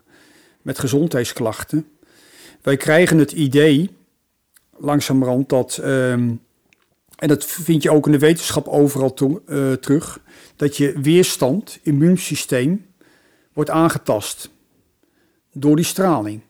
met 0.62 0.78
gezondheidsklachten. 0.78 1.86
Wij 2.62 2.76
krijgen 2.76 3.18
het 3.18 3.32
idee, 3.32 3.90
langzamerhand, 4.76 5.48
dat, 5.48 5.76
ehm, 5.76 6.34
en 7.16 7.28
dat 7.28 7.44
vind 7.44 7.82
je 7.82 7.90
ook 7.90 8.06
in 8.06 8.12
de 8.12 8.18
wetenschap 8.18 8.68
overal 8.68 9.14
eh, 9.46 9.72
terug, 9.72 10.20
dat 10.56 10.76
je 10.76 11.00
weerstand, 11.00 11.78
immuunsysteem, 11.82 12.86
wordt 13.52 13.70
aangetast 13.70 14.50
door 15.52 15.76
die 15.76 15.84
straling. 15.84 16.40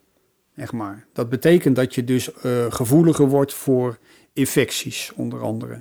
Zeg 0.56 0.72
maar. 0.72 1.06
Dat 1.12 1.28
betekent 1.28 1.76
dat 1.76 1.94
je 1.94 2.04
dus 2.04 2.30
gevoeliger 2.68 3.28
wordt 3.28 3.54
voor 3.54 3.98
infecties, 4.32 5.12
onder 5.16 5.42
andere. 5.42 5.80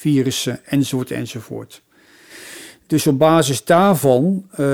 Virussen, 0.00 0.60
enzovoort, 0.64 1.10
enzovoort. 1.10 1.82
Dus 2.86 3.06
op 3.06 3.18
basis 3.18 3.64
daarvan 3.64 4.46
eh, 4.50 4.66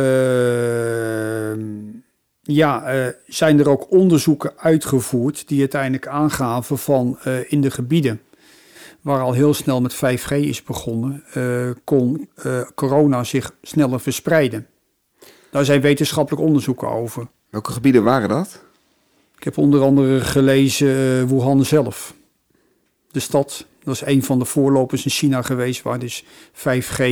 ja, 2.47 2.85
eh, 2.85 3.07
zijn 3.27 3.59
er 3.59 3.69
ook 3.69 3.91
onderzoeken 3.91 4.53
uitgevoerd 4.57 5.49
die 5.49 5.61
uiteindelijk 5.61 6.07
aangaven 6.07 6.79
van 6.79 7.19
eh, 7.23 7.53
in 7.53 7.61
de 7.61 7.71
gebieden 7.71 8.21
waar 9.01 9.21
al 9.21 9.33
heel 9.33 9.55
snel 9.55 9.81
met 9.81 9.95
5G 9.95 10.31
is 10.31 10.63
begonnen, 10.63 11.23
eh, 11.33 11.71
kon 11.85 12.29
corona 12.75 13.25
zich 13.25 13.55
sneller 13.63 14.01
verspreiden. 14.01 14.67
Daar 15.51 15.65
zijn 15.65 15.81
wetenschappelijk 15.81 16.43
onderzoeken 16.43 16.89
over. 16.89 17.27
Welke 17.51 17.73
gebieden 17.73 18.03
waren 18.03 18.29
dat? 18.29 18.63
Ik 19.37 19.45
heb 19.45 19.59
onder 19.59 19.83
andere 19.83 20.21
gelezen 20.21 21.29
Wuhan 21.29 21.65
zelf. 21.65 22.15
De 23.11 23.21
stad, 23.21 23.67
dat 23.87 23.95
is 23.95 24.15
een 24.15 24.23
van 24.23 24.39
de 24.39 24.45
voorlopers 24.45 25.05
in 25.05 25.11
China 25.11 25.43
geweest, 25.43 25.83
waar 25.83 25.99
dus 25.99 26.25
5G 26.53 27.03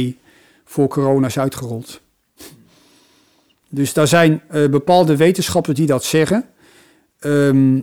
voor 0.65 0.89
corona 0.89 1.27
is 1.27 1.39
uitgerold. 1.39 2.01
Dus 3.69 3.93
daar 3.93 4.07
zijn 4.07 4.43
eh, 4.49 4.69
bepaalde 4.69 5.17
wetenschappers 5.17 5.77
die 5.77 5.87
dat 5.87 6.05
zeggen. 6.05 6.45
Ehm, 7.19 7.81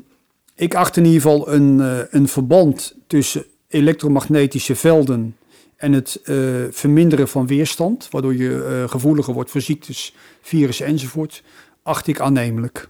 ik 0.55 0.75
acht 0.75 0.97
in 0.97 1.05
ieder 1.05 1.21
geval 1.21 1.53
een, 1.53 1.81
eh, 1.81 1.99
een 2.09 2.27
verband 2.27 2.95
tussen 3.07 3.45
elektromagnetische 3.67 4.75
velden 4.75 5.35
en 5.75 5.93
het 5.93 6.19
eh, 6.23 6.35
verminderen 6.71 7.27
van 7.27 7.47
weerstand, 7.47 8.07
waardoor 8.09 8.35
je 8.35 8.85
gevoeliger 8.87 9.33
wordt 9.33 9.51
voor 9.51 9.61
ziektes, 9.61 10.15
virussen 10.41 10.85
enzovoort, 10.85 11.43
acht 11.83 12.07
ik 12.07 12.19
aannemelijk. 12.19 12.89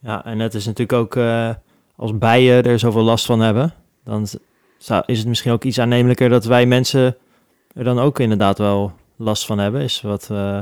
Ja, 0.00 0.24
en 0.24 0.38
het 0.38 0.54
is 0.54 0.66
natuurlijk 0.66 0.98
ook 0.98 1.16
als 1.96 2.18
bijen 2.18 2.64
er 2.64 2.78
zoveel 2.78 3.02
last 3.02 3.26
van 3.26 3.40
hebben, 3.40 3.74
dan 4.04 4.26
zou, 4.78 5.02
is 5.06 5.18
het 5.18 5.28
misschien 5.28 5.52
ook 5.52 5.64
iets 5.64 5.80
aannemelijker 5.80 6.28
dat 6.28 6.44
wij 6.44 6.66
mensen 6.66 7.16
er 7.74 7.84
dan 7.84 7.98
ook 7.98 8.18
inderdaad 8.18 8.58
wel 8.58 8.92
last 9.16 9.46
van 9.46 9.58
hebben, 9.58 9.80
is 9.80 10.00
wat 10.00 10.28
eh, 10.30 10.56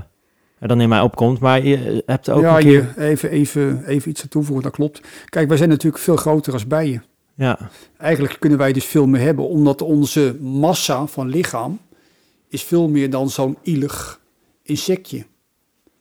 er 0.59 0.69
dan 0.69 0.81
in 0.81 0.89
mij 0.89 1.01
opkomt. 1.01 1.41
Maar 1.41 1.65
je 1.65 2.03
hebt 2.07 2.31
ook 2.31 2.43
ja, 2.43 2.57
een 2.57 2.63
keer... 2.63 2.95
even, 2.99 3.31
even, 3.31 3.85
even 3.85 4.11
iets 4.11 4.23
aan 4.23 4.29
toevoegen, 4.29 4.65
dat 4.65 4.73
klopt. 4.73 5.01
Kijk, 5.25 5.49
wij 5.49 5.57
zijn 5.57 5.69
natuurlijk 5.69 6.03
veel 6.03 6.17
groter 6.17 6.53
als 6.53 6.67
bijen. 6.67 7.05
Ja, 7.35 7.71
Eigenlijk 7.99 8.37
kunnen 8.39 8.59
wij 8.59 8.73
dus 8.73 8.85
veel 8.85 9.07
meer 9.07 9.21
hebben, 9.21 9.49
omdat 9.49 9.83
onze 9.83 10.37
massa 10.41 11.07
van 11.07 11.29
lichaam 11.29 11.79
is 12.49 12.63
veel 12.63 12.89
meer 12.89 13.11
dan 13.11 13.31
zo'n 13.31 13.57
ielig 13.63 14.21
insectje. 14.63 15.27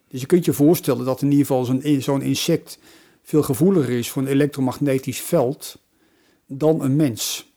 Dus 0.08 0.22
je 0.22 0.26
kunt 0.26 0.46
je 0.46 0.54
voorstellen 0.54 1.06
dat 1.06 1.22
in 1.22 1.32
ieder 1.32 1.46
geval 1.46 1.66
zo'n 1.66 2.02
zo'n 2.02 2.22
insect 2.22 2.80
veel 3.24 3.44
gevoeliger 3.44 3.98
is 3.98 4.10
voor 4.10 4.22
een 4.22 4.28
elektromagnetisch 4.28 5.22
veld 5.22 5.82
dan 6.48 6.82
een 6.82 6.96
mens. 6.96 7.54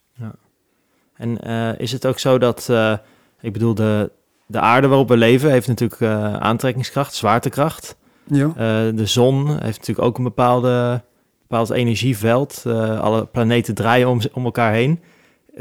En 1.18 1.40
eh, 1.40 1.78
is 1.78 1.92
het 1.92 2.06
ook 2.06 2.18
zo 2.18 2.38
dat, 2.38 2.68
eh, 2.68 2.96
ik 3.40 3.52
bedoel, 3.52 3.74
de, 3.74 4.10
de 4.46 4.60
aarde 4.60 4.86
waarop 4.86 5.08
we 5.08 5.16
leven 5.16 5.50
heeft 5.50 5.68
natuurlijk 5.68 6.00
eh, 6.00 6.34
aantrekkingskracht, 6.34 7.14
zwaartekracht. 7.14 7.96
Ja. 8.24 8.52
De 8.92 9.06
zon 9.06 9.48
heeft 9.48 9.78
natuurlijk 9.78 10.06
ook 10.06 10.18
een 10.18 10.24
bepaalde, 10.24 11.02
bepaald 11.40 11.70
energieveld. 11.70 12.62
Alle 13.00 13.26
planeten 13.26 13.74
draaien 13.74 14.08
om, 14.08 14.20
om 14.32 14.44
elkaar 14.44 14.72
heen. 14.72 15.00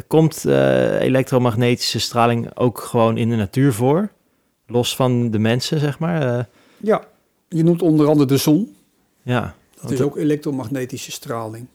Komt 0.07 0.45
elektromagnetische 0.99 1.99
straling 1.99 2.57
ook 2.57 2.79
gewoon 2.79 3.17
in 3.17 3.29
de 3.29 3.35
natuur 3.35 3.73
voor? 3.73 4.09
Los 4.65 4.95
van 4.95 5.31
de 5.31 5.39
mensen, 5.39 5.79
zeg 5.79 5.99
maar? 5.99 6.47
Ja, 6.77 7.03
je 7.47 7.63
noemt 7.63 7.81
onder 7.81 8.07
andere 8.07 8.27
de 8.27 8.37
zon. 8.37 8.75
ja. 9.23 9.55
Dat 9.81 9.91
is 9.91 10.01
ook 10.01 10.17
elektromagnetische 10.17 11.11
straling. 11.11 11.67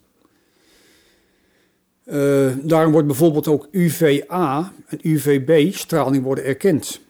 Eh, 2.12 2.52
daarom 2.62 2.92
wordt 2.92 3.06
bijvoorbeeld 3.06 3.48
ook 3.48 3.68
UVA 3.70 4.72
en 4.86 4.98
UVB-straling 5.02 6.22
worden 6.24 6.44
erkend. 6.44 7.00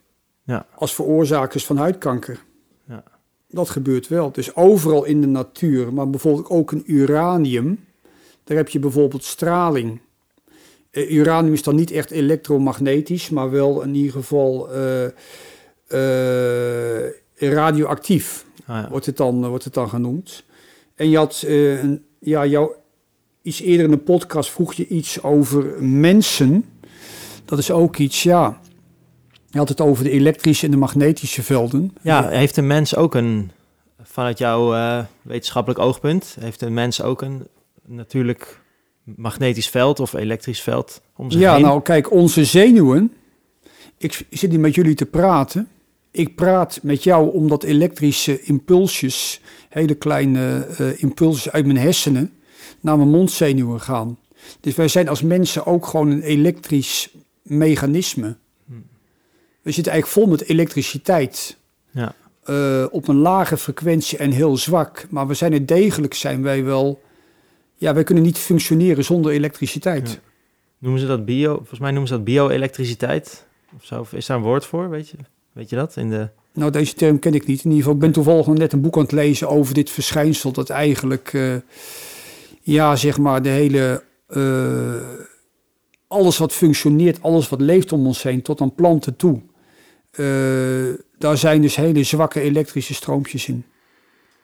Ja. 0.44 0.66
Als 0.74 0.94
veroorzakers 0.94 1.66
van 1.66 1.76
huidkanker. 1.76 2.42
Ja. 2.88 3.03
Dat 3.48 3.70
gebeurt 3.70 4.09
wel. 4.09 4.32
Dus 4.32 4.57
overal 4.57 5.05
in 5.05 5.20
de 5.20 5.26
natuur, 5.26 5.92
maar 5.92 6.11
bijvoorbeeld 6.11 6.48
ook 6.48 6.72
een 6.72 6.82
uranium. 6.86 7.84
Daar 8.44 8.57
heb 8.57 8.68
je 8.68 8.78
bijvoorbeeld 8.78 9.24
straling. 9.24 10.00
Eh, 10.90 11.12
uranium 11.12 11.53
is 11.53 11.62
dan 11.62 11.74
niet 11.74 11.90
echt 11.90 12.11
elektromagnetisch, 12.11 13.30
maar 13.30 13.50
wel 13.50 13.82
in 13.82 13.94
ieder 13.94 14.12
geval 14.12 14.70
eh, 14.72 15.07
radioactief 17.34 18.44
Ah, 18.66 18.82
ja. 18.82 18.89
wordt 18.90 19.06
het 19.06 19.16
dan, 19.16 19.48
wordt 19.48 19.64
het 19.64 19.74
dan 19.74 19.89
genoemd. 19.89 20.44
En 20.94 21.10
je 21.10 21.16
had, 21.16 21.44
een, 21.47 22.05
ja, 22.18 22.47
jou, 22.47 22.72
iets 23.43 23.60
eerder 23.60 23.86
in 23.86 23.93
een 23.93 24.02
podcast 24.02 24.51
vroeg 24.51 24.74
je 24.74 24.86
iets 24.89 25.23
over 25.23 25.82
mensen. 25.85 26.64
Dat 27.44 27.59
is 27.59 27.70
ook 27.70 27.97
iets, 27.97 28.23
ja. 28.23 28.60
Je 29.51 29.59
had 29.59 29.69
het 29.69 29.81
over 29.81 30.05
de 30.05 30.10
elektrische 30.10 30.64
en 30.64 30.70
de 30.70 30.77
magnetische 30.77 31.43
velden. 31.43 31.93
ja, 32.02 32.28
heeft 32.28 32.56
een 32.56 32.66
mens 32.66 32.97
ook 32.97 33.14
een, 33.14 33.51
vanuit 34.02 34.39
jouw 34.39 34.74
eh, 34.74 35.05
wetenschappelijk 35.23 35.81
oogpunt, 35.81 36.36
heeft 36.40 36.62
een 36.62 36.74
mens 36.74 37.02
ook 37.02 37.23
een 37.23 37.47
natuurlijk 37.86 38.60
magnetisch 39.05 39.69
veld 39.69 40.01
of 40.01 40.12
elektrisch 40.12 40.60
veld 40.62 41.01
om 41.16 41.31
zich 41.31 41.40
Ja, 41.40 41.52
heen? 41.55 41.62
nou 41.62 41.82
kijk, 41.82 42.10
onze 42.12 42.44
zenuwen. 42.44 43.12
Ik 43.98 44.27
zit 44.31 44.51
niet 44.51 44.60
met 44.60 44.74
jullie 44.74 44.94
te 44.94 45.06
praten. 45.06 45.69
Ik 46.10 46.35
praat 46.35 46.78
met 46.82 47.02
jou 47.02 47.32
omdat 47.32 47.62
elektrische 47.62 48.43
impulsjes, 48.43 49.40
hele 49.69 49.94
kleine 49.94 50.66
eh, 50.78 51.02
impulsen 51.02 51.52
uit 51.52 51.66
mijn 51.66 51.78
hersenen, 51.78 52.32
naar 52.82 52.96
mijn 52.96 53.10
mondzenuwen 53.10 53.80
gaan. 53.80 54.18
Dus 54.60 54.74
wij 54.74 54.88
zijn 54.88 55.09
als 55.09 55.22
mensen 55.22 55.66
ook 55.66 55.86
gewoon 55.86 56.10
een 56.10 56.22
elektrisch 56.22 57.10
mechanisme. 57.42 58.36
We 59.62 59.70
zitten 59.70 59.92
eigenlijk 59.92 60.22
vol 60.22 60.32
met 60.36 60.48
elektriciteit. 60.48 61.56
Ja. 61.90 62.14
Eh, 62.42 62.84
op 62.90 63.09
een 63.09 63.16
lage 63.16 63.56
frequentie 63.56 64.18
en 64.18 64.30
heel 64.30 64.56
zwak. 64.56 65.06
Maar 65.10 65.26
we 65.26 65.34
zijn 65.34 65.52
het 65.52 65.68
degelijk, 65.68 66.14
zijn 66.14 66.42
wij 66.42 66.64
wel. 66.64 67.02
Ja, 67.74 67.94
wij 67.94 68.04
kunnen 68.04 68.24
niet 68.24 68.38
functioneren 68.38 69.04
zonder 69.04 69.32
elektriciteit. 69.32 70.10
Ja. 70.10 70.18
Noemen 70.78 71.00
ze 71.00 71.06
dat 71.06 71.24
bio? 71.24 71.54
Volgens 71.56 71.80
mij 71.80 71.90
noemen 71.90 72.09
ze 72.09 72.14
dat 72.14 72.24
bio-elektriciteit 72.24 73.46
of 73.76 73.84
zo. 73.84 74.06
Is 74.10 74.26
daar 74.26 74.36
een 74.36 74.42
woord 74.42 74.66
voor? 74.66 74.90
Weet 74.90 75.09
je, 75.09 75.16
weet 75.52 75.70
je 75.70 75.76
dat? 75.76 75.96
In 75.96 76.10
de... 76.10 76.28
Nou, 76.52 76.70
deze 76.70 76.94
term 76.94 77.18
ken 77.18 77.34
ik 77.34 77.46
niet. 77.46 77.64
In 77.64 77.70
ieder 77.70 77.76
geval, 77.78 77.94
ik 77.94 78.00
ben 78.00 78.12
toevallig 78.12 78.46
net 78.46 78.72
een 78.72 78.80
boek 78.80 78.96
aan 78.96 79.02
het 79.02 79.12
lezen 79.12 79.48
over 79.48 79.74
dit 79.74 79.90
verschijnsel. 79.90 80.52
Dat 80.52 80.70
eigenlijk, 80.70 81.30
eh, 81.32 81.54
ja, 82.62 82.97
zeg 82.97 83.18
maar, 83.18 83.43
de 83.43 83.48
hele. 83.48 84.02
eh, 84.26 85.20
alles 86.09 86.39
wat 86.39 86.52
functioneert, 86.52 87.22
alles 87.22 87.48
wat 87.48 87.60
leeft 87.60 87.93
om 87.93 88.06
ons 88.06 88.22
heen, 88.22 88.43
tot 88.43 88.60
aan 88.60 88.74
planten 88.74 89.16
toe. 89.16 89.40
eh, 90.12 90.94
daar 91.18 91.36
zijn 91.36 91.62
dus 91.62 91.76
hele 91.76 92.02
zwakke 92.02 92.40
elektrische 92.40 92.94
stroompjes 92.94 93.48
in. 93.48 93.64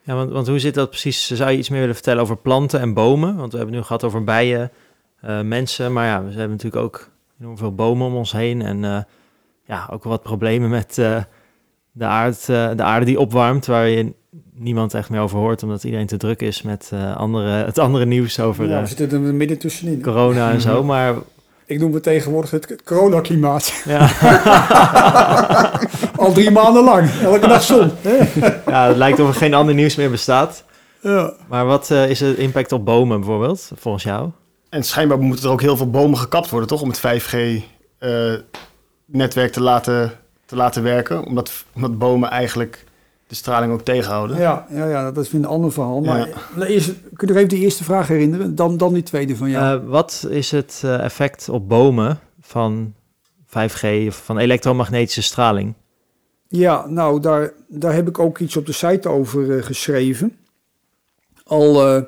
Ja, 0.03 0.15
want, 0.15 0.31
want 0.31 0.47
hoe 0.47 0.59
zit 0.59 0.75
dat 0.75 0.89
precies? 0.91 1.27
Zou 1.31 1.51
je 1.51 1.59
iets 1.59 1.69
meer 1.69 1.79
willen 1.81 1.95
vertellen 1.95 2.23
over 2.23 2.37
planten 2.37 2.81
en 2.81 2.95
bomen? 2.95 3.37
Want 3.37 3.51
we 3.53 3.59
hebben 3.59 3.77
nu 3.77 3.83
gehad 3.83 4.05
over 4.05 4.25
bijen, 4.25 4.71
eh, 5.21 5.41
mensen. 5.41 5.93
Maar 5.93 6.07
ja, 6.07 6.23
we 6.25 6.29
hebben 6.31 6.51
natuurlijk 6.51 6.83
ook 6.85 7.11
enorm 7.41 7.59
veel 7.59 7.75
bomen 7.75 8.07
om 8.07 8.15
ons 8.15 8.33
heen. 8.33 8.63
En 8.63 9.07
ja, 9.65 9.89
ook 9.93 10.05
wat 10.05 10.23
problemen 10.23 10.71
met 10.71 10.95
de, 10.95 12.05
aard, 12.05 12.47
de 12.47 12.83
aarde 12.83 13.07
die 13.07 13.21
opwarmt. 13.21 13.67
Waar 13.67 13.89
je 13.89 14.13
niemand 14.55 14.95
echt 14.95 15.11
meer 15.11 15.21
over 15.21 15.39
hoort, 15.39 15.63
omdat 15.63 15.85
iedereen 15.85 16.07
te 16.07 16.17
druk 16.17 16.41
is 16.41 16.63
met 16.63 16.91
eh, 16.93 17.17
andere, 17.17 17.51
het 17.51 17.79
andere 17.79 18.05
nieuws 18.07 18.41
over 18.41 18.69
Ja, 18.69 18.75
eh, 18.77 18.81
we 18.83 18.87
zitten 18.89 19.25
er 19.25 19.35
midden 19.35 19.59
tussenin. 19.59 20.03
corona 20.03 20.51
en 20.51 20.61
zo. 20.61 20.85
Maar 20.85 21.15
Ik 21.67 21.81
noem 21.81 21.95
het 21.95 22.03
tegenwoordig 22.03 22.51
het 22.51 22.83
coronaklimaat. 22.85 23.83
ja, 23.85 24.11
Al 26.17 26.33
drie 26.33 26.51
maanden 26.51 26.85
lang. 26.85 27.11
Elke 27.23 27.49
dag 27.49 27.63
zon. 27.63 27.91
ja, 28.67 28.87
het 28.89 28.97
lijkt 28.97 29.21
of 29.21 29.29
er 29.29 29.35
geen 29.35 29.55
ander 29.55 29.75
nieuws 29.75 29.97
meer 29.97 30.11
bestaat. 30.11 30.65
Ja. 31.03 31.33
Maar 31.49 31.67
wat 31.67 31.91
eh, 31.91 32.11
is 32.11 32.19
de 32.19 32.37
impact 32.37 32.73
op 32.73 32.85
bomen 32.85 33.19
bijvoorbeeld, 33.19 33.71
volgens 33.77 34.05
jou? 34.05 34.31
En 34.69 34.83
schijnbaar 34.85 35.19
moeten 35.19 35.45
er 35.45 35.51
ook 35.51 35.61
heel 35.61 35.77
veel 35.77 35.91
bomen 35.91 36.19
gekapt 36.19 36.51
worden, 36.51 36.69
toch? 36.69 36.83
Om 36.83 36.89
het 36.89 36.99
5G-netwerk 36.99 39.53
te, 39.53 39.61
laten, 39.63 40.13
te 40.47 40.57
laten 40.57 40.83
werken. 40.83 41.25
Omdat, 41.25 41.65
omdat 41.75 41.99
bomen 41.99 42.31
eigenlijk 42.31 42.85
de 43.29 43.35
straling 43.35 43.73
ook 43.73 43.83
tegenhouden. 43.83 44.39
Ja, 44.39 44.67
ja, 44.71 44.89
ja, 44.89 45.13
dat 45.13 45.25
is 45.25 45.31
weer 45.31 45.41
een 45.41 45.47
ander 45.47 45.73
verhaal. 45.73 46.01
Maar 46.01 46.29
Ja. 46.29 46.35
nou, 46.55 46.69
eerst, 46.71 46.87
kun 46.87 47.27
je 47.27 47.27
nog 47.27 47.37
even 47.37 47.49
de 47.49 47.57
eerste 47.57 47.85
vraag 47.85 48.09
herinneren? 48.09 48.55
Dan, 48.55 48.77
dan 48.77 48.93
die 48.95 49.03
tweede 49.03 49.37
van 49.37 49.51
jou. 49.51 49.81
Eh, 49.81 49.89
wat 49.89 50.27
is 50.31 50.51
het 50.51 50.81
eh, 50.85 51.05
effect 51.05 51.49
op 51.49 51.69
bomen 51.69 52.21
van 52.41 52.95
5G 53.47 54.07
of 54.07 54.23
van 54.25 54.39
elektromagnetische 54.39 55.23
straling? 55.23 55.75
Ja, 56.49 56.87
nou, 56.87 57.21
daar, 57.21 57.53
daar 57.67 57.95
heb 57.95 58.09
ik 58.09 58.19
ook 58.19 58.39
iets 58.39 58.57
op 58.57 58.67
de 58.67 58.73
site 58.73 59.09
over 59.09 59.57
eh, 59.57 59.65
geschreven. 59.65 60.37
Al, 61.45 61.87
eh, 61.87 62.03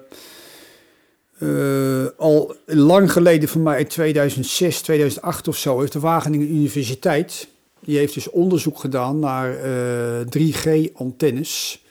eh, 2.03 2.07
al 2.17 2.57
lang 2.67 3.13
geleden, 3.13 3.49
van 3.49 3.63
mij 3.63 3.81
in 3.81 3.87
2006, 3.87 4.81
2008 4.83 5.49
of 5.49 5.57
zo, 5.57 5.81
heeft 5.81 5.93
de 5.93 6.01
Wageningen 6.01 6.51
Universiteit... 6.51 7.49
die 7.81 7.97
heeft 7.99 8.15
dus 8.15 8.31
onderzoek 8.31 8.79
gedaan 8.79 9.19
naar 9.19 9.57
eh, 9.57 10.27
3G-antennes... 10.39 11.85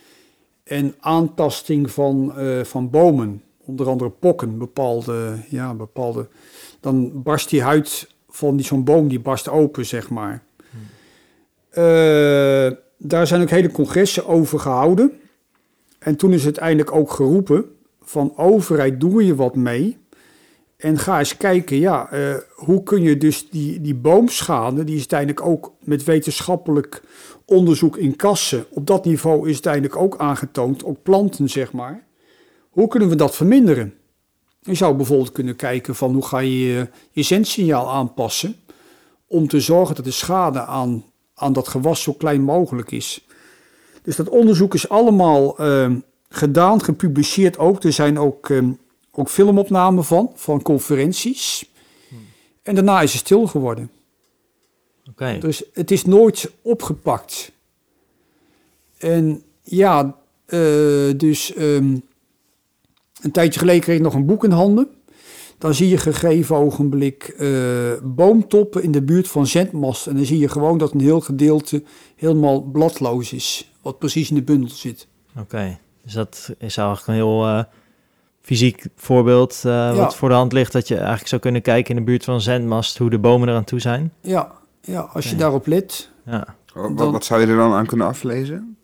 en 0.63 0.95
aantasting 0.99 1.91
van, 1.91 2.37
eh, 2.37 2.63
van 2.63 2.89
bomen, 2.89 3.41
onder 3.65 3.87
andere 3.87 4.09
pokken, 4.09 4.57
bepaalde, 4.57 5.35
ja, 5.49 5.73
bepaalde... 5.73 6.27
dan 6.79 7.23
barst 7.23 7.49
die 7.49 7.61
huid 7.61 8.07
van 8.29 8.55
die- 8.55 8.65
zo'n 8.65 8.83
boom, 8.83 9.07
die 9.07 9.19
barst 9.19 9.49
open, 9.49 9.85
zeg 9.85 10.09
maar... 10.09 10.43
Eh, 11.69 12.71
daar 12.97 13.27
zijn 13.27 13.41
ook 13.41 13.49
hele 13.49 13.71
congressen 13.71 14.25
over 14.27 14.59
gehouden. 14.59 15.11
En 15.99 16.15
toen 16.15 16.33
is 16.33 16.43
uiteindelijk 16.43 16.91
ook 16.91 17.11
geroepen 17.11 17.65
van 18.01 18.33
overheid, 18.37 18.99
doe 18.99 19.25
je 19.25 19.35
wat 19.35 19.55
mee? 19.55 19.97
En 20.79 20.97
ga 20.97 21.19
eens 21.19 21.37
kijken, 21.37 21.77
ja, 21.77 22.11
eh, 22.11 22.35
hoe 22.55 22.83
kun 22.83 23.01
je 23.01 23.17
dus 23.17 23.49
die, 23.49 23.81
die 23.81 23.95
boomschade, 23.95 24.83
die 24.83 24.93
is 24.93 24.99
uiteindelijk 24.99 25.41
ook 25.41 25.73
met 25.79 26.03
wetenschappelijk 26.03 27.01
onderzoek 27.45 27.97
in 27.97 28.15
kassen, 28.15 28.65
op 28.69 28.87
dat 28.87 29.05
niveau 29.05 29.47
is 29.47 29.53
uiteindelijk 29.53 29.95
ook 29.95 30.17
aangetoond, 30.17 30.83
ook 30.83 31.03
planten 31.03 31.49
zeg 31.49 31.71
maar. 31.71 32.03
Hoe 32.69 32.87
kunnen 32.87 33.09
we 33.09 33.15
dat 33.15 33.35
verminderen? 33.35 33.93
Je 34.61 34.75
zou 34.75 34.95
bijvoorbeeld 34.95 35.31
kunnen 35.31 35.55
kijken 35.55 35.95
van 35.95 36.13
hoe 36.13 36.25
ga 36.25 36.39
je 36.39 36.87
je, 37.11 37.23
zendsignaal 37.23 37.89
aanpassen 37.89 38.55
om 39.27 39.47
te 39.47 39.59
zorgen 39.59 39.95
dat 39.95 40.05
de 40.05 40.11
schade 40.11 40.59
aan 40.59 41.03
aan 41.39 41.53
dat 41.53 41.67
gewas 41.67 42.01
zo 42.01 42.13
klein 42.13 42.41
mogelijk 42.41 42.91
is. 42.91 43.27
Dus 44.01 44.15
dat 44.15 44.29
onderzoek 44.29 44.73
is 44.73 44.89
allemaal 44.89 45.57
eh, 45.57 45.91
gedaan, 46.29 46.83
gepubliceerd 46.83 47.57
ook. 47.57 47.83
Er 47.83 47.93
zijn 47.93 48.19
ook, 48.19 48.49
eh, 48.49 48.67
ook 49.11 49.29
filmopnamen 49.29 50.03
van, 50.03 50.31
van 50.35 50.61
conferenties. 50.61 51.69
En 52.63 52.75
daarna 52.75 53.01
is 53.01 53.11
het 53.11 53.21
stil 53.21 53.47
geworden. 53.47 53.91
Oké, 55.09 55.37
Dus 55.39 55.63
het 55.73 55.91
is 55.91 56.05
nooit 56.05 56.51
opgepakt. 56.61 57.51
En 58.97 59.43
ja, 59.63 60.15
eh, 60.45 60.59
dus 61.17 61.53
ehm, 61.53 61.97
een 63.21 63.31
tijdje 63.31 63.59
geleden 63.59 63.81
kreeg 63.81 63.97
ik 63.97 64.03
nog 64.03 64.13
een 64.13 64.25
boek 64.25 64.43
in 64.43 64.51
handen. 64.51 64.87
Dan 65.57 65.73
zie 65.73 65.89
je 65.89 65.97
gegeven 65.97 66.55
ogenblik 66.55 67.23
eh, 67.23 67.93
boomtoppen 68.03 68.83
in 68.83 68.91
de 68.91 69.01
buurt 69.01 69.27
van 69.27 69.47
zendmast. 69.47 70.07
En 70.07 70.15
dan 70.15 70.25
zie 70.25 70.39
je 70.39 70.49
gewoon 70.49 70.77
dat 70.77 70.93
een 70.93 70.99
heel 70.99 71.19
gedeelte 71.19 71.83
helemaal 72.15 72.61
bladloos 72.61 73.33
is. 73.33 73.71
Wat 73.81 73.99
precies 73.99 74.29
in 74.29 74.35
de 74.35 74.41
bundel 74.41 74.69
zit. 74.69 75.07
oké. 75.39 75.79
Dus 76.03 76.13
dat 76.13 76.49
is 76.57 76.77
eigenlijk 76.77 77.07
een 77.07 77.13
heel 77.13 77.45
eh, 77.45 77.63
fysiek 78.49 78.85
voorbeeld 78.95 79.53
eh, 79.55 79.63
Ja. 79.71 79.93
wat 79.93 80.15
voor 80.15 80.29
de 80.29 80.35
hand 80.35 80.53
ligt. 80.53 80.71
Dat 80.71 80.87
je 80.87 80.95
eigenlijk 80.97 81.27
zou 81.27 81.41
kunnen 81.41 81.61
kijken 81.61 81.89
in 81.89 81.95
de 81.99 82.05
buurt 82.11 82.23
van 82.23 82.33
een 82.33 82.41
zendmast 82.41 82.97
hoe 82.97 83.09
de 83.09 83.19
bomen 83.19 83.49
eraan 83.49 83.63
toe 83.63 83.79
zijn. 83.79 84.13
Ja, 84.21 84.51
ja 84.81 85.01
als 85.01 85.29
je 85.29 85.35
daarop 85.35 85.67
let. 85.67 86.11
Ja, 86.25 86.55
Wat, 86.73 86.97
Dan- 86.97 87.11
wat 87.11 87.25
zou 87.25 87.41
je 87.41 87.47
er 87.47 87.55
dan 87.55 87.73
aan 87.73 87.85
kunnen 87.85 88.07
aflezen? 88.07 88.77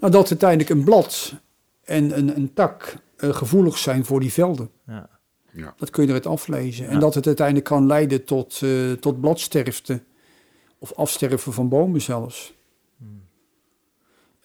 Nou, 0.00 0.12
dat 0.12 0.28
uiteindelijk 0.30 0.70
een 0.70 0.84
blad 0.84 1.34
en 1.84 2.18
een, 2.18 2.36
een 2.36 2.52
tak 2.54 2.94
eh, 3.16 3.30
gevoelig 3.34 3.78
zijn 3.78 4.04
voor 4.04 4.20
die 4.20 4.32
velden. 4.32 4.70
ja. 4.84 5.74
Dat 5.76 5.90
kun 5.90 6.02
je 6.02 6.08
eruit 6.08 6.26
aflezen. 6.26 6.86
En 6.86 6.92
Ja. 6.94 6.98
dat 6.98 7.14
het 7.14 7.26
uiteindelijk 7.26 7.66
kan 7.66 7.86
leiden 7.86 8.24
tot, 8.24 8.60
eh, 8.62 8.92
tot 8.92 9.20
bladsterfte. 9.20 10.02
Of 10.78 10.92
afsterven 10.94 11.52
van 11.52 11.68
bomen 11.68 12.00
zelfs. 12.02 12.54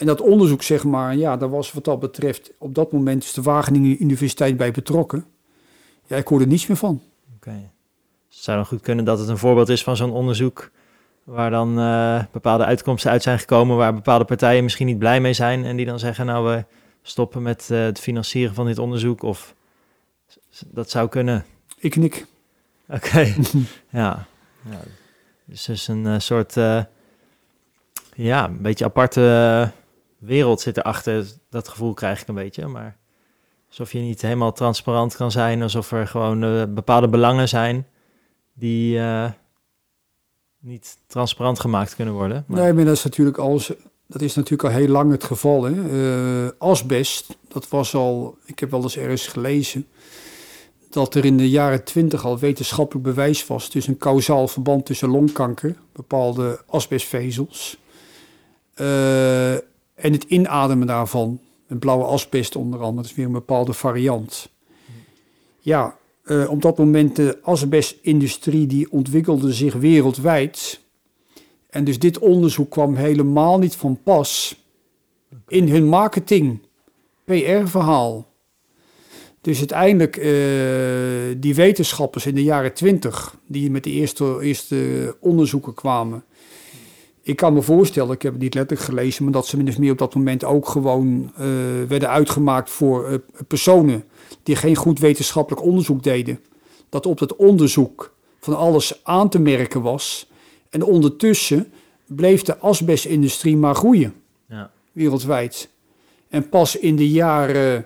En 0.01 0.07
dat 0.07 0.21
onderzoek, 0.21 0.61
zeg 0.61 0.83
maar, 0.83 1.15
ja, 1.15 1.37
daar 1.37 1.49
was 1.49 1.71
wat 1.71 1.83
dat 1.83 1.99
betreft... 1.99 2.51
op 2.57 2.75
dat 2.75 2.91
moment 2.91 3.23
is 3.23 3.33
de 3.33 3.41
Wageningen 3.41 4.03
Universiteit 4.03 4.57
bij 4.57 4.71
betrokken. 4.71 5.25
Ja, 6.07 6.15
ik 6.17 6.27
hoorde 6.27 6.47
niets 6.47 6.67
meer 6.67 6.77
van. 6.77 7.01
Oké. 7.35 7.49
Het 8.29 8.39
zou 8.39 8.57
dan 8.57 8.65
goed 8.65 8.81
kunnen 8.81 9.05
dat 9.05 9.19
het 9.19 9.27
een 9.27 9.37
voorbeeld 9.37 9.69
is 9.69 9.83
van 9.83 9.95
zo'n 9.95 10.11
onderzoek 10.11 10.71
waar 11.23 11.49
dan 11.49 11.79
eh, 11.79 12.23
bepaalde 12.31 12.65
uitkomsten 12.65 13.11
uit 13.11 13.23
zijn 13.23 13.39
gekomen, 13.39 13.77
waar 13.77 13.93
bepaalde 13.93 14.25
partijen 14.25 14.63
misschien 14.63 14.87
niet 14.87 14.99
blij 14.99 15.21
mee 15.21 15.33
zijn 15.33 15.65
en 15.65 15.75
die 15.75 15.85
dan 15.85 15.99
zeggen, 15.99 16.25
nou 16.25 16.47
we 16.47 16.65
stoppen 17.01 17.41
met 17.41 17.67
eh, 17.71 17.81
het 17.81 17.99
financieren 17.99 18.53
van 18.55 18.65
dit 18.65 18.77
onderzoek 18.77 19.23
of 19.23 19.55
dat 20.67 20.89
zou 20.89 21.09
kunnen. 21.09 21.45
Ik 21.77 21.91
knik. 21.91 22.25
Oké, 22.89 23.19
ja. 23.89 24.25
ja. 24.69 24.79
Dus 25.45 25.65
dus 25.65 25.87
een 25.87 26.05
eh, 26.05 26.19
soort, 26.19 26.53
ja, 28.15 28.45
een 28.45 28.61
beetje 28.61 28.85
aparte 28.85 29.71
wereld 30.21 30.61
zit 30.61 30.77
erachter. 30.77 31.25
Dat 31.49 31.67
gevoel 31.67 31.93
krijg 31.93 32.21
ik 32.21 32.27
een 32.27 32.35
beetje, 32.35 32.67
maar 32.67 32.97
alsof 33.69 33.91
je 33.91 33.99
niet 33.99 34.21
helemaal 34.21 34.53
transparant 34.53 35.15
kan 35.15 35.31
zijn, 35.31 35.61
alsof 35.61 35.91
er 35.91 36.07
gewoon 36.07 36.43
eh, 36.43 36.63
bepaalde 36.69 37.07
belangen 37.07 37.49
zijn 37.49 37.87
die 38.53 38.99
eh, 38.99 39.29
niet 40.59 40.97
transparant 41.07 41.59
gemaakt 41.59 41.95
kunnen 41.95 42.13
worden. 42.13 42.43
Nee, 42.47 42.73
maar 42.73 42.85
dat 42.85 42.95
is 42.95 43.03
natuurlijk 43.03 43.37
al, 43.37 43.61
dat 44.07 44.21
is 44.21 44.35
natuurlijk 44.35 44.63
al 44.69 44.79
heel 44.79 44.87
lang 44.87 45.11
het 45.11 45.23
geval. 45.23 45.63
Hè. 45.63 45.71
Eh, 46.45 46.51
asbest, 46.57 47.37
dat 47.47 47.69
was 47.69 47.95
al, 47.95 48.37
ik 48.45 48.59
heb 48.59 48.71
wel 48.71 48.81
eens 48.81 48.97
ergens 48.97 49.27
gelezen, 49.27 49.87
dat 50.89 51.15
er 51.15 51.25
in 51.25 51.37
de 51.37 51.49
jaren 51.49 51.83
twintig 51.83 52.25
al 52.25 52.39
wetenschappelijk 52.39 53.05
bewijs 53.05 53.47
was 53.47 53.69
tussen 53.69 53.93
een 53.93 53.99
kausaal 53.99 54.47
verband 54.47 54.85
tussen 54.85 55.09
longkanker, 55.09 55.75
bepaalde 55.91 56.61
asbestvezels, 56.67 57.77
eh, 58.73 59.55
en 60.01 60.11
het 60.11 60.23
inademen 60.23 60.87
daarvan. 60.87 61.39
Een 61.67 61.79
blauwe 61.79 62.03
asbest 62.03 62.55
onder 62.55 62.79
andere, 62.79 63.01
dat 63.01 63.05
is 63.05 63.15
weer 63.15 63.25
een 63.25 63.31
bepaalde 63.31 63.73
variant. 63.73 64.49
Ja, 65.59 65.97
eh, 66.23 66.49
op 66.49 66.61
dat 66.61 66.77
moment 66.77 67.15
de 67.15 67.37
asbestindustrie 67.41 68.67
die 68.67 68.91
ontwikkelde 68.91 69.53
zich 69.53 69.73
wereldwijd. 69.73 70.79
En 71.69 71.83
dus 71.83 71.99
dit 71.99 72.19
onderzoek 72.19 72.71
kwam 72.71 72.95
helemaal 72.95 73.59
niet 73.59 73.75
van 73.75 73.99
pas 74.03 74.61
in 75.47 75.69
hun 75.69 75.85
marketing, 75.85 76.59
PR-verhaal. 77.23 78.29
Dus 79.41 79.57
uiteindelijk, 79.57 80.17
eh, 80.17 80.23
die 81.37 81.55
wetenschappers 81.55 82.25
in 82.25 82.35
de 82.35 82.43
jaren 82.43 82.73
twintig, 82.73 83.37
die 83.47 83.71
met 83.71 83.83
de 83.83 83.91
eerste, 83.91 84.37
eerste 84.41 85.15
onderzoeken 85.19 85.73
kwamen. 85.73 86.23
Ik 87.23 87.35
kan 87.35 87.53
me 87.53 87.61
voorstellen, 87.61 88.13
ik 88.13 88.21
heb 88.21 88.33
het 88.33 88.41
niet 88.41 88.53
letterlijk 88.53 88.89
gelezen, 88.89 89.23
maar 89.23 89.33
dat 89.33 89.47
ze 89.47 89.57
min 89.57 89.67
of 89.67 89.77
meer 89.77 89.91
op 89.91 89.97
dat 89.97 90.15
moment 90.15 90.43
ook 90.43 90.67
gewoon 90.67 91.31
eh, 91.35 91.45
werden 91.87 92.09
uitgemaakt 92.09 92.69
voor 92.69 93.07
eh, 93.07 93.17
personen 93.47 94.03
die 94.43 94.55
geen 94.55 94.75
goed 94.75 94.99
wetenschappelijk 94.99 95.63
onderzoek 95.63 96.03
deden. 96.03 96.39
Dat 96.89 97.05
op 97.05 97.19
dat 97.19 97.35
onderzoek 97.35 98.13
van 98.39 98.57
alles 98.57 98.99
aan 99.03 99.29
te 99.29 99.39
merken 99.39 99.81
was. 99.81 100.29
En 100.69 100.83
ondertussen 100.83 101.71
bleef 102.05 102.41
de 102.41 102.57
asbestindustrie 102.57 103.57
maar 103.57 103.75
groeien 103.75 104.13
ja. 104.45 104.71
wereldwijd. 104.91 105.69
En 106.29 106.49
pas 106.49 106.75
in 106.75 106.95
de 106.95 107.09
jaren 107.09 107.85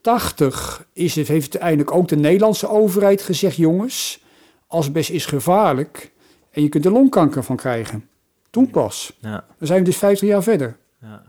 80 0.00 0.86
is 0.92 1.14
het, 1.14 1.28
heeft 1.28 1.52
uiteindelijk 1.52 1.90
ook 1.90 2.08
de 2.08 2.16
Nederlandse 2.16 2.68
overheid 2.68 3.22
gezegd: 3.22 3.56
jongens, 3.56 4.24
asbest 4.66 5.10
is 5.10 5.26
gevaarlijk 5.26 6.12
en 6.56 6.62
je 6.62 6.68
kunt 6.68 6.84
er 6.84 6.90
longkanker 6.92 7.44
van 7.44 7.56
krijgen. 7.56 8.08
Toen 8.50 8.70
pas. 8.70 9.12
ja. 9.20 9.44
Dan 9.58 9.66
zijn 9.66 9.78
we 9.78 9.84
dus 9.84 9.96
50 9.96 10.28
jaar 10.28 10.42
verder. 10.42 10.76
Ja. 11.00 11.22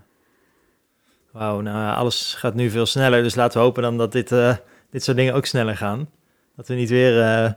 Wauw, 1.31 1.61
nou 1.61 1.77
ja, 1.77 1.93
alles 1.93 2.33
gaat 2.33 2.53
nu 2.53 2.69
veel 2.69 2.85
sneller. 2.85 3.23
Dus 3.23 3.35
laten 3.35 3.57
we 3.59 3.63
hopen 3.65 3.81
dan 3.83 3.97
dat 3.97 4.11
dit, 4.11 4.31
eh, 4.31 4.55
dit 4.89 5.03
soort 5.03 5.17
dingen 5.17 5.33
ook 5.33 5.45
sneller 5.45 5.77
gaan. 5.77 6.09
Dat 6.55 6.67
we 6.67 6.73
niet 6.73 6.89
weer, 6.89 7.21
eh, 7.21 7.51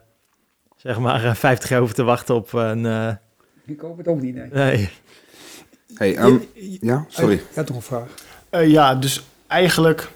zeg 0.76 0.98
maar, 0.98 1.24
eh, 1.24 1.34
50 1.34 1.68
jaar 1.68 1.78
hoeven 1.78 1.96
te 1.96 2.02
wachten 2.02 2.34
op 2.34 2.52
een... 2.52 2.86
eh, 2.86 3.14
Ik 3.66 3.80
hoop 3.80 3.96
het 3.98 4.08
ook 4.08 4.20
niet, 4.20 4.34
nee. 4.34 4.48
nee. 4.50 4.90
Hey, 5.94 6.16
ehm, 6.16 6.36
ja, 6.80 7.04
sorry. 7.08 7.34
Ik 7.34 7.44
had 7.54 7.66
nog 7.68 7.76
een 7.76 7.82
vraag. 7.82 8.08
Eh, 8.50 8.68
ja, 8.70 8.94
dus 8.94 9.22
eigenlijk, 9.46 10.10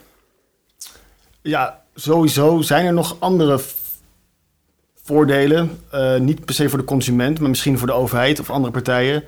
ja, 1.43 1.83
sowieso 1.95 2.61
zijn 2.61 2.87
er 2.87 2.93
nog 2.93 3.17
andere 3.21 3.59
voordelen. 5.05 5.79
eh, 5.91 6.17
niet 6.19 6.45
per 6.45 6.55
se 6.55 6.69
voor 6.69 6.79
de 6.79 6.85
consument, 6.85 7.41
maar 7.41 7.49
misschien 7.49 7.79
voor 7.79 7.87
de 7.87 7.93
overheid 7.93 8.41
of 8.41 8.51
andere 8.51 8.73
partijen. 8.73 9.23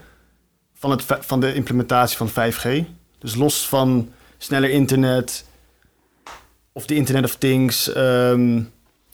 Van, 0.74 0.90
het, 0.90 1.02
va- 1.02 1.18
van 1.20 1.40
de 1.40 1.54
implementatie 1.54 2.16
van 2.16 2.28
5G. 2.30 2.84
Dus 3.18 3.34
los 3.34 3.68
van 3.68 4.08
sneller 4.38 4.70
internet 4.70 5.44
of 6.72 6.86
de 6.86 6.94
Internet 6.94 7.24
of 7.24 7.34
Things, 7.36 7.92
ehm, 7.92 8.62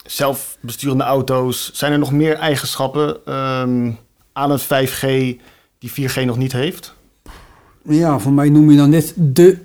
zelfbesturende 0.05 1.03
auto's. 1.03 1.71
Zijn 1.73 1.91
er 1.91 1.99
nog 1.99 2.11
meer 2.11 2.35
eigenschappen 2.35 3.25
ehm, 3.25 3.91
aan 4.33 4.51
het 4.51 4.61
5G 4.63 5.01
die 5.79 5.91
4G 5.91 6.25
nog 6.25 6.37
niet 6.37 6.51
heeft? 6.51 6.93
Ja, 7.81 8.19
voor 8.19 8.31
mij 8.33 8.49
noem 8.49 8.71
je 8.71 8.77
dan 8.77 8.89
net 8.89 9.13
de 9.17 9.57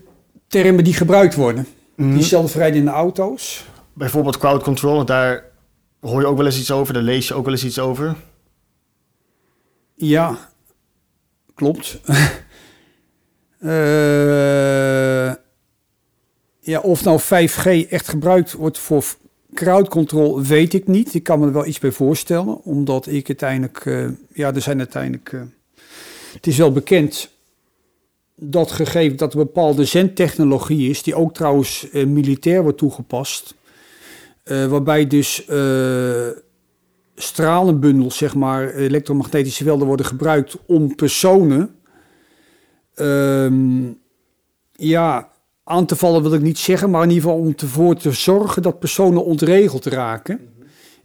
termen 0.47 0.85
die 0.85 0.95
gebruikt 0.95 1.35
worden. 1.35 1.67
Mhm. 1.95 2.13
Die 2.15 2.23
zelfrijdende 2.23 2.91
auto's. 2.91 3.65
Bijvoorbeeld 3.93 4.39
crowd 4.39 4.63
control, 4.63 5.05
daar 5.05 5.45
hoor 6.01 6.21
je 6.21 6.27
ook 6.27 6.37
wel 6.37 6.47
eens 6.47 6.59
iets 6.59 6.71
over, 6.71 6.95
daar 6.95 7.03
lees 7.03 7.29
je 7.29 7.35
ook 7.35 7.45
wel 7.45 7.55
eens 7.55 7.65
iets 7.65 7.79
over. 7.79 8.17
Ja, 9.95 10.39
klopt. 11.55 12.01
Eh, 13.59 15.33
ja, 16.61 16.81
of 16.83 17.05
nou 17.05 17.21
5G 17.21 17.89
echt 17.89 18.09
gebruikt 18.09 18.53
wordt 18.53 18.79
voor 18.79 19.05
crowd 19.55 19.89
control, 19.89 20.43
weet 20.43 20.75
ik 20.75 20.87
niet. 20.87 21.15
Ik 21.15 21.23
kan 21.23 21.39
me 21.39 21.47
er 21.47 21.53
wel 21.53 21.67
iets 21.67 21.79
bij 21.79 21.91
voorstellen, 21.91 22.65
omdat 22.65 23.07
ik 23.07 23.29
uiteindelijk, 23.29 23.87
eh, 23.87 24.09
ja, 24.33 24.55
er 24.55 24.61
zijn 24.61 24.79
uiteindelijk, 24.79 25.33
eh, 25.33 25.41
het 26.33 26.47
is 26.47 26.57
wel 26.57 26.73
bekend 26.73 27.31
dat 28.35 28.71
gegeven 28.71 29.17
dat 29.17 29.33
er 29.33 29.39
bepaalde 29.39 29.85
zendtechnologie 29.85 30.91
is, 30.91 31.03
die 31.03 31.15
ook 31.15 31.35
trouwens 31.35 31.87
militair 31.93 32.63
wordt 32.63 32.79
toegepast, 32.79 33.55
eh, 34.49 34.67
waarbij 34.67 35.07
dus 35.07 35.45
eh, 35.47 36.29
stralenbundels, 37.15 38.17
zeg 38.17 38.35
maar, 38.35 38.75
elektromagnetische 38.75 39.65
velden 39.65 39.87
worden 39.87 40.07
gebruikt 40.07 40.57
om 40.67 40.95
personen 40.95 41.75
ehm, 42.95 43.93
ja, 44.73 45.31
aan 45.65 45.87
te 45.87 45.97
vallen 45.97 46.23
wil 46.23 46.33
ik 46.33 46.41
niet 46.41 46.59
zeggen, 46.59 46.91
maar 46.91 47.03
in 47.03 47.09
ieder 47.09 47.25
geval 47.25 47.39
om 47.39 47.55
ervoor 47.57 47.95
te 47.95 48.13
zorgen 48.13 48.63
dat 48.63 48.79
personen 48.79 49.25
ontregeld 49.25 49.87
raken. 49.87 50.41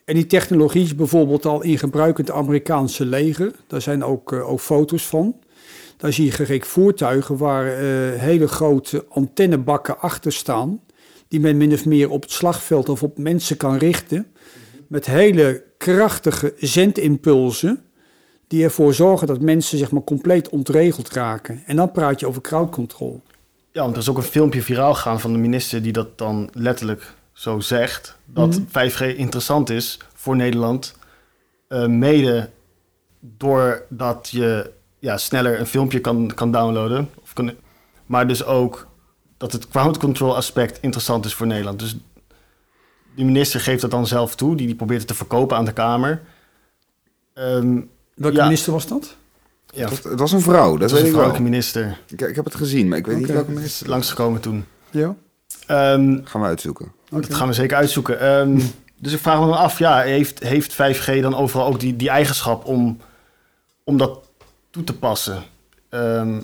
En 0.05 0.15
die 0.15 0.25
technologie 0.25 0.83
is 0.83 0.95
bijvoorbeeld 0.95 1.45
al 1.45 1.61
in 1.61 1.77
gebruik 1.77 2.17
in 2.17 2.25
het 2.25 2.33
Amerikaanse 2.33 3.05
leger. 3.05 3.51
Daar 3.67 3.81
zijn 3.81 4.03
ook, 4.03 4.31
eh, 4.33 4.51
ook 4.51 4.59
foto's 4.59 5.07
van. 5.07 5.35
Daar 5.97 6.13
zie 6.13 6.25
je 6.25 6.31
gericht 6.31 6.67
voertuigen 6.67 7.37
waar 7.37 7.65
hele 8.17 8.47
grote 8.47 9.05
antennebakken 9.09 9.99
achter 9.99 10.33
staan. 10.33 10.81
Die 11.27 11.39
men 11.39 11.57
min 11.57 11.73
of 11.73 11.85
meer 11.85 12.09
op 12.09 12.21
het 12.21 12.31
slagveld 12.31 12.89
of 12.89 13.03
op 13.03 13.17
mensen 13.17 13.57
kan 13.57 13.77
richten. 13.77 14.27
Met 14.87 15.05
hele 15.05 15.63
krachtige 15.77 16.53
zendimpulsen. 16.57 17.83
Die 18.47 18.63
ervoor 18.63 18.93
zorgen 18.93 19.27
dat 19.27 19.41
mensen 19.41 19.77
zeg 19.77 19.91
maar, 19.91 20.03
compleet 20.03 20.49
ontregeld 20.49 21.09
raken. 21.09 21.63
En 21.65 21.75
dan 21.75 21.91
praat 21.91 22.19
je 22.19 22.27
over 22.27 22.41
crowd 22.41 22.71
control. 22.71 23.21
Ja, 23.71 23.81
want 23.81 23.93
er 23.95 24.01
is 24.01 24.09
ook 24.09 24.17
een 24.17 24.23
filmpje 24.23 24.61
viraal 24.61 24.93
gegaan 24.93 25.19
van 25.19 25.33
de 25.33 25.39
minister 25.39 25.81
die 25.81 25.91
dat 25.91 26.17
dan 26.17 26.49
letterlijk 26.51 27.13
zo 27.33 27.59
zegt. 27.59 28.17
Dat 28.25 28.47
Mhm. 28.49 28.61
5G 28.67 29.01
interessant 29.17 29.69
is 29.69 29.97
voor 30.13 30.35
Nederland. 30.35 30.95
eh, 31.67 31.85
mede 31.87 32.49
doordat 33.19 34.29
je 34.31 34.71
ja, 34.99 35.17
sneller 35.17 35.59
een 35.59 35.65
filmpje 35.65 35.99
kan, 35.99 36.31
kan 36.35 36.51
downloaden. 36.51 37.09
Of 37.21 37.33
kan, 37.33 37.51
maar 38.05 38.27
dus 38.27 38.45
ook 38.45 38.87
dat 39.43 39.51
het 39.51 39.67
crowd 39.67 39.97
control 39.97 40.35
aspect 40.35 40.77
interessant 40.81 41.25
is 41.25 41.33
voor 41.33 41.47
Nederland. 41.47 41.79
Dus 41.79 41.95
die 43.15 43.25
minister 43.25 43.59
geeft 43.59 43.81
dat 43.81 43.91
dan 43.91 44.07
zelf 44.07 44.35
toe. 44.35 44.55
Die, 44.55 44.65
die 44.67 44.75
probeert 44.75 44.99
het 44.99 45.07
te 45.07 45.13
verkopen 45.15 45.57
aan 45.57 45.65
de 45.65 45.73
Kamer. 45.73 46.21
Ehm, 47.33 47.81
Welke 48.15 48.37
Ja. 48.37 48.43
minister 48.43 48.73
was 48.73 48.87
dat? 48.87 49.15
ja, 49.73 49.89
Het, 49.89 50.03
het 50.03 50.19
was 50.19 50.31
een 50.31 50.41
vrouw, 50.41 50.77
dat 50.77 50.91
weet 50.91 50.99
een 50.99 51.05
ik 51.05 51.11
wel. 51.11 51.11
vrouwelijke 51.11 51.41
minister. 51.49 51.97
Ik, 52.07 52.21
ik 52.21 52.35
heb 52.35 52.45
het 52.45 52.55
gezien, 52.55 52.87
maar 52.87 52.97
ik 52.97 53.05
weet 53.05 53.17
niet 53.17 53.27
welke 53.31 53.49
Is 53.51 53.55
minister. 53.55 53.89
langsgekomen 53.89 54.41
toen. 54.41 54.65
Ja. 54.91 55.15
Ehm, 55.67 56.19
Gaan 56.23 56.41
we 56.41 56.47
uitzoeken. 56.47 56.91
Dat 57.09 57.33
gaan 57.33 57.47
we 57.47 57.53
zeker 57.53 57.77
uitzoeken. 57.77 58.19
Ehm, 58.19 58.59
dus 59.01 59.13
ik 59.13 59.19
vraag 59.19 59.39
me 59.39 59.45
dan 59.45 59.57
af, 59.57 59.79
ja, 59.79 59.99
heeft, 60.01 60.43
heeft 60.43 60.73
5G 60.73 61.21
dan 61.21 61.35
overal 61.35 61.65
ook 61.67 61.79
die, 61.79 61.95
die 61.95 62.09
eigenschap 62.09 62.65
om, 62.65 62.97
om 63.83 63.97
dat 63.97 64.19
toe 64.69 64.83
te 64.83 64.97
passen? 64.97 65.43
Ehm, 65.89 66.41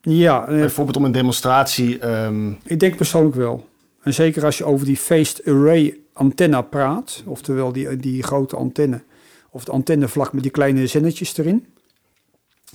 Ja, 0.00 0.48
eh, 0.48 0.58
bijvoorbeeld 0.58 0.96
om 0.96 1.04
een 1.04 1.12
demonstratie. 1.12 1.98
ehm, 1.98 2.50
ik 2.64 2.80
denk 2.80 2.96
persoonlijk 2.96 3.36
wel. 3.36 3.68
En 4.02 4.14
zeker 4.14 4.44
als 4.44 4.58
je 4.58 4.64
over 4.64 4.86
die 4.86 4.96
phased 4.96 5.46
array 5.46 5.98
antenna 6.12 6.62
praat, 6.62 7.22
oftewel 7.26 7.72
die, 7.72 7.96
die 7.96 8.22
grote 8.22 8.56
antenne, 8.56 9.02
of 9.50 9.60
het 9.60 9.70
antennevlak 9.70 10.32
met 10.32 10.42
die 10.42 10.52
kleine 10.52 10.86
zendertjes 10.86 11.36
erin. 11.36 11.66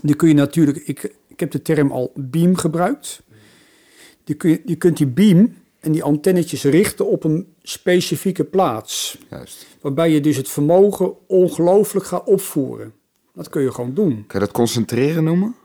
Die 0.02 0.16
kun 0.16 0.28
je 0.28 0.34
natuurlijk, 0.34 0.78
ik, 0.78 1.16
ik 1.28 1.40
heb 1.40 1.52
de 1.52 1.62
term 1.62 1.92
al 1.92 2.12
beam 2.16 2.56
gebruikt. 2.56 3.22
Die 4.24 4.36
kun 4.36 4.50
je, 4.50 4.62
je 4.66 4.76
kunt 4.76 4.98
die 4.98 5.08
beam 5.08 5.54
en 5.80 5.92
die 5.92 6.04
antennetjes 6.04 6.64
richten 6.64 7.08
op 7.08 7.24
een 7.24 7.48
specifieke 7.62 8.44
plaats. 8.44 9.18
Juist. 9.30 9.66
Waarbij 9.82 10.12
je 10.12 10.22
dus 10.22 10.38
het 10.38 10.50
vermogen 10.50 11.14
ongelooflijk 11.28 12.06
gaat 12.06 12.28
opvoeren. 12.28 12.94
Dat 13.34 13.50
kun 13.50 13.62
je 13.62 13.72
gewoon 13.72 13.94
doen. 13.94 14.14
Kan 14.28 14.40
je 14.40 14.46
dat 14.46 14.56
concentreren 14.56 15.24
noemen? 15.24 15.56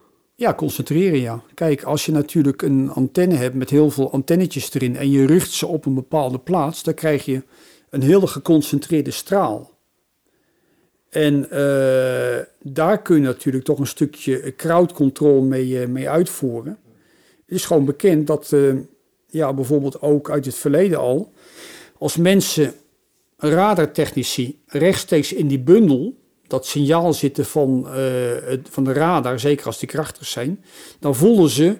Ja, 0.40 0.54
concentreren 0.54 1.20
ja. 1.20 1.42
Kijk, 1.54 1.82
als 1.82 2.06
je 2.06 2.12
natuurlijk 2.12 2.62
een 2.62 2.90
antenne 2.90 3.34
hebt 3.34 3.54
met 3.54 3.70
heel 3.70 3.90
veel 3.90 4.12
antennetjes 4.12 4.74
erin 4.74 4.96
en 4.96 5.10
je 5.10 5.26
richt 5.26 5.50
ze 5.50 5.66
op 5.66 5.86
een 5.86 5.94
bepaalde 5.94 6.38
plaats, 6.38 6.82
dan 6.82 6.94
krijg 6.94 7.24
je 7.24 7.42
een 7.90 8.02
hele 8.02 8.26
geconcentreerde 8.26 9.10
straal. 9.10 9.70
En 11.08 11.50
eh, 11.50 12.44
daar 12.62 13.02
kun 13.02 13.16
je 13.16 13.22
natuurlijk 13.22 13.64
toch 13.64 13.78
een 13.78 13.86
stukje 13.86 14.54
crowd 14.56 14.92
control 14.92 15.42
mee, 15.42 15.80
eh, 15.80 15.88
mee 15.88 16.08
uitvoeren. 16.08 16.78
Het 17.46 17.54
is 17.54 17.64
gewoon 17.64 17.84
bekend 17.84 18.26
dat, 18.26 18.52
eh, 18.52 18.74
ja, 19.26 19.52
bijvoorbeeld 19.54 20.02
ook 20.02 20.30
uit 20.30 20.44
het 20.44 20.54
verleden 20.54 20.98
al, 20.98 21.32
als 21.98 22.16
mensen 22.16 22.74
radartechnici 23.36 24.60
rechtstreeks 24.66 25.32
in 25.32 25.48
die 25.48 25.60
bundel 25.60 26.19
dat 26.50 26.66
signaal 26.66 27.12
zitten 27.12 27.46
van, 27.46 27.88
eh, 27.88 28.58
van 28.70 28.84
de 28.84 28.92
radar, 28.92 29.40
zeker 29.40 29.66
als 29.66 29.78
die 29.78 29.88
krachtig 29.88 30.26
zijn, 30.26 30.64
dan 30.98 31.14
voelen 31.14 31.50
ze 31.50 31.76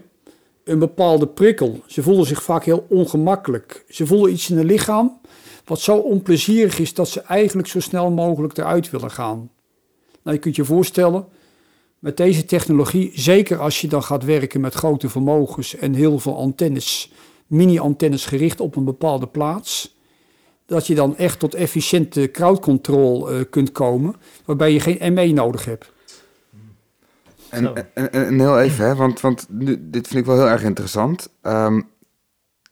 een 0.65 0.79
bepaalde 0.79 1.27
prikkel. 1.27 1.81
Ze 1.87 2.03
voelen 2.03 2.27
zich 2.27 2.43
vaak 2.43 2.65
heel 2.65 2.87
ongemakkelijk. 2.89 3.85
Ze 3.89 4.07
voelen 4.07 4.33
iets 4.33 4.51
in 4.51 4.57
hun 4.57 4.67
lichaam 4.67 5.21
wat 5.65 5.81
zo 5.81 5.97
onplezierig 5.97 6.79
is 6.79 6.95
dat 6.95 7.09
ze 7.09 7.21
eigenlijk 7.21 7.69
zo 7.69 7.81
snel 7.81 8.11
mogelijk 8.11 8.59
eruit 8.59 8.91
willen 8.91 9.11
gaan. 9.11 9.51
Nou, 10.23 10.37
je 10.37 10.43
kunt 10.43 10.57
je 10.57 10.65
voorstellen, 10.65 11.27
met 11.99 12.17
deze 12.17 12.45
technologie, 12.45 13.13
zeker 13.15 13.59
als 13.59 13.81
je 13.81 13.89
dan 13.89 14.03
gaat 14.03 14.25
werken 14.25 14.61
met 14.61 14.75
grote 14.75 15.09
vermogens 15.09 15.77
en 15.77 15.95
heel 15.95 16.19
veel 16.19 16.37
antennes, 16.37 17.13
mini-antennes 17.47 18.27
gericht 18.27 18.61
op 18.61 18.77
een 18.77 18.85
bepaalde 18.85 19.27
plaats, 19.27 19.97
dat 20.71 20.87
je 20.87 20.95
dan 20.95 21.17
echt 21.17 21.39
tot 21.39 21.55
efficiënte 21.55 22.31
crowd 22.31 22.61
control 22.61 23.31
eh, 23.31 23.41
kunt 23.51 23.73
komen, 23.73 24.15
waarbij 24.45 24.73
je 24.73 24.81
geen 24.81 25.13
ME 25.13 25.33
nodig 25.33 25.65
hebt. 25.65 25.93
En, 27.49 28.41
heel 28.41 28.61
even, 28.61 28.87
hè, 28.87 28.95
want, 28.95 29.21
want 29.21 29.47
nu, 29.49 29.79
dit 29.81 30.09
vind 30.09 30.21
ik 30.21 30.27
wel 30.27 30.37
heel 30.37 30.49
erg 30.49 30.63
interessant. 30.63 31.29
Ehm, 31.43 31.81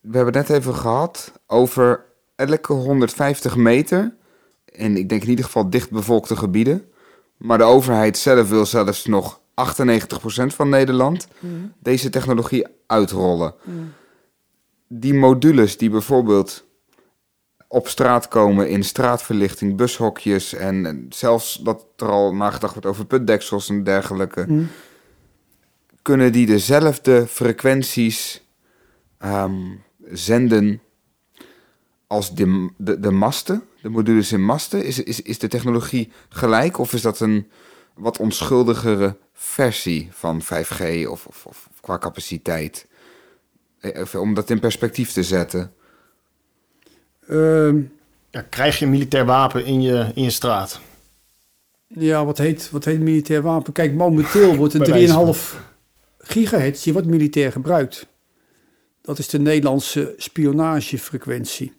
we 0.01 0.17
hebben 0.17 0.35
het 0.35 0.49
net 0.49 0.59
even 0.59 0.75
gehad 0.75 1.33
over 1.47 2.05
elke 2.37 2.73
150 2.73 3.57
meter, 3.57 4.15
en 4.65 4.97
ik 4.97 5.09
denk 5.09 5.23
in 5.23 5.29
ieder 5.29 5.45
geval 5.45 5.71
dichtbevolkte 5.71 6.37
gebieden, 6.37 6.85
maar 7.37 7.59
de 7.59 7.65
overheid 7.65 8.19
zelf 8.19 8.49
wil 8.49 8.67
zelfs 8.67 9.07
nog 9.07 9.41
98% 9.55 10.55
van 10.55 10.69
Nederland 10.69 11.29
deze 11.83 12.11
technologie 12.11 12.67
uitrollen. 12.87 13.55
Die 14.89 15.15
modules 15.15 15.79
die 15.79 15.91
bijvoorbeeld 15.91 16.67
op 17.69 17.89
straat 17.89 18.29
komen 18.29 18.69
in 18.69 18.85
straatverlichting, 18.85 19.77
bushokjes 19.77 20.55
en 20.55 20.87
en 20.87 21.07
zelfs 21.09 21.61
dat 21.63 21.87
er 21.97 22.09
al 22.09 22.35
nagedacht 22.35 22.73
wordt 22.73 22.89
over 22.89 23.07
putdeksels 23.07 23.69
en 23.69 23.85
dergelijke, 23.85 24.45
Mm. 24.49 24.69
kunnen 26.03 26.33
die 26.33 26.47
dezelfde 26.47 27.27
frequenties 27.27 28.47
ehm, 29.19 29.77
zenden 30.11 30.81
als 32.07 32.35
de, 32.35 32.71
de, 32.77 33.01
de 33.01 33.11
masten, 33.11 33.63
de 33.83 33.89
modules 33.89 34.33
in 34.33 34.45
masten? 34.45 34.85
Is, 34.85 35.03
is, 35.03 35.23
is 35.23 35.39
de 35.39 35.49
technologie 35.49 36.13
gelijk 36.29 36.79
of 36.79 36.93
is 36.93 37.03
dat 37.03 37.21
een 37.21 37.51
wat 37.95 38.19
onschuldigere 38.19 39.17
versie 39.33 40.09
van 40.11 40.43
5G 40.43 41.07
of, 41.09 41.27
of, 41.27 41.47
of 41.47 41.69
qua 41.81 41.99
capaciteit? 41.99 42.87
Eh, 43.81 43.97
Even 44.01 44.21
om 44.21 44.35
dat 44.35 44.51
in 44.51 44.61
perspectief 44.61 45.13
te 45.13 45.23
zetten. 45.23 45.73
Ehm, 47.29 47.81
ja, 48.31 48.43
krijg 48.49 48.79
je 48.79 48.85
een 48.85 48.91
militair 48.91 49.25
wapen 49.25 49.65
in 49.65 49.83
je, 49.83 50.07
in 50.15 50.23
je 50.23 50.31
straat? 50.31 50.81
ja, 51.89 52.25
wat 52.25 52.39
heet, 52.39 52.71
wat 52.71 52.85
heet 52.85 53.01
militair 53.01 53.43
wapen? 53.43 53.73
Kijk, 53.73 53.95
momenteel 53.95 54.57
wordt 54.57 54.75
een 54.75 55.35
3,5 55.35 55.57
gigahertz, 56.19 56.83
die 56.83 56.93
wordt 56.93 57.09
militair 57.09 57.53
gebruikt. 57.53 58.07
Dat 59.03 59.19
is 59.19 59.29
de 59.29 59.39
Nederlandse 59.39 60.15
spionagefrequentie. 60.17 61.73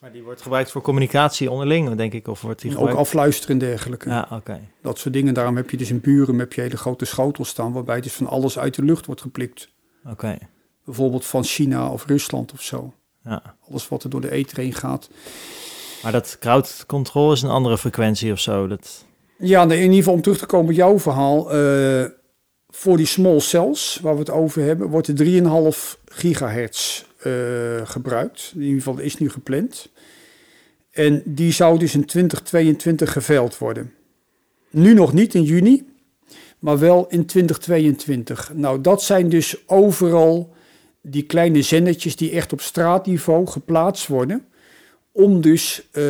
Maar 0.00 0.12
die 0.12 0.22
wordt 0.22 0.42
gebruikt 0.42 0.70
voor 0.70 0.82
communicatie 0.82 1.50
onderling, 1.50 1.94
denk 1.94 2.12
ik. 2.12 2.28
Of 2.28 2.40
wordt 2.40 2.60
die 2.60 2.70
Ook 2.70 2.76
gebruikt... 2.76 3.00
afluisteren 3.00 3.60
en 3.60 3.66
dergelijke. 3.66 4.08
Ja, 4.08 4.28
oké. 4.30 4.60
Dat 4.82 4.98
soort 4.98 5.14
dingen. 5.14 5.34
Daarom 5.34 5.56
heb 5.56 5.70
je 5.70 5.76
dus 5.76 5.90
in 5.90 6.00
buren 6.00 6.38
heb 6.38 6.52
je 6.52 6.60
hele 6.60 6.76
grote 6.76 7.04
schotels 7.04 7.48
staan... 7.48 7.72
waarbij 7.72 8.00
dus 8.00 8.12
van 8.12 8.26
alles 8.26 8.58
uit 8.58 8.74
de 8.74 8.82
lucht 8.82 9.06
wordt 9.06 9.20
geplikt. 9.20 9.68
Oké. 10.04 10.38
Bijvoorbeeld 10.84 11.26
van 11.26 11.44
China 11.44 11.90
of 11.90 12.06
Rusland 12.06 12.52
of 12.52 12.62
zo. 12.62 12.94
Ja. 13.26 13.42
Alles 13.68 13.88
wat 13.88 14.04
er 14.04 14.10
door 14.10 14.20
de 14.20 14.30
ether 14.30 14.58
heen 14.58 14.74
gaat. 14.74 15.08
Maar 16.02 16.12
dat 16.12 16.36
crowd 16.40 16.84
control 16.86 17.32
is 17.32 17.42
een 17.42 17.50
andere 17.50 17.78
frequentie 17.78 18.32
of 18.32 18.40
zo. 18.40 18.66
Dat... 18.66 19.04
Ja, 19.38 19.64
nee, 19.64 19.76
in 19.78 19.82
ieder 19.84 19.96
geval 19.98 20.14
om 20.14 20.22
terug 20.22 20.38
te 20.38 20.46
komen 20.46 20.70
op 20.70 20.76
jouw 20.76 20.98
verhaal. 20.98 21.52
eh, 21.52 22.04
voor 22.68 22.96
die 22.96 23.06
small 23.06 23.40
cells, 23.40 23.98
waar 24.02 24.12
we 24.12 24.18
het 24.18 24.30
over 24.30 24.62
hebben, 24.62 24.88
wordt 24.88 25.16
de 25.16 25.40
3,5 25.94 25.98
gigahertz 26.04 27.04
eh, 27.18 27.32
gebruikt. 27.84 28.52
In 28.54 28.60
ieder 28.60 28.76
geval 28.76 28.98
is 28.98 29.18
nu 29.18 29.30
gepland. 29.30 29.88
En 30.90 31.22
die 31.24 31.52
zou 31.52 31.78
dus 31.78 31.94
in 31.94 32.04
2022 32.04 33.12
geveild 33.12 33.58
worden. 33.58 33.92
Nu 34.70 34.94
nog 34.94 35.12
niet 35.12 35.34
in 35.34 35.42
juni, 35.42 35.86
maar 36.58 36.78
wel 36.78 37.06
in 37.08 37.26
2022. 37.26 38.50
Nou, 38.54 38.80
dat 38.80 39.02
zijn 39.02 39.28
dus 39.28 39.68
overal 39.68 40.54
die 41.08 41.22
kleine 41.22 41.62
zendertjes 41.62 42.16
die 42.16 42.30
echt 42.30 42.52
op 42.52 42.60
straatniveau 42.60 43.46
geplaatst 43.46 44.06
worden. 44.06 44.46
Om 45.12 45.40
dus 45.40 45.88
eh, 45.92 46.04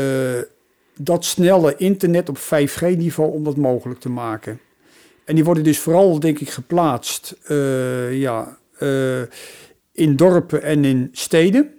dat 0.99 1.25
snelle 1.25 1.77
internet 1.77 2.29
op 2.29 2.39
5G-niveau 2.39 3.33
om 3.33 3.45
dat 3.45 3.57
mogelijk 3.57 4.01
te 4.01 4.09
maken. 4.09 4.61
En 5.25 5.35
die 5.35 5.45
worden 5.45 5.65
dus 5.65 5.79
vooral, 5.79 6.21
denk 6.21 6.39
ik, 6.39 6.51
geplaatst 6.51 7.37
eh, 7.45 8.21
ja, 8.21 8.59
eh, 8.79 9.23
in 9.93 10.17
dorpen 10.17 10.63
en 10.63 10.85
in 10.85 11.09
steden. 11.13 11.71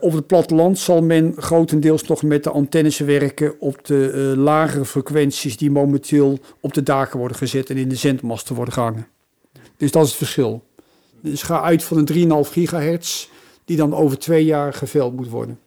Op 0.00 0.12
het 0.12 0.26
platteland 0.26 0.78
zal 0.78 1.02
men 1.02 1.34
grotendeels 1.36 2.02
nog 2.02 2.22
met 2.22 2.44
de 2.44 2.50
antennes 2.50 2.98
werken 2.98 3.60
op 3.60 3.84
de 3.84 4.34
lagere 4.36 4.84
frequenties 4.84 5.56
die 5.56 5.70
momenteel 5.70 6.38
op 6.60 6.74
de 6.74 6.82
daken 6.82 7.18
worden 7.18 7.36
gezet 7.36 7.70
en 7.70 7.76
in 7.76 7.88
de 7.88 7.94
zendmasten 7.94 8.54
worden 8.54 8.74
gehangen. 8.74 9.06
Dus 9.76 9.90
dat 9.90 10.02
is 10.02 10.08
het 10.08 10.18
verschil. 10.18 10.65
Dus 11.20 11.42
ga 11.42 11.62
uit 11.62 11.84
van 11.84 11.96
een 11.96 12.44
3,5 12.44 12.52
gigahertz 12.52 13.28
die 13.64 13.76
dan 13.76 13.94
over 13.94 14.18
twee 14.18 14.44
jaar 14.44 14.72
geveld 14.72 15.16
moet 15.16 15.28
worden. 15.28 15.58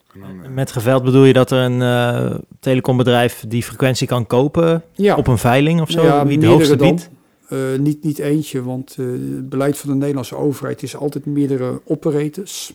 Met 0.54 0.72
geveld 0.72 1.04
bedoel 1.04 1.24
je 1.24 1.34
dat 1.34 1.52
er 1.52 1.58
een 1.58 1.82
eh, 1.82 2.36
telecombedrijf 2.60 3.44
die 3.48 3.64
frequentie 3.64 4.08
kan 4.08 4.28
kopen 4.28 4.84
Ja, 4.94 5.16
op 5.16 5.28
een 5.28 5.38
veiling 5.38 5.82
of 5.82 5.92
zo? 5.92 6.04
Ja, 6.04 6.18
Wie 6.18 6.38
meerdere 6.38 6.52
hoogste 6.52 6.76
biedt? 6.76 7.10
Eh, 7.48 7.58
niet, 7.80 8.04
niet 8.04 8.20
eentje, 8.20 8.64
want 8.64 8.96
eh, 9.00 9.06
het 9.06 9.50
beleid 9.50 9.78
van 9.78 9.90
de 9.90 9.96
Nederlandse 9.96 10.36
overheid 10.36 10.84
is 10.84 10.96
altijd 10.96 11.26
meerdere 11.26 11.82
operators. 11.84 12.74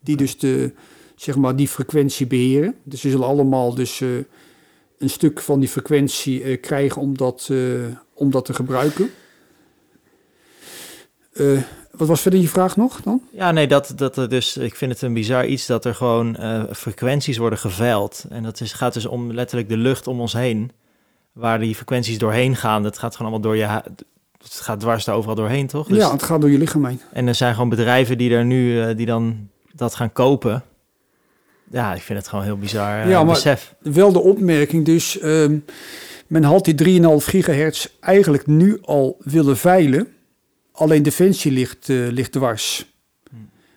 Die 0.00 0.16
dus 0.16 0.38
de, 0.38 0.72
zeg 1.16 1.36
maar, 1.36 1.56
die 1.56 1.68
frequentie 1.68 2.26
beheren. 2.26 2.74
Dus 2.82 3.00
ze 3.00 3.10
zullen 3.10 3.26
allemaal 3.26 3.74
dus, 3.74 4.00
een 4.98 5.10
stuk 5.10 5.40
van 5.40 5.60
die 5.60 5.68
frequentie 5.68 6.56
krijgen 6.56 7.02
om 7.02 7.16
dat, 7.16 7.50
om 8.14 8.30
dat 8.30 8.44
te 8.44 8.54
gebruiken. 8.54 9.10
Wat 11.98 12.08
was 12.08 12.20
verder 12.20 12.40
je 12.40 12.48
vraag 12.48 12.76
nog 12.76 13.00
dan? 13.02 13.22
Ja, 13.32 13.50
nee, 13.50 13.66
dat, 13.66 13.92
dat 13.96 14.16
er 14.16 14.28
dus, 14.28 14.56
ik 14.56 14.74
vind 14.74 14.92
het 14.92 15.02
een 15.02 15.12
bizar 15.12 15.46
iets 15.46 15.66
dat 15.66 15.84
er 15.84 15.94
gewoon 15.94 16.36
eh, 16.36 16.62
frequenties 16.72 17.36
worden 17.36 17.58
geveild. 17.58 18.24
En 18.30 18.42
dat 18.42 18.60
is, 18.60 18.72
gaat 18.72 18.94
dus 18.94 19.06
om 19.06 19.32
letterlijk 19.32 19.68
de 19.68 19.76
lucht 19.76 20.06
om 20.06 20.20
ons 20.20 20.32
heen, 20.32 20.70
waar 21.32 21.58
die 21.58 21.74
frequenties 21.74 22.18
doorheen 22.18 22.56
gaan. 22.56 22.82
Dat 22.82 22.98
gaat 22.98 23.16
gewoon 23.16 23.32
allemaal 23.32 23.50
door 23.50 23.60
je, 23.60 23.80
het 24.42 24.52
gaat 24.60 24.80
dwars 24.80 25.04
daar 25.04 25.14
overal 25.14 25.34
doorheen, 25.36 25.66
toch? 25.66 25.86
Dus, 25.86 25.96
ja, 25.96 26.12
het 26.12 26.22
gaat 26.22 26.40
door 26.40 26.50
je 26.50 26.58
lichaam 26.58 26.84
heen. 26.84 27.00
En 27.12 27.26
er 27.26 27.34
zijn 27.34 27.54
gewoon 27.54 27.68
bedrijven 27.68 28.18
die 28.18 28.30
er 28.30 28.44
nu, 28.44 28.82
eh, 28.82 28.96
die 28.96 29.06
dan 29.06 29.48
dat 29.72 29.94
gaan 29.94 30.12
kopen. 30.12 30.62
Ja, 31.70 31.94
ik 31.94 32.02
vind 32.02 32.18
het 32.18 32.28
gewoon 32.28 32.44
heel 32.44 32.58
bizar 32.58 33.02
eh, 33.02 33.08
Ja, 33.08 33.24
maar- 33.24 33.34
besef. 33.34 33.74
Wel 33.80 34.12
de 34.12 34.20
opmerking 34.20 34.84
dus, 34.84 35.18
ehm, 35.18 35.56
men 36.26 36.44
had 36.44 36.64
die 36.64 36.74
3,5 36.74 37.26
gigahertz 37.26 37.86
eigenlijk 38.00 38.46
nu 38.46 38.78
al 38.82 39.16
willen 39.18 39.56
veilen. 39.56 40.08
Alleen 40.78 41.02
Defensie 41.02 41.52
ligt, 41.52 41.88
eh, 41.88 42.08
ligt 42.08 42.32
dwars. 42.32 42.86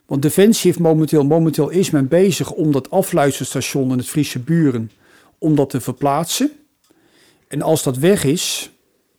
Want 0.06 0.22
Defensie 0.22 0.72
heeft 0.72 0.84
momenteel, 0.84 1.23
momenteel 1.23 1.69
is 1.69 1.90
men 1.90 2.07
bezig 2.07 2.52
om 2.52 2.72
dat 2.72 2.90
afluisterstation 2.90 3.91
in 3.91 3.98
het 3.98 4.07
Friese 4.07 4.40
Buren, 4.40 4.91
om 5.38 5.56
dat 5.56 5.69
te 5.69 5.82
verplaatsen. 5.82 6.52
En 7.48 7.61
als 7.61 7.84
dat 7.84 7.98
weg 7.98 8.23
is, 8.23 8.72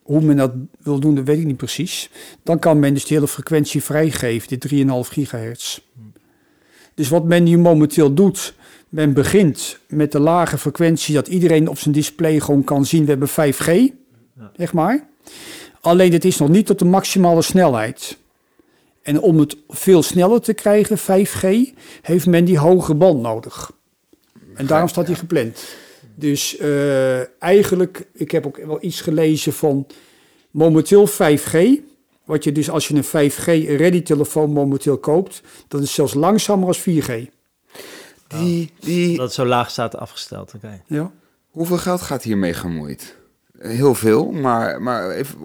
hoe 0.02 0.20
men 0.20 0.36
dat 0.36 0.52
wil 0.82 1.00
doen, 1.00 1.14
dat 1.14 1.24
weet 1.24 1.38
ik 1.38 1.44
niet 1.44 1.56
precies. 1.56 2.10
Dan 2.42 2.58
kan 2.58 2.78
men 2.78 2.94
dus 2.94 3.06
de 3.06 3.14
hele 3.14 3.28
frequentie 3.28 3.82
vrijgeven, 3.82 4.48
die 4.48 4.58
3,5 4.58 5.08
gigahertz. 5.08 5.80
Dus 6.94 7.08
wat 7.08 7.24
men 7.24 7.42
nu 7.42 7.58
momenteel 7.58 8.14
doet, 8.14 8.54
men 8.88 9.12
begint 9.12 9.78
met 9.88 10.12
de 10.12 10.20
lage 10.20 10.58
frequentie 10.58 11.14
dat 11.14 11.28
iedereen 11.28 11.68
op 11.68 11.78
zijn 11.78 11.94
display 11.94 12.40
gewoon 12.40 12.64
kan 12.64 12.86
zien. 12.86 13.04
We 13.04 13.10
hebben 13.10 13.28
5G, 13.28 13.92
zeg 14.56 14.72
maar. 14.72 15.08
Alleen 15.82 16.10
dit 16.10 16.24
is 16.24 16.38
nog 16.38 16.48
niet 16.48 16.66
tot 16.66 16.78
de 16.78 16.84
maximale 16.84 17.42
snelheid. 17.42 18.18
En 19.02 19.20
om 19.20 19.38
het 19.38 19.56
veel 19.68 20.02
sneller 20.02 20.40
te 20.40 20.52
krijgen, 20.52 20.98
5G, 20.98 21.74
heeft 22.02 22.26
men 22.26 22.44
die 22.44 22.58
hoge 22.58 22.94
band 22.94 23.20
nodig. 23.20 23.72
En 24.54 24.66
daarom 24.66 24.88
staat 24.88 25.06
die 25.06 25.14
gepland. 25.14 25.64
Dus 26.14 26.56
eh, 26.56 27.42
eigenlijk, 27.42 28.06
ik 28.12 28.30
heb 28.30 28.46
ook 28.46 28.56
wel 28.56 28.78
iets 28.80 29.00
gelezen 29.00 29.52
van 29.52 29.86
momenteel 30.50 31.08
5G. 31.08 31.58
Wat 32.24 32.44
je 32.44 32.52
dus 32.52 32.70
als 32.70 32.88
je 32.88 32.94
een 32.94 33.30
5G-ready 33.30 34.02
telefoon 34.02 34.50
momenteel 34.50 34.98
koopt, 34.98 35.42
dat 35.68 35.82
is 35.82 35.94
zelfs 35.94 36.14
langzamer 36.14 36.66
als 36.66 36.80
4G. 36.80 37.12
Die, 38.26 38.72
die, 38.80 39.16
Dat 39.16 39.26
het 39.26 39.34
zo 39.34 39.46
laag 39.46 39.70
staat 39.70 39.96
afgesteld, 39.96 40.52
oké. 40.54 40.82
Ja. 40.86 41.12
Hoeveel 41.50 41.78
geld 41.78 42.00
gaat 42.00 42.22
hiermee 42.22 42.54
gemoeid? 42.54 43.16
Heel 43.62 43.94
veel, 43.94 44.30
maar, 44.30 44.82
maar 44.82 45.10
even, 45.10 45.38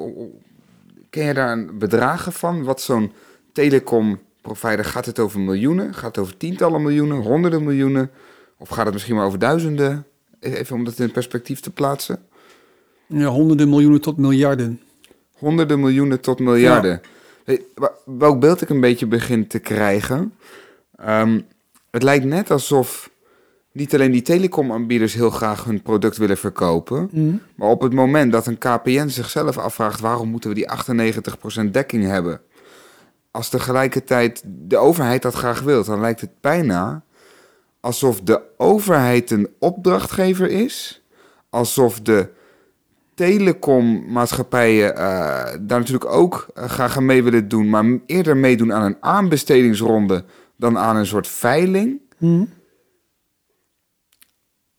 ken 1.10 1.26
je 1.26 1.34
daar 1.34 1.52
een 1.52 1.78
bedragen 1.78 2.34
van? 2.34 2.64
Wat 2.64 2.82
zo'n 2.82 3.12
telecom-provider, 3.52 4.86
gaat 4.86 5.06
het 5.06 5.20
over 5.20 5.40
miljoenen? 5.40 5.94
Gaat 5.94 6.16
het 6.16 6.18
over 6.18 6.38
tientallen 6.38 6.82
miljoenen, 6.82 7.18
honderden 7.22 7.64
miljoenen? 7.64 8.12
Of 8.58 8.70
gaat 8.70 8.86
het 8.86 8.94
misschien 8.94 9.16
maar 9.16 9.26
over 9.26 9.40
duizenden? 9.40 10.06
Even 10.40 10.76
om 10.76 10.84
dat 10.84 11.00
in 11.00 11.12
perspectief 11.12 11.60
te 11.60 11.70
plaatsen. 11.72 12.20
ja, 13.08 13.26
honderden 13.26 13.70
miljoenen 13.70 14.02
tot 14.02 14.18
miljarden. 14.18 14.82
Honderden 15.38 15.80
miljoenen 15.80 16.20
tot 16.20 16.40
miljarden. 16.40 17.02
Wa- 17.76 17.94
Welk 18.06 18.40
beeld 18.40 18.62
ik 18.62 18.70
een 18.70 18.80
beetje 18.82 19.06
begin 19.08 19.48
te 19.48 19.60
krijgen. 19.60 20.34
Ehm, 20.96 21.40
het 21.92 22.04
lijkt 22.04 22.26
net 22.26 22.52
alsof 22.52 23.10
niet 23.78 23.94
alleen 23.94 24.12
die 24.12 24.22
telecomaanbieders 24.22 25.14
heel 25.14 25.30
graag 25.30 25.64
hun 25.64 25.82
product 25.82 26.18
willen 26.18 26.38
verkopen. 26.38 27.10
Maar 27.56 27.70
op 27.70 27.82
het 27.82 27.94
moment 27.94 28.32
dat 28.32 28.48
een 28.48 28.58
KPN 28.58 29.08
zichzelf 29.08 29.58
afvraagt 29.58 30.00
waarom 30.00 30.30
moeten 30.30 30.50
we 30.50 30.56
die 30.56 30.70
98% 31.68 31.72
dekking 31.72 32.04
hebben. 32.04 32.42
Als 33.32 33.50
tegelijkertijd 33.50 34.44
de 34.46 34.78
overheid 34.78 35.22
dat 35.22 35.34
graag 35.34 35.62
wil, 35.62 35.84
dan 35.84 36.00
lijkt 36.00 36.22
het 36.22 36.32
bijna 36.42 37.04
alsof 37.80 38.22
de 38.22 38.42
overheid 38.58 39.32
een 39.32 39.50
opdrachtgever 39.60 40.50
is. 40.50 41.04
Alsof 41.50 42.00
de 42.00 42.30
telecommaatschappijen 43.14 44.96
eh, 44.96 45.00
daar 45.60 45.80
natuurlijk 45.80 46.12
ook 46.12 46.48
eh, 46.54 46.70
graag 46.70 46.98
aan 46.98 47.06
mee 47.06 47.24
willen 47.24 47.48
doen, 47.48 47.70
maar 47.70 47.86
eerder 48.06 48.38
meedoen 48.38 48.74
aan 48.74 48.84
een 48.84 48.98
aanbestedingsronde 49.00 50.24
dan 50.56 50.78
aan 50.78 50.96
een 50.96 51.06
soort 51.06 51.28
veiling. 51.28 52.00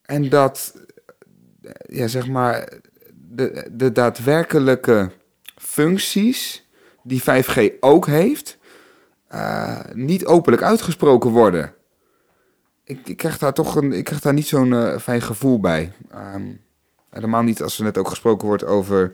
En 0.09 0.29
dat, 0.29 0.75
ja, 1.89 2.07
zeg 2.07 2.29
maar, 2.29 2.73
de, 3.15 3.69
de 3.73 3.93
daadwerkelijke 3.93 5.11
functies 5.57 6.69
die 7.03 7.23
5G 7.23 7.79
ook 7.81 8.07
heeft, 8.07 8.59
eh, 9.27 9.79
niet 9.93 10.27
openlijk 10.27 10.63
uitgesproken 10.63 11.31
worden. 11.31 11.73
Ik, 12.85 13.09
ik 13.09 13.17
krijg 13.17 13.39
daar 13.39 13.53
toch 13.53 13.77
een, 13.77 13.93
ik 13.93 14.05
krijg 14.05 14.21
daar 14.21 14.33
niet 14.33 14.47
zo'n 14.47 14.73
eh, 14.73 14.99
fijn 14.99 15.23
gevoel 15.23 15.61
bij. 15.61 15.93
Ehm, 16.11 16.47
helemaal 17.11 17.43
niet 17.43 17.63
als 17.63 17.79
er 17.79 17.85
net 17.85 17.99
ook 17.99 18.09
gesproken 18.09 18.47
wordt 18.47 18.65
over. 18.65 19.13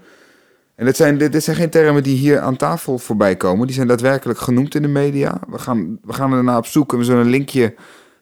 En 0.75 0.85
dit 0.85 0.97
zijn, 0.97 1.19
dit, 1.19 1.33
dit 1.33 1.45
zijn 1.45 1.57
geen 1.57 1.71
termen 1.71 2.03
die 2.03 2.17
hier 2.17 2.41
aan 2.41 2.57
tafel 2.57 2.99
voorbij 2.99 3.37
komen. 3.37 3.67
Die 3.67 3.77
zijn 3.77 3.89
daadwerkelijk 3.89 4.39
genoemd 4.39 4.75
in 4.75 4.83
de 4.83 4.89
media. 4.89 5.41
We 5.49 5.59
gaan, 5.59 5.99
we 6.03 6.13
gaan 6.13 6.33
ernaar 6.33 6.57
op 6.57 6.67
zoek 6.67 6.93
en 6.93 6.99
we 6.99 7.05
zullen 7.05 7.21
een 7.21 7.31
linkje 7.31 7.75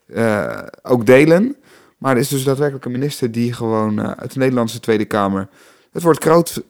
eh, 0.07 0.63
ook 0.83 1.07
delen. 1.07 1.57
Maar 2.03 2.15
er 2.15 2.21
is 2.21 2.29
dus 2.29 2.45
daadwerkelijk 2.45 2.85
een 2.85 2.93
minister 2.93 3.33
die 3.33 3.53
gewoon 3.53 3.99
eh, 3.99 4.11
uit 4.11 4.33
de 4.33 4.39
Nederlandse 4.39 4.81
Tweede 4.81 5.05
Kamer 5.05 5.49
het 5.93 6.03
woord 6.03 6.19
crowd 6.19 6.63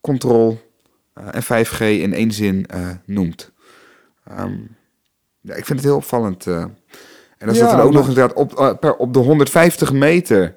control 0.00 0.60
eh, 1.12 1.26
en 1.30 1.66
5G 1.66 1.78
in 1.78 2.14
één 2.14 2.32
zin 2.32 2.66
eh, 2.66 2.88
noemt. 3.04 3.50
Ehm, 4.24 4.56
ja, 5.40 5.54
ik 5.54 5.64
vind 5.64 5.78
het 5.78 5.88
heel 5.88 5.96
opvallend. 5.96 6.46
en 6.46 6.76
als 7.48 7.56
Ja, 7.56 7.62
dat 7.62 7.76
dan 7.76 7.80
ook 7.80 7.92
nog 7.92 8.08
inderdaad 8.08 8.36
op, 8.36 8.76
per, 8.80 8.96
op 8.96 9.12
de 9.12 9.18
150 9.18 9.92
meter, 9.92 10.54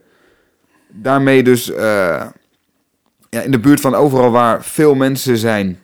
daarmee 0.88 1.43
dus 1.43 1.65
ja, 1.65 2.34
in 3.30 3.51
de 3.51 3.59
buurt 3.59 3.81
van 3.81 3.95
overal 3.95 4.31
waar 4.31 4.63
veel 4.63 4.95
mensen 4.95 5.38
zijn, 5.38 5.80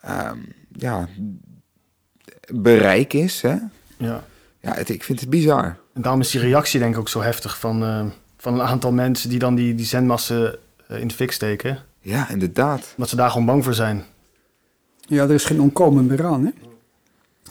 ehm, 0.00 0.38
ja, 0.72 1.08
bereik 2.52 3.12
is. 3.12 3.42
Hè? 3.42 3.56
Ja. 3.96 4.24
Ja, 4.60 4.74
het, 4.74 4.88
ik 4.88 5.04
vind 5.04 5.20
het 5.20 5.30
bizar. 5.30 5.82
En 5.94 6.02
daarom 6.02 6.20
is 6.20 6.30
die 6.30 6.40
reactie 6.40 6.80
denk 6.80 6.94
ik 6.94 7.00
ook 7.00 7.08
zo 7.08 7.20
heftig 7.20 7.58
van, 7.58 7.82
eh, 7.82 8.04
van 8.36 8.54
een 8.54 8.62
aantal 8.66 8.92
mensen 8.92 9.30
die 9.30 9.38
dan 9.38 9.54
die, 9.54 9.74
die 9.74 9.86
zendmassen 9.86 10.58
eh, 10.86 11.00
in 11.00 11.08
de 11.08 11.14
fik 11.14 11.32
steken. 11.32 11.78
Ja, 12.00 12.30
inderdaad. 12.30 12.90
Omdat 12.90 13.08
ze 13.08 13.16
daar 13.16 13.30
gewoon 13.30 13.46
bang 13.46 13.64
voor 13.64 13.74
zijn. 13.74 14.04
Ja, 15.00 15.22
er 15.22 15.30
is 15.30 15.44
geen 15.44 15.60
ontkomen 15.60 16.06
meer 16.06 16.24
aan. 16.24 16.44
Hè? 16.44 16.50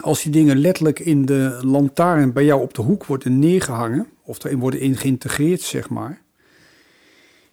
Als 0.02 0.24
die 0.24 0.32
dingen 0.32 0.58
letterlijk 0.58 1.00
in 1.00 1.26
de 1.26 1.60
lantaarn 1.62 2.34
bij 2.34 2.46
jou 2.46 2.62
op 2.62 2.74
de 2.74 2.82
hoek 2.82 3.06
worden 3.06 3.40
neergehangen, 3.40 4.08
of 4.24 4.44
erin 4.44 4.60
worden 4.60 4.80
in 4.80 4.98
geïntegreerd, 4.98 5.62
zeg 5.62 5.90
maar. 5.90 6.22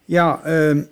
Ja, 0.05 0.43
ehm, 0.43 0.83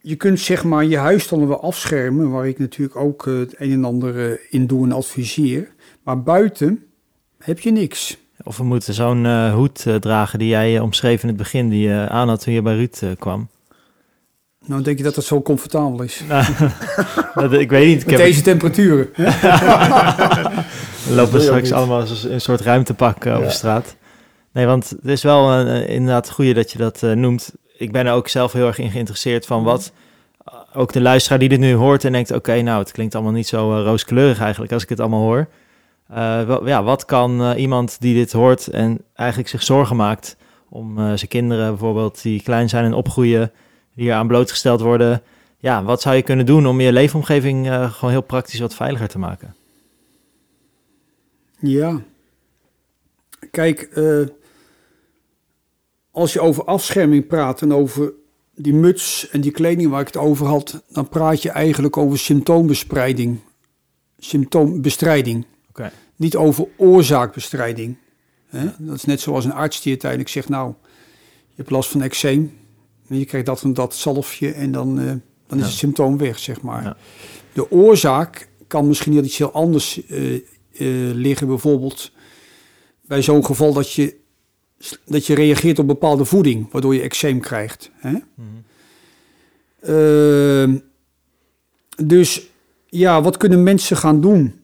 je 0.00 0.16
kunt 0.16 0.40
zeg 0.40 0.64
maar 0.64 0.84
je 0.84 0.96
huis 0.96 1.28
dan 1.28 1.48
wel 1.48 1.62
afschermen, 1.62 2.30
waar 2.30 2.48
ik 2.48 2.58
natuurlijk 2.58 2.96
ook 2.96 3.26
eh, 3.26 3.38
het 3.38 3.60
een 3.60 3.72
en 3.72 3.84
ander 3.84 4.40
in 4.50 4.66
doe 4.66 4.84
en 4.84 4.92
adviseer. 4.92 5.72
Maar 6.02 6.22
buiten 6.22 6.84
heb 7.38 7.58
je 7.60 7.70
niks. 7.70 8.18
Of 8.46 8.56
we 8.56 8.64
moeten 8.64 8.94
zo'n 8.94 9.26
eh, 9.26 9.52
hoed 9.54 9.86
eh, 9.86 9.94
dragen 9.94 10.38
die 10.38 10.48
jij 10.48 10.76
eh, 10.76 10.82
omschreef 10.82 11.22
in 11.22 11.28
het 11.28 11.36
begin, 11.36 11.68
die 11.68 11.88
je 11.88 12.08
aan 12.08 12.28
had 12.28 12.42
toen 12.42 12.54
je 12.54 12.62
bij 12.62 12.74
Ruud 12.74 13.02
kwam. 13.18 13.48
Nou, 14.66 14.82
denk 14.82 14.98
je 14.98 15.04
dat 15.04 15.16
het 15.16 15.24
zo 15.24 15.42
comfortabel 15.42 16.02
is? 16.02 16.20
Nou, 17.34 17.48
dat, 17.48 17.60
ik 17.60 17.70
weet 17.70 17.86
niet. 17.86 18.00
Ik 18.00 18.06
Met 18.06 18.14
heb, 18.16 18.26
deze 18.26 18.42
temperaturen. 18.42 19.08
we 19.14 20.64
lopen 21.20 21.42
straks 21.42 21.72
allemaal 21.72 22.00
als 22.00 22.24
een 22.24 22.40
soort 22.40 22.60
ruimtepak 22.60 23.26
over 23.26 23.44
Ja. 23.44 23.50
straat. 23.50 23.96
Nee, 24.52 24.66
want 24.66 24.90
het 24.90 25.04
is 25.10 25.22
wel 25.22 25.66
inderdaad 25.68 26.30
goed 26.30 26.54
dat 26.54 26.72
je 26.72 26.78
dat 26.78 27.02
noemt. 27.02 27.52
Ik 27.76 27.92
ben 27.92 28.06
er 28.06 28.12
ook 28.12 28.28
zelf 28.28 28.52
heel 28.52 28.66
erg 28.66 28.78
in 28.78 28.90
geïnteresseerd 28.90 29.46
van 29.46 29.62
wat 29.62 29.92
ook 30.74 30.92
de 30.92 31.00
luisteraar 31.00 31.38
die 31.38 31.48
dit 31.48 31.58
nu 31.58 31.74
hoort 31.74 32.04
en 32.04 32.12
denkt: 32.12 32.30
oké, 32.30 32.62
nou, 32.62 32.78
het 32.78 32.92
klinkt 32.92 33.14
allemaal 33.14 33.32
niet 33.32 33.46
zo 33.46 33.82
rooskleurig 33.82 34.40
eigenlijk 34.40 34.72
als 34.72 34.82
ik 34.82 34.88
het 34.88 35.00
allemaal 35.00 35.22
hoor. 35.22 35.46
Eh, 36.08 36.60
ja, 36.64 36.82
wat 36.82 37.04
kan 37.04 37.42
eh, 37.42 37.60
iemand 37.60 38.00
die 38.00 38.14
dit 38.14 38.32
hoort 38.32 38.66
en 38.66 39.00
eigenlijk 39.14 39.48
zich 39.48 39.62
zorgen 39.62 39.96
maakt 39.96 40.36
om 40.68 40.98
eh, 40.98 41.04
zijn 41.04 41.28
kinderen 41.28 41.68
bijvoorbeeld 41.68 42.22
die 42.22 42.42
klein 42.42 42.68
zijn 42.68 42.84
en 42.84 42.94
opgroeien, 42.94 43.52
die 43.94 44.04
hier 44.04 44.14
aan 44.14 44.26
blootgesteld 44.26 44.80
worden. 44.80 45.22
Ja, 45.58 45.84
wat 45.84 46.00
zou 46.02 46.16
je 46.16 46.22
kunnen 46.22 46.46
doen 46.46 46.66
om 46.66 46.80
je 46.80 46.92
leefomgeving 46.92 47.66
gewoon 47.66 48.10
heel 48.10 48.22
praktisch 48.22 48.60
wat 48.60 48.74
veiliger 48.74 49.08
te 49.08 49.18
maken? 49.18 49.54
Ja. 51.58 52.00
Kijk, 53.50 54.00
als 56.10 56.32
je 56.32 56.40
over 56.40 56.64
afscherming 56.64 57.26
praat 57.26 57.62
en 57.62 57.72
over 57.72 58.12
die 58.54 58.74
muts 58.74 59.28
en 59.30 59.40
die 59.40 59.50
kleding 59.50 59.90
waar 59.90 60.00
ik 60.00 60.06
het 60.06 60.16
over 60.16 60.46
had, 60.46 60.82
dan 60.88 61.08
praat 61.08 61.42
je 61.42 61.50
eigenlijk 61.50 61.96
over 61.96 62.18
symptoombespreiding. 62.18 63.38
Symptoombestrijding. 64.18 65.46
Niet 66.16 66.36
over 66.36 66.66
oorzaakbestrijding. 66.76 67.96
Hè? 68.46 68.68
Dat 68.78 68.96
is 68.96 69.04
net 69.04 69.20
zoals 69.20 69.44
een 69.44 69.52
arts 69.52 69.80
die 69.82 69.90
uiteindelijk 69.90 70.30
zegt, 70.30 70.48
nou, 70.48 70.68
je 71.48 71.54
hebt 71.56 71.70
last 71.70 71.90
van 71.90 72.02
eczeem. 72.02 72.58
En 73.08 73.18
je 73.18 73.24
krijgt 73.24 73.46
dat 73.46 73.62
en 73.62 73.74
dat 73.74 73.94
zalfje 73.94 74.52
en 74.52 74.72
dan, 74.72 74.98
eh, 75.00 75.04
dan 75.46 75.58
is 75.58 75.64
Ja. 75.64 75.64
het 75.64 75.72
symptoom 75.78 76.18
weg, 76.18 76.38
zeg 76.38 76.60
maar. 76.62 76.82
Ja. 76.82 76.96
De 77.52 77.70
oorzaak 77.70 78.48
kan 78.66 78.86
misschien 78.88 79.14
net 79.14 79.24
iets 79.24 79.38
heel 79.38 79.52
anders 79.52 80.06
eh, 80.06 80.34
eh, 80.34 80.40
liggen. 81.14 81.46
Bijvoorbeeld 81.46 82.10
bij 83.06 83.22
zo'n 83.22 83.44
geval 83.44 83.72
dat 83.72 83.92
je, 83.92 84.16
dat 85.04 85.26
je 85.26 85.34
reageert 85.34 85.78
op 85.78 85.86
bepaalde 85.86 86.24
voeding, 86.24 86.70
waardoor 86.70 86.94
je 86.94 87.00
eczeem 87.00 87.40
krijgt. 87.40 87.90
Hè? 87.94 88.14
Ehm, 89.80 90.78
dus 92.04 92.46
ja, 92.86 93.22
wat 93.22 93.36
kunnen 93.36 93.62
mensen 93.62 93.96
gaan 93.96 94.20
doen? 94.20 94.60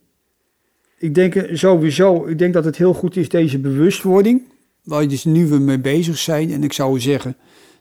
Ik 1.03 1.15
denk 1.15 1.35
eh, 1.35 1.57
sowieso, 1.57 2.27
ik 2.27 2.39
denk 2.39 2.53
dat 2.53 2.65
het 2.65 2.77
heel 2.77 2.95
goed 2.95 3.17
is 3.17 3.29
deze 3.29 3.59
bewustwording, 3.59 4.43
waar 4.83 5.09
dus 5.09 5.25
nu 5.25 5.47
we 5.47 5.59
mee 5.59 5.79
bezig 5.79 6.19
zijn. 6.19 6.53
En 6.53 6.63
ik 6.65 6.73
zou 6.73 7.01
zeggen 7.01 7.37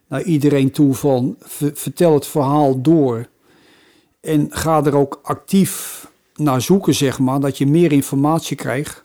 naar 0.07 0.23
iedereen 0.23 0.71
toe 0.71 0.93
van 0.93 1.35
ver- 1.39 1.71
vertel 1.73 2.13
het 2.13 2.27
verhaal 2.27 2.81
door 2.81 3.27
en 4.21 4.47
ga 4.49 4.85
er 4.85 4.95
ook 4.95 5.19
actief 5.23 6.07
naar 6.35 6.61
zoeken, 6.61 6.93
zeg 6.95 7.19
maar, 7.19 7.39
dat 7.39 7.57
je 7.57 7.67
meer 7.67 7.91
informatie 7.91 8.55
krijgt. 8.55 9.03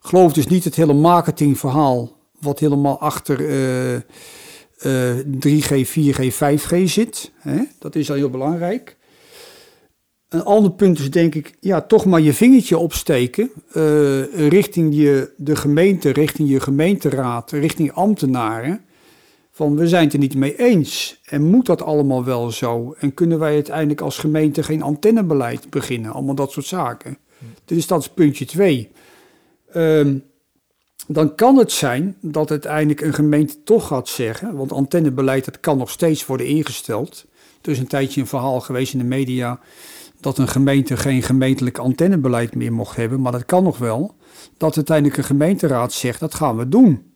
Geloof 0.00 0.32
dus 0.32 0.46
niet 0.46 0.64
het 0.64 0.74
hele 0.74 0.94
marketingverhaal 0.94 2.16
wat 2.40 2.58
helemaal 2.58 3.00
achter 3.00 3.48
eh, 3.48 3.94
eh, 3.94 5.16
3G, 5.40 5.86
4G, 5.86 6.34
5G 6.34 6.82
zit. 6.84 7.32
Hè? 7.36 7.62
Dat 7.78 7.94
is 7.94 8.10
al 8.10 8.16
heel 8.16 8.30
belangrijk. 8.30 8.95
Een 10.28 10.44
ander 10.44 10.72
punt 10.72 10.98
is 10.98 11.10
denk 11.10 11.34
ik, 11.34 11.56
ja, 11.60 11.80
toch 11.80 12.04
maar 12.04 12.20
je 12.20 12.32
vingertje 12.32 12.78
opsteken 12.78 13.50
eh, 13.72 14.48
richting 14.48 14.94
je, 14.94 15.32
de 15.36 15.56
gemeente, 15.56 16.10
richting 16.10 16.48
je 16.48 16.60
gemeenteraad, 16.60 17.50
richting 17.50 17.92
ambtenaren. 17.92 18.84
Van 19.50 19.76
we 19.76 19.88
zijn 19.88 20.04
het 20.04 20.12
er 20.12 20.18
niet 20.18 20.36
mee 20.36 20.58
eens. 20.58 21.20
En 21.24 21.42
moet 21.42 21.66
dat 21.66 21.82
allemaal 21.82 22.24
wel 22.24 22.50
zo? 22.50 22.94
En 22.98 23.14
kunnen 23.14 23.38
wij 23.38 23.52
uiteindelijk 23.52 24.00
als 24.00 24.18
gemeente 24.18 24.62
geen 24.62 24.82
antennebeleid 24.82 25.70
beginnen? 25.70 26.12
Allemaal 26.12 26.34
dat 26.34 26.52
soort 26.52 26.66
zaken. 26.66 27.18
Dus 27.64 27.86
dat 27.86 28.00
is 28.00 28.08
puntje 28.08 28.44
twee. 28.44 28.90
Ehm, 29.72 30.18
dan 31.06 31.34
kan 31.34 31.56
het 31.56 31.72
zijn 31.72 32.16
dat 32.20 32.50
uiteindelijk 32.50 33.00
een 33.00 33.14
gemeente 33.14 33.62
toch 33.62 33.86
gaat 33.86 34.08
zeggen, 34.08 34.56
want 34.56 34.72
antennebeleid 34.72 35.44
dat 35.44 35.60
kan 35.60 35.78
nog 35.78 35.90
steeds 35.90 36.26
worden 36.26 36.46
ingesteld. 36.46 37.26
Er 37.62 37.70
is 37.70 37.78
een 37.78 37.86
tijdje 37.86 38.20
een 38.20 38.26
verhaal 38.26 38.60
geweest 38.60 38.92
in 38.92 38.98
de 38.98 39.04
media 39.04 39.60
dat 40.26 40.38
een 40.38 40.48
gemeente 40.48 40.96
geen 40.96 41.22
gemeentelijk 41.22 41.78
antennebeleid 41.78 42.54
meer 42.54 42.72
mocht 42.72 42.96
hebben, 42.96 43.20
maar 43.20 43.32
dat 43.32 43.44
kan 43.44 43.62
nog 43.62 43.78
wel. 43.78 44.14
Dat 44.56 44.76
uiteindelijk 44.76 45.16
een 45.16 45.24
gemeenteraad 45.24 45.92
zegt, 45.92 46.20
dat 46.20 46.34
gaan 46.34 46.56
we 46.56 46.68
doen. 46.68 47.12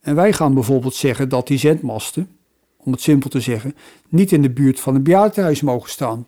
En 0.00 0.14
wij 0.14 0.32
gaan 0.32 0.54
bijvoorbeeld 0.54 0.94
zeggen 0.94 1.28
dat 1.28 1.46
die 1.46 1.58
zendmasten, 1.58 2.28
om 2.76 2.92
het 2.92 3.00
simpel 3.00 3.30
te 3.30 3.40
zeggen, 3.40 3.74
niet 4.08 4.32
in 4.32 4.42
de 4.42 4.50
buurt 4.50 4.80
van 4.80 4.94
een 4.94 5.02
bejaardenhuis 5.02 5.60
mogen 5.60 5.90
staan. 5.90 6.26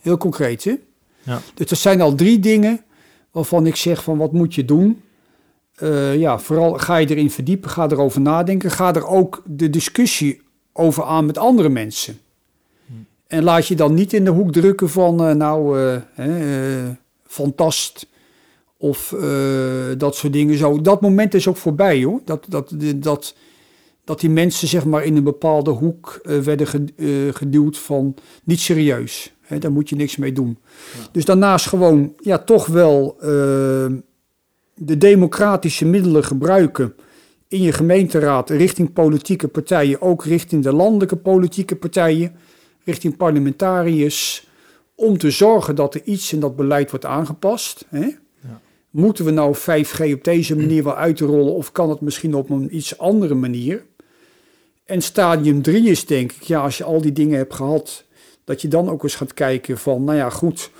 Heel 0.00 0.16
concreet, 0.16 0.64
hè? 0.64 0.74
Ja. 1.22 1.40
Dus 1.54 1.70
er 1.70 1.76
zijn 1.76 2.00
al 2.00 2.14
drie 2.14 2.38
dingen 2.38 2.84
waarvan 3.30 3.66
ik 3.66 3.76
zeg 3.76 4.04
van 4.04 4.18
wat 4.18 4.32
moet 4.32 4.54
je 4.54 4.64
doen. 4.64 5.02
Eh, 5.74 6.16
ja, 6.16 6.38
vooral 6.38 6.78
ga 6.78 6.96
je 6.96 7.06
erin 7.06 7.30
verdiepen, 7.30 7.70
ga 7.70 7.90
erover 7.90 8.20
nadenken. 8.20 8.70
Ga 8.70 8.94
er 8.94 9.06
ook 9.06 9.42
de 9.46 9.70
discussie 9.70 10.42
over 10.72 11.04
aan 11.04 11.26
met 11.26 11.38
andere 11.38 11.68
mensen. 11.68 12.18
En 13.34 13.44
laat 13.44 13.66
je 13.66 13.74
dan 13.74 13.94
niet 13.94 14.12
in 14.12 14.24
de 14.24 14.30
hoek 14.30 14.52
drukken 14.52 14.88
van, 14.90 15.24
eh, 15.26 15.34
nou, 15.34 15.80
eh, 15.80 15.96
hè, 16.12 16.38
eh, 16.78 16.88
fantast 17.26 18.06
of 18.76 19.12
eh, 19.12 19.28
dat 19.98 20.16
soort 20.16 20.32
dingen. 20.32 20.56
Zo, 20.58 20.80
dat 20.80 21.00
moment 21.00 21.34
is 21.34 21.48
ook 21.48 21.56
voorbij, 21.56 22.02
hoor. 22.04 22.20
Dat, 22.24 22.46
dat, 22.48 22.72
dat, 22.96 23.34
dat 24.04 24.20
die 24.20 24.30
mensen, 24.30 24.68
zeg 24.68 24.84
maar, 24.84 25.04
in 25.04 25.16
een 25.16 25.24
bepaalde 25.24 25.70
hoek 25.70 26.20
eh, 26.22 26.38
werden 26.38 26.66
ge- 26.66 26.84
eh, 26.96 27.34
geduwd 27.34 27.78
van 27.78 28.14
niet 28.44 28.60
serieus. 28.60 29.32
Hè, 29.40 29.58
daar 29.58 29.72
moet 29.72 29.88
je 29.88 29.96
niks 29.96 30.16
mee 30.16 30.32
doen. 30.32 30.58
Dus 31.12 31.24
daarnaast 31.24 31.66
gewoon, 31.66 32.12
ja, 32.18 32.38
toch 32.38 32.66
wel 32.66 33.16
eh, 33.20 33.28
de 34.74 34.98
democratische 34.98 35.84
middelen 35.84 36.24
gebruiken 36.24 36.94
in 37.48 37.62
je 37.62 37.72
gemeenteraad 37.72 38.50
richting 38.50 38.92
politieke 38.92 39.48
partijen, 39.48 40.00
ook 40.02 40.24
richting 40.24 40.62
de 40.62 40.72
landelijke 40.72 41.16
politieke 41.16 41.76
partijen, 41.76 42.32
richting 42.84 43.16
parlementariërs, 43.16 44.46
om 44.94 45.18
te 45.18 45.30
zorgen 45.30 45.74
dat 45.74 45.94
er 45.94 46.02
iets 46.04 46.32
in 46.32 46.40
dat 46.40 46.56
beleid 46.56 46.90
wordt 46.90 47.04
aangepast. 47.04 47.86
Hè? 47.88 48.08
Moeten 48.90 49.24
we 49.24 49.30
nou 49.30 49.56
5G 49.56 50.12
op 50.12 50.24
deze 50.24 50.56
manier 50.56 50.84
wel 50.84 50.96
uitrollen 50.96 51.54
of 51.54 51.72
kan 51.72 51.90
het 51.90 52.00
misschien 52.00 52.34
op 52.34 52.50
een 52.50 52.76
iets 52.76 52.98
andere 52.98 53.34
manier? 53.34 53.84
En 54.84 55.02
stadium 55.02 55.62
3 55.62 55.90
is 55.90 56.06
denk 56.06 56.32
ik, 56.32 56.42
ja, 56.42 56.60
als 56.60 56.78
je 56.78 56.84
al 56.84 57.00
die 57.00 57.12
dingen 57.12 57.36
hebt 57.36 57.54
gehad, 57.54 58.04
dat 58.44 58.62
je 58.62 58.68
dan 58.68 58.90
ook 58.90 59.02
eens 59.02 59.14
gaat 59.14 59.34
kijken 59.34 59.78
van, 59.78 60.04
nou 60.04 60.16
ja, 60.18 60.30
goed, 60.30 60.70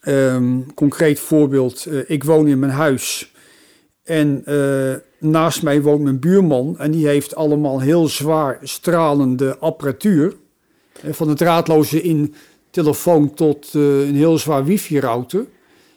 Ehm, 0.00 0.60
concreet 0.74 1.20
voorbeeld, 1.20 1.86
eh, 1.86 1.98
ik 2.06 2.24
woon 2.24 2.46
in 2.46 2.58
mijn 2.58 2.72
huis 2.72 3.32
en 4.02 4.42
eh, 4.44 4.94
naast 5.18 5.62
mij 5.62 5.82
woont 5.82 6.02
mijn 6.02 6.18
buurman 6.18 6.78
en 6.78 6.90
die 6.90 7.06
heeft 7.06 7.34
allemaal 7.34 7.80
heel 7.80 8.08
zwaar 8.08 8.58
stralende 8.62 9.58
apparatuur. 9.58 10.34
Van 11.04 11.28
het 11.28 11.38
draadloze 11.38 12.02
in 12.02 12.34
telefoon 12.70 13.34
tot 13.34 13.74
eh, 13.74 14.08
een 14.08 14.14
heel 14.14 14.38
zwaar 14.38 14.64
wifi-router. 14.64 15.46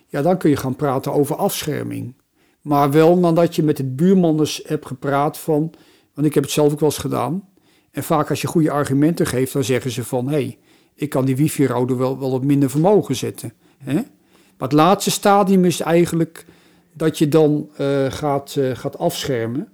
Ja, 0.07 0.21
dan 0.21 0.37
kun 0.37 0.49
je 0.49 0.55
gaan 0.55 0.75
praten 0.75 1.13
over 1.13 1.35
afscherming. 1.35 2.13
Maar 2.61 2.91
wel 2.91 3.17
nadat 3.17 3.55
je 3.55 3.63
met 3.63 3.77
het 3.77 3.95
buurman 3.95 4.39
eens 4.39 4.61
hebt 4.65 4.85
gepraat 4.85 5.37
van, 5.37 5.73
want 6.13 6.27
ik 6.27 6.33
heb 6.33 6.43
het 6.43 6.51
zelf 6.51 6.71
ook 6.71 6.79
wel 6.79 6.89
eens 6.89 6.97
gedaan. 6.97 7.49
En 7.91 8.03
vaak 8.03 8.29
als 8.29 8.41
je 8.41 8.47
goede 8.47 8.71
argumenten 8.71 9.27
geeft, 9.27 9.53
dan 9.53 9.63
zeggen 9.63 9.91
ze 9.91 10.03
van, 10.03 10.25
hé, 10.25 10.31
hey, 10.31 10.57
ik 10.95 11.09
kan 11.09 11.25
die 11.25 11.35
wifi-router 11.35 11.97
wel, 11.97 12.19
wel 12.19 12.31
op 12.31 12.43
minder 12.43 12.69
vermogen 12.69 13.15
zetten. 13.15 13.53
Hè? 13.77 13.93
Maar 13.93 14.69
het 14.69 14.71
laatste 14.71 15.11
stadium 15.11 15.65
is 15.65 15.79
eigenlijk 15.79 16.45
dat 16.93 17.17
je 17.17 17.27
dan 17.27 17.69
eh, 17.77 18.05
gaat, 18.11 18.55
eh, 18.55 18.75
gaat 18.75 18.97
afschermen. 18.97 19.67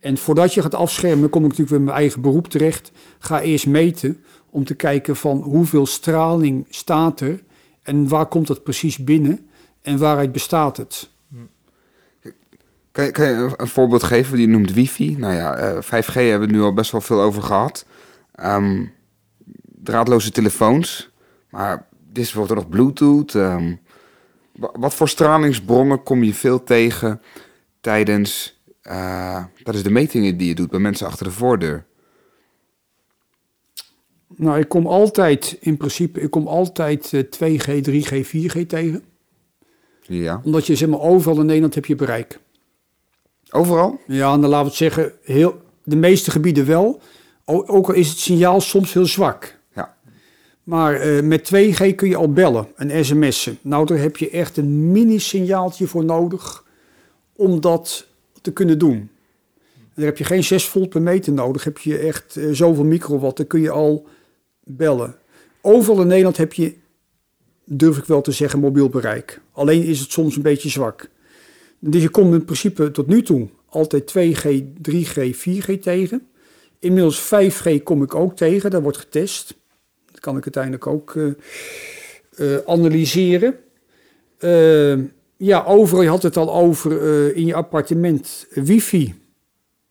En 0.00 0.16
voordat 0.16 0.54
je 0.54 0.62
gaat 0.62 0.74
afschermen, 0.74 1.30
kom 1.30 1.44
ik 1.44 1.48
natuurlijk 1.48 1.70
weer 1.70 1.78
in 1.78 1.84
mijn 1.84 1.96
eigen 1.96 2.20
beroep 2.20 2.48
terecht. 2.48 2.92
Ga 3.18 3.40
eerst 3.40 3.66
meten 3.66 4.24
om 4.56 4.64
te 4.64 4.74
kijken 4.74 5.16
van 5.16 5.38
hoeveel 5.42 5.86
straling 5.86 6.66
staat 6.70 7.20
er 7.20 7.44
En 7.82 8.08
waar 8.08 8.26
komt 8.26 8.48
het 8.48 8.62
precies 8.62 8.98
binnen 8.98 9.48
en 9.82 9.98
waaruit 9.98 10.32
bestaat 10.32 10.76
het? 10.76 11.08
Kan 12.92 13.04
je, 13.04 13.10
kan 13.10 13.26
je 13.26 13.54
een- 13.56 13.66
voorbeeld 13.68 14.02
geven? 14.02 14.36
Die 14.36 14.46
noemt 14.48 14.72
wifi. 14.72 15.16
Nou 15.18 15.34
ja, 15.34 15.54
eh, 15.54 15.82
5G 15.82 16.14
hebben 16.14 16.48
we 16.48 16.54
nu 16.54 16.60
al 16.62 16.74
best 16.74 16.90
wel 16.92 17.00
veel 17.00 17.20
over 17.20 17.42
gehad. 17.42 17.86
Ehm, 18.34 18.84
draadloze 19.82 20.30
telefoons. 20.30 21.10
Maar 21.50 21.86
dit 22.12 22.24
is 22.24 22.32
bijvoorbeeld 22.32 22.58
nog 22.58 22.68
bluetooth. 22.68 23.34
ehm. 23.34 23.74
Wa- 24.52 24.72
wat 24.78 24.94
voor 24.94 25.08
stralingsbronnen 25.08 26.02
kom 26.02 26.22
je 26.22 26.34
veel 26.34 26.62
tegen 26.64 27.20
tijdens, 27.80 28.60
eh, 28.82 29.44
tijdens 29.62 29.84
de 29.84 29.90
metingen 29.90 30.36
die 30.36 30.48
je 30.48 30.54
doet 30.54 30.70
bij 30.70 30.80
mensen 30.80 31.06
achter 31.06 31.26
de 31.26 31.32
voordeur? 31.32 31.85
Nou, 34.36 34.58
ik 34.58 34.68
kom 34.68 34.86
altijd, 34.86 35.56
in 35.60 35.76
principe, 35.76 36.20
ik 36.20 36.30
kom 36.30 36.46
altijd 36.46 37.12
eh, 37.12 37.22
2G, 37.22 37.88
3G, 37.88 38.26
4G 38.26 38.66
tegen. 38.66 39.02
Ja. 40.00 40.40
Omdat 40.44 40.66
je 40.66 40.76
zeg 40.76 40.88
maar 40.88 41.00
overal 41.00 41.40
in 41.40 41.46
Nederland 41.46 41.74
heb 41.74 41.86
je 41.86 41.94
bereik. 41.94 42.38
Overal? 43.50 44.00
Ja, 44.06 44.32
en 44.32 44.40
dan 44.40 44.50
laten 44.50 44.64
we 44.64 44.68
het 44.68 44.94
zeggen, 44.94 45.12
heel, 45.22 45.60
de 45.84 45.96
meeste 45.96 46.30
gebieden 46.30 46.66
wel. 46.66 47.00
Ook 47.44 47.88
al 47.88 47.94
is 47.94 48.08
het 48.08 48.18
signaal 48.18 48.60
soms 48.60 48.92
heel 48.92 49.06
zwak. 49.06 49.58
Ja. 49.74 49.96
Maar 50.62 50.94
eh, 50.94 51.22
met 51.22 51.52
2G 51.54 51.94
kun 51.94 52.08
je 52.08 52.16
al 52.16 52.32
bellen 52.32 52.66
en 52.76 53.04
sms'en. 53.04 53.58
Nou, 53.62 53.86
daar 53.86 53.98
heb 53.98 54.16
je 54.16 54.30
echt 54.30 54.56
een 54.56 54.92
mini-signaaltje 54.92 55.86
voor 55.86 56.04
nodig 56.04 56.64
om 57.32 57.60
dat 57.60 58.06
te 58.40 58.52
kunnen 58.52 58.78
doen. 58.78 58.94
En 58.94 60.02
daar 60.02 60.04
heb 60.04 60.18
je 60.18 60.24
geen 60.24 60.44
6 60.44 60.66
volt 60.66 60.88
per 60.88 61.02
meter 61.02 61.32
nodig. 61.32 61.64
Heb 61.64 61.78
je 61.78 61.98
echt 61.98 62.36
eh, 62.36 62.48
zoveel 62.52 62.84
microwatt, 62.84 63.36
dan 63.36 63.46
kun 63.46 63.60
je 63.60 63.70
al 63.70 64.06
bellen. 64.68 65.16
Overal 65.60 66.00
in 66.00 66.06
Nederland 66.06 66.36
heb 66.36 66.52
je, 66.52 66.74
durf 67.64 67.98
ik 67.98 68.04
wel 68.04 68.20
te 68.20 68.32
zeggen, 68.32 68.58
mobiel 68.58 68.88
bereik. 68.88 69.40
Alleen 69.52 69.82
is 69.82 70.00
het 70.00 70.10
soms 70.10 70.36
een 70.36 70.42
beetje 70.42 70.68
zwak. 70.68 71.08
Dus 71.78 72.02
je 72.02 72.08
komt 72.08 72.34
in 72.34 72.44
principe 72.44 72.90
tot 72.90 73.06
nu 73.06 73.22
toe 73.22 73.48
altijd 73.68 74.12
2G, 74.18 74.62
3G, 74.90 75.34
4G 75.34 75.80
tegen. 75.80 76.28
Inmiddels 76.78 77.30
5G 77.34 77.82
kom 77.82 78.02
ik 78.02 78.14
ook 78.14 78.36
tegen, 78.36 78.70
dat 78.70 78.82
wordt 78.82 78.98
getest. 78.98 79.54
Dat 80.10 80.20
kan 80.20 80.36
ik 80.36 80.42
uiteindelijk 80.42 80.86
ook 80.86 81.16
eh, 81.16 81.26
eh, 82.54 82.60
analyseren. 82.66 83.58
Eh, 84.38 84.98
ja, 85.36 85.64
overal, 85.64 86.02
je 86.02 86.08
had 86.08 86.22
het 86.22 86.36
al 86.36 86.54
over 86.54 86.92
in 87.36 87.46
je 87.46 87.54
appartement, 87.54 88.46
wifi. 88.50 89.14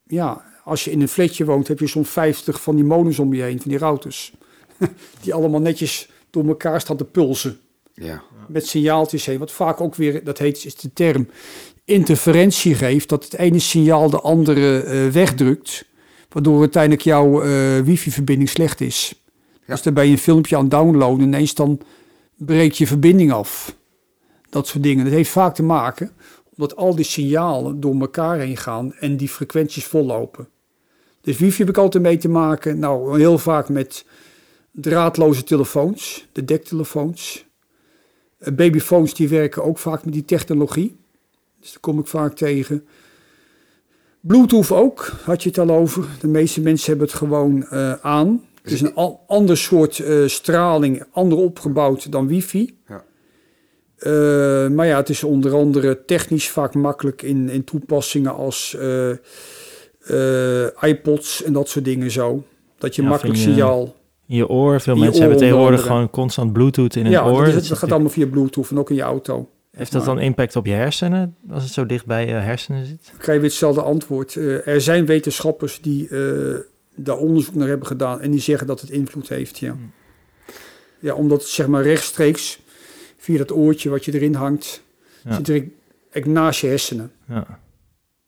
Ja, 0.04 0.46
als 0.64 0.84
je 0.84 0.92
in 0.92 1.02
een 1.02 1.08
flatje 1.08 1.46
woont, 1.46 1.68
heb 1.68 1.80
je 1.80 1.88
soms 1.88 2.10
50 2.10 2.62
van 2.62 2.76
die 2.76 2.86
modems 2.86 3.20
om 3.20 3.34
je 3.34 3.42
heen, 3.42 3.62
van 3.62 3.72
die 3.72 3.80
routers. 3.80 4.34
die 5.22 5.34
allemaal 5.34 5.60
netjes 5.60 6.10
door 6.30 6.48
elkaar 6.48 6.82
staan 6.82 6.98
te 6.98 7.06
pulsen 7.06 7.60
Ja. 7.94 8.24
met 8.48 8.68
signaaltjes 8.68 9.26
heen. 9.26 9.40
Wat 9.40 9.52
vaak 9.52 9.82
ook 9.82 9.96
weer, 9.96 10.24
dat 10.24 10.38
heet 10.38 10.66
is 10.66 10.76
de 10.76 10.94
term, 10.94 11.28
interferentie 11.86 12.76
geeft. 12.76 13.10
Dat 13.10 13.24
het 13.24 13.34
ene 13.34 13.60
signaal 13.60 14.10
de 14.10 14.20
andere 14.20 14.80
eh, 14.80 15.08
wegdrukt. 15.08 15.86
Waardoor 16.30 16.60
uiteindelijk 16.60 17.02
jouw 17.02 17.42
eh, 17.42 17.80
wifi-verbinding 17.80 18.50
slecht 18.50 18.82
is. 18.82 19.24
Ja. 19.44 19.74
Dus 19.74 19.82
dan 19.82 19.94
ben 19.94 20.06
je 20.06 20.12
een 20.12 20.18
filmpje 20.18 20.58
aan 20.58 20.70
downloaden. 20.70 21.20
En 21.20 21.28
ineens 21.28 21.54
dan 21.54 21.82
breekt 22.36 22.78
je 22.78 22.88
verbinding 22.88 23.32
af. 23.32 23.76
Dat 24.50 24.68
soort 24.68 24.84
dingen. 24.84 25.04
Dat 25.04 25.14
heeft 25.14 25.30
vaak 25.30 25.56
te 25.56 25.64
maken 25.64 26.12
omdat 26.58 26.76
al 26.76 26.96
die 26.96 27.06
signalen 27.06 27.80
door 27.80 28.00
elkaar 28.00 28.40
heen 28.40 28.58
gaan 28.58 28.94
en 28.94 29.18
die 29.18 29.30
frequenties 29.30 29.86
vollopen. 29.86 30.48
Dus 31.22 31.38
wifi 31.38 31.58
heb 31.58 31.70
ik 31.70 31.78
altijd 31.78 32.04
mee 32.04 32.18
te 32.18 32.30
maken. 32.30 32.80
Nou, 32.80 33.20
heel 33.20 33.38
vaak 33.38 33.70
met 33.70 34.06
draadloze 34.76 35.44
telefoons, 35.44 36.28
de 36.32 36.46
dektelefoons. 36.46 37.46
Eh, 38.38 38.54
Babyphones 38.54 39.14
die 39.14 39.30
werken 39.30 39.64
ook 39.64 39.78
vaak 39.78 40.06
met 40.06 40.14
die 40.14 40.26
technologie. 40.26 40.96
Dus 41.60 41.72
daar 41.72 41.80
kom 41.80 42.00
ik 42.00 42.08
vaak 42.08 42.36
tegen. 42.36 42.86
Bluetooth 44.20 44.72
ook, 44.72 45.12
had 45.24 45.44
je 45.44 45.50
het 45.50 45.58
al 45.60 45.70
over. 45.70 46.06
De 46.20 46.28
meeste 46.28 46.62
mensen 46.62 46.90
hebben 46.90 47.08
het 47.08 47.16
gewoon 47.18 47.68
eh, 47.68 47.92
aan. 47.94 48.44
Het 48.62 48.72
is 48.74 48.82
een 48.82 48.96
al- 48.96 49.24
ander 49.28 49.58
soort 49.58 50.00
eh, 50.00 50.28
straling, 50.28 51.04
ander 51.12 51.38
opgebouwd 51.38 52.12
dan 52.12 52.28
wifi. 52.28 52.78
Ja. 52.88 53.04
Eh, 53.98 54.68
maar 54.70 54.86
ja, 54.88 54.98
het 54.98 55.10
is 55.10 55.24
onder 55.24 55.54
andere 55.54 56.06
technisch 56.06 56.50
vaak 56.50 56.74
makkelijk 56.74 57.22
in, 57.22 57.50
in 57.50 57.64
toepassingen 57.64 58.36
als 58.36 58.76
eh, 58.80 59.10
eh, 60.00 60.72
iPods 60.82 61.44
en 61.44 61.54
dat 61.54 61.70
soort 61.70 61.86
dingen 61.86 62.12
zo. 62.12 62.44
Dat 62.78 62.96
je 62.96 63.02
Ja, 63.02 63.08
makkelijk 63.08 63.40
signaal... 63.40 63.96
In 64.28 64.36
je 64.36 64.50
oor. 64.50 64.82
Veel 64.82 64.94
je 64.94 65.00
mensen 65.00 65.22
oor 65.22 65.28
hebben 65.30 65.48
tegenwoordig 65.48 65.82
gewoon 65.82 66.10
constant 66.10 66.54
Bluetooth 66.54 66.96
in 66.96 67.04
hun 67.04 67.12
Ja, 67.12 67.26
oor. 67.26 67.38
dat, 67.40 67.48
is- 67.48 67.54
Dat 67.54 67.68
dat 67.68 67.78
gaat 67.78 67.92
allemaal 67.92 68.10
via 68.10 68.28
Bluetooth 68.28 68.70
en 68.72 68.78
ook 68.80 68.90
in 68.90 68.96
je 68.96 69.02
auto. 69.02 69.50
Heeft 69.72 69.92
dat 69.92 70.06
dan 70.06 70.20
impact 70.20 70.56
op 70.56 70.66
je 70.66 70.72
hersenen, 70.72 71.36
als 71.50 71.64
het 71.64 71.72
zo 71.74 71.86
dicht 71.86 72.06
bij 72.06 72.26
je 72.28 72.32
hersenen 72.34 72.86
zit? 72.86 73.00
Dan 73.10 73.18
krijg 73.18 73.26
je 73.26 73.34
weer 73.34 73.50
hetzelfde 73.50 73.82
antwoord. 73.82 74.36
Eh, 74.36 74.68
er 74.68 74.82
zijn 74.82 75.06
wetenschappers 75.06 75.82
die 75.82 76.08
eh, 76.10 76.56
daar 76.96 77.18
onderzoek 77.18 77.56
naar 77.56 77.68
hebben 77.68 77.88
gedaan 77.88 78.22
en 78.22 78.32
die 78.32 78.40
zeggen 78.40 78.68
dat 78.68 78.82
het 78.82 78.90
invloed 78.90 79.30
heeft. 79.30 79.58
Ja, 79.58 79.72
Hmm. 79.72 79.92
ja 81.00 81.14
omdat 81.14 81.42
het 81.42 81.50
zeg 81.50 81.68
maar 81.68 81.84
rechtstreeks 81.84 82.60
via 83.18 83.38
dat 83.38 83.52
oortje 83.52 83.90
wat 83.90 84.06
je 84.06 84.14
erin 84.14 84.34
hangt, 84.34 84.82
Ja. 85.24 85.36
zit 85.36 85.50
er 85.50 85.64
echt 86.12 86.26
naast 86.26 86.62
je 86.62 86.68
hersenen. 86.68 87.12
Ja. 87.28 87.60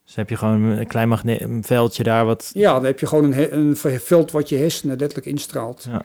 Dus 0.07 0.15
heb 0.15 0.29
je 0.29 0.35
gewoon 0.37 0.61
een 0.61 0.87
klein 0.87 1.07
magne- 1.07 1.41
een 1.41 1.63
veldje 1.63 2.03
daar 2.03 2.25
wat... 2.25 2.49
Ja, 2.53 2.73
dan 2.73 2.85
heb 2.85 2.99
je 2.99 3.07
gewoon 3.07 3.33
een, 3.33 3.57
een 3.57 3.75
veld 3.99 4.31
wat 4.31 4.49
je 4.49 4.55
hersenen 4.55 4.97
letterlijk 4.97 5.27
instraalt. 5.27 5.87
Ja, 5.89 6.01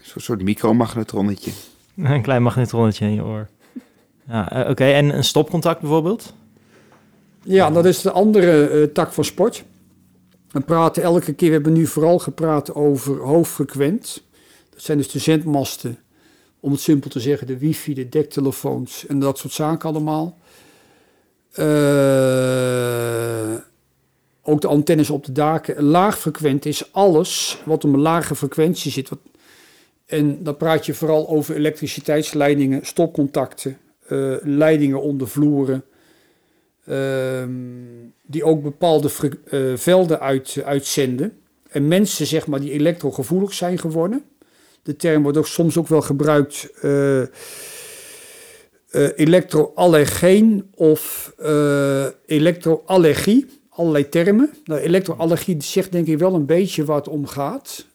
Zo'n 0.00 0.22
soort 0.22 0.42
micromagnetronnetje. 0.42 1.50
een 1.96 2.22
klein 2.22 2.42
magnetronnetje 2.42 3.04
in 3.04 3.14
je 3.14 3.24
oor. 3.24 3.48
Ja, 4.28 4.52
eh, 4.52 4.70
oké. 4.70 4.84
En 4.84 5.16
een 5.16 5.24
stopcontact 5.24 5.80
bijvoorbeeld? 5.80 6.34
Ja, 7.42 7.70
dat 7.70 7.84
is 7.84 8.00
de 8.02 8.10
andere 8.10 8.68
eh, 8.68 8.82
tak 8.82 9.12
van 9.12 9.24
sport. 9.24 9.64
We 10.50 10.60
praten 10.60 11.02
elke 11.02 11.32
keer, 11.32 11.48
we 11.48 11.54
hebben 11.54 11.72
nu 11.72 11.86
vooral 11.86 12.18
gepraat 12.18 12.74
over 12.74 13.16
hoogfrequent. 13.16 14.22
Dat 14.70 14.82
zijn 14.82 14.98
dus 14.98 15.10
de 15.10 15.18
zendmasten, 15.18 15.98
om 16.60 16.72
het 16.72 16.80
simpel 16.80 17.10
te 17.10 17.20
zeggen, 17.20 17.46
de 17.46 17.58
wifi, 17.58 17.94
de 17.94 18.08
dektelefoons 18.08 19.06
en 19.06 19.18
dat 19.18 19.38
soort 19.38 19.52
zaken 19.52 19.88
allemaal. 19.88 20.38
Eh, 21.52 23.54
ook 24.42 24.60
de 24.60 24.66
antennes 24.66 25.10
op 25.10 25.24
de 25.24 25.32
daken. 25.32 25.82
Laagfrequent 25.82 26.66
is 26.66 26.92
alles 26.92 27.62
wat 27.64 27.84
op 27.84 27.92
een 27.92 28.00
lage 28.00 28.34
frequentie 28.34 28.90
zit. 28.90 29.08
Wat, 29.08 29.18
en 30.06 30.42
dan 30.42 30.56
praat 30.56 30.86
je 30.86 30.94
vooral 30.94 31.28
over 31.28 31.56
elektriciteitsleidingen, 31.56 32.86
stopcontacten, 32.86 33.78
eh, 34.06 34.34
leidingen 34.42 35.02
onder 35.02 35.28
vloeren. 35.28 35.84
Ehm, 36.86 37.50
die 38.26 38.44
ook 38.44 38.62
bepaalde 38.62 39.10
eh, 39.44 39.60
velden 39.74 40.20
uit, 40.20 40.62
uitzenden. 40.64 41.32
En 41.68 41.88
mensen, 41.88 42.26
zeg 42.26 42.46
maar, 42.46 42.60
die 42.60 42.72
elektrogevoelig 42.72 43.54
zijn 43.54 43.78
geworden. 43.78 44.24
De 44.82 44.96
term 44.96 45.22
wordt 45.22 45.38
ook 45.38 45.46
soms 45.46 45.76
ook 45.76 45.88
wel 45.88 46.00
gebruikt 46.00 46.70
eh, 48.88 49.08
elektroallergeen 49.16 50.70
of 50.74 51.32
eh, 51.38 52.06
elektroallergie. 52.26 53.46
Allerlei 53.68 54.08
termen. 54.08 54.50
Nou, 54.64 54.80
elektroallergie 54.80 55.62
zegt 55.62 55.92
denk 55.92 56.06
ik 56.06 56.18
wel 56.18 56.34
een 56.34 56.46
beetje 56.46 56.84
waar 56.84 56.96
het 56.96 57.08
om 57.08 57.26
gaat. 57.26 57.86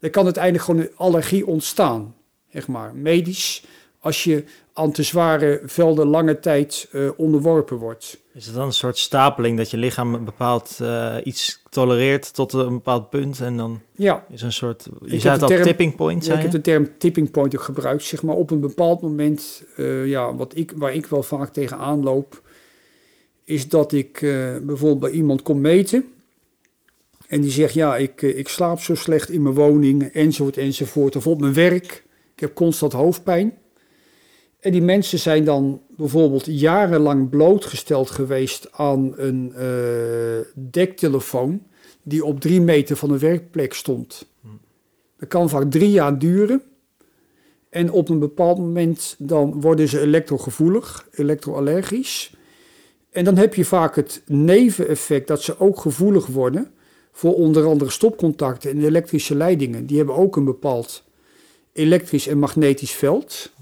Er 0.00 0.10
kan 0.10 0.24
uiteindelijk 0.24 0.64
gewoon 0.64 0.80
een 0.80 0.90
allergie 0.96 1.46
ontstaan, 1.46 2.14
zeg 2.52 2.68
maar, 2.68 2.94
medisch, 2.94 3.64
als 3.98 4.24
je 4.24 4.44
aan 4.72 4.92
te 4.92 5.02
zware 5.02 5.60
velden 5.64 6.06
lange 6.06 6.40
tijd 6.40 6.88
eh, 6.92 7.08
onderworpen 7.16 7.76
wordt. 7.76 8.18
Is 8.34 8.46
het 8.46 8.54
dan 8.54 8.66
een 8.66 8.72
soort 8.72 8.98
stapeling 8.98 9.56
dat 9.56 9.70
je 9.70 9.76
lichaam 9.76 10.14
een 10.14 10.24
bepaald 10.24 10.78
iets 11.24 11.57
tolereert 11.70 12.34
tot 12.34 12.52
een 12.52 12.68
bepaald 12.68 13.10
punt 13.10 13.40
en 13.40 13.56
dan 13.56 13.80
Ja, 13.92 14.24
is 14.30 14.42
een 14.42 14.52
soort... 14.52 14.84
Je 14.84 15.10
heb 15.10 15.20
zei 15.20 15.30
het 15.32 15.40
de 15.40 15.46
al, 15.46 15.52
term- 15.52 15.62
tipping 15.62 15.96
point, 15.96 16.26
Ja, 16.26 16.34
ik 16.34 16.42
heb 16.42 16.50
de 16.50 16.60
term 16.60 16.88
tipping 16.98 17.30
point 17.30 17.56
ook 17.56 17.62
gebruikt. 17.62 18.02
Zeg 18.02 18.22
maar 18.22 18.36
op 18.36 18.50
een 18.50 18.60
bepaald 18.60 19.00
moment, 19.02 19.64
eh, 19.76 20.06
ja, 20.06 20.34
wat 20.34 20.56
ik, 20.56 20.72
waar 20.76 20.94
ik 20.94 21.06
wel 21.06 21.22
vaak 21.22 21.52
tegenaan 21.52 22.02
loop, 22.02 22.42
is 23.44 23.68
dat 23.68 23.92
ik 23.92 24.22
eh, 24.22 24.56
bijvoorbeeld 24.62 25.00
bij 25.00 25.10
iemand 25.10 25.42
kom 25.42 25.60
meten. 25.60 26.04
En 27.26 27.40
die 27.40 27.50
zegt, 27.50 27.74
ja, 27.74 27.96
ik, 27.96 28.22
eh, 28.22 28.38
ik 28.38 28.48
slaap 28.48 28.80
zo 28.80 28.94
slecht 28.94 29.30
in 29.30 29.42
mijn 29.42 29.54
woning, 29.54 30.02
enzovoort, 30.02 30.56
enzovoort. 30.56 31.16
Of 31.16 31.26
op 31.26 31.40
mijn 31.40 31.54
werk, 31.54 32.04
ik 32.34 32.40
heb 32.40 32.54
constant 32.54 32.92
hoofdpijn. 32.92 33.58
En 34.60 34.72
die 34.72 34.82
mensen 34.82 35.18
zijn 35.18 35.44
dan 35.44 35.82
bijvoorbeeld 35.96 36.46
jarenlang 36.46 37.28
blootgesteld 37.28 38.10
geweest 38.10 38.72
aan 38.72 39.12
een 39.16 39.52
eh, 39.54 40.62
dektelefoon 40.70 41.62
die 42.02 42.24
op 42.24 42.40
drie 42.40 42.60
meter 42.60 42.96
van 42.96 43.08
de 43.08 43.18
werkplek 43.18 43.72
stond. 43.74 44.26
Dat 45.18 45.28
kan 45.28 45.48
vaak 45.48 45.70
drie 45.70 45.90
jaar 45.90 46.18
duren. 46.18 46.62
En 47.70 47.90
op 47.90 48.08
een 48.08 48.18
bepaald 48.18 48.58
moment 48.58 49.14
dan 49.18 49.60
worden 49.60 49.88
ze 49.88 50.00
elektrogevoelig, 50.00 51.08
elektroallergisch. 51.12 52.32
En 53.10 53.24
dan 53.24 53.36
heb 53.36 53.54
je 53.54 53.64
vaak 53.64 53.96
het 53.96 54.22
neveneffect 54.26 55.28
dat 55.28 55.42
ze 55.42 55.60
ook 55.60 55.80
gevoelig 55.80 56.26
worden 56.26 56.70
voor 57.12 57.34
onder 57.34 57.66
andere 57.66 57.90
stopcontacten 57.90 58.70
en 58.70 58.84
elektrische 58.84 59.34
leidingen. 59.34 59.86
Die 59.86 59.96
hebben 59.96 60.14
ook 60.14 60.36
een 60.36 60.44
bepaald 60.44 61.04
elektrisch 61.72 62.26
en 62.26 62.38
magnetisch 62.38 62.92
veld. 62.92 63.52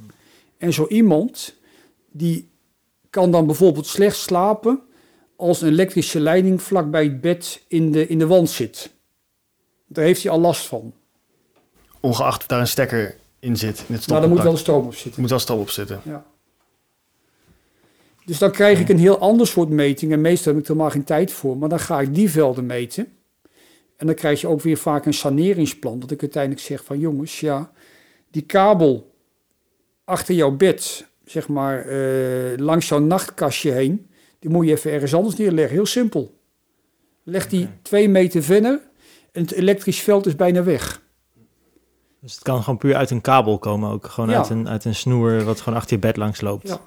En 0.59 0.73
zo 0.73 0.87
iemand 0.89 1.55
die 2.11 2.49
kan 3.11 3.31
dan 3.31 3.47
bijvoorbeeld 3.47 3.87
slecht 3.87 4.17
slapen 4.17 4.81
als 5.37 5.61
een 5.61 5.69
elektrische 5.69 6.21
leiding 6.21 6.63
vlak 6.63 6.91
bij 6.91 7.05
het 7.05 7.21
bed 7.21 7.63
in 7.69 7.93
de, 7.93 8.07
in 8.07 8.19
de 8.19 8.27
wand 8.27 8.51
zit. 8.51 8.91
Daar 9.87 10.05
heeft 10.05 10.23
hij 10.23 10.33
al 10.33 10.41
last 10.41 10.67
van. 10.67 10.93
Ongeacht 12.01 12.41
of 12.41 12.47
daar 12.47 12.61
een 12.61 12.67
stekker 12.67 13.17
in 13.39 13.57
zit. 13.57 13.85
In 13.89 13.95
het 13.95 14.09
Maar 14.09 14.21
daar 14.21 14.29
moet 14.29 14.43
wel 14.43 14.57
stroom 14.57 14.85
op 14.85 14.93
Er 14.93 14.99
zitten. 14.99 15.21
moet 15.21 15.31
wel 15.31 15.39
stroom 15.39 15.61
op 15.61 15.71
zitten. 15.71 16.01
Ja. 16.05 16.25
Dus 18.25 18.39
dan 18.39 18.51
krijg 18.51 18.81
ik 18.81 18.89
een 18.89 18.99
heel 18.99 19.19
ander 19.19 19.47
soort 19.47 19.69
meting. 19.69 20.13
En 20.13 20.21
meestal 20.21 20.53
heb 20.53 20.63
ik 20.63 20.69
er 20.69 20.73
helemaal 20.73 20.93
geen 20.93 21.05
tijd 21.05 21.33
voor. 21.33 21.57
Maar 21.57 21.69
dan 21.69 21.81
ga 21.81 22.01
ik 22.01 22.15
die 22.15 22.31
velden 22.31 22.67
meten. 22.67 23.07
En 23.97 24.07
dan 24.07 24.15
krijg 24.15 24.41
je 24.41 24.47
ook 24.49 24.61
weer 24.61 24.77
vaak 24.77 25.07
een 25.07 25.15
saneringsplan. 25.15 25.99
Dat 26.01 26.11
ik 26.11 26.21
uiteindelijk 26.21 26.63
zeg 26.63 26.85
van 26.85 26.99
jongens, 26.99 27.41
ja, 27.41 27.73
die 28.31 28.43
kabel 28.43 29.15
achter 30.07 30.35
jouw 30.35 30.51
bed, 30.51 31.07
zeg 31.25 31.49
maar, 31.49 31.85
eh, 31.85 32.57
langs 32.59 32.89
jouw 32.89 32.99
nachtkastje 32.99 33.71
heen, 33.71 34.11
die 34.39 34.51
moet 34.51 34.67
je 34.67 34.73
even 34.73 34.93
ergens 34.93 35.15
anders 35.15 35.37
neerleggen. 35.37 35.75
Heel 35.75 35.87
simpel. 35.87 36.35
Leg 37.23 37.49
die 37.49 37.69
twee 37.83 38.09
meter 38.09 38.43
verder 38.43 38.81
en 39.33 39.43
het 39.43 39.53
elektrisch 39.53 40.01
veld 40.01 40.27
is 40.27 40.37
bijna 40.37 40.63
weg. 40.63 41.03
Dus 42.21 42.35
het 42.35 42.43
kan 42.43 42.63
gewoon 42.63 42.79
puur 42.79 42.95
uit 42.95 43.11
een 43.11 43.21
kabel 43.21 43.59
komen 43.59 43.91
ook. 43.91 44.07
Gewoon 44.07 44.31
Ja. 44.31 44.37
uit, 44.37 44.49
een, 44.49 44.69
uit 44.69 44.85
een 44.85 44.95
snoer 44.95 45.45
wat 45.45 45.61
gewoon 45.61 45.79
achter 45.79 45.95
je 45.95 45.99
bed 46.03 46.17
langs 46.17 46.41
loopt. 46.41 46.69
Ja. 46.69 46.81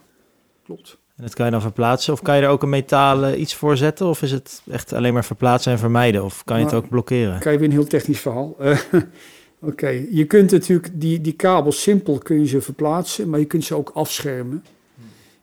Klopt. 0.64 0.98
En 1.16 1.24
dat 1.26 1.34
kan 1.34 1.46
je 1.46 1.52
dan 1.52 1.62
verplaatsen. 1.62 2.14
Of 2.14 2.22
kan 2.22 2.36
je 2.36 2.42
er 2.42 2.50
ook 2.50 2.64
een 2.64 2.70
metalen 2.70 3.42
iets 3.42 3.56
voor 3.56 3.78
zetten? 3.78 4.08
Of 4.08 4.22
is 4.22 4.32
het 4.32 4.62
echt 4.72 4.94
alleen 4.94 5.14
maar 5.14 5.26
verplaatsen 5.26 5.72
en 5.72 5.80
vermijden? 5.80 6.24
Of 6.24 6.44
kan 6.44 6.58
je 6.58 6.64
het 6.64 6.72
Nou, 6.72 6.84
ook 6.84 6.90
blokkeren? 6.90 7.40
krijg 7.40 7.56
je 7.56 7.62
weer 7.62 7.70
een 7.70 7.80
heel 7.82 7.88
technisch 7.90 8.20
verhaal. 8.20 8.56
Oké, 9.62 10.06
je 10.10 10.26
kunt 10.26 10.52
natuurlijk 10.52 11.02
die, 11.02 11.22
die 11.22 11.34
kabels 11.34 11.82
simpel 11.82 12.18
kun 12.18 12.40
je 12.40 12.48
ze 12.48 12.62
verplaatsen, 12.62 13.30
maar 13.30 13.40
je 13.40 13.46
kunt 13.46 13.64
ze 13.64 13.76
ook 13.76 13.90
afschermen. 13.94 14.64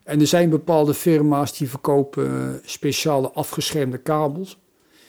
En 0.02 0.20
er 0.20 0.26
zijn 0.26 0.50
bepaalde 0.50 0.94
firma's 0.94 1.58
die 1.58 1.68
verkopen 1.68 2.26
eh, 2.26 2.48
speciale 2.64 3.30
afgeschermde 3.30 3.98
kabels. 3.98 4.58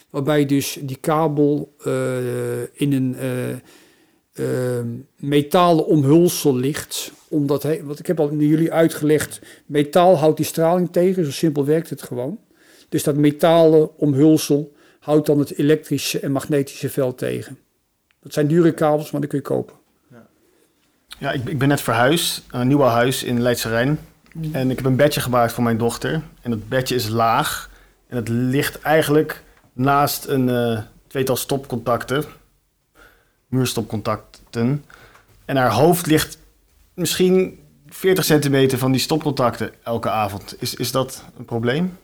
Waarbij 0.09 0.45
dus 0.45 0.77
die 0.81 0.97
kabel 0.97 1.73
eh, 1.84 2.61
in 2.61 2.93
een 2.93 3.15
eh, 3.15 3.49
eh, 3.49 4.85
metalen 5.15 5.85
omhulsel 5.85 6.55
ligt. 6.55 7.11
Omdat 7.27 7.63
hij, 7.63 7.84
want 7.84 7.99
ik 7.99 8.07
heb 8.07 8.19
al 8.19 8.34
jullie 8.34 8.71
uitgelegd, 8.71 9.41
metaal 9.65 10.17
houdt 10.17 10.38
die 10.38 10.45
straling 10.45 10.91
tegen, 10.91 11.25
zo 11.25 11.31
simpel 11.31 11.65
werkt 11.65 11.89
het 11.89 12.01
gewoon. 12.01 12.39
Dus 12.89 13.03
dat 13.03 13.15
metalen 13.15 13.97
omhulsel 13.97 14.75
houdt 14.99 15.25
dan 15.25 15.39
het 15.39 15.57
elektrische 15.57 16.19
en 16.19 16.31
magnetische 16.31 16.89
veld 16.89 17.17
tegen. 17.17 17.57
Dat 18.28 18.36
zijn 18.36 18.48
dure 18.48 18.72
kabels, 18.72 19.12
maar 19.12 19.22
die 19.22 19.30
kun 19.30 19.40
je 19.40 19.44
kopen. 19.44 19.76
Ja, 21.18 21.32
ik, 21.32 21.49
ik 21.49 21.58
ben 21.58 21.68
net 21.68 21.82
verhuisd. 21.82 22.44
naar 22.52 22.62
Een 22.62 22.68
nieuw 22.68 22.82
huis 22.82 23.24
in 23.24 23.41
Leidse 23.41 23.70
Rijn. 23.70 23.99
En 24.52 24.70
ik 24.70 24.76
heb 24.76 24.86
een 24.86 24.95
bedje 24.95 25.22
gemaakt 25.22 25.52
voor 25.52 25.64
mijn 25.64 25.78
dochter. 25.78 26.22
En 26.41 26.49
dat 26.49 26.70
bedje 26.70 26.95
is 26.95 27.08
laag. 27.08 27.70
En 28.08 28.16
het 28.16 28.28
ligt 28.28 28.82
eigenlijk 28.82 29.44
naast 29.74 30.26
een 30.26 30.49
eh, 30.49 30.82
tweetal 31.08 31.36
stopcontacten. 31.36 32.24
Muurstopcontacten. 33.48 34.86
En 35.45 35.56
haar 35.56 35.72
hoofd 35.72 36.06
ligt 36.06 36.38
misschien 36.94 37.60
40 37.88 38.26
centimeter 38.26 38.78
van 38.78 38.91
die 38.91 39.02
stopcontacten 39.02 39.72
elke 39.84 40.10
avond. 40.10 40.56
Is, 40.60 40.76
is 40.76 40.91
dat 40.91 41.24
een 41.38 41.45
probleem? 41.45 41.98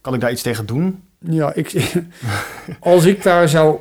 Kan 0.00 0.14
ik 0.14 0.20
daar 0.20 0.32
iets 0.32 0.42
tegen 0.42 0.66
doen? 0.66 1.02
Ja, 1.18 1.54
ik, 1.54 1.92
als 2.80 3.04
ik 3.04 3.22
daar 3.22 3.48
zou, 3.48 3.80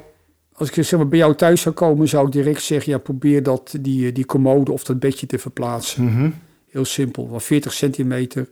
als 0.58 0.70
ik 0.70 0.84
zeg 0.86 1.00
maar 1.00 1.08
bij 1.08 1.20
jou 1.20 1.36
thuis 1.36 1.62
zou 1.62 1.76
komen, 1.76 2.08
zou 2.08 2.26
ik 2.26 2.32
direct 2.32 2.62
zeggen, 2.62 2.92
ja, 2.92 2.98
probeer 2.98 3.44
dat, 3.44 3.76
die, 3.82 4.12
die 4.12 4.26
commode 4.26 4.72
of 4.72 4.84
dat 4.84 5.00
bedje 5.00 5.26
te 5.28 5.38
verplaatsen. 5.40 6.04
Mhm. 6.04 6.30
Heel 6.70 6.86
simpel, 6.86 7.30
want 7.30 7.44
40 7.44 7.74
centimeter 7.74 8.48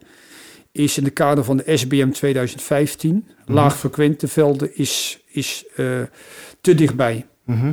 is 0.71 0.97
in 0.97 1.03
de 1.03 1.09
kader 1.09 1.43
van 1.43 1.57
de 1.57 1.77
SBM 1.77 2.09
2015. 2.09 3.27
Laagfrequente 3.45 4.27
velden 4.27 4.77
is, 4.77 5.19
is 5.27 5.65
eh, 5.75 6.01
te 6.61 6.75
dichtbij. 6.75 7.25
Mhm. 7.43 7.71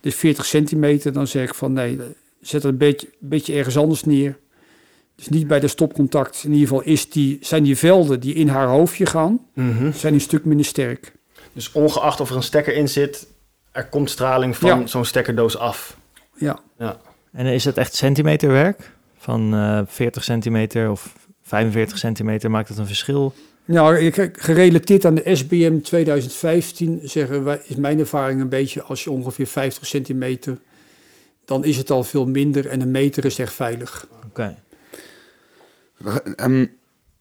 Dus 0.00 0.14
40 0.14 0.44
centimeter, 0.46 1.12
dan 1.12 1.26
zeg 1.26 1.48
ik 1.48 1.54
van 1.54 1.72
nee, 1.72 1.98
zet 2.40 2.62
het 2.62 2.72
een 2.72 2.78
beetje, 2.78 3.08
beetje 3.18 3.54
ergens 3.54 3.76
anders 3.76 4.04
neer. 4.04 4.38
Dus 5.14 5.28
niet 5.28 5.46
bij 5.46 5.60
de 5.60 5.68
stopcontact. 5.68 6.42
In 6.44 6.52
ieder 6.52 6.68
geval 6.68 6.82
is 6.82 7.10
die, 7.10 7.38
zijn 7.40 7.62
die 7.62 7.76
velden 7.76 8.20
die 8.20 8.34
in 8.34 8.48
haar 8.48 8.68
hoofdje 8.68 9.06
gaan, 9.06 9.46
Mhm. 9.54 9.92
zijn 9.92 10.14
een 10.14 10.20
stuk 10.20 10.44
minder 10.44 10.66
sterk. 10.66 11.12
Dus 11.52 11.72
ongeacht 11.72 12.20
of 12.20 12.30
er 12.30 12.36
een 12.36 12.42
stekker 12.42 12.74
in 12.74 12.88
zit, 12.88 13.26
er 13.72 13.86
komt 13.88 14.10
straling 14.10 14.56
van 14.56 14.68
Ja. 14.80 14.86
zo'n 14.86 15.04
stekkerdoos 15.04 15.56
af. 15.58 15.96
Ja, 16.36 16.60
En 17.32 17.46
is 17.46 17.64
het 17.64 17.76
echt 17.76 17.94
centimeterwerk? 17.94 18.90
Van 19.18 19.54
eh 19.54 19.80
40 19.86 20.24
centimeter 20.24 20.90
of 20.90 21.14
45 21.42 21.98
centimeter 21.98 22.50
maakt 22.50 22.68
het 22.68 22.78
een 22.78 22.86
verschil? 22.86 23.34
nou, 23.64 23.96
ik- 23.98 24.36
gerelateerd 24.38 25.04
aan 25.04 25.14
de 25.14 25.34
SBM 25.36 25.80
2015 25.80 27.00
zeggen 27.02 27.44
wij, 27.44 27.60
is 27.64 27.76
mijn 27.76 27.98
ervaring 27.98 28.40
een 28.40 28.48
beetje 28.48 28.82
als 28.82 29.04
je 29.04 29.10
ongeveer 29.10 29.46
50 29.46 29.86
centimeter, 29.86 30.58
dan 31.44 31.64
is 31.64 31.76
het 31.76 31.90
al 31.90 32.04
veel 32.04 32.26
minder 32.26 32.66
en 32.66 32.80
een 32.80 32.90
meter 32.90 33.24
is 33.24 33.38
echt 33.38 33.52
veilig. 33.52 34.06
Oké. 34.26 34.56
Ehm, 36.36 36.66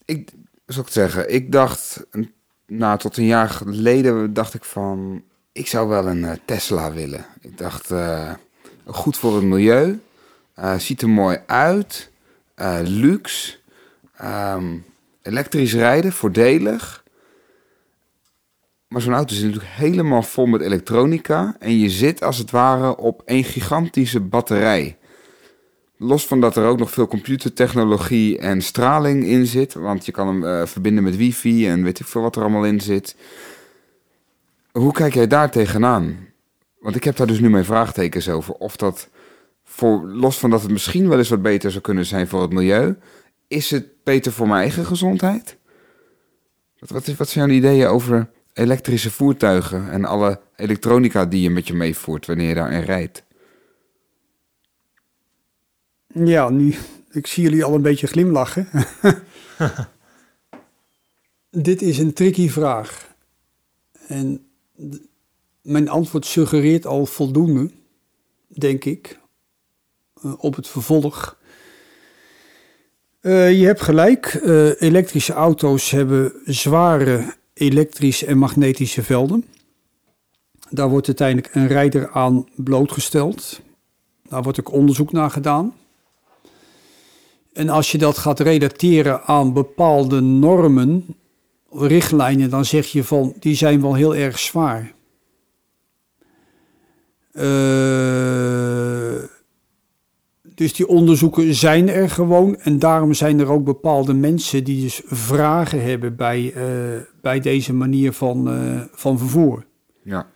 ik 0.05 0.29
zal 0.65 0.79
ik 0.79 0.85
het 0.85 0.93
zeggen, 0.93 1.33
ik 1.33 1.51
dacht, 1.51 2.05
nou 2.67 2.97
tot 2.99 3.17
een 3.17 3.25
jaar 3.25 3.49
geleden 3.49 4.33
dacht 4.33 4.53
ik 4.53 4.63
van, 4.63 5.23
ik 5.51 5.67
zou 5.67 5.87
wel 5.87 6.07
een 6.07 6.25
eh, 6.25 6.35
Tesla 6.45 6.91
willen. 6.91 7.25
Ik 7.41 7.57
dacht, 7.57 7.91
eh, 7.91 8.33
goed 8.85 9.17
voor 9.17 9.35
het 9.35 9.43
milieu, 9.43 9.99
eh, 10.53 10.77
ziet 10.77 11.01
er 11.01 11.09
mooi 11.09 11.37
uit, 11.45 12.11
luxe, 12.83 13.57
ehm, 14.15 14.77
elektrisch 15.21 15.73
rijden, 15.73 16.11
voordelig. 16.11 17.03
Maar 18.87 19.01
zo'n 19.01 19.13
auto 19.13 19.33
zit 19.33 19.45
natuurlijk 19.45 19.71
helemaal 19.73 20.21
vol 20.21 20.45
met 20.45 20.61
elektronica 20.61 21.55
en 21.59 21.79
je 21.79 21.89
zit 21.89 22.23
als 22.23 22.37
het 22.37 22.51
ware 22.51 22.97
op 22.97 23.21
een 23.25 23.43
gigantische 23.43 24.19
batterij. 24.19 24.97
Los 25.97 26.27
van 26.27 26.41
dat 26.41 26.55
er 26.55 26.65
ook 26.65 26.79
nog 26.79 26.91
veel 26.91 27.07
computertechnologie 27.07 28.37
en 28.37 28.61
straling 28.61 29.25
in 29.25 29.45
zit. 29.45 29.73
Want 29.73 30.05
je 30.05 30.11
kan 30.11 30.27
hem 30.27 30.67
verbinden 30.67 31.03
met 31.03 31.15
wifi 31.17 31.67
en 31.67 31.83
weet 31.83 31.99
ik 31.99 32.05
veel 32.05 32.21
wat 32.21 32.35
er 32.35 32.41
allemaal 32.41 32.65
in 32.65 32.81
zit. 32.81 33.15
Hoe 34.79 34.93
kijk 34.93 35.13
jij 35.13 35.27
daar 35.27 35.51
tegenaan? 35.51 36.27
Want 36.79 36.95
ik 36.95 37.03
heb 37.03 37.15
daar 37.15 37.27
dus 37.27 37.39
nu 37.39 37.49
mijn 37.49 37.65
vraagtekens 37.65 38.29
over. 38.29 38.53
Of 38.53 38.75
dat, 38.75 39.09
voor, 39.63 40.07
los 40.07 40.37
van 40.37 40.49
dat 40.49 40.61
het 40.61 40.71
misschien 40.71 41.09
wel 41.09 41.17
eens 41.17 41.29
wat 41.29 41.41
beter 41.41 41.71
zou 41.71 41.83
kunnen 41.83 42.05
zijn 42.05 42.27
voor 42.27 42.41
het 42.41 42.51
milieu. 42.51 42.97
Is 43.47 43.71
het 43.71 44.03
beter 44.03 44.31
voor 44.31 44.47
mijn 44.47 44.61
eigen 44.61 44.85
gezondheid? 44.85 45.57
Wat, 46.79 46.89
wat, 46.89 47.05
wat 47.05 47.29
zijn 47.29 47.47
jouw 47.47 47.57
ideeën 47.57 47.87
over 47.87 48.29
elektrische 48.53 49.11
voertuigen 49.11 49.91
en 49.91 50.05
alle 50.05 50.39
elektronica 50.55 51.25
die 51.25 51.41
je 51.41 51.49
met 51.49 51.67
je 51.67 51.73
meevoert 51.73 52.25
wanneer 52.25 52.47
je 52.47 52.55
daarin 52.55 52.83
rijdt? 52.83 53.23
Ja, 56.07 56.49
nu, 56.49 56.75
ik 57.11 57.27
zie 57.27 57.43
jullie 57.43 57.63
al 57.63 57.73
een 57.73 57.81
beetje 57.81 58.07
glimlachen. 58.07 58.67
Dit 61.49 61.81
is 61.81 61.97
een 61.97 62.13
tricky 62.13 62.49
vraag. 62.49 63.07
En 64.07 64.48
mijn 65.61 65.89
antwoord 65.89 66.25
suggereert 66.25 66.85
al 66.85 67.05
voldoende, 67.05 67.71
denk 68.47 68.85
ik, 68.85 69.19
eh, 70.21 70.33
op 70.37 70.55
het 70.55 70.67
vervolg. 70.67 71.37
Eh, 73.19 73.59
je 73.59 73.65
hebt 73.65 73.81
gelijk, 73.81 74.25
eh, 74.25 74.81
elektrische 74.81 75.33
auto's 75.33 75.91
hebben 75.91 76.33
zware 76.45 77.35
elektrische 77.53 78.25
en 78.25 78.37
magnetische 78.37 79.03
velden. 79.03 79.45
Daar 80.69 80.89
wordt 80.89 81.07
uiteindelijk 81.07 81.55
een 81.55 81.67
rijder 81.67 82.09
aan 82.09 82.47
blootgesteld. 82.55 83.61
Daar 84.29 84.43
wordt 84.43 84.59
ook 84.59 84.71
onderzoek 84.71 85.11
naar 85.11 85.31
gedaan. 85.31 85.73
En 87.53 87.69
als 87.69 87.91
je 87.91 87.97
dat 87.97 88.17
gaat 88.17 88.39
relateren 88.39 89.23
aan 89.23 89.53
bepaalde 89.53 90.19
normen, 90.19 91.05
richtlijnen, 91.71 92.49
dan 92.49 92.65
zeg 92.65 92.87
je 92.87 93.03
van 93.03 93.33
die 93.39 93.55
zijn 93.55 93.81
wel 93.81 93.93
heel 93.93 94.15
erg 94.15 94.39
zwaar. 94.39 94.93
Eh, 97.31 99.23
dus 100.55 100.73
die 100.73 100.87
onderzoeken 100.87 101.53
zijn 101.53 101.89
er 101.89 102.09
gewoon 102.09 102.57
en 102.57 102.79
daarom 102.79 103.13
zijn 103.13 103.39
er 103.39 103.51
ook 103.51 103.63
bepaalde 103.63 104.13
mensen 104.13 104.63
die 104.63 104.81
dus 104.81 105.01
vragen 105.05 105.83
hebben 105.83 106.15
bij, 106.15 106.53
eh, 106.55 106.63
bij 107.21 107.39
deze 107.39 107.73
manier 107.73 108.13
van, 108.13 108.49
eh, 108.49 108.81
van 108.91 109.17
vervoer. 109.17 109.65
Ja. 110.03 110.27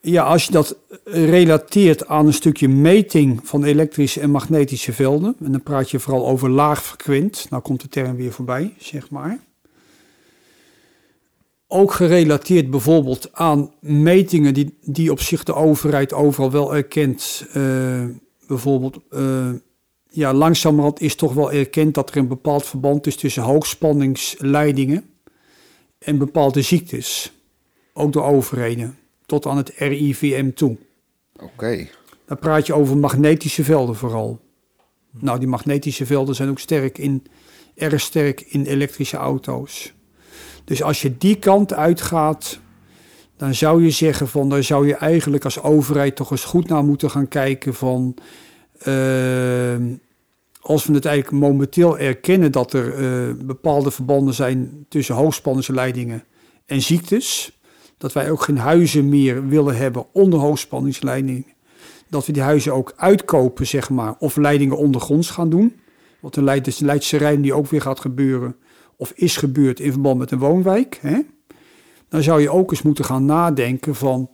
Eh, 0.00 0.12
ja, 0.12 0.22
als 0.22 0.44
je 0.44 0.52
dat 0.52 0.76
relateert 1.04 2.06
aan 2.06 2.26
een 2.26 2.32
stukje 2.32 2.68
meting 2.68 3.40
van 3.42 3.64
elektrische 3.64 4.20
en 4.20 4.30
magnetische 4.30 4.92
velden, 4.92 5.36
en 5.44 5.52
dan 5.52 5.62
praat 5.62 5.90
je 5.90 5.98
vooral 5.98 6.26
over 6.26 6.50
laagfrequent, 6.50 7.46
nou 7.50 7.62
komt 7.62 7.80
de 7.80 7.88
term 7.88 8.16
weer 8.16 8.32
voorbij, 8.32 8.74
zeg 8.78 9.10
maar. 9.10 9.38
Ook 11.66 11.92
gerelateerd 11.92 12.70
bijvoorbeeld 12.70 13.28
aan 13.32 13.72
metingen 13.80 14.54
die, 14.54 14.78
die 14.82 15.10
op 15.10 15.20
zich 15.20 15.44
de 15.44 15.54
overheid 15.54 16.12
overal 16.12 16.50
wel 16.50 16.74
erkent, 16.74 17.46
eh, 17.52 18.04
bijvoorbeeld, 18.46 18.98
uh, 19.10 19.50
ja, 20.08 20.34
langzamerhand 20.34 21.00
is 21.00 21.14
toch 21.14 21.32
wel 21.32 21.52
erkend 21.52 21.94
dat 21.94 22.10
er 22.10 22.16
een 22.16 22.28
bepaald 22.28 22.66
verband 22.66 23.06
is 23.06 23.16
tussen 23.16 23.42
hoogspanningsleidingen 23.42 25.04
en 25.98 26.18
bepaalde 26.18 26.62
ziektes. 26.62 27.32
Ook 27.92 28.12
door 28.12 28.24
overheden, 28.24 28.98
tot 29.30 29.46
aan 29.46 29.56
het 29.56 29.72
RIVM 29.76 30.50
toe. 30.50 30.76
Oké. 31.36 31.88
Dan 32.26 32.38
praat 32.38 32.66
je 32.66 32.74
over 32.74 32.96
magnetische 32.96 33.64
velden 33.64 33.96
vooral. 33.96 34.40
Nou, 35.10 35.38
die 35.38 35.48
magnetische 35.48 36.06
velden 36.06 36.34
zijn 36.34 36.48
ook 36.48 36.58
sterk 36.58 36.98
in, 36.98 37.26
erg 37.74 38.00
sterk 38.00 38.40
in 38.40 38.64
elektrische 38.64 39.16
auto's. 39.16 39.92
Dus 40.64 40.82
als 40.82 41.02
je 41.02 41.18
die 41.18 41.38
kant 41.38 41.72
uitgaat, 41.72 42.60
dan 43.36 43.54
zou 43.54 43.84
je 43.84 43.90
zeggen 43.90 44.28
van, 44.28 44.48
daar 44.48 44.62
zou 44.62 44.86
je 44.86 44.94
eigenlijk 44.94 45.44
als 45.44 45.62
overheid 45.62 46.16
toch 46.16 46.30
eens 46.30 46.44
goed 46.44 46.68
naar 46.68 46.84
moeten 46.84 47.10
gaan 47.10 47.28
kijken 47.28 47.74
van, 47.74 48.14
uh, 48.86 49.76
als 50.60 50.86
we 50.86 50.94
het 50.94 51.04
eigenlijk 51.04 51.44
momenteel 51.44 51.98
erkennen 51.98 52.52
dat 52.52 52.72
er 52.72 52.98
uh, 52.98 53.34
bepaalde 53.44 53.90
verbanden 53.90 54.34
zijn 54.34 54.86
tussen 54.88 55.14
hoogspanningsleidingen 55.14 56.24
en 56.66 56.82
ziektes, 56.82 57.59
dat 58.00 58.12
wij 58.12 58.30
ook 58.30 58.42
geen 58.42 58.58
huizen 58.58 59.08
meer 59.08 59.46
willen 59.48 59.76
hebben 59.76 60.06
onder 60.12 60.38
hoogspanningsleidingen, 60.38 61.46
dat 62.08 62.26
we 62.26 62.32
die 62.32 62.42
huizen 62.42 62.74
ook 62.74 62.92
uitkopen, 62.96 63.66
zeg 63.66 63.90
maar, 63.90 64.14
of 64.18 64.36
leidingen 64.36 64.76
ondergronds 64.76 65.30
gaan 65.30 65.50
doen. 65.50 65.80
Wat 66.20 66.36
een 66.36 66.62
Leidse 66.78 67.16
Rijn 67.16 67.40
die 67.40 67.54
ook 67.54 67.66
weer 67.66 67.80
gaat 67.80 68.00
gebeuren, 68.00 68.56
of 68.96 69.12
is 69.14 69.36
gebeurd 69.36 69.80
in 69.80 69.92
verband 69.92 70.18
met 70.18 70.30
een 70.30 70.38
woonwijk. 70.38 70.98
Hè? 71.00 71.20
Dan 72.08 72.22
zou 72.22 72.40
je 72.40 72.50
ook 72.50 72.70
eens 72.70 72.82
moeten 72.82 73.04
gaan 73.04 73.24
nadenken 73.24 73.94
van, 73.94 74.30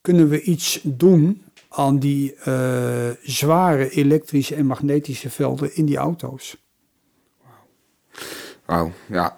kunnen 0.00 0.28
we 0.28 0.42
iets 0.42 0.80
doen 0.82 1.42
aan 1.68 1.98
die 1.98 2.34
uh, 2.48 3.10
zware 3.22 3.90
elektrische 3.90 4.54
en 4.54 4.66
magnetische 4.66 5.30
velden 5.30 5.76
in 5.76 5.84
die 5.84 5.96
auto's? 5.96 6.56
Wauw, 8.64 8.92
ja. 9.08 9.36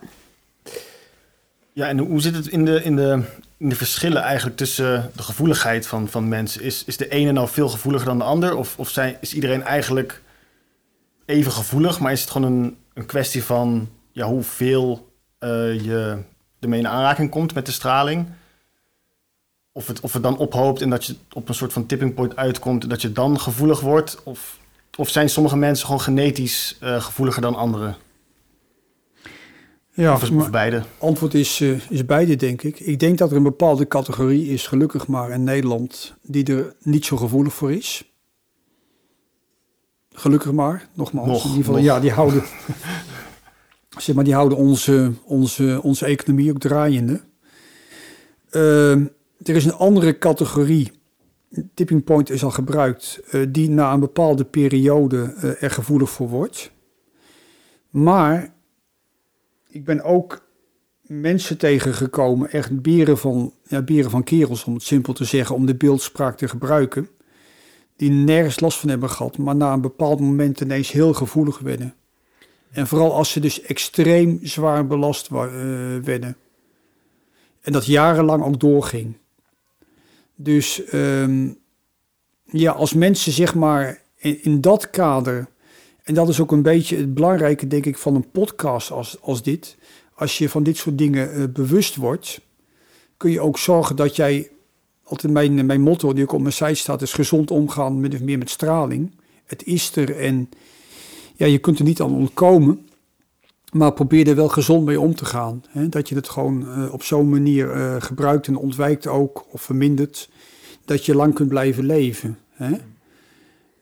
Ja, 1.72 1.88
en 1.88 1.98
hoe 1.98 2.20
zit 2.20 2.34
het 2.34 2.46
in 2.46 2.64
de, 2.64 2.82
in 2.82 2.96
de, 2.96 3.22
de 3.68 3.76
verschillen 3.76 4.22
eigenlijk 4.22 4.56
tussen 4.56 5.10
de 5.16 5.22
gevoeligheid 5.22 5.86
van, 5.86 6.08
van 6.08 6.28
mensen? 6.28 6.62
Is, 6.62 6.84
is 6.84 6.96
de 6.96 7.08
ene 7.08 7.32
nou 7.32 7.48
veel 7.48 7.68
gevoeliger 7.68 8.06
dan 8.06 8.18
de 8.18 8.24
ander? 8.24 8.56
Of, 8.56 8.78
of 8.78 8.88
zijn, 8.90 9.16
is 9.20 9.34
iedereen 9.34 9.62
eigenlijk 9.62 10.22
even 11.26 11.52
gevoelig, 11.52 12.00
maar 12.00 12.12
is 12.12 12.20
het 12.20 12.30
gewoon 12.30 12.52
een, 12.52 12.76
een 12.94 13.06
kwestie 13.06 13.44
van 13.44 13.88
ja, 14.12 14.26
hoeveel 14.26 15.12
uh, 15.40 15.48
je 15.80 16.18
ermee 16.60 16.78
in 16.78 16.88
aanraking 16.88 17.30
komt 17.30 17.54
met 17.54 17.66
de 17.66 17.72
straling? 17.72 18.26
Of 19.72 19.86
het, 19.86 20.00
of 20.00 20.12
het 20.12 20.22
dan 20.22 20.36
ophoopt 20.36 20.82
en 20.82 20.90
dat 20.90 21.04
je 21.04 21.16
op 21.32 21.48
een 21.48 21.54
soort 21.54 21.72
van 21.72 21.86
tipping 21.86 22.14
point 22.14 22.36
uitkomt 22.36 22.82
en 22.82 22.88
dat 22.88 23.02
je 23.02 23.12
dan 23.12 23.40
gevoelig 23.40 23.80
wordt? 23.80 24.22
Of, 24.22 24.58
of 24.96 25.08
zijn 25.08 25.28
sommige 25.28 25.56
mensen 25.56 25.86
gewoon 25.86 26.00
genetisch 26.00 26.76
uh, 26.82 27.02
gevoeliger 27.02 27.42
dan 27.42 27.54
anderen? 27.54 27.96
Ja, 29.94 30.14
of, 30.14 30.30
of 30.30 30.50
beide? 30.50 30.82
antwoord 30.98 31.34
is, 31.34 31.60
uh, 31.60 31.90
is 31.90 32.04
beide, 32.04 32.36
denk 32.36 32.62
ik. 32.62 32.80
Ik 32.80 32.98
denk 32.98 33.18
dat 33.18 33.30
er 33.30 33.36
een 33.36 33.42
bepaalde 33.42 33.88
categorie 33.88 34.48
is, 34.48 34.66
gelukkig 34.66 35.06
maar 35.06 35.30
in 35.30 35.44
Nederland, 35.44 36.14
die 36.22 36.44
er 36.44 36.74
niet 36.82 37.04
zo 37.04 37.16
gevoelig 37.16 37.54
voor 37.54 37.72
is. 37.72 38.12
Gelukkig 40.12 40.52
maar, 40.52 40.88
nogmaals. 40.94 41.28
Nog, 41.28 41.42
in 41.42 41.48
ieder 41.48 41.64
geval, 41.64 41.74
nog. 41.74 41.84
ja, 41.84 42.00
die 42.00 42.10
houden, 42.10 42.42
zeg 43.98 44.14
maar, 44.14 44.24
die 44.24 44.34
houden 44.34 44.58
onze, 44.58 45.12
onze, 45.24 45.80
onze 45.82 46.06
economie 46.06 46.50
ook 46.50 46.58
draaiende. 46.58 47.20
Uh, 48.50 48.92
er 49.42 49.56
is 49.56 49.64
een 49.64 49.74
andere 49.74 50.18
categorie, 50.18 50.92
tipping 51.74 52.04
point 52.04 52.30
is 52.30 52.44
al 52.44 52.50
gebruikt, 52.50 53.20
uh, 53.30 53.46
die 53.48 53.70
na 53.70 53.92
een 53.92 54.00
bepaalde 54.00 54.44
periode 54.44 55.34
uh, 55.36 55.62
er 55.62 55.70
gevoelig 55.70 56.10
voor 56.10 56.28
wordt. 56.28 56.70
Maar 57.90 58.51
ik 59.72 59.84
ben 59.84 60.02
ook 60.02 60.46
mensen 61.02 61.58
tegengekomen, 61.58 62.50
echt 62.50 62.82
beren 62.82 63.18
van, 63.18 63.52
ja, 63.66 63.82
beren 63.82 64.10
van 64.10 64.24
kerels, 64.24 64.64
om 64.64 64.74
het 64.74 64.82
simpel 64.82 65.12
te 65.12 65.24
zeggen, 65.24 65.54
om 65.54 65.66
de 65.66 65.74
beeldspraak 65.74 66.36
te 66.36 66.48
gebruiken, 66.48 67.08
die 67.96 68.10
nergens 68.10 68.60
last 68.60 68.78
van 68.78 68.88
hebben 68.88 69.10
gehad, 69.10 69.38
maar 69.38 69.56
na 69.56 69.72
een 69.72 69.80
bepaald 69.80 70.20
moment 70.20 70.60
ineens 70.60 70.90
heel 70.90 71.12
gevoelig 71.12 71.58
werden. 71.58 71.94
En 72.70 72.86
vooral 72.86 73.14
als 73.14 73.30
ze 73.30 73.40
dus 73.40 73.62
extreem 73.62 74.38
zwaar 74.42 74.86
belast 74.86 75.30
uh, 75.30 75.40
werden. 76.02 76.36
En 77.60 77.72
dat 77.72 77.86
jarenlang 77.86 78.44
ook 78.44 78.60
doorging. 78.60 79.16
Dus 80.34 80.82
um, 80.92 81.58
ja, 82.44 82.72
als 82.72 82.94
mensen 82.94 83.32
zeg 83.32 83.54
maar 83.54 84.02
in, 84.16 84.60
dat 84.60 84.90
kader, 84.90 85.46
en 86.02 86.14
dat 86.14 86.28
is 86.28 86.40
ook 86.40 86.52
een 86.52 86.62
beetje 86.62 86.96
het 86.96 87.14
belangrijke 87.14 87.66
denk 87.66 87.86
ik 87.86 87.98
van 87.98 88.14
een 88.14 88.30
podcast 88.30 88.90
als, 88.90 89.20
als 89.20 89.42
dit. 89.42 89.76
Als 90.14 90.38
je 90.38 90.48
van 90.48 90.62
dit 90.62 90.76
soort 90.76 90.98
dingen 90.98 91.38
uh, 91.38 91.44
bewust 91.52 91.96
wordt, 91.96 92.40
kun 93.16 93.30
je 93.30 93.40
ook 93.40 93.58
zorgen 93.58 93.96
dat 93.96 94.16
jij, 94.16 94.50
altijd 95.02 95.32
mijn, 95.32 95.66
mijn 95.66 95.80
motto 95.80 96.12
die 96.12 96.22
ook 96.22 96.32
op 96.32 96.40
mijn 96.40 96.52
site 96.52 96.74
staat, 96.74 97.02
is 97.02 97.12
gezond 97.12 97.50
omgaan 97.50 98.00
met, 98.00 98.22
meer 98.22 98.38
met 98.38 98.50
straling. 98.50 99.14
Het 99.44 99.64
is 99.64 99.96
er 99.96 100.16
en 100.16 100.48
ja, 101.34 101.46
je 101.46 101.58
kunt 101.58 101.78
er 101.78 101.84
niet 101.84 102.00
aan 102.00 102.14
ontkomen. 102.14 102.86
Maar 103.72 103.92
probeer 103.92 104.28
er 104.28 104.34
wel 104.34 104.48
gezond 104.48 104.84
mee 104.84 105.00
om 105.00 105.14
te 105.14 105.24
gaan. 105.24 105.64
Hè? 105.68 105.88
Dat 105.88 106.08
je 106.08 106.14
het 106.14 106.28
gewoon 106.28 106.62
uh, 106.62 106.92
op 106.92 107.02
zo'n 107.02 107.28
manier 107.28 107.68
gebruikt 108.02 108.46
en 108.46 108.56
ontwijkt 108.56 109.06
ook, 109.06 109.46
of 109.50 109.62
vermindert, 109.62 110.30
dat 110.84 111.06
je 111.06 111.14
lang 111.14 111.34
kunt 111.34 111.48
blijven 111.48 111.86
leven. 111.86 112.38
Hè? 112.50 112.76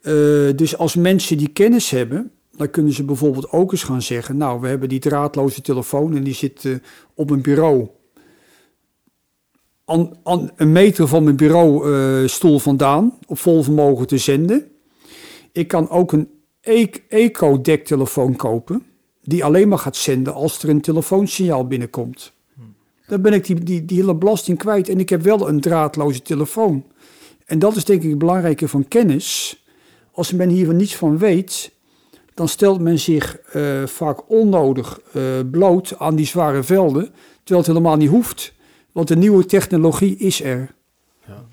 Uh, 0.02 0.56
dus 0.56 0.76
als 0.76 0.94
mensen 0.94 1.38
die 1.38 1.48
kennis 1.48 1.90
hebben, 1.90 2.30
dan 2.56 2.70
kunnen 2.70 2.92
ze 2.92 3.04
bijvoorbeeld 3.04 3.50
ook 3.50 3.72
eens 3.72 3.82
gaan 3.82 4.02
zeggen: 4.02 4.36
Nou, 4.36 4.60
we 4.60 4.68
hebben 4.68 4.88
die 4.88 4.98
draadloze 4.98 5.60
telefoon 5.60 6.16
en 6.16 6.24
die 6.24 6.34
zit 6.34 6.80
op 7.14 7.30
een 7.30 7.42
bureau. 7.42 7.88
An, 9.84 10.16
an, 10.22 10.50
een 10.56 10.72
meter 10.72 11.08
van 11.08 11.24
mijn 11.24 11.36
bureaustoel 11.36 12.58
vandaan, 12.58 13.18
op 13.26 13.38
vol 13.38 13.62
vermogen 13.62 14.06
te 14.06 14.18
zenden. 14.18 14.70
Ik 15.52 15.68
kan 15.68 15.88
ook 15.88 16.12
een 16.12 16.28
eco-dektelefoon 17.08 18.36
kopen 18.36 18.82
die 19.22 19.44
alleen 19.44 19.68
maar 19.68 19.78
gaat 19.78 19.96
zenden 19.96 20.34
als 20.34 20.62
er 20.62 20.68
een 20.68 20.80
telefoonsignaal 20.80 21.66
binnenkomt. 21.66 22.32
Dan 23.06 23.22
ben 23.22 23.32
ik 23.32 23.44
die, 23.44 23.64
die, 23.64 23.84
die 23.84 24.00
hele 24.00 24.14
belasting 24.14 24.58
kwijt 24.58 24.88
en 24.88 24.98
ik 24.98 25.08
heb 25.08 25.22
wel 25.22 25.48
een 25.48 25.60
draadloze 25.60 26.22
telefoon. 26.22 26.84
En 27.46 27.58
dat 27.58 27.76
is 27.76 27.84
denk 27.84 28.02
ik 28.02 28.08
het 28.08 28.18
belangrijke 28.18 28.68
van 28.68 28.88
kennis. 28.88 29.59
Als 30.20 30.32
men 30.32 30.48
hier 30.48 30.74
niets 30.74 30.96
van 30.96 31.18
weet, 31.18 31.70
dan 32.34 32.48
stelt 32.48 32.80
men 32.80 32.98
zich 32.98 33.38
uh, 33.54 33.86
vaak 33.86 34.30
onnodig 34.30 35.00
uh, 35.12 35.22
bloot 35.50 35.98
aan 35.98 36.16
die 36.16 36.26
zware 36.26 36.62
velden, 36.62 37.02
terwijl 37.38 37.58
het 37.58 37.66
helemaal 37.66 37.96
niet 37.96 38.08
hoeft. 38.08 38.52
Want 38.92 39.08
de 39.08 39.16
nieuwe 39.16 39.46
technologie 39.46 40.16
is 40.16 40.42
er. 40.42 40.74
Ja. 41.26 41.44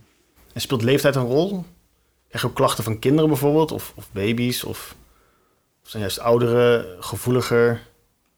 En 0.53 0.61
speelt 0.61 0.81
leeftijd 0.81 1.15
een 1.15 1.25
rol? 1.25 1.47
Krijg 2.27 2.43
je 2.43 2.49
ook 2.49 2.55
klachten 2.55 2.83
van 2.83 2.99
kinderen 2.99 3.29
bijvoorbeeld, 3.29 3.71
of, 3.71 3.93
of 3.95 4.09
baby's, 4.11 4.63
of... 4.63 4.95
Of 5.83 5.89
zijn 5.89 6.01
juist 6.01 6.19
ouderen 6.19 7.03
gevoeliger 7.03 7.81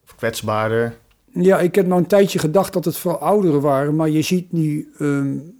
of 0.04 0.16
kwetsbaarder? 0.16 0.98
Ja, 1.34 1.60
ik 1.60 1.76
heb 1.76 1.88
nou 1.88 2.02
een 2.02 2.08
tijdje 2.08 2.40
gedacht 2.40 2.74
dat 2.74 2.86
het 2.86 2.98
voor 2.98 3.18
ouderen 3.18 3.62
waren, 3.62 3.96
maar 3.96 4.10
je 4.10 4.22
ziet 4.22 4.52
nu 4.52 4.94
um, 5.00 5.59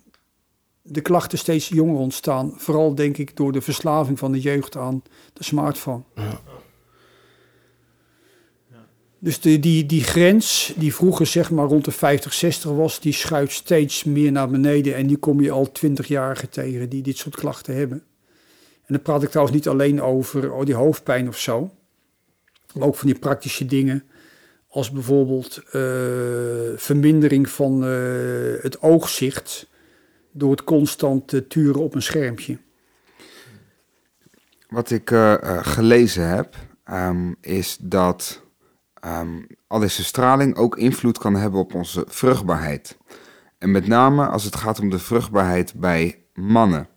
de 0.90 1.02
klachten 1.02 1.38
steeds 1.38 1.68
jonger 1.68 2.00
ontstaan. 2.00 2.54
Vooral 2.58 2.96
denk 2.96 3.18
ik 3.18 3.36
door 3.36 3.52
de 3.52 3.62
verslaving 3.62 4.20
van 4.20 4.32
de 4.32 4.40
jeugd 4.40 4.78
aan 4.78 5.04
de 5.34 5.44
smartphone. 5.44 6.04
Ja. 6.16 6.42
Dus 9.22 9.40
de, 9.40 9.60
die, 9.60 9.86
die 9.86 10.04
grens, 10.04 10.74
die 10.78 10.96
vroeger 10.96 11.26
zeg 11.26 11.52
maar 11.52 11.66
rond 11.66 11.86
de 11.86 11.92
50, 11.92 12.34
60 12.34 12.72
was, 12.72 13.00
die 13.00 13.14
schuift 13.14 13.54
steeds 13.54 14.04
meer 14.04 14.32
naar 14.32 14.50
beneden. 14.50 14.96
En 14.96 15.06
nu 15.06 15.16
kom 15.16 15.42
je 15.42 15.52
al 15.52 15.72
20-jarigen 15.86 16.50
tegen 16.50 16.90
die 16.90 17.02
dit 17.02 17.18
soort 17.18 17.36
klachten 17.36 17.76
hebben. 17.76 18.04
En 18.86 18.96
dan 18.96 19.02
praat 19.02 19.24
ik 19.24 19.30
trouwens 19.30 19.58
niet 19.58 19.68
alleen 19.68 20.02
over 20.02 20.52
oh, 20.52 20.66
die 20.66 20.76
hoofdpijn 20.76 21.28
of 21.28 21.38
zo. 21.38 21.72
Maar 22.74 22.88
ook 22.88 22.96
van 22.96 23.08
die 23.08 23.20
praktische 23.20 23.66
dingen. 23.66 24.04
Als 24.68 24.92
bijvoorbeeld 24.92 25.62
uh, 25.66 25.72
vermindering 26.76 27.50
van 27.50 27.84
uh, 27.84 28.62
het 28.62 28.82
oogzicht. 28.82 29.68
Door 30.32 30.52
het 30.52 30.64
constant 30.64 31.34
uh, 31.34 31.42
turen 31.42 31.82
op 31.82 31.96
een 31.96 32.02
schermpje. 32.02 32.58
Wat 34.68 34.90
ik 34.90 35.12
uh, 35.12 35.36
gelezen 35.62 36.28
heb, 36.28 36.56
um, 36.92 37.36
is 37.42 37.78
dat 37.82 38.42
um, 39.06 39.48
al 39.68 39.80
deze 39.80 40.04
straling 40.04 40.56
ook 40.56 40.78
invloed 40.78 41.18
kan 41.18 41.36
hebben 41.36 41.60
op 41.60 41.74
onze 41.74 42.06
vruchtbaarheid. 42.08 42.98
En 43.58 43.72
met 43.72 43.88
name 43.88 44.28
als 44.28 44.44
het 44.44 44.56
gaat 44.56 44.80
om 44.80 44.90
de 44.90 45.00
vruchtbaarheid 45.00 45.74
bij 45.74 46.24
mannen. 46.34 46.88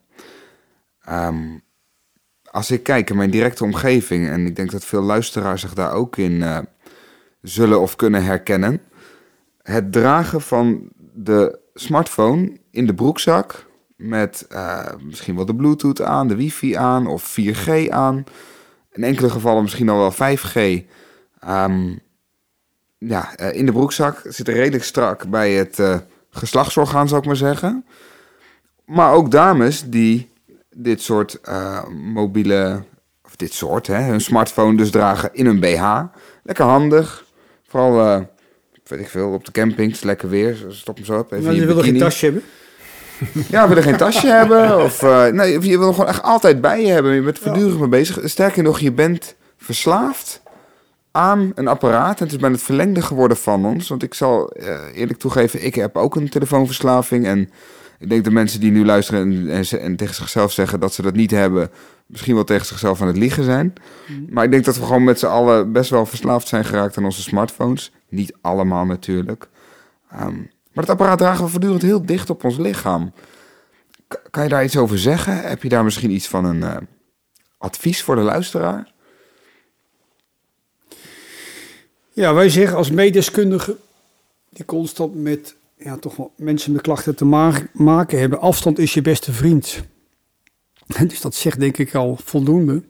Um, 1.09 1.63
als 2.51 2.71
ik 2.71 2.83
kijk 2.83 3.11
in 3.11 3.17
mijn 3.17 3.31
directe 3.31 3.65
omgeving, 3.65 4.29
en 4.29 4.47
ik 4.47 4.57
denk 4.57 4.71
dat 4.71 4.85
veel 4.85 5.03
luisteraars 5.03 5.61
zich 5.61 5.75
daar 5.75 5.93
ook 5.93 6.17
in 6.17 6.67
zullen 7.43 7.81
of 7.81 7.97
kunnen 7.97 8.25
herkennen. 8.25 8.83
Het 9.63 9.93
dragen 9.93 10.41
van 10.41 10.89
de 11.15 11.59
smartphone 11.75 12.61
in 12.73 12.87
de 12.87 12.95
broekzak 12.95 13.67
met 13.97 14.47
eh, 14.49 14.87
misschien 15.03 15.37
wel 15.37 15.45
de 15.45 15.55
Bluetooth 15.55 16.03
aan, 16.03 16.29
de 16.29 16.37
wifi 16.37 16.75
aan 16.75 17.07
of 17.07 17.37
4G 17.41 17.89
aan. 17.89 18.25
In 18.93 19.05
enkele 19.05 19.31
gevallen 19.31 19.63
misschien 19.63 19.89
al 19.89 19.99
wel 19.99 20.13
5G. 20.13 20.85
Ehm, 21.41 21.97
ja, 22.99 23.37
eh, 23.37 23.57
in 23.57 23.67
de 23.67 23.73
broekzak. 23.73 24.23
Zit 24.29 24.49
er 24.49 24.55
redelijk 24.55 24.85
strak 24.85 25.29
bij 25.29 25.53
het 25.53 25.79
eh, 25.79 25.99
geslachtsorgaan, 26.31 27.09
zou 27.09 27.21
ik 27.21 27.27
maar 27.27 27.37
zeggen. 27.37 27.85
Maar 28.85 29.13
ook 29.13 29.31
dames 29.31 29.85
die 29.87 30.31
dit 30.71 31.03
soort 31.03 31.41
mobiele, 32.13 32.83
of 33.25 33.37
dit 33.37 33.53
soort, 33.53 33.87
hè, 33.87 34.03
hun 34.03 34.21
smartphone 34.21 34.77
dus 34.77 34.91
dragen 34.91 35.31
in 35.33 35.47
hun 35.47 35.61
BH. 35.61 36.03
Lekker 36.43 36.65
handig. 36.65 37.25
Vooral, 37.69 38.27
weet 38.85 39.01
ik 39.01 39.09
veel, 39.09 39.33
op 39.33 39.45
de 39.45 39.53
campings, 39.53 40.03
lekker 40.03 40.29
weer. 40.29 40.67
Stop 40.69 40.97
hem 40.97 41.05
zo 41.05 41.19
op. 41.19 41.33
Even 41.33 41.45
Maar 41.45 41.55
je 41.55 41.67
wil 41.67 41.83
geen 41.83 41.99
tasje 41.99 42.25
hebben. 42.25 42.43
Ja, 43.49 43.69
wil 43.69 43.77
er 43.77 43.83
geen 43.83 43.97
tasje 43.97 44.27
hebben. 44.39 44.85
Of, 44.85 45.03
eh, 45.03 45.27
nee, 45.27 45.61
je 45.69 45.79
wil 45.79 45.93
gewoon 45.93 46.09
echt 46.09 46.23
altijd 46.23 46.61
bij 46.61 46.81
je 46.81 46.93
hebben. 46.93 47.13
Je 47.15 47.23
bent 47.23 47.39
voortdurend 47.39 47.79
mee 47.79 47.89
bezig. 47.89 48.19
Sterker 48.25 48.63
nog, 48.63 48.79
je 48.81 48.93
bent 48.93 49.35
verslaafd 49.57 50.43
aan 51.11 51.53
een 51.55 51.69
apparaat. 51.69 52.19
En 52.19 52.25
het 52.25 52.33
is 52.35 52.41
bijna 52.41 52.55
het 52.55 52.65
verlengde 52.65 53.03
geworden 53.03 53.37
van 53.37 53.65
ons. 53.67 53.89
Want 53.89 54.03
ik 54.03 54.15
zal 54.15 54.51
eh, 54.51 54.79
eerlijk 54.95 55.19
toegeven, 55.19 55.65
ik 55.65 55.75
heb 55.75 55.97
ook 55.97 56.17
een 56.17 56.29
telefoonverslaving. 56.29 57.27
En 57.27 57.51
ik 57.99 58.09
denk 58.09 58.25
dat 58.25 58.33
mensen 58.33 58.61
die 58.61 58.71
nu 58.71 58.85
luisteren 58.85 59.21
en, 59.21 59.51
en, 59.51 59.67
ze- 59.67 59.79
en 59.79 59.97
tegen 59.97 60.15
zichzelf 60.15 60.53
zeggen 60.53 60.81
dat 60.81 60.95
ze 60.95 61.03
dat 61.03 61.15
niet 61.15 61.31
hebben... 61.31 61.71
misschien 62.07 62.35
wel 62.35 62.45
tegen 62.45 62.67
zichzelf 62.67 63.01
aan 63.01 63.07
het 63.07 63.17
liegen 63.17 63.45
zijn. 63.45 63.73
Maar 64.31 64.45
ik 64.45 64.51
denk 64.51 64.65
dat 64.65 64.77
we 64.77 64.85
gewoon 64.85 65.05
met 65.05 65.19
z'n 65.19 65.27
allen 65.27 65.73
best 65.73 65.91
wel 65.91 66.07
verslaafd 66.07 66.49
zijn 66.49 66.65
geraakt 66.65 66.97
aan 66.99 67.05
onze 67.05 67.23
smartphones. 67.23 67.93
Niet 68.09 68.33
allemaal 68.41 68.85
natuurlijk. 68.85 69.49
Ehm, 70.11 70.35
maar 70.73 70.85
het 70.85 70.91
apparaat 70.93 71.19
dragen 71.19 71.45
we 71.45 71.51
voortdurend 71.51 71.83
heel 71.83 72.07
dicht 72.07 72.31
op 72.31 72.45
ons 72.45 72.57
lichaam. 72.57 73.13
K- 74.09 74.23
kan 74.31 74.43
je 74.43 74.49
daar 74.49 74.65
iets 74.65 74.77
over 74.77 74.99
zeggen? 74.99 75.41
Heb 75.49 75.63
je 75.63 75.69
daar 75.69 75.85
misschien 75.85 76.11
iets 76.11 76.29
van 76.29 76.45
een 76.45 76.63
eh, 76.63 76.77
advies 77.59 78.03
voor 78.03 78.15
de 78.17 78.23
luisteraar? 78.23 78.93
Ja, 82.13 82.35
wij 82.35 82.49
zeggen 82.49 82.77
als 82.77 82.91
meedeskundigen 82.91 83.77
die 84.49 84.65
constant 84.65 85.15
met 85.15 85.55
ja, 85.77 85.97
toch 85.97 86.17
wel 86.17 86.33
mensen 86.37 86.73
met 86.73 86.83
klachten 86.83 87.15
te 87.17 87.25
ma- 87.25 87.67
maken 87.73 88.19
hebben, 88.19 88.41
afstand 88.41 88.79
is 88.79 88.95
je 88.95 89.03
beste 89.03 89.33
vriend. 89.33 89.81
Dus 91.07 91.21
dat 91.21 91.35
zegt 91.35 91.61
denk 91.61 91.79
ik 91.79 91.95
al 91.95 92.19
voldoende. 92.25 92.83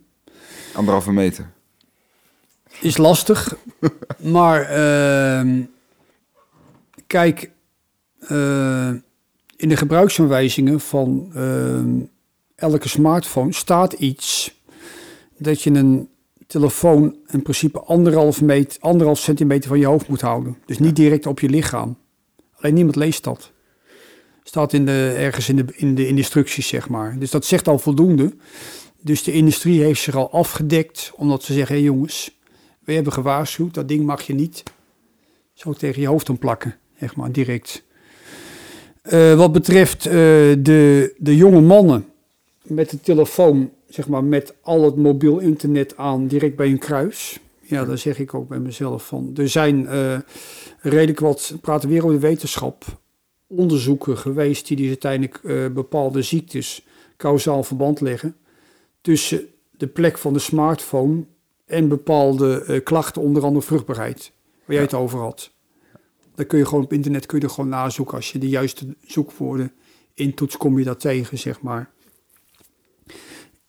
Anderhalve 0.74 1.12
meter. 1.12 1.50
Is 2.80 2.96
lastig, 2.96 3.56
maar 4.18 4.62
ehm, 4.62 5.62
kijk, 7.06 7.50
eh, 8.28 8.88
in 9.56 9.68
de 9.68 9.76
gebruiksaanwijzingen 9.76 10.80
van 10.80 11.30
ehm, 11.34 12.00
elke 12.54 12.88
smartphone 12.88 13.52
staat 13.52 13.92
iets 13.92 14.60
dat 15.38 15.62
je 15.62 15.70
een 15.70 16.08
telefoon 16.46 17.16
in 17.26 17.42
principe 17.42 17.80
anderhalf, 17.80 18.42
anderhalf 18.80 19.18
centimeter 19.18 19.68
van 19.68 19.78
je 19.78 19.86
hoofd 19.86 20.08
moet 20.08 20.20
houden. 20.20 20.56
Dus 20.66 20.78
niet 20.78 20.96
direct 20.96 21.26
op 21.26 21.40
je 21.40 21.48
lichaam. 21.48 21.96
Alleen 22.60 22.74
niemand 22.74 22.96
leest 22.96 23.24
dat. 23.24 23.52
Staat 24.42 24.72
in 24.72 24.86
de, 24.86 25.14
ergens 25.16 25.48
in 25.48 25.56
de, 25.56 25.64
in 25.76 25.94
de 25.94 26.06
instructies, 26.06 26.68
zeg 26.68 26.88
maar. 26.88 27.18
Dus 27.18 27.30
dat 27.30 27.44
zegt 27.44 27.68
al 27.68 27.78
voldoende. 27.78 28.34
Dus 29.00 29.22
de 29.22 29.32
industrie 29.32 29.82
heeft 29.82 30.00
zich 30.00 30.14
al 30.14 30.32
afgedekt, 30.32 31.12
omdat 31.16 31.42
ze 31.42 31.52
zeggen: 31.52 31.76
hé 31.76 31.82
jongens, 31.82 32.38
we 32.84 32.92
hebben 32.92 33.12
gewaarschuwd, 33.12 33.74
dat 33.74 33.88
ding 33.88 34.04
mag 34.06 34.22
je 34.22 34.34
niet 34.34 34.62
zo 35.52 35.72
tegen 35.72 36.00
je 36.00 36.08
hoofd 36.08 36.38
plakken, 36.38 36.76
zeg 36.98 37.16
maar, 37.16 37.32
direct. 37.32 37.84
Eh, 39.02 39.34
wat 39.34 39.52
betreft 39.52 40.06
eh, 40.06 40.12
de, 40.58 41.14
de 41.18 41.36
jonge 41.36 41.60
mannen 41.60 42.06
met 42.62 42.90
de 42.90 43.00
telefoon, 43.00 43.70
zeg 43.88 44.08
maar, 44.08 44.24
met 44.24 44.54
al 44.60 44.82
het 44.82 44.96
mobiel 44.96 45.38
internet 45.38 45.96
aan, 45.96 46.26
direct 46.26 46.56
bij 46.56 46.66
een 46.66 46.78
kruis. 46.78 47.40
Ja, 47.60 47.84
daar 47.84 47.98
zeg 47.98 48.18
ik 48.18 48.34
ook 48.34 48.48
bij 48.48 48.58
mezelf 48.58 49.06
van. 49.06 49.32
Er 49.36 49.48
zijn 49.48 49.86
eh, 49.86 50.18
redelijk 50.78 51.20
wat, 51.20 51.48
we 51.48 51.58
praten 51.58 51.88
weer 51.88 52.04
over 52.04 52.20
de 52.20 52.26
wetenschap, 52.26 52.84
onderzoeken 53.46 54.18
geweest 54.18 54.66
die 54.66 54.76
dus 54.76 54.86
uiteindelijk 54.86 55.40
bepaalde 55.74 56.22
ziektes 56.22 56.86
kausaal 57.16 57.62
verband 57.62 58.00
leggen 58.00 58.36
tussen 59.00 59.46
de 59.70 59.86
plek 59.86 60.18
van 60.18 60.32
de 60.32 60.38
smartphone 60.38 61.24
en 61.66 61.88
bepaalde 61.88 62.80
klachten, 62.84 63.22
onder 63.22 63.42
andere 63.42 63.64
vruchtbaarheid, 63.64 64.32
waar 64.64 64.74
jij 64.74 64.84
het 64.84 64.94
over 64.94 65.18
had. 65.18 65.51
Dan 66.34 66.46
kun 66.46 66.58
je 66.58 66.66
gewoon 66.66 66.84
op 66.84 66.92
internet 66.92 67.26
kun 67.26 67.38
je 67.38 67.44
er 67.44 67.50
gewoon 67.50 67.70
nazoeken. 67.70 68.14
Als 68.16 68.32
je 68.32 68.38
de 68.38 68.48
juiste 68.48 68.96
zoekwoorden 69.06 69.72
intoetst, 70.14 70.56
kom 70.56 70.78
je 70.78 70.84
dat 70.84 71.00
tegen, 71.00 71.38
zeg 71.38 71.60
maar. 71.60 71.90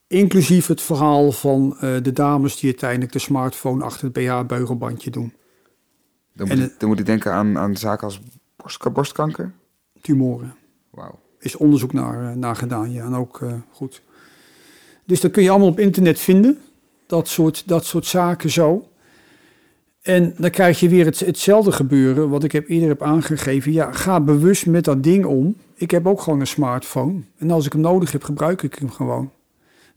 Inclusief 0.08 0.68
het 0.68 0.82
verhaal 0.82 1.32
van 1.32 1.76
eh, 1.80 1.96
de 2.02 2.12
dames 2.12 2.56
die 2.60 2.70
uiteindelijk 2.70 3.12
de 3.12 3.20
smartphone 3.20 3.84
achter 3.84 4.04
het 4.04 4.14
BH-beugelbandje 4.14 5.10
doen. 5.12 5.34
Dan 6.34 6.50
En 6.50 6.56
moet, 6.58 6.66
ik, 6.66 6.72
het- 6.72 6.80
dan 6.80 6.90
moet 6.90 7.00
ik 7.00 7.06
denken 7.06 7.32
aan, 7.34 7.58
aan 7.58 7.78
zaken 7.78 8.04
als 8.04 8.20
borst, 8.56 8.92
borstkanker. 8.94 9.52
Tumoren. 10.02 10.56
Wauw. 10.90 11.20
is 11.40 11.56
onderzoek 11.56 11.94
naar, 11.94 12.30
eh, 12.30 12.36
naar 12.36 12.56
gedaan, 12.56 12.92
ja, 12.92 13.06
en 13.06 13.14
ook 13.16 13.42
eh, 13.42 13.54
goed. 13.72 14.02
Dus 15.06 15.22
dat 15.22 15.32
kun 15.32 15.44
je 15.44 15.50
allemaal 15.50 15.68
op 15.68 15.80
internet 15.80 16.20
vinden, 16.20 16.58
dat 17.08 17.28
soort, 17.28 17.68
dat 17.68 17.86
soort 17.86 18.06
zaken 18.06 18.50
zo. 18.50 18.88
En 20.04 20.34
dan 20.38 20.50
krijg 20.50 20.80
je 20.80 20.90
weer 20.90 21.06
het, 21.06 21.20
hetzelfde 21.20 21.72
gebeuren, 21.72 22.30
wat 22.30 22.44
ik 22.44 22.52
heb 22.52 22.70
eerder 22.70 22.88
heb 22.88 23.02
aangegeven. 23.02 23.72
Ja, 23.72 23.92
ga 23.92 24.22
bewust 24.22 24.66
met 24.66 24.84
dat 24.84 25.04
ding 25.04 25.26
om. 25.26 25.56
Ik 25.76 25.92
heb 25.92 26.08
ook 26.08 26.22
gewoon 26.22 26.40
een 26.40 26.48
smartphone. 26.48 27.22
En 27.38 27.52
als 27.52 27.66
ik 27.66 27.72
hem 27.72 27.82
nodig 27.82 28.12
heb, 28.12 28.24
gebruik 28.24 28.62
ik 28.62 28.76
hem 28.76 28.92
gewoon. 28.92 29.32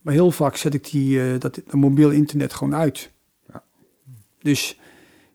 Maar 0.00 0.14
heel 0.14 0.30
vaak 0.30 0.56
zet 0.56 0.74
ik 0.74 0.90
die, 0.90 1.20
eh, 1.20 1.40
dat, 1.40 1.54
dat 1.54 1.72
mobiel 1.72 2.10
internet 2.10 2.54
gewoon 2.54 2.74
uit. 2.74 3.10
Ja. 3.52 3.62
Dus 4.42 4.78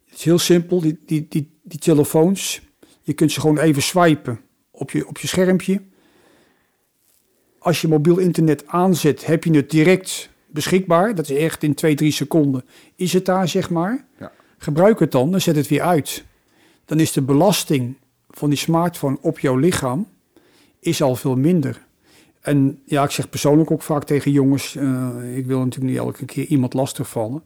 het 0.06 0.18
is 0.18 0.24
heel 0.24 0.40
simpel, 0.40 0.82
die, 0.82 1.00
die, 1.06 1.26
die, 1.30 1.52
die 1.64 1.80
telefoons, 1.80 2.62
je 3.02 3.14
kunt 3.14 3.32
ze 3.32 3.40
gewoon 3.40 3.58
even 3.58 3.82
swipen 3.82 4.40
op 4.72 4.92
je, 4.92 5.08
op 5.08 5.18
je 5.18 5.28
schermpje. 5.28 5.82
Als 7.60 7.82
je 7.82 7.88
mobiel 7.88 8.18
internet 8.18 8.68
aanzet, 8.68 9.26
heb 9.26 9.44
je 9.44 9.52
het 9.52 9.70
direct 9.70 10.30
beschikbaar. 10.48 11.16
Dat 11.16 11.30
is 11.30 11.38
echt 11.38 11.64
in 11.64 11.74
2, 11.74 11.96
3 11.96 12.12
seconden. 12.12 12.66
Is 12.96 13.14
het 13.14 13.26
daar, 13.26 13.48
zeg 13.48 13.70
maar. 13.70 14.06
Ja. 14.20 14.32
Gebruik 14.62 15.00
het 15.00 15.12
dan, 15.12 15.32
dan 15.32 15.42
zet 15.42 15.56
het 15.56 15.68
weer 15.68 15.82
uit. 15.82 16.26
Dan 16.86 17.00
is 17.00 17.12
de 17.12 17.22
belasting 17.22 17.98
van 18.30 18.50
die 18.50 18.58
smartphone 18.58 19.18
op 19.22 19.40
jouw 19.40 19.56
lichaam 19.56 20.08
is 20.80 21.02
al 21.02 21.16
veel 21.16 21.36
minder. 21.36 21.86
En 22.42 22.82
ja, 22.86 23.04
ik 23.04 23.10
zeg 23.10 23.30
persoonlijk 23.30 23.72
ook 23.72 23.82
vaak 23.82 24.04
tegen 24.04 24.32
jongens, 24.32 24.76
eh, 24.76 25.38
ik 25.38 25.46
wil 25.46 25.60
natuurlijk 25.60 25.92
niet 25.92 26.02
elke 26.02 26.26
keer 26.26 26.46
iemand 26.46 26.74
lastigvallen. 26.74 27.44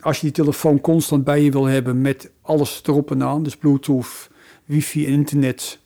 Als 0.00 0.16
je 0.16 0.22
die 0.22 0.34
telefoon 0.34 0.80
constant 0.80 1.24
bij 1.24 1.42
je 1.42 1.50
wil 1.50 1.64
hebben 1.64 2.00
met 2.00 2.30
alles 2.40 2.82
erop 2.86 3.10
en 3.10 3.22
aan, 3.22 3.42
dus 3.42 3.56
bluetooth, 3.56 4.30
wifi 4.64 5.06
en 5.06 5.12
internet 5.12 5.78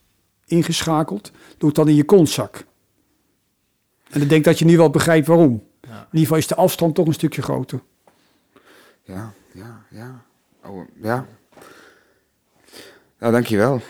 ingeschakeld, 0.46 1.32
doe 1.58 1.68
het 1.68 1.78
dan 1.78 1.88
in 1.88 1.94
je 1.94 2.04
kontzak. 2.04 2.64
En 4.10 4.22
ik 4.22 4.28
denk 4.28 4.44
dat 4.44 4.58
je 4.58 4.64
nu 4.64 4.76
wel 4.76 4.90
begrijpt 4.90 5.26
waarom. 5.26 5.62
Ja. 5.80 5.88
In 5.88 6.04
ieder 6.04 6.20
geval 6.20 6.36
is 6.36 6.46
de 6.46 6.54
afstand 6.54 6.94
toch 6.94 7.06
een 7.06 7.12
stukje 7.12 7.42
groter. 7.42 7.82
Ja, 9.02 9.32
ja, 9.52 9.84
ja. 9.90 10.26
Oh, 10.64 10.88
ja. 11.02 11.26
Nou, 13.18 13.32
dankjewel. 13.32 13.80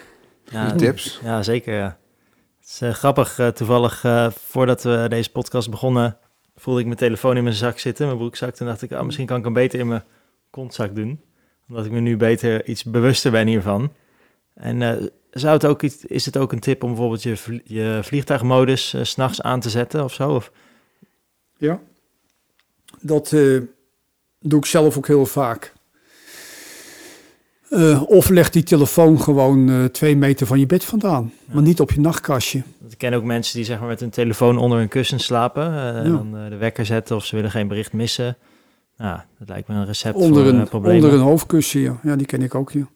Ja, 0.44 0.62
Goeie 0.64 0.78
tips. 0.78 1.20
Ja, 1.22 1.42
zeker. 1.42 1.74
Ja. 1.74 1.98
Het 2.60 2.68
is 2.68 2.80
eh, 2.80 2.90
grappig. 2.94 3.38
eh, 3.38 3.48
toevallig, 3.48 4.04
eh, 4.04 4.30
voordat 4.30 4.82
we 4.82 5.06
deze 5.08 5.30
podcast 5.30 5.70
begonnen, 5.70 6.18
voelde 6.56 6.80
ik 6.80 6.86
mijn 6.86 6.98
telefoon 6.98 7.36
in 7.36 7.42
mijn 7.42 7.54
zak 7.54 7.78
zitten, 7.78 8.06
mijn 8.06 8.18
broekzak. 8.18 8.54
Toen 8.54 8.66
dacht 8.66 8.82
ik, 8.82 8.92
ah, 8.92 9.04
misschien 9.04 9.26
kan 9.26 9.38
ik 9.38 9.44
hem 9.44 9.52
beter 9.52 9.78
in 9.78 9.88
mijn 9.88 10.04
kontzak 10.50 10.94
doen. 10.94 11.20
Omdat 11.68 11.84
ik 11.86 11.90
me 11.92 12.00
nu 12.00 12.16
beter 12.16 12.66
iets 12.66 12.84
bewuster 12.84 13.30
ben 13.30 13.46
hiervan. 13.46 13.92
En 14.54 14.82
eh, 14.82 15.06
zou 15.30 15.54
het 15.54 15.66
ook 15.66 15.82
iets, 15.82 16.04
is 16.04 16.24
het 16.26 16.36
ook 16.36 16.52
een 16.52 16.60
tip 16.60 16.82
om 16.82 16.88
bijvoorbeeld 16.90 17.22
je, 17.22 17.36
vlie- 17.36 17.62
je 17.64 18.00
vliegtuigmodus 18.02 18.88
's 18.88 19.10
s'nachts 19.10 19.42
aan 19.42 19.60
te 19.60 19.70
zetten 19.70 20.04
of 20.04 20.12
zo? 20.14 20.34
Of, 20.34 20.52
Ja. 21.56 21.80
Dat 23.00 23.32
eh, 23.32 23.60
doe 24.40 24.58
ik 24.58 24.64
zelf 24.66 24.96
ook 24.96 25.06
heel 25.06 25.26
vaak. 25.26 25.72
Eh, 27.70 28.02
of 28.06 28.28
leg 28.28 28.50
die 28.50 28.62
telefoon 28.62 29.20
gewoon 29.20 29.68
eh, 29.70 29.84
twee 29.84 30.16
meter 30.16 30.46
van 30.46 30.58
je 30.58 30.66
bed 30.66 30.84
vandaan. 30.84 31.32
Ja. 31.46 31.54
Maar 31.54 31.62
niet 31.62 31.80
op 31.80 31.90
je 31.92 32.00
nachtkastje. 32.00 32.62
ik 32.90 32.98
ken 32.98 33.12
ook 33.12 33.24
mensen 33.24 33.56
die 33.56 33.64
zeg 33.64 33.78
maar 33.78 33.88
met 33.88 34.00
hun 34.00 34.10
telefoon 34.10 34.58
onder 34.58 34.78
hun 34.78 34.88
kussen 34.88 35.20
slapen. 35.20 35.62
eh, 35.72 35.96
en 35.96 36.12
dan 36.12 36.32
de 36.48 36.56
wekker 36.56 36.86
zetten 36.86 37.16
of 37.16 37.24
ze 37.24 37.36
willen 37.36 37.50
geen 37.50 37.68
bericht 37.68 37.92
missen. 37.92 38.36
Nou, 38.96 39.18
dat 39.38 39.48
lijkt 39.48 39.68
me 39.68 39.74
een 39.74 39.86
recept 39.86 40.16
Onder 40.16 40.44
voor 40.44 40.52
een, 40.52 40.68
problemen. 40.68 41.02
onder 41.04 41.18
een 41.18 41.24
hoofdkussen, 41.24 41.80
ja. 41.80 41.98
Ja, 42.02 42.16
die 42.16 42.26
ken 42.26 42.42
ik 42.42 42.54
ook, 42.54 42.72
ja. 42.72 42.88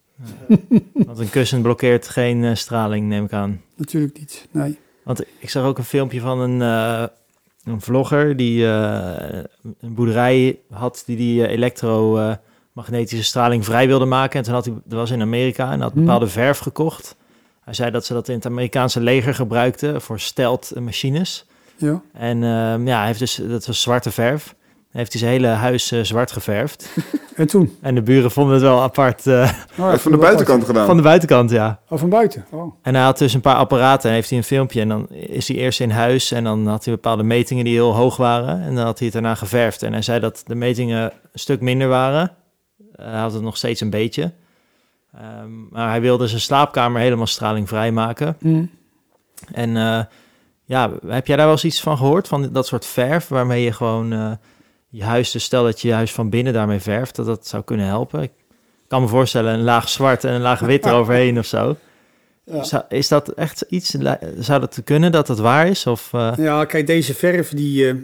Want 0.93 1.19
een 1.19 1.31
kussen 1.31 1.63
blokkeert 1.63 2.09
geen 2.09 2.57
straling, 2.57 3.09
neem 3.09 3.25
ik 3.25 3.33
aan. 3.33 3.61
Natuurlijk 3.77 4.19
niet, 4.19 4.49
nee. 4.51 4.79
Want 5.05 5.25
ik 5.39 5.51
zag 5.51 5.65
ook 5.65 5.79
een 5.79 5.85
filmpje 5.85 6.21
van 6.21 6.41
een, 6.41 6.61
een 7.65 7.81
vlogger 7.81 8.37
die 8.37 8.65
een 9.81 9.95
boerderij 9.95 10.59
had 10.71 11.03
die 11.07 11.17
die 11.17 11.47
eh, 11.47 12.33
elektromagnetische 12.75 13.25
straling 13.25 13.65
vrij 13.65 13.87
wilde 13.87 14.05
maken. 14.05 14.39
En 14.39 14.45
toen 14.45 14.55
had 14.55 14.65
hij, 14.65 14.75
dat 14.85 14.99
was 14.99 15.11
in 15.11 15.21
Amerika, 15.21 15.73
en 15.73 15.81
had 15.81 15.93
Hmm. 15.93 16.01
bepaalde 16.05 16.29
verf 16.29 16.59
gekocht. 16.59 17.17
Hij 17.65 17.75
zei 17.75 17.91
dat 17.91 18.07
ze 18.07 18.13
dat 18.13 18.29
in 18.29 18.35
het 18.35 18.47
Amerikaanse 18.47 19.01
leger 19.01 19.35
gebruikten 19.35 20.01
voor 20.03 20.21
stealth 20.21 20.73
machines. 20.81 21.47
Ja. 21.77 22.01
En 22.13 22.43
ehm, 22.43 22.87
ja, 22.87 22.97
hij 22.99 23.07
heeft 23.07 23.19
dus, 23.19 23.41
dat 23.49 23.67
was 23.67 23.81
zwarte 23.83 24.11
verf. 24.11 24.55
Hij 24.91 25.01
heeft 25.01 25.13
hij 25.13 25.21
zijn 25.21 25.33
hele 25.33 25.47
huis 25.47 25.93
eh, 25.93 26.03
zwart 26.03 26.33
geverfd. 26.33 26.89
En 27.37 27.47
toen? 27.47 27.77
En 27.81 27.95
de 27.95 28.03
buren 28.03 28.31
vonden 28.31 28.55
het 28.55 28.63
wel 28.63 28.81
apart 28.83 29.27
Oh, 29.27 29.33
ja, 29.77 29.87
Even 29.87 29.99
van 30.01 30.13
de 30.13 30.19
buitenkant 30.19 30.65
gedaan. 30.65 30.87
van 30.87 30.97
de 30.97 31.03
buitenkant, 31.03 31.51
ja. 31.51 31.79
Oh, 31.89 31.99
van 31.99 32.09
buiten. 32.09 32.45
Oh. 32.51 32.75
En 32.83 32.95
hij 32.95 33.05
had 33.05 33.19
dus 33.19 33.35
een 33.35 33.41
paar 33.41 33.57
apparaten 33.57 34.09
en 34.09 34.15
heeft 34.15 34.29
hij 34.29 34.39
een 34.39 34.45
filmpje. 34.45 34.81
En 34.81 34.89
dan 34.89 35.09
is 35.11 35.49
hij 35.49 35.57
eerst 35.57 35.81
in 35.81 35.91
huis 35.91 36.31
en 36.33 36.45
dan 36.45 36.67
had 36.67 36.85
hij 36.85 36.95
bepaalde 36.95 37.23
metingen 37.23 37.65
die 37.65 37.75
heel 37.75 37.95
hoog 37.95 38.17
waren. 38.17 38.63
En 38.63 38.75
dan 38.75 38.85
had 38.85 38.97
hij 38.99 39.07
het 39.07 39.13
daarna 39.13 39.35
geverfd. 39.35 39.83
En 39.83 39.93
hij 39.93 40.03
zei 40.03 40.21
dat 40.21 40.43
de 40.47 40.55
metingen 40.55 41.03
een 41.03 41.39
stuk 41.39 41.61
minder 41.61 41.89
waren. 41.89 42.31
Eh, 43.03 43.11
hij 43.11 43.21
had 43.21 43.33
het 43.33 43.43
nog 43.43 43.57
steeds 43.57 43.81
een 43.81 43.91
beetje. 43.91 44.33
Ehm, 45.15 45.69
maar 45.71 45.89
hij 45.89 46.01
wilde 46.01 46.29
zijn 46.29 46.41
slaapkamer 46.41 47.01
helemaal 47.01 47.27
stralingvrij 47.27 47.93
maken. 47.93 48.37
Hm. 48.41 48.65
En 49.53 49.77
eh, 49.77 50.05
ja, 50.65 50.91
heb 51.07 51.27
jij 51.27 51.37
daar 51.37 51.45
wel 51.47 51.55
eens 51.55 51.65
iets 51.65 51.81
van 51.81 51.97
gehoord? 51.97 52.29
Van 52.29 52.53
dat 52.53 52.67
soort 52.67 52.87
verf 52.87 53.29
waarmee 53.29 53.63
je 53.63 53.73
gewoon 53.73 54.13
eh, 54.13 54.33
je 54.89 55.05
huis, 55.05 55.31
dus 55.31 55.45
stel 55.45 55.65
dat 55.65 55.81
je 55.81 55.89
je 55.89 55.95
huis 55.95 56.13
van 56.13 56.31
binnen 56.31 56.53
daarmee 56.53 56.81
verft, 56.81 57.17
dat 57.17 57.27
dat 57.27 57.47
zou 57.47 57.63
kunnen 57.63 57.87
helpen. 57.87 58.23
Ik 58.23 58.33
kan 58.89 59.03
me 59.03 59.09
voorstellen 59.09 59.55
een 59.55 59.63
laag 59.63 59.89
zwart 59.89 60.25
en 60.25 60.33
een 60.33 60.41
laag 60.41 60.61
wit 60.61 60.87
eroverheen 60.87 61.39
of 61.39 61.47
zo. 61.47 61.77
Ja. 62.45 62.63
Zou- 62.63 62.83
is 62.89 63.09
dat 63.09 63.29
echt 63.29 63.65
iets, 63.69 63.91
zou 64.39 64.61
dat 64.61 64.81
kunnen 64.85 65.13
dat 65.13 65.27
dat 65.27 65.39
waar 65.39 65.67
is? 65.69 65.87
Of, 65.87 66.13
eh, 66.13 66.33
Ja, 66.37 66.65
kijk, 66.65 66.87
deze 66.87 67.15
verf, 67.15 67.49
die, 67.49 67.89
eh, 67.89 67.95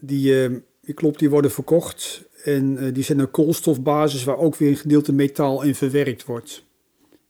die, 0.00 0.44
eh, 0.44 0.50
die 0.80 0.94
klopt, 0.94 1.18
die 1.18 1.30
worden 1.30 1.50
verkocht. 1.50 2.22
En 2.44 2.78
eh, 2.78 2.94
die 2.94 3.04
zijn 3.04 3.18
een 3.18 3.30
koolstofbasis 3.30 4.24
waar 4.24 4.38
ook 4.38 4.56
weer 4.56 4.68
een 4.68 4.76
gedeelte 4.76 5.12
metaal 5.12 5.62
in 5.62 5.74
verwerkt 5.74 6.24
wordt. 6.24 6.64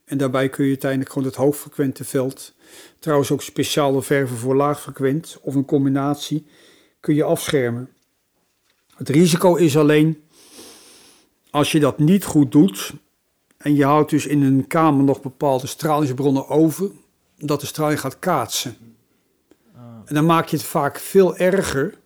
En 0.04 0.18
daarbij 0.18 0.48
kun 0.48 0.64
je 0.64 0.70
uiteindelijk 0.70 1.12
gewoon 1.12 1.28
het 1.28 1.36
hoogfrequente 1.36 2.04
veld, 2.04 2.54
trouwens 2.98 3.30
ook 3.30 3.42
speciale 3.42 4.02
verven 4.02 4.36
voor 4.36 4.56
laagfrequent 4.56 5.38
of 5.42 5.54
een 5.54 5.64
combinatie, 5.64 6.46
kun 7.00 7.14
je 7.14 7.24
afschermen. 7.24 7.88
Het 8.96 9.08
risico 9.08 9.54
is 9.54 9.76
alleen, 9.76 10.22
als 11.50 11.72
je 11.72 11.80
dat 11.80 11.98
niet 11.98 12.24
goed 12.24 12.52
doet 12.52 12.92
en 13.56 13.74
je 13.74 13.84
houdt 13.84 14.10
dus 14.10 14.26
in 14.26 14.42
een 14.42 14.66
kamer 14.66 15.04
nog 15.04 15.22
bepaalde 15.22 15.66
stralingsbronnen 15.66 16.48
over, 16.48 16.90
dat 17.38 17.60
de 17.60 17.66
straling 17.66 18.00
gaat 18.00 18.18
kaatsen. 18.18 18.76
En 20.04 20.14
dan 20.14 20.26
maak 20.26 20.48
je 20.48 20.56
het 20.56 20.66
vaak 20.66 20.98
veel 20.98 21.36
erger. 21.36 21.98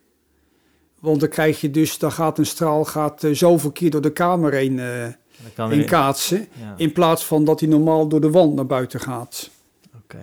Want 1.07 1.21
dan 1.21 1.29
krijg 1.29 1.61
je 1.61 1.71
dus, 1.71 1.99
dan 1.99 2.13
gaat 2.13 2.39
een 2.39 2.47
straal 2.47 2.85
gaat, 2.85 3.25
eh, 3.25 3.33
zoveel 3.33 3.71
keer 3.71 3.91
door 3.91 4.01
de 4.01 4.13
kamer 4.13 4.53
heen, 4.53 4.79
eh, 4.79 5.03
dat 5.43 5.53
kan 5.55 5.71
heen 5.71 5.85
kaatsen. 5.85 6.47
ja, 6.61 6.75
In 6.77 6.93
plaats 6.93 7.25
van 7.25 7.45
dat 7.45 7.61
hij 7.61 7.69
normaal 7.69 8.09
door 8.09 8.21
de 8.21 8.31
wand 8.31 8.55
naar 8.55 8.67
buiten 8.67 9.01
gaat. 9.01 9.51
oké. 9.97 10.19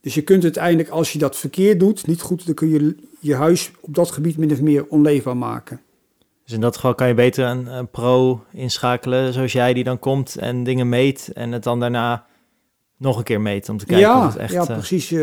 Dus 0.00 0.14
je 0.14 0.22
kunt 0.22 0.42
uiteindelijk, 0.42 0.88
als 0.88 1.12
je 1.12 1.18
dat 1.18 1.36
verkeerd 1.36 1.80
doet, 1.80 2.06
niet 2.06 2.20
goed, 2.20 2.46
dan 2.46 2.54
kun 2.54 2.68
je 2.68 2.96
je 3.20 3.34
huis 3.34 3.70
op 3.80 3.94
dat 3.94 4.10
gebied 4.10 4.36
min 4.36 4.52
of 4.52 4.60
meer 4.60 4.86
onleefbaar 4.88 5.36
maken. 5.36 5.80
Dus 6.44 6.52
in 6.54 6.60
dat 6.60 6.74
geval 6.74 6.94
kan 6.94 7.08
je 7.08 7.14
beter 7.14 7.46
een, 7.46 7.66
een 7.66 7.88
pro 7.88 8.44
inschakelen, 8.52 9.32
zoals 9.32 9.52
jij, 9.52 9.72
die 9.72 9.84
dan 9.84 9.98
komt 9.98 10.36
en 10.36 10.64
dingen 10.64 10.88
meet 10.88 11.30
en 11.34 11.52
het 11.52 11.62
dan 11.62 11.80
daarna 11.80 12.26
nog 12.96 13.16
een 13.18 13.24
keer 13.24 13.40
meet 13.40 13.68
om 13.68 13.78
te 13.78 13.86
kijken 13.86 14.08
of 14.08 14.14
ja, 14.14 14.26
het 14.26 14.36
echt... 14.36 14.52
ja, 14.52 14.66
eh, 14.66 14.76
precies. 14.76 15.10
eh, 15.10 15.20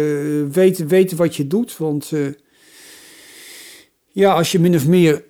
weten, 0.51 0.87
weten 0.87 1.17
wat 1.17 1.35
je 1.35 1.47
doet. 1.47 1.77
Want 1.77 2.11
eh, 2.11 2.27
ja, 4.17 4.33
als 4.33 4.51
je 4.51 4.59
min 4.59 4.75
of 4.75 4.87
meer 4.87 5.23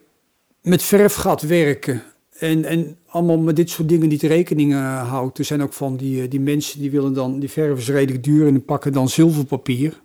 met 0.62 0.84
verf 0.84 1.14
gaat 1.14 1.42
werken 1.42 2.04
en, 2.40 2.66
en 2.66 2.98
allemaal 3.06 3.38
met 3.38 3.56
dit 3.56 3.70
soort 3.70 3.90
dingen 3.90 4.10
niet 4.10 4.22
rekening 4.22 4.74
eh, 4.74 5.10
houdt. 5.10 5.38
Er 5.38 5.46
zijn 5.46 5.62
ook 5.62 5.74
van 5.74 5.98
die, 5.98 6.22
eh, 6.22 6.30
die 6.30 6.40
mensen 6.40 6.80
die 6.80 6.92
willen 6.92 7.14
dan, 7.14 7.40
die 7.40 7.50
verf 7.50 7.78
is 7.78 7.90
redelijk 7.90 8.24
duur 8.24 8.48
en 8.48 8.66
pakken 8.66 8.94
dan 8.94 9.10
zilverpapier. 9.10 10.02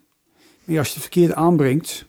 Maar 0.64 0.78
als 0.78 0.86
je 0.86 0.92
het 0.92 1.02
verkeerd 1.02 1.32
aanbrengt 1.32 2.06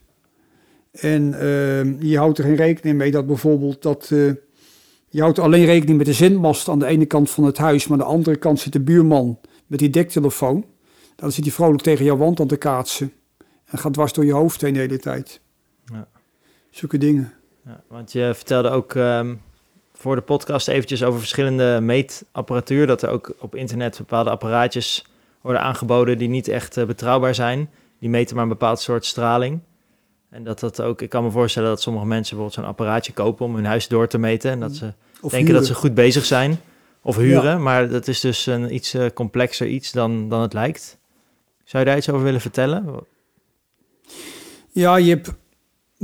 en 0.91 1.33
eh, 1.33 2.09
je 2.09 2.17
houdt 2.17 2.37
er 2.37 2.43
geen 2.43 2.55
rekening 2.55 2.97
mee 2.97 3.11
dat 3.11 3.27
bijvoorbeeld 3.27 3.81
dat... 3.81 4.07
je 5.09 5.21
houdt 5.21 5.39
alleen 5.39 5.65
rekening 5.65 5.97
met 5.97 6.05
de 6.05 6.13
zendmast 6.13 6.69
aan 6.69 6.79
de 6.79 6.85
ene 6.85 7.05
kant 7.05 7.29
van 7.29 7.43
het 7.43 7.57
huis, 7.57 7.87
maar 7.87 7.99
aan 7.99 8.05
de 8.05 8.11
andere 8.13 8.35
kant 8.35 8.59
zit 8.59 8.73
de 8.73 8.81
buurman 8.81 9.39
met 9.67 9.79
die 9.79 9.89
dektelefoon. 9.89 10.65
Dan 11.15 11.31
zit 11.31 11.43
hij 11.43 11.53
vrolijk 11.53 11.83
tegen 11.83 12.05
jouw 12.05 12.17
wand 12.17 12.39
aan 12.39 12.47
te 12.47 12.57
kaatsen. 12.57 13.11
En 13.65 13.77
gaat 13.77 13.93
dwars 13.93 14.13
door 14.13 14.25
je 14.25 14.33
hoofd 14.33 14.61
heen 14.61 14.73
de 14.73 14.79
hele 14.79 14.99
tijd. 14.99 15.41
Zulke 16.73 16.97
dingen. 16.97 17.33
Ja, 17.65 17.83
want 17.87 18.11
je 18.11 18.31
vertelde 18.33 18.69
ook 18.69 18.95
ehm, 18.95 19.35
voor 19.93 20.15
de 20.15 20.21
podcast 20.21 20.67
eventjes 20.67 21.03
over 21.03 21.19
verschillende 21.19 21.79
meetapparatuur. 21.81 22.87
Dat 22.87 23.01
er 23.01 23.09
ook 23.09 23.33
op 23.39 23.55
internet 23.55 23.97
bepaalde 23.97 24.29
apparaatjes 24.29 25.05
worden 25.41 25.61
aangeboden 25.61 26.17
die 26.17 26.29
niet 26.29 26.47
echt 26.47 26.77
eh, 26.77 26.85
betrouwbaar 26.85 27.35
zijn. 27.35 27.69
Die 27.99 28.09
meten 28.09 28.35
maar 28.35 28.43
een 28.43 28.49
bepaald 28.49 28.79
soort 28.79 29.05
straling. 29.05 29.59
En 30.29 30.43
dat 30.43 30.59
dat 30.59 30.81
ook, 30.81 31.01
ik 31.01 31.09
kan 31.09 31.23
me 31.23 31.31
voorstellen 31.31 31.69
dat 31.69 31.81
sommige 31.81 32.05
mensen 32.05 32.37
bijvoorbeeld 32.37 32.65
zo'n 32.65 32.75
apparaatje 32.75 33.13
kopen 33.13 33.45
om 33.45 33.55
hun 33.55 33.65
huis 33.65 33.87
door 33.87 34.07
te 34.07 34.17
meten. 34.17 34.51
En 34.51 34.59
dat 34.59 34.75
ze 34.75 34.93
Of 35.21 35.31
denken 35.31 35.53
dat 35.53 35.65
ze 35.65 35.73
goed 35.73 35.93
bezig 35.93 36.25
zijn. 36.25 36.59
Of 37.01 37.15
huren, 37.15 37.63
maar 37.63 37.89
dat 37.89 38.07
is 38.07 38.19
dus 38.19 38.45
een 38.45 38.73
iets 38.73 38.93
eh, 38.93 39.05
complexer 39.13 39.67
iets 39.67 39.91
dan, 39.91 40.29
dan 40.29 40.41
het 40.41 40.53
lijkt. 40.53 40.97
Zou 41.63 41.83
je 41.83 41.89
daar 41.89 41.97
iets 41.97 42.09
over 42.09 42.23
willen 42.23 42.41
vertellen? 42.41 43.05
Ja, 44.71 44.95
je 44.95 45.09
hebt 45.09 45.33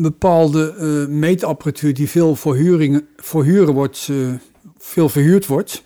bepaalde 0.01 0.73
eh, 0.77 1.13
meetapparatuur 1.13 1.93
die 1.93 2.09
veel 2.09 2.35
voor, 2.35 2.55
huringen, 2.55 3.07
voor 3.15 3.45
wordt, 3.73 4.07
eh, 4.11 4.33
veel 4.77 5.09
verhuurd 5.09 5.45
wordt. 5.45 5.83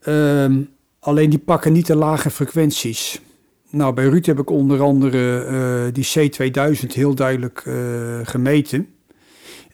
Ehm, 0.00 0.60
alleen 0.98 1.30
die 1.30 1.38
pakken 1.38 1.72
niet 1.72 1.86
de 1.86 1.96
lage 1.96 2.30
frequenties. 2.30 3.20
Nou, 3.70 3.94
bij 3.94 4.04
Ruud 4.08 4.26
heb 4.26 4.38
ik 4.38 4.50
onder 4.50 4.80
andere 4.80 5.44
eh, 5.44 5.92
die 5.92 6.06
C2000 6.06 6.94
heel 6.94 7.14
duidelijk 7.14 7.62
gemeten. 8.22 8.88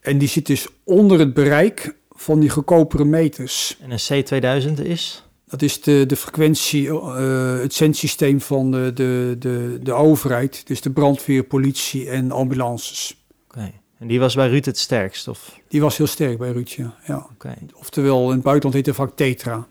En 0.01 0.19
die 0.19 0.29
zit 0.29 0.47
dus 0.47 0.69
onder 0.85 1.19
het 1.19 1.35
bereik 1.35 1.97
van 2.11 2.41
die 2.41 2.51
goedkopere 2.51 3.05
meters. 3.05 3.79
En 3.81 3.91
een 3.91 4.25
C2000 4.25 4.83
is? 4.83 5.28
Dat 5.49 5.63
is 5.63 5.83
de, 5.83 6.05
de 6.07 6.17
frequentie, 6.17 6.89
eh, 6.89 7.59
het 7.59 7.75
zendsysteem 7.75 8.41
van 8.41 8.71
de, 8.71 8.91
de, 8.95 9.37
de, 9.39 9.79
de 9.83 9.93
overheid. 9.93 10.67
Dus 10.67 10.81
de 10.81 10.91
brandweer, 10.91 11.43
politie 11.45 12.11
en 12.11 12.31
ambulances. 12.31 13.25
Oké. 13.49 13.73
En 13.99 14.07
die 14.07 14.21
was 14.21 14.35
bij 14.35 14.49
Ruud 14.49 14.65
het 14.65 14.79
sterkst? 14.79 15.29
Of? 15.29 15.61
Die 15.69 15.81
was 15.81 15.97
heel 15.97 16.07
sterk 16.07 16.39
bij 16.39 16.51
Ruud, 16.53 16.69
ja. 16.69 16.97
ja. 17.07 17.27
Oké. 17.33 17.55
Oftewel, 17.75 18.25
in 18.29 18.35
het 18.35 18.43
buitenland 18.43 18.75
heet 18.75 18.87
het 18.87 18.95
vaak 18.95 19.17
Tetra. 19.17 19.67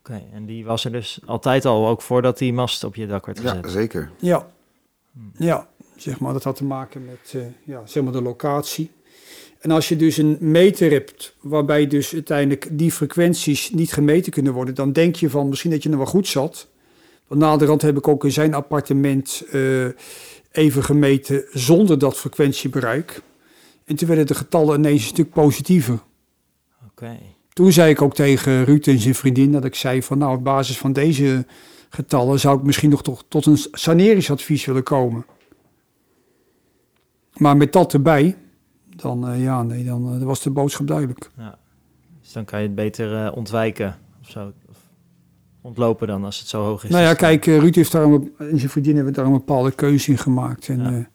Oké, 0.00 0.22
en 0.32 0.46
die 0.46 0.64
was 0.64 0.84
er 0.84 0.92
dus 0.92 1.18
altijd 1.24 1.64
al, 1.64 1.86
ook 1.88 2.02
voordat 2.02 2.38
die 2.38 2.52
mast 2.52 2.84
op 2.84 2.94
je 2.94 3.06
dak 3.06 3.26
werd 3.26 3.42
Ja, 3.42 3.48
gezet. 3.54 3.70
zeker. 3.70 4.10
Ja, 4.20 4.46
Hmm. 5.12 5.32
ja. 5.38 5.68
Zeg 5.96 6.18
maar, 6.20 6.32
dat 6.32 6.44
had 6.44 6.56
te 6.56 6.64
maken 6.64 7.04
met 7.04 7.32
eh, 7.34 7.40
ja, 7.64 7.82
zeg 7.86 8.02
maar 8.02 8.12
de 8.12 8.22
locatie. 8.22 8.90
En 9.66 9.72
als 9.72 9.88
je 9.88 9.96
dus 9.96 10.16
een 10.16 10.36
meter 10.40 10.90
hebt 10.90 11.36
waarbij 11.40 11.86
dus 11.86 12.12
uiteindelijk 12.12 12.68
die 12.70 12.92
frequenties 12.92 13.70
niet 13.70 13.92
gemeten 13.92 14.32
kunnen 14.32 14.52
worden, 14.52 14.74
dan 14.74 14.92
denk 14.92 15.16
je 15.16 15.30
van 15.30 15.48
misschien 15.48 15.70
dat 15.70 15.82
je 15.82 15.90
er 15.90 15.96
wel 15.96 16.06
goed 16.06 16.28
zat. 16.28 16.68
Want 17.26 17.40
naderhand 17.40 17.82
heb 17.82 17.96
ik 17.96 18.08
ook 18.08 18.24
in 18.24 18.32
zijn 18.32 18.54
appartement 18.54 19.44
eh, 19.50 19.84
even 20.50 20.84
gemeten 20.84 21.44
zonder 21.52 21.98
dat 21.98 22.16
frequentiebereik. 22.16 23.22
En 23.84 23.96
toen 23.96 24.08
werden 24.08 24.26
de 24.26 24.34
getallen 24.34 24.78
ineens 24.78 25.02
een 25.02 25.08
stuk 25.08 25.30
positiever. 25.30 25.98
Oké. 26.90 27.18
Toen 27.52 27.72
zei 27.72 27.90
ik 27.90 28.02
ook 28.02 28.14
tegen 28.14 28.64
Ruud 28.64 28.86
en 28.86 28.98
zijn 28.98 29.14
vriendin 29.14 29.52
dat 29.52 29.64
ik 29.64 29.74
zei 29.74 30.02
van 30.02 30.18
nou 30.18 30.36
op 30.36 30.44
basis 30.44 30.78
van 30.78 30.92
deze 30.92 31.46
getallen 31.88 32.40
zou 32.40 32.58
ik 32.58 32.64
misschien 32.64 32.90
nog 32.90 33.02
tot, 33.02 33.24
tot 33.28 33.46
een 33.46 33.58
saneringsadvies 33.72 34.64
willen 34.64 34.82
komen. 34.82 35.26
Maar 37.36 37.56
met 37.56 37.72
dat 37.72 37.92
erbij, 37.92 38.36
dan, 38.96 39.28
eh, 39.28 39.42
ja, 39.42 39.62
nee, 39.62 39.84
dan 39.84 40.14
eh, 40.20 40.22
was 40.26 40.42
de 40.42 40.50
boodschap 40.50 40.86
duidelijk. 40.86 41.30
Ja. 41.36 41.58
Dus 42.22 42.32
dan 42.32 42.44
kan 42.44 42.60
je 42.60 42.66
het 42.66 42.74
beter 42.74 43.24
eh, 43.26 43.36
ontwijken 43.36 43.96
of 44.22 44.30
zo. 44.30 44.52
Of 44.70 44.76
ontlopen 45.60 46.06
dan 46.06 46.24
als 46.24 46.38
het 46.38 46.48
zo 46.48 46.62
hoog 46.64 46.84
is. 46.84 46.90
nou 46.90 47.02
ja, 47.02 47.08
dan- 47.08 47.16
kijk, 47.16 47.44
Ruud 47.44 47.74
heeft 47.74 47.92
daar 47.92 48.02
een, 48.02 48.10
bep- 48.10 48.40
en 48.40 48.58
zijn 48.58 48.70
vriendin 48.70 48.94
hebben 48.96 49.12
daar 49.12 49.24
een 49.26 49.32
bepaalde 49.32 49.70
keuze 49.72 50.10
in 50.10 50.18
gemaakt. 50.18 50.68
En, 50.68 50.80
Ja. 50.82 51.08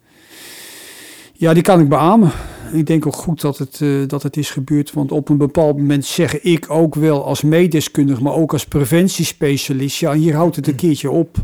ja. 1.33 1.53
die 1.53 1.63
kan 1.63 1.79
ik 1.79 1.89
beamen. 1.89 2.31
Ik 2.73 2.85
denk 2.85 3.05
ook 3.05 3.15
goed 3.15 3.41
dat 3.41 3.57
het, 3.57 4.09
dat 4.09 4.23
het 4.23 4.37
is 4.37 4.49
gebeurd. 4.49 4.93
Want 4.93 5.11
op 5.11 5.29
een 5.29 5.37
bepaald 5.37 5.77
moment 5.77 6.05
zeg 6.05 6.41
ik 6.41 6.69
ook 6.69 6.95
wel 6.95 7.25
als 7.25 7.41
meedeskundige, 7.41 8.23
maar 8.23 8.33
ook 8.33 8.53
als 8.53 8.65
preventiespecialist. 8.65 9.99
Ja, 9.99 10.13
hier 10.13 10.35
houdt 10.35 10.55
het 10.55 10.67
een 10.67 10.75
keertje 10.75 11.11
op. 11.11 11.37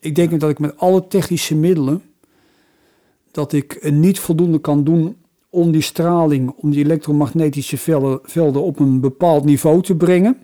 Ik 0.00 0.14
denk 0.14 0.40
dat 0.40 0.50
ik 0.50 0.58
met 0.58 0.76
alle 0.78 1.06
technische 1.06 1.54
middelen, 1.54 2.02
dat 3.30 3.52
ik 3.52 3.90
niet 3.92 4.18
voldoende 4.18 4.58
kan 4.58 4.84
doen 4.84 5.16
om 5.50 5.70
die 5.70 5.82
straling, 5.82 6.50
om 6.56 6.70
die 6.70 6.84
elektromagnetische 6.84 7.78
velden, 7.78 8.20
velden 8.22 8.62
op 8.62 8.78
een 8.78 9.00
bepaald 9.00 9.44
niveau 9.44 9.82
te 9.82 9.96
brengen. 9.96 10.36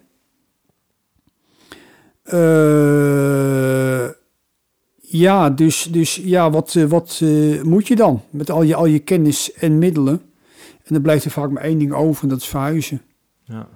Eh, 2.23 4.09
ja, 5.01 5.51
dus, 5.51 5.83
dus 5.83 6.15
ja, 6.15 6.51
wat, 6.51 6.75
eh, 6.75 6.85
wat 6.85 7.21
eh, 7.23 7.63
moet 7.63 7.89
je 7.89 7.97
dan 7.97 8.23
met 8.31 8.51
al 8.51 8.63
je, 8.63 8.75
al 8.75 8.87
je 8.87 8.99
kennis 8.99 9.53
en 9.53 9.79
middelen? 9.79 10.21
En 10.85 10.95
dan 10.95 11.03
blijft 11.03 11.25
er 11.25 11.31
vaak 11.31 11.51
maar 11.51 11.63
één 11.63 11.79
ding 11.79 11.93
over 11.93 12.23
en 12.23 12.29
dat 12.29 12.39
is 12.39 12.47
verhuizen. 12.47 13.03
Ja. 13.45 13.69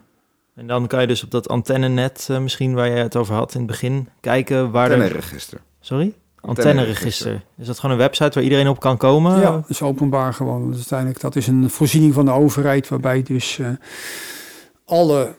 En 0.55 0.67
dan 0.67 0.87
kan 0.87 1.01
je 1.01 1.07
dus 1.07 1.25
op 1.25 1.31
dat 1.31 1.49
antennenet, 1.49 2.29
uh, 2.31 2.39
misschien 2.39 2.75
waar 2.75 2.89
je 2.89 2.95
het 2.95 3.17
over 3.17 3.35
had 3.35 3.55
in 3.55 3.61
het 3.61 3.69
begin, 3.71 4.09
kijken 4.21 4.71
waar 4.71 4.93
Antenneregister. 4.93 5.61
Sorry? 5.81 6.15
Antenneregister. 6.41 7.45
Is 7.59 7.67
dat 7.67 7.79
gewoon 7.79 7.97
een 7.97 8.03
website 8.03 8.31
waar 8.35 8.43
iedereen 8.43 8.69
op 8.69 8.81
kan 8.81 8.97
komen? 8.97 9.41
Ja, 9.41 9.51
dat 9.51 9.69
is 9.69 9.83
openbaar 9.83 10.35
gewoon. 10.35 10.67
Dus 10.67 10.77
uiteindelijk, 10.77 11.21
dat 11.21 11.37
is 11.37 11.47
een 11.47 11.71
voorziening 11.71 12.15
van 12.15 12.25
de 12.25 12.31
overheid, 12.31 12.89
waarbij 12.89 13.23
dus 13.23 13.59
uh, 13.59 13.69
alle 14.85 15.37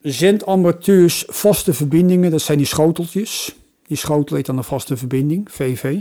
zendamateurs 0.00 1.24
vaste 1.28 1.74
verbindingen, 1.74 2.30
dat 2.30 2.40
zijn 2.40 2.58
die 2.58 2.66
schoteltjes. 2.66 3.56
Die 3.86 3.96
schotel 3.96 4.36
heet 4.36 4.46
dan 4.46 4.56
een 4.56 4.64
vaste 4.64 4.96
verbinding, 4.96 5.50
VV. 5.50 6.00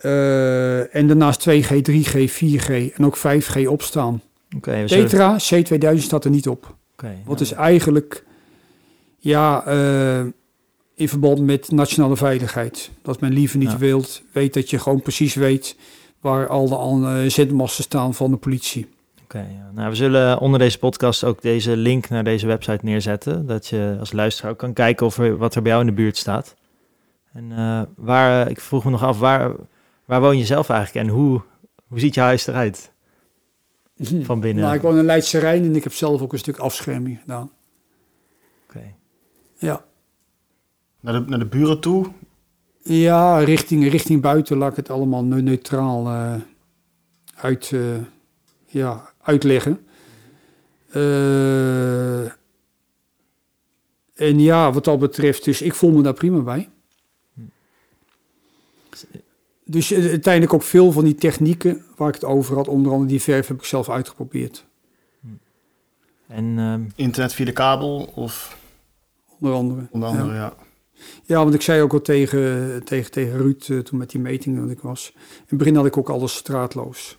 Uh, 0.00 0.94
en 0.94 1.06
daarnaast 1.06 1.48
2G, 1.50 1.72
3G, 1.90 2.30
4G 2.30 2.94
en 2.94 3.04
ook 3.04 3.18
5G 3.18 3.66
opstaan. 3.66 4.22
Okay, 4.56 4.86
Tetra, 4.86 5.38
C2000 5.38 5.96
staat 5.96 6.24
er 6.24 6.30
niet 6.30 6.48
op. 6.48 6.74
Okay, 6.92 7.16
Wat 7.24 7.38
nou. 7.38 7.40
is 7.40 7.52
eigenlijk, 7.52 8.24
ja, 9.18 9.64
uh, 9.68 10.26
in 11.00 11.08
verband 11.08 11.40
met 11.40 11.70
nationale 11.70 12.16
veiligheid. 12.16 12.90
Dat 13.02 13.20
men 13.20 13.32
liever 13.32 13.58
niet 13.58 13.70
ja. 13.70 13.78
wilt, 13.78 14.22
weet 14.32 14.54
dat 14.54 14.70
je 14.70 14.78
gewoon 14.78 15.02
precies 15.02 15.34
weet 15.34 15.76
waar 16.20 16.48
al 16.48 16.68
de 16.68 17.22
uh, 17.24 17.30
zendmasten 17.30 17.84
staan 17.84 18.14
van 18.14 18.30
de 18.30 18.36
politie. 18.36 18.88
Oké, 19.22 19.36
okay, 19.36 19.52
ja. 19.52 19.70
nou, 19.74 19.90
we 19.90 19.96
zullen 19.96 20.38
onder 20.38 20.58
deze 20.58 20.78
podcast 20.78 21.24
ook 21.24 21.42
deze 21.42 21.76
link 21.76 22.08
naar 22.08 22.24
deze 22.24 22.46
website 22.46 22.84
neerzetten. 22.84 23.46
Dat 23.46 23.66
je 23.66 23.96
als 24.00 24.12
luisteraar 24.12 24.50
ook 24.50 24.58
kan 24.58 24.72
kijken 24.72 25.06
of 25.06 25.18
er, 25.18 25.36
wat 25.36 25.54
er 25.54 25.62
bij 25.62 25.70
jou 25.70 25.84
in 25.84 25.90
de 25.90 25.96
buurt 26.02 26.16
staat. 26.16 26.54
En 27.32 27.50
uh, 27.50 27.82
waar, 27.96 28.50
ik 28.50 28.60
vroeg 28.60 28.84
me 28.84 28.90
nog 28.90 29.02
af, 29.02 29.18
waar, 29.18 29.52
waar 30.04 30.20
woon 30.20 30.38
je 30.38 30.44
zelf 30.44 30.68
eigenlijk 30.68 31.06
en 31.06 31.12
hoe, 31.12 31.40
hoe 31.88 32.00
ziet 32.00 32.14
je 32.14 32.20
huis 32.20 32.46
eruit? 32.46 32.92
Van 34.22 34.40
binnen. 34.40 34.64
Nou, 34.64 34.76
ik 34.76 34.82
woon 34.82 34.98
in 34.98 35.04
Leidse 35.04 35.38
Rijn 35.38 35.64
en 35.64 35.76
ik 35.76 35.84
heb 35.84 35.92
zelf 35.92 36.22
ook 36.22 36.32
een 36.32 36.38
stuk 36.38 36.58
afscherming 36.58 37.18
gedaan. 37.20 37.50
Oké. 38.64 38.76
Okay. 38.78 38.94
Ja. 39.58 39.84
Naar 41.00 41.12
de, 41.12 41.30
naar 41.30 41.38
de 41.38 41.46
buren 41.46 41.80
toe? 41.80 42.10
Ja, 42.82 43.38
richting, 43.38 43.88
richting 43.88 44.20
buiten 44.20 44.56
laat 44.56 44.70
ik 44.70 44.76
het 44.76 44.90
allemaal 44.90 45.24
neutraal 45.24 46.06
uh, 46.06 46.34
uit, 47.34 47.70
uh, 47.70 47.96
ja, 48.66 49.12
uitleggen. 49.22 49.86
Uh, 50.94 52.24
en 54.14 54.40
ja, 54.40 54.72
wat 54.72 54.84
dat 54.84 54.98
betreft, 54.98 55.44
dus 55.44 55.62
ik 55.62 55.74
voel 55.74 55.90
me 55.90 56.02
daar 56.02 56.14
prima 56.14 56.40
bij. 56.40 56.68
Dus 59.64 59.92
uiteindelijk 59.94 60.52
ook 60.52 60.62
veel 60.62 60.92
van 60.92 61.04
die 61.04 61.14
technieken 61.14 61.84
waar 61.96 62.08
ik 62.08 62.14
het 62.14 62.24
over 62.24 62.56
had, 62.56 62.68
onder 62.68 62.92
andere 62.92 63.10
die 63.10 63.20
verf, 63.20 63.46
heb 63.46 63.58
ik 63.58 63.64
zelf 63.64 63.88
uitgeprobeerd. 63.88 64.66
En, 66.26 66.58
um... 66.58 66.92
Internet 66.94 67.32
via 67.32 67.44
de 67.44 67.52
kabel 67.52 68.12
of? 68.14 68.58
Onder 69.38 69.54
andere. 69.54 69.86
Onder 69.90 70.08
andere, 70.08 70.28
ja. 70.28 70.34
ja. 70.34 70.54
Ja, 71.24 71.42
want 71.42 71.54
ik 71.54 71.62
zei 71.62 71.82
ook 71.82 71.92
al 71.92 72.00
tegen, 72.00 72.84
tegen, 72.84 73.10
tegen 73.10 73.38
Ruud 73.38 73.68
uh, 73.68 73.78
toen 73.78 73.98
met 73.98 74.10
die 74.10 74.20
metingen 74.20 74.62
dat 74.62 74.70
ik 74.70 74.80
was. 74.80 75.12
In 75.14 75.44
het 75.46 75.58
begin 75.58 75.76
had 75.76 75.86
ik 75.86 75.96
ook 75.96 76.08
alles 76.08 76.34
straatloos. 76.34 77.18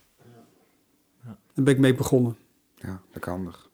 Ja. 1.23 1.37
Daar 1.53 1.65
ben 1.65 1.73
ik 1.73 1.79
mee 1.79 1.95
begonnen. 1.95 2.37
Ja, 2.75 3.01
lekker 3.11 3.31
handig. 3.31 3.69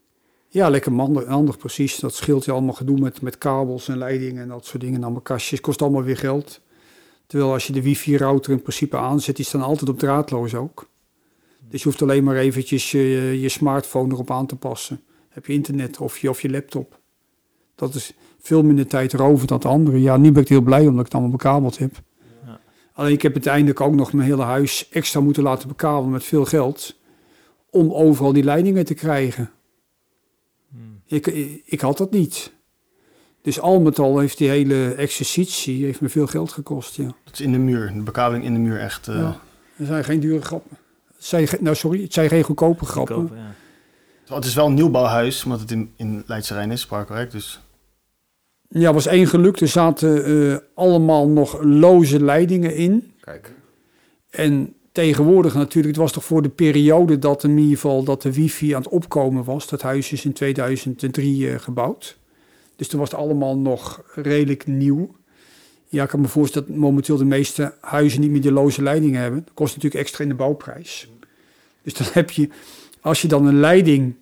Ja, 0.49 0.69
lekker 0.69 0.93
handig, 0.93 1.25
handig 1.25 1.57
precies. 1.57 1.95
Dat 1.99 2.15
scheelt 2.15 2.45
je 2.45 2.51
allemaal 2.51 2.73
gedoe 2.73 2.99
met, 2.99 3.21
met 3.21 3.38
kabels 3.38 3.88
en 3.88 3.97
leidingen 3.97 4.41
en 4.41 4.47
dat 4.47 4.65
soort 4.65 4.81
dingen. 4.81 4.95
En 4.95 5.03
allemaal 5.03 5.21
kastjes, 5.21 5.61
kost 5.61 5.81
allemaal 5.81 6.03
weer 6.03 6.17
geld. 6.17 6.61
Terwijl 7.27 7.51
als 7.51 7.67
je 7.67 7.73
de 7.73 7.81
wifi-router 7.81 8.51
in 8.51 8.61
principe 8.61 8.97
aanzet, 8.97 9.35
die 9.35 9.45
staan 9.45 9.61
altijd 9.61 9.89
op 9.89 9.99
draadloos 9.99 10.55
ook. 10.55 10.89
Dus 11.69 11.84
je 11.84 11.88
hoeft 11.88 12.01
alleen 12.01 12.23
maar 12.23 12.35
eventjes 12.35 12.91
je, 12.91 13.38
je 13.41 13.49
smartphone 13.49 14.13
erop 14.13 14.31
aan 14.31 14.45
te 14.45 14.55
passen. 14.55 15.01
Heb 15.29 15.45
je 15.45 15.53
internet 15.53 15.99
of 15.99 16.17
je, 16.17 16.29
of 16.29 16.41
je 16.41 16.49
laptop. 16.49 16.99
Dat 17.78 17.95
is 17.95 18.14
veel 18.40 18.64
minder 18.64 18.88
tijd 18.88 19.14
roven 19.14 19.48
dan 19.48 19.60
de 19.60 19.68
andere. 19.68 20.02
Ja, 20.02 20.18
nu 20.18 20.32
ben 20.32 20.41
ik 20.41 20.49
heel 20.49 20.62
blij 20.62 20.82
omdat 20.82 20.99
ik 20.99 21.06
het 21.06 21.14
allemaal 21.14 21.32
bekabeld 21.32 21.78
heb. 21.78 22.02
Ja. 22.45 22.60
Alleen 22.94 23.14
ik 23.14 23.22
heb 23.22 23.34
uiteindelijk 23.34 23.82
ook 23.82 23.95
nog 23.95 24.14
mijn 24.14 24.28
hele 24.28 24.44
huis 24.44 24.90
extra 24.90 25.20
moeten 25.20 25.44
laten 25.44 25.68
bekabelen 25.68 26.12
met 26.12 26.24
veel 26.24 26.45
geld. 26.45 26.95
Om 27.70 27.94
overal 27.94 28.34
die 28.34 28.44
leidingen 28.44 28.86
te 28.86 28.94
krijgen. 28.94 29.52
Hmm. 30.70 31.02
Ik, 31.06 31.28
ik 31.66 31.82
had 31.82 31.98
dat 31.98 32.12
niet. 32.12 32.52
Dus 33.41 33.60
al 33.60 33.80
met 33.80 33.99
al 33.99 34.20
heeft 34.20 34.38
die 34.38 34.49
hele 34.49 34.94
exercitie 34.94 35.86
heeft 35.86 36.02
me 36.02 36.10
veel 36.10 36.28
geld 36.28 36.52
gekost, 36.52 36.95
ja. 36.95 37.16
Dat 37.24 37.34
is 37.34 37.41
in 37.41 37.52
de 37.52 37.58
muur, 37.58 37.91
de 37.94 38.02
bekabeling 38.02 38.45
in 38.45 38.54
de 38.54 38.60
muur 38.60 38.80
echt... 38.80 39.08
Uh... 39.08 39.16
Ja, 39.16 39.40
er 39.78 39.86
zijn 39.86 40.04
geen 40.04 40.20
dure 40.20 40.41
grappen. 40.41 40.78
Het 41.16 41.26
zijn, 41.26 41.48
nou, 41.60 41.76
sorry, 41.76 42.02
het 42.02 42.14
zijn 42.14 42.30
geen 42.30 42.44
goedkope 42.44 42.86
grappen. 42.86 43.16
Goedkope, 43.16 43.41
ja. 44.26 44.36
Het 44.36 44.45
is 44.45 44.56
wel 44.56 44.66
een 44.66 44.74
nieuwbouwhuis, 44.74 45.44
omdat 45.44 45.60
het 45.60 45.72
in, 45.72 45.94
in 45.95 46.24
Leidse 46.26 46.54
Rijn 46.54 46.72
is, 46.72 46.86
parkwerk, 46.86 47.32
dus... 47.32 47.62
Ja, 48.69 48.94
was 48.94 49.06
één 49.06 49.27
geluk. 49.27 49.60
Er 49.60 49.68
zaten 49.68 50.30
uh, 50.30 50.57
allemaal 50.73 51.27
nog 51.27 51.64
loze 51.64 52.23
leidingen 52.23 52.76
in. 52.76 53.11
Kijk. 53.22 53.53
En 54.30 54.73
tegenwoordig 54.91 55.53
natuurlijk, 55.53 55.95
het 55.95 56.03
was 56.03 56.11
toch 56.11 56.26
voor 56.26 56.41
de 56.41 56.49
periode 56.49 57.19
dat 57.19 57.44
in 57.44 57.57
ieder 57.57 57.73
geval 57.73 58.03
dat 58.03 58.22
de 58.22 58.34
wifi 58.34 58.72
aan 58.72 58.81
het 58.81 58.91
opkomen 58.91 59.44
was. 59.44 59.68
Dat 59.68 59.81
huis 59.81 60.11
is 60.11 60.26
in 60.26 60.34
2003 60.34 61.39
uh, 61.39 61.60
gebouwd. 61.60 62.18
Dus 62.76 62.88
toen 62.88 62.99
was 62.99 63.11
het 63.11 63.19
allemaal 63.19 63.57
nog 63.57 64.02
redelijk 64.14 64.68
nieuw. 64.68 65.15
Ja, 65.89 66.03
ik 66.03 66.10
kan 66.10 66.22
me 66.22 66.27
voorstellen 66.27 66.68
dat 66.68 66.77
momenteel 66.77 67.18
de 67.18 67.26
meeste 67.26 67.73
huizen 67.81 68.22
niet 68.22 68.31
meer 68.31 68.41
de 68.41 68.52
loze 68.52 68.81
leidingen 68.81 69.22
hebben. 69.22 69.44
Dat 69.44 69.53
kost 69.53 69.76
natuurlijk 69.76 70.02
extra 70.02 70.23
in 70.23 70.30
de 70.30 70.35
bouwprijs. 70.35 71.10
Dus 71.81 71.94
dan 71.94 72.07
heb 72.11 72.31
je, 72.31 72.49
als 73.02 73.22
je 73.22 73.27
dan 73.27 73.45
een 73.45 73.60
leiding 73.60 74.15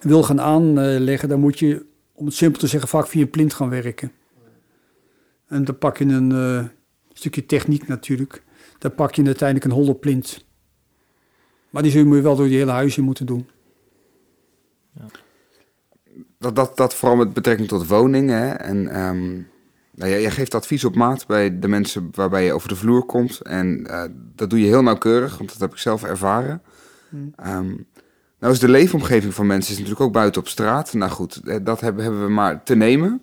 wil 0.00 0.22
gaan 0.22 0.40
aanleggen, 0.40 1.28
dan 1.28 1.40
moet 1.40 1.58
je, 1.58 1.86
om 2.14 2.26
het 2.26 2.34
simpel 2.34 2.60
te 2.60 2.66
zeggen, 2.66 2.88
vaak 2.88 3.06
via 3.06 3.22
een 3.22 3.30
plint 3.30 3.54
gaan 3.54 3.68
werken. 3.68 4.12
En 5.46 5.64
dan 5.64 5.78
pak 5.78 5.98
je 5.98 6.04
een 6.04 6.30
uh, 6.30 6.64
stukje 7.12 7.46
techniek 7.46 7.88
natuurlijk. 7.88 8.42
Dan 8.78 8.94
pak 8.94 9.14
je 9.14 9.24
uiteindelijk 9.24 9.70
een 9.70 9.76
holle 9.76 9.94
plint. 9.94 10.44
Maar 11.70 11.82
die 11.82 11.90
zul 11.90 12.14
je 12.14 12.20
wel 12.20 12.36
door 12.36 12.48
je 12.48 12.56
hele 12.56 12.70
huis 12.70 12.96
in 12.96 13.04
moeten 13.04 13.26
doen. 13.26 13.48
Ja 14.92 15.06
dat, 16.44 16.56
dat, 16.56 16.76
dat 16.76 16.94
vooral 16.94 17.16
met 17.16 17.32
betrekking 17.32 17.68
tot 17.68 17.86
woningen. 17.86 18.38
Hè? 18.38 18.52
En 18.52 19.00
um, 19.00 19.48
nou, 19.94 20.10
jij, 20.10 20.20
jij, 20.20 20.30
geeft 20.30 20.54
advies 20.54 20.84
op 20.84 20.94
maat 20.94 21.26
bij 21.26 21.58
de 21.58 21.68
mensen 21.68 22.08
waarbij 22.12 22.44
je 22.44 22.52
over 22.52 22.68
de 22.68 22.76
vloer 22.76 23.04
komt. 23.04 23.40
En 23.40 23.86
uh, 23.86 24.04
dat 24.34 24.50
doe 24.50 24.60
je 24.60 24.66
heel 24.66 24.82
nauwkeurig, 24.82 25.38
want 25.38 25.50
dat 25.50 25.60
heb 25.60 25.72
ik 25.72 25.78
zelf 25.78 26.04
ervaren. 26.04 26.62
Hmm. 27.08 27.32
Um, 27.46 27.86
nou 28.44 28.56
is 28.56 28.62
de 28.62 28.68
leefomgeving 28.68 29.34
van 29.34 29.46
mensen 29.46 29.72
is 29.72 29.78
natuurlijk 29.78 30.06
ook 30.06 30.12
buiten 30.12 30.40
op 30.40 30.48
straat. 30.48 30.92
Nou 30.92 31.10
goed, 31.10 31.40
eh, 31.44 31.56
dat 31.62 31.80
hebben, 31.80 32.24
we 32.24 32.30
maar 32.30 32.62
te 32.62 32.74
nemen 32.74 33.22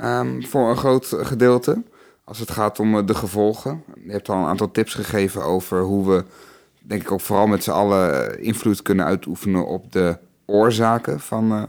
um, 0.00 0.46
voor 0.46 0.70
een 0.70 0.76
groot 0.76 1.06
gedeelte. 1.06 1.82
Als 2.24 2.38
het 2.38 2.50
gaat 2.50 2.78
om 2.78 2.98
eh, 2.98 3.06
de 3.06 3.14
gevolgen. 3.14 3.82
Je 4.04 4.10
hebt 4.10 4.28
al 4.28 4.36
een 4.36 4.46
aantal 4.46 4.70
tips 4.70 4.94
gegeven 4.94 5.44
over 5.44 5.80
hoe 5.82 6.08
we, 6.08 6.24
denk 6.82 7.02
ik 7.02 7.10
ook 7.10 7.20
vooral 7.20 7.46
met 7.46 7.62
z'n 7.62 7.70
allen, 7.70 8.40
invloed 8.42 8.82
kunnen 8.82 9.04
uitoefenen 9.04 9.66
op 9.66 9.92
de 9.92 10.18
oorzaken 10.46 11.20
van, 11.20 11.66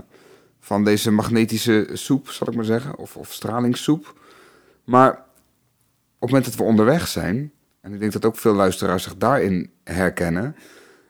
van 0.59 0.83
deze 0.83 1.11
magnetische 1.11 1.89
soep, 1.93 2.29
zal 2.29 2.47
ik 2.47 2.55
maar 2.55 2.65
zeggen, 2.65 2.97
of, 2.97 3.15
of 3.15 3.33
stralingssoep. 3.33 4.13
Maar 4.83 5.11
op 5.11 5.19
het 6.19 6.29
moment 6.29 6.45
dat 6.45 6.55
we 6.55 6.63
onderweg 6.63 7.07
zijn, 7.07 7.51
en 7.81 7.93
ik 7.93 7.99
denk 7.99 8.11
dat 8.11 8.25
ook 8.25 8.37
veel 8.37 8.53
luisteraars 8.53 9.03
zich 9.03 9.17
daarin 9.17 9.71
herkennen. 9.83 10.55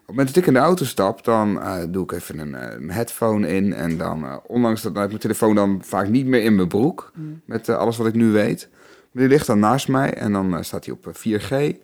Op 0.10 0.16
het 0.16 0.26
moment 0.26 0.36
dat 0.36 0.44
ik 0.44 0.56
in 0.56 0.60
de 0.60 0.68
auto 0.68 0.86
stap, 0.86 1.24
dan 1.24 1.56
uh, 1.56 1.84
doe 1.90 2.04
ik 2.04 2.12
even 2.12 2.40
een, 2.40 2.84
uh, 2.84 2.96
headphone 2.96 3.48
in. 3.48 3.74
En 3.74 3.98
dan, 3.98 4.24
uh, 4.24 4.36
ondanks 4.48 4.82
dat 4.82 4.94
mijn 4.94 5.18
telefoon 5.18 5.56
dan 5.56 5.82
vaak 5.84 6.08
niet 6.08 6.26
meer 6.26 6.44
in 6.44 6.56
mijn 6.56 6.68
broek, 6.68 7.12
mm. 7.16 7.42
met 7.46 7.70
alles 7.70 7.98
wat 7.98 8.08
ik 8.08 8.14
nu 8.14 8.32
weet. 8.32 8.70
Maar 9.12 9.24
die 9.24 9.28
ligt 9.32 9.48
dan 9.48 9.60
naast 9.60 9.88
mij 9.88 10.14
en 10.14 10.32
dan 10.32 10.64
staat 10.64 10.86
hij 10.86 10.94
op 10.94 11.12
4G. 11.18 11.76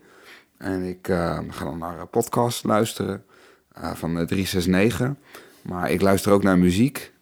En 0.57 0.84
ik 0.84 1.07
ga 1.49 1.65
dan 1.65 1.77
naar 1.77 1.99
een 1.99 2.10
podcast 2.10 2.64
luisteren 2.64 3.23
van 3.73 4.14
369. 4.14 5.11
Maar 5.61 5.91
ik 5.91 6.02
luister 6.02 6.31
ook 6.31 6.43
naar 6.43 6.57
muziek. 6.57 7.14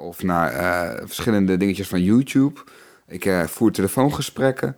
Of 0.00 0.22
naar 0.22 0.52
verschillende 1.04 1.56
dingetjes 1.56 1.88
van 1.88 2.02
YouTube. 2.02 2.60
Ik 3.06 3.30
voer 3.46 3.72
telefoongesprekken. 3.72 4.76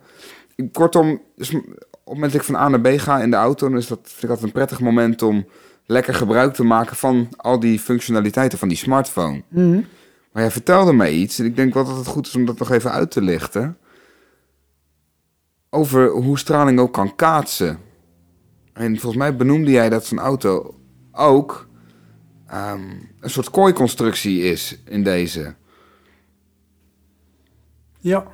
Kortom, 0.71 1.21
dus 1.35 1.53
op 1.53 1.61
het 1.63 2.13
moment 2.13 2.31
dat 2.31 2.41
ik 2.41 2.47
van 2.47 2.55
A 2.55 2.69
naar 2.69 2.81
B 2.81 2.99
ga 2.99 3.21
in 3.21 3.29
de 3.29 3.35
auto, 3.35 3.69
dan 3.69 3.77
is 3.77 3.87
dat, 3.87 3.99
vind 4.03 4.23
ik 4.23 4.29
altijd 4.29 4.47
een 4.47 4.53
prettig 4.53 4.79
moment 4.79 5.21
om 5.21 5.45
lekker 5.85 6.13
gebruik 6.13 6.53
te 6.53 6.63
maken 6.63 6.95
van 6.95 7.27
al 7.35 7.59
die 7.59 7.79
functionaliteiten 7.79 8.57
van 8.57 8.67
die 8.67 8.77
smartphone. 8.77 9.43
Mm. 9.47 9.85
Maar 10.31 10.41
jij 10.41 10.51
vertelde 10.51 10.93
mij 10.93 11.11
iets, 11.11 11.39
en 11.39 11.45
ik 11.45 11.55
denk 11.55 11.73
wel 11.73 11.85
dat 11.85 11.97
het 11.97 12.07
goed 12.07 12.27
is 12.27 12.35
om 12.35 12.45
dat 12.45 12.59
nog 12.59 12.71
even 12.71 12.91
uit 12.91 13.11
te 13.11 13.21
lichten. 13.21 13.77
Over 15.69 16.09
hoe 16.09 16.39
straling 16.39 16.79
ook 16.79 16.93
kan 16.93 17.15
kaatsen. 17.15 17.79
En 18.73 18.91
volgens 18.91 19.21
mij 19.21 19.35
benoemde 19.35 19.71
jij 19.71 19.89
dat 19.89 20.05
zo'n 20.05 20.19
auto 20.19 20.79
ook 21.11 21.67
um, 22.53 23.09
een 23.19 23.29
soort 23.29 23.49
kooiconstructie 23.49 24.41
is 24.41 24.79
in 24.85 25.03
deze. 25.03 25.55
Ja, 27.99 28.27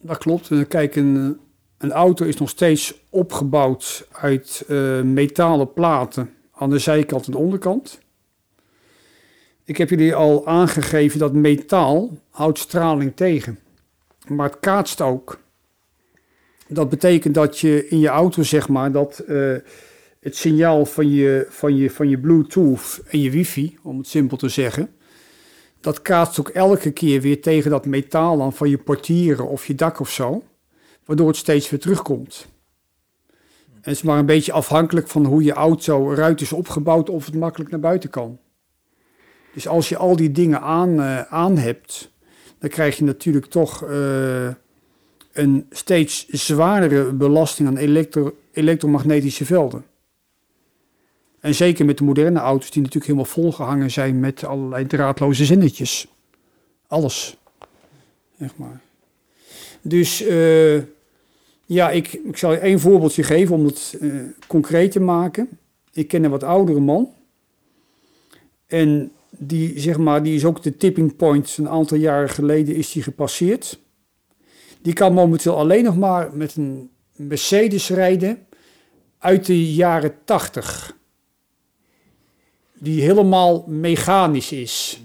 dat 0.00 0.18
klopt. 0.18 0.68
Kijk, 0.68 0.96
een, 0.96 1.40
een 1.82 1.92
auto 1.92 2.24
is 2.24 2.36
nog 2.36 2.48
steeds 2.48 2.94
opgebouwd 3.10 4.08
uit 4.12 4.64
uh, 4.68 5.00
metalen 5.00 5.72
platen 5.72 6.34
aan 6.52 6.70
de 6.70 6.78
zijkant 6.78 7.26
en 7.26 7.32
de 7.32 7.38
onderkant. 7.38 7.98
Ik 9.64 9.76
heb 9.76 9.90
jullie 9.90 10.14
al 10.14 10.46
aangegeven 10.46 11.18
dat 11.18 11.32
metaal 11.32 12.18
houdt 12.30 12.58
straling 12.58 13.16
tegen. 13.16 13.58
Maar 14.28 14.50
het 14.50 14.60
kaatst 14.60 15.00
ook. 15.00 15.40
Dat 16.68 16.88
betekent 16.88 17.34
dat 17.34 17.58
je 17.58 17.88
in 17.88 17.98
je 17.98 18.08
auto, 18.08 18.42
zeg 18.42 18.68
maar, 18.68 18.92
dat 18.92 19.18
eh, 19.18 19.54
het 20.20 20.36
signaal 20.36 20.86
van 20.86 21.10
je, 21.10 21.46
van, 21.48 21.76
je, 21.76 21.90
van 21.90 22.08
je 22.08 22.18
Bluetooth 22.18 23.00
en 23.06 23.20
je 23.20 23.30
wifi, 23.30 23.78
om 23.82 23.98
het 23.98 24.06
simpel 24.06 24.36
te 24.36 24.48
zeggen, 24.48 24.94
dat 25.80 26.02
kaatst 26.02 26.40
ook 26.40 26.48
elke 26.48 26.90
keer 26.90 27.20
weer 27.20 27.42
tegen 27.42 27.70
dat 27.70 27.86
metaal 27.86 28.50
van 28.50 28.70
je 28.70 28.78
portieren 28.78 29.48
of 29.48 29.66
je 29.66 29.74
dak 29.74 30.00
of 30.00 30.10
zo, 30.10 30.42
waardoor 31.04 31.28
het 31.28 31.36
steeds 31.36 31.70
weer 31.70 31.80
terugkomt. 31.80 32.46
En 33.66 33.88
het 33.88 33.96
is 33.96 34.02
maar 34.02 34.18
een 34.18 34.26
beetje 34.26 34.52
afhankelijk 34.52 35.08
van 35.08 35.24
hoe 35.24 35.42
je 35.42 35.52
auto 35.52 36.12
eruit 36.12 36.40
is 36.40 36.52
opgebouwd 36.52 37.08
of 37.08 37.26
het 37.26 37.34
makkelijk 37.34 37.70
naar 37.70 37.80
buiten 37.80 38.10
kan. 38.10 38.38
Dus 39.54 39.68
als 39.68 39.88
je 39.88 39.96
al 39.96 40.16
die 40.16 40.32
dingen 40.32 40.60
aan, 40.60 41.00
uh, 41.00 41.20
aan 41.20 41.58
hebt, 41.58 42.10
dan 42.58 42.70
krijg 42.70 42.96
je 42.96 43.04
natuurlijk 43.04 43.46
toch 43.46 43.84
uh, 43.84 44.48
een 45.32 45.66
steeds 45.70 46.28
zwaardere 46.28 47.12
belasting 47.12 47.68
aan 47.68 47.76
elektro 47.76 48.36
elektromagnetische 48.52 49.44
velden. 49.44 49.84
En 51.40 51.54
zeker 51.54 51.84
met 51.84 51.98
de 51.98 52.04
moderne 52.04 52.38
auto's 52.38 52.70
die 52.70 52.82
natuurlijk 52.82 53.12
helemaal 53.12 53.32
volgehangen 53.32 53.90
zijn 53.90 54.20
met 54.20 54.44
allerlei 54.44 54.86
draadloze 54.86 55.44
zinnetjes. 55.44 56.06
Alles. 56.86 57.36
Zeg 58.38 58.56
maar. 58.56 58.81
Dus 59.82 60.22
uh, 60.22 60.82
ja, 61.66 61.90
ik, 61.90 62.12
ik 62.12 62.36
zal 62.36 62.52
je 62.52 62.58
één 62.58 62.80
voorbeeldje 62.80 63.22
geven 63.22 63.54
om 63.54 63.64
het 63.64 63.96
uh, 64.00 64.22
concreet 64.46 64.92
te 64.92 65.00
maken. 65.00 65.48
Ik 65.92 66.08
ken 66.08 66.24
een 66.24 66.30
wat 66.30 66.42
oudere 66.42 66.80
man. 66.80 67.08
En 68.66 69.12
die, 69.30 69.80
zeg 69.80 69.98
maar, 69.98 70.22
die 70.22 70.34
is 70.34 70.44
ook 70.44 70.62
de 70.62 70.76
tipping 70.76 71.16
point. 71.16 71.56
Een 71.58 71.68
aantal 71.68 71.96
jaren 71.96 72.30
geleden 72.30 72.74
is 72.74 72.92
die 72.92 73.02
gepasseerd. 73.02 73.78
Die 74.82 74.92
kan 74.92 75.12
momenteel 75.12 75.56
alleen 75.56 75.84
nog 75.84 75.96
maar 75.96 76.36
met 76.36 76.56
een 76.56 76.90
Mercedes 77.16 77.88
rijden 77.88 78.46
uit 79.18 79.46
de 79.46 79.72
jaren 79.74 80.14
80 80.24 80.96
die 82.82 83.02
helemaal 83.02 83.64
mechanisch 83.66 84.52
is. 84.52 85.00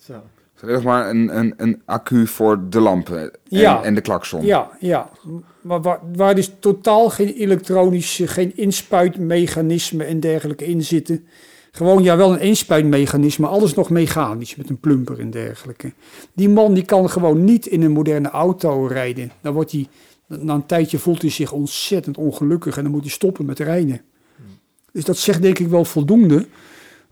Zo. 0.00 0.22
Zeg 0.66 0.82
maar 0.82 1.10
een, 1.10 1.38
een, 1.38 1.54
een 1.56 1.82
accu 1.84 2.26
voor 2.26 2.68
de 2.68 2.80
lampen 2.80 3.20
en, 3.20 3.30
ja. 3.48 3.82
en 3.82 3.94
de 3.94 4.00
klakson. 4.00 4.44
Ja, 4.44 4.70
ja. 4.80 5.10
Maar 5.60 5.82
waar, 5.82 6.00
waar 6.16 6.34
dus 6.34 6.52
totaal 6.58 7.10
geen 7.10 7.34
elektronische, 7.34 8.26
geen 8.26 8.56
inspuitmechanisme 8.56 10.04
en 10.04 10.20
dergelijke 10.20 10.66
in 10.66 10.82
zitten. 10.82 11.26
Gewoon, 11.70 12.02
ja, 12.02 12.16
wel 12.16 12.32
een 12.32 12.40
inspuitmechanisme, 12.40 13.46
alles 13.46 13.74
nog 13.74 13.90
mechanisch 13.90 14.56
met 14.56 14.68
een 14.68 14.80
plumper 14.80 15.20
en 15.20 15.30
dergelijke. 15.30 15.92
Die 16.32 16.48
man 16.48 16.74
die 16.74 16.84
kan 16.84 17.10
gewoon 17.10 17.44
niet 17.44 17.66
in 17.66 17.82
een 17.82 17.92
moderne 17.92 18.30
auto 18.30 18.86
rijden. 18.86 19.32
Dan 19.40 19.52
wordt 19.52 19.72
hij, 19.72 19.88
na 20.26 20.54
een 20.54 20.66
tijdje 20.66 20.98
voelt 20.98 21.22
hij 21.22 21.30
zich 21.30 21.52
ontzettend 21.52 22.18
ongelukkig 22.18 22.76
en 22.76 22.82
dan 22.82 22.92
moet 22.92 23.02
hij 23.02 23.10
stoppen 23.10 23.44
met 23.44 23.58
rijden. 23.58 24.00
Dus 24.92 25.04
dat 25.04 25.16
zegt 25.16 25.42
denk 25.42 25.58
ik 25.58 25.68
wel 25.68 25.84
voldoende 25.84 26.46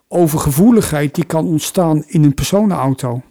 over 0.08 0.38
gevoeligheid 0.38 1.14
die 1.14 1.24
kan 1.24 1.46
ontstaan 1.46 2.04
in 2.06 2.24
een 2.24 2.34
personenauto. 2.34 3.22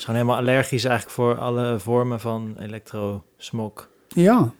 Is 0.00 0.06
gewoon 0.06 0.20
helemaal 0.20 0.40
allergisch 0.40 0.84
eigenlijk 0.84 1.14
voor 1.14 1.38
alle 1.38 1.78
vormen 1.78 2.20
van 2.20 2.56
elektrosmog. 2.58 3.88
Ja. 4.08 4.52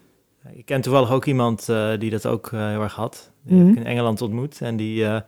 Ik 0.53 0.65
ken 0.65 0.81
toevallig 0.81 1.11
ook 1.11 1.25
iemand 1.25 1.69
uh, 1.71 1.91
die 1.99 2.11
dat 2.11 2.27
ook 2.27 2.51
uh, 2.51 2.69
heel 2.69 2.83
erg 2.83 2.95
had. 2.95 3.31
Die 3.43 3.57
Mhm. 3.57 3.67
heb 3.67 3.77
ik 3.77 3.81
in 3.81 3.87
Engeland 3.87 4.23
ontmoet. 4.23 4.61
En 4.61 4.77
die 4.77 5.03
uh, 5.03 5.21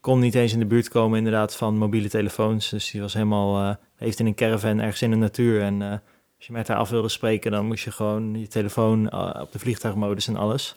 kon 0.00 0.18
niet 0.18 0.34
eens 0.34 0.52
in 0.52 0.58
de 0.58 0.66
buurt 0.66 0.88
komen 0.88 1.18
inderdaad 1.18 1.56
van 1.56 1.78
mobiele 1.78 2.08
telefoons. 2.08 2.68
Dus 2.70 2.90
die 2.90 3.00
was 3.00 3.14
helemaal, 3.14 3.76
heeft 3.96 4.18
in 4.20 4.26
een 4.26 4.34
caravan 4.34 4.78
ergens 4.80 5.02
in 5.02 5.10
de 5.10 5.16
natuur. 5.16 5.62
En 5.62 5.82
als 6.36 6.46
je 6.46 6.52
met 6.52 6.68
haar 6.68 6.76
af 6.76 6.90
wilde 6.90 7.08
spreken, 7.08 7.50
dan 7.50 7.66
moest 7.66 7.84
je 7.84 7.90
gewoon 7.90 8.40
je 8.40 8.48
telefoon 8.48 9.12
op 9.40 9.52
de 9.52 9.58
vliegtuigmodus 9.58 10.28
en 10.28 10.36
alles. 10.36 10.76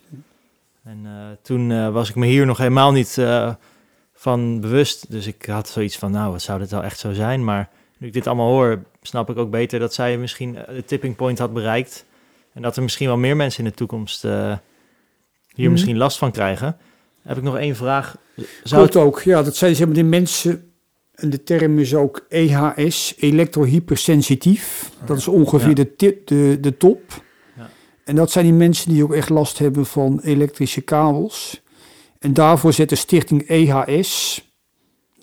En 0.84 1.05
toen 1.41 1.91
was 1.91 2.10
ik 2.10 2.15
me 2.15 2.26
hier 2.26 2.45
nog 2.45 2.57
helemaal 2.57 2.91
niet 2.91 3.22
van 4.14 4.60
bewust. 4.61 5.11
Dus 5.11 5.27
ik 5.27 5.45
had 5.45 5.68
zoiets 5.68 5.97
van, 5.97 6.11
nou, 6.11 6.31
wat 6.31 6.41
zou 6.41 6.60
dit 6.60 6.72
wel 6.72 6.84
echt 6.84 6.99
zo 6.99 7.14
zijn? 7.14 7.43
Maar 7.43 7.69
nu 8.03 8.09
ik 8.09 8.15
dit 8.15 8.27
allemaal 8.27 8.49
hoor, 8.49 8.84
snap 9.01 9.30
ik 9.30 9.38
ook 9.38 9.49
beter 9.49 9.80
dat 9.80 9.93
zij 9.93 10.17
misschien 10.17 10.57
de 10.67 10.84
tipping 10.85 11.15
point 11.15 11.39
had 11.39 11.53
bereikt. 11.53 12.05
En 12.53 12.61
dat 12.61 12.75
er 12.75 12.84
misschien 12.84 13.07
wel 13.07 13.17
meer 13.17 13.35
mensen 13.35 13.63
in 13.63 13.69
de 13.69 13.75
toekomst 13.75 14.21
hier 14.21 14.59
mm. 15.55 15.71
misschien 15.71 15.97
last 15.97 16.17
van 16.17 16.31
krijgen. 16.31 16.77
Heb 17.21 17.38
ik 17.38 17.43
nog 17.43 17.57
één 17.57 17.75
vraag. 17.75 18.17
Zou 18.63 18.81
Klopt 18.81 18.93
het... 18.93 19.03
ook, 19.03 19.21
ja, 19.21 19.43
dat 19.43 19.55
zijn 19.55 19.75
zeg 19.75 19.85
maar 19.85 19.95
de 19.95 20.03
mensen... 20.03 20.71
En 21.13 21.30
de 21.30 21.43
term 21.43 21.80
is 21.80 21.95
ook 21.95 22.25
EHS, 22.30 23.13
elektrohypersensitief. 23.17 24.89
Okay. 24.93 25.07
Dat 25.07 25.17
is 25.17 25.27
ongeveer 25.27 25.67
ja. 25.67 25.73
de, 25.73 25.95
tip, 25.95 26.27
de, 26.27 26.57
de 26.61 26.77
top. 26.77 27.01
En 28.03 28.15
dat 28.15 28.31
zijn 28.31 28.45
die 28.45 28.53
mensen 28.53 28.93
die 28.93 29.03
ook 29.03 29.13
echt 29.13 29.30
last 29.30 29.57
hebben 29.59 29.85
van 29.85 30.19
elektrische 30.23 30.81
kabels. 30.81 31.61
En 32.19 32.34
daarvoor 32.34 32.73
zet 32.73 32.89
de 32.89 32.95
stichting 32.95 33.47
EHS, 33.47 34.41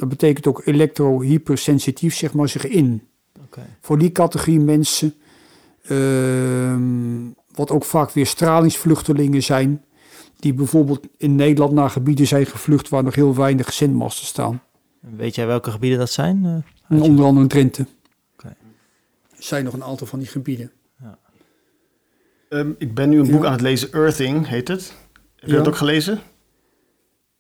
dat 0.01 0.09
betekent 0.09 0.47
ook 0.47 0.63
elektrohypersensitief, 0.65 2.15
zeg 2.15 2.33
maar, 2.35 2.49
zich 2.49 2.67
in. 2.67 3.09
Okay. 3.45 3.65
Voor 3.81 3.99
die 3.99 4.13
categorie 4.13 4.61
mensen, 4.61 5.15
uh, 5.89 6.77
wat 7.55 7.71
ook 7.71 7.85
vaak 7.85 8.11
weer 8.11 8.27
stralingsvluchtelingen 8.27 9.43
zijn, 9.43 9.85
die 10.39 10.55
bijvoorbeeld 10.55 11.07
in 11.17 11.35
Nederland 11.35 11.73
naar 11.73 11.91
gebieden 11.91 12.27
zijn 12.27 12.47
gevlucht 12.47 12.89
waar 12.89 13.05
nog 13.05 13.15
heel 13.15 13.35
weinig 13.35 13.73
zendmasten 13.73 14.27
staan. 14.27 14.63
Weet 15.01 15.35
jij 15.35 15.47
welke 15.47 15.71
gebieden 15.71 15.99
dat 15.99 16.11
zijn? 16.11 16.65
Uh, 16.89 17.03
onder 17.03 17.25
andere 17.25 17.43
in 17.43 17.49
Drenthe. 17.49 17.87
Okay. 18.33 18.55
Er 19.37 19.43
zijn 19.43 19.65
nog 19.65 19.73
een 19.73 19.85
aantal 19.85 20.07
van 20.07 20.19
die 20.19 20.29
gebieden. 20.29 20.71
Um, 22.49 22.75
ik 22.79 22.95
ben 22.95 23.09
nu 23.09 23.19
een 23.19 23.31
boek 23.31 23.41
ja. 23.43 23.47
aan 23.47 23.53
het 23.53 23.61
lezen, 23.61 23.93
Earthing 23.93 24.47
heet 24.47 24.69
het. 24.69 24.93
Heb 25.37 25.49
je 25.49 25.51
Ja. 25.51 25.57
dat 25.57 25.69
ook 25.69 25.77
gelezen? 25.77 26.21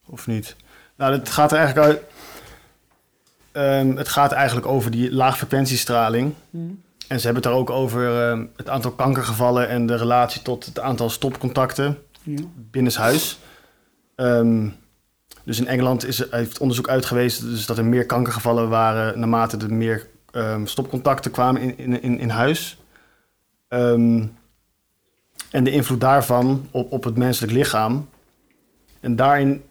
Of 0.06 0.26
niet? 0.26 0.56
Nou, 0.96 1.12
het 1.12 1.28
gaat 1.28 1.52
er 1.52 1.58
eigenlijk 1.58 1.88
uit. 1.88 2.09
Ehm, 3.52 3.96
het 3.96 4.08
gaat 4.08 4.32
eigenlijk 4.32 4.66
over 4.66 4.90
die 4.90 5.12
laagfrequentiestraling. 5.12 6.34
En 7.08 7.20
ze 7.20 7.24
hebben 7.24 7.34
het 7.34 7.42
daar 7.42 7.52
ook 7.60 7.70
over 7.70 8.20
ehm, 8.30 8.44
het 8.56 8.68
aantal 8.68 8.90
kankergevallen 8.90 9.68
en 9.68 9.86
de 9.86 9.96
relatie 9.96 10.42
tot 10.42 10.64
het 10.66 10.80
aantal 10.80 11.10
stopcontacten 11.10 11.98
Ja. 12.22 12.40
binnenshuis. 12.54 13.38
Ehm, 14.14 14.68
dus 15.44 15.58
in 15.58 15.66
Engeland 15.66 16.06
is, 16.06 16.30
heeft 16.30 16.58
onderzoek 16.58 16.88
uitgewezen 16.88 17.50
dus 17.50 17.66
dat 17.66 17.78
er 17.78 17.84
meer 17.84 18.06
kankergevallen 18.06 18.68
waren 18.68 19.18
naarmate 19.18 19.56
er 19.56 19.72
meer 19.72 20.06
stopcontacten 20.64 21.30
kwamen 21.30 21.60
in, 21.62 21.78
in, 21.78 22.02
in, 22.02 22.18
in 22.18 22.28
huis. 22.28 22.78
En 25.50 25.64
de 25.64 25.70
invloed 25.70 26.00
daarvan 26.00 26.68
op, 26.70 26.92
op 26.92 27.04
het 27.04 27.16
menselijk 27.16 27.52
lichaam. 27.52 28.08
En 29.00 29.16
daarin, 29.16 29.62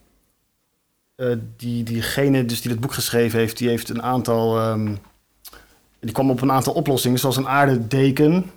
eh, 1.20 1.28
die, 1.58 1.84
diegene 1.84 2.46
dus 2.46 2.62
die 2.62 2.72
het 2.72 2.80
boek 2.80 2.94
geschreven 2.94 3.40
heeft, 3.40 3.58
die 3.58 3.70
heeft 3.70 3.90
een 3.90 4.02
aantal, 4.02 4.58
ehm, 4.58 4.96
die 6.00 6.12
kwam 6.12 6.30
op 6.30 6.42
een 6.42 6.52
aantal 6.52 6.74
oplossingen, 6.74 7.20
zoals 7.20 7.38
een 7.38 7.48
aardedeken. 7.48 8.52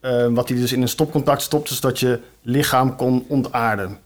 Eh, 0.00 0.26
wat 0.26 0.48
hij 0.48 0.58
dus 0.58 0.72
in 0.72 0.82
een 0.82 0.88
stopcontact 0.88 1.42
stopte, 1.42 1.74
zodat 1.74 2.00
je 2.00 2.20
lichaam 2.40 2.96
kon 2.96 3.24
ontaarden. 3.28 3.98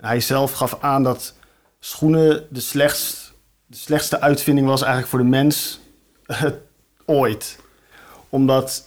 Hij 0.00 0.20
zelf 0.20 0.52
gaf 0.52 0.76
aan 0.80 1.02
dat 1.02 1.34
schoenen 1.80 2.46
de, 2.50 2.60
slechtst, 2.60 3.32
de 3.66 3.76
slechtste 3.76 4.20
uitvinding 4.20 4.66
was 4.66 4.82
eigenlijk 4.82 5.10
voor 5.10 5.18
de 5.18 5.24
mens 5.24 5.80
eh, 6.26 6.44
ooit. 7.04 7.58
Omdat 8.28 8.84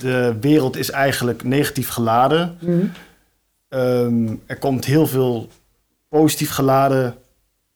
de 0.00 0.36
wereld 0.40 0.76
is 0.76 0.90
eigenlijk 0.90 1.44
negatief 1.44 1.88
geladen. 1.88 2.58
Ehm, 3.68 4.34
er 4.46 4.58
komt 4.58 4.84
heel 4.84 5.06
veel 5.06 5.48
positief 6.08 6.50
geladen 6.50 7.18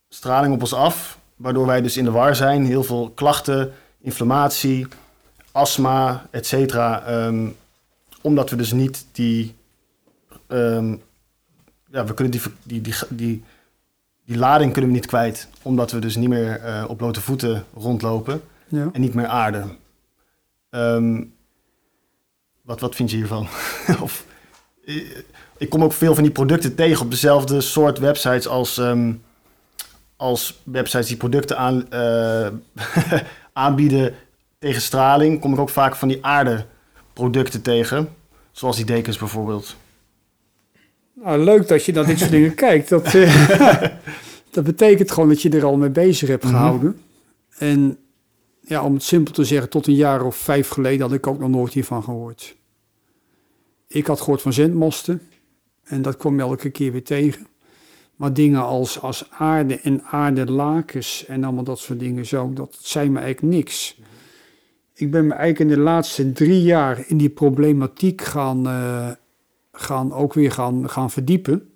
straling 0.08 0.54
op 0.54 0.60
ons 0.60 0.74
af, 0.74 1.18
waardoor 1.36 1.66
wij 1.66 1.80
dus 1.82 1.96
in 1.96 2.04
de 2.04 2.10
war 2.10 2.36
zijn. 2.36 2.66
Heel 2.66 2.84
veel 2.84 3.12
klachten, 3.14 3.72
inflammatie, 4.00 4.86
astma, 5.52 6.26
et 6.30 6.46
cetera. 6.46 7.02
Ehm, 7.04 7.48
omdat 8.20 8.50
we 8.50 8.56
dus 8.56 8.72
niet 8.72 9.06
die... 9.12 9.54
ehm, 10.46 10.96
ja, 11.90 12.04
we 12.04 12.14
kunnen 12.14 12.32
die, 12.32 12.42
die, 12.62 12.80
die, 12.80 12.94
die, 13.08 13.44
die 14.24 14.36
lading 14.36 14.72
kunnen 14.72 14.90
we 14.90 14.96
niet 14.96 15.06
kwijt. 15.06 15.48
Omdat 15.62 15.90
we 15.90 15.98
dus 15.98 16.16
niet 16.16 16.28
meer 16.28 16.60
eh, 16.60 16.84
op 16.88 16.96
blote 16.96 17.20
voeten 17.20 17.64
rondlopen 17.74 18.42
Ja. 18.68 18.88
en 18.92 19.00
niet 19.00 19.14
meer 19.14 19.26
aarden. 19.26 19.76
Ehm, 20.70 21.22
wat, 22.62 22.80
wat 22.80 22.94
vind 22.94 23.10
je 23.10 23.16
hiervan? 23.16 23.46
of, 24.02 24.24
eh, 24.84 25.02
ik 25.56 25.68
kom 25.68 25.82
ook 25.84 25.92
veel 25.92 26.14
van 26.14 26.22
die 26.22 26.32
producten 26.32 26.74
tegen 26.74 27.04
op 27.04 27.10
dezelfde 27.10 27.60
soort 27.60 27.98
websites 27.98 28.48
als, 28.48 28.78
als 30.18 30.60
websites 30.64 31.06
die 31.08 31.16
producten 31.16 31.58
aan, 31.58 31.90
eh, 31.90 32.48
aanbieden 33.52 34.14
tegen 34.58 34.82
straling. 34.82 35.40
Kom 35.40 35.52
ik 35.52 35.58
ook 35.58 35.68
vaak 35.70 35.96
van 35.96 36.08
die 36.08 36.24
aardeproducten 36.24 37.62
tegen. 37.62 38.08
Zoals 38.52 38.76
die 38.76 38.84
dekens 38.84 39.18
bijvoorbeeld. 39.18 39.76
Nou, 41.14 41.38
leuk 41.44 41.68
dat 41.68 41.84
je 41.84 41.92
naar 41.92 42.06
dit 42.06 42.18
soort 42.18 42.30
dingen 42.30 42.54
kijkt. 42.66 42.88
Dat, 42.88 43.14
eh, 43.14 43.82
Dat 44.50 44.64
betekent 44.64 45.10
gewoon 45.10 45.28
dat 45.28 45.42
je 45.42 45.50
er 45.50 45.64
al 45.64 45.76
mee 45.76 45.90
bezig 45.90 46.28
hebt 46.28 46.44
Mhm. 46.44 46.52
gehouden. 46.52 47.00
En 47.58 47.98
ja, 48.60 48.82
om 48.82 48.94
het 48.94 49.02
simpel 49.02 49.32
te 49.32 49.44
zeggen, 49.44 49.68
tot 49.70 49.86
een 49.86 49.94
jaar 49.94 50.22
of 50.24 50.36
vijf 50.36 50.68
geleden 50.68 51.00
had 51.00 51.12
ik 51.12 51.26
ook 51.26 51.38
nog 51.38 51.48
nooit 51.48 51.72
hiervan 51.72 52.02
gehoord. 52.02 52.56
Ik 53.86 54.06
had 54.06 54.18
gehoord 54.20 54.42
van 54.42 54.52
zendmasten 54.52 55.22
en 55.84 56.02
dat 56.02 56.16
kwam 56.16 56.34
je 56.34 56.40
elke 56.40 56.70
keer 56.70 56.92
weer 56.92 57.04
tegen. 57.04 57.46
Maar 58.18 58.32
dingen 58.32 58.62
als, 58.62 59.00
als 59.00 59.30
aarde 59.30 59.80
en 59.80 60.02
aardelakens 60.02 61.24
en 61.26 61.44
allemaal 61.44 61.64
dat 61.64 61.78
soort 61.78 62.00
dingen 62.00 62.26
zo, 62.26 62.52
dat 62.52 62.78
zei 62.80 63.10
me 63.10 63.18
eigenlijk 63.18 63.54
niks. 63.54 64.00
Ik 64.94 65.10
ben 65.10 65.26
me 65.26 65.34
eigenlijk 65.34 65.70
in 65.70 65.76
de 65.76 65.82
laatste 65.82 66.32
drie 66.32 66.62
jaar 66.62 67.04
in 67.06 67.16
die 67.16 67.28
problematiek 67.28 68.22
gaan, 68.22 68.66
eh, 68.66 69.10
gaan 69.72 70.12
ook 70.12 70.34
weer 70.34 70.52
gaan, 70.52 70.90
gaan 70.90 71.10
verdiepen. 71.10 71.70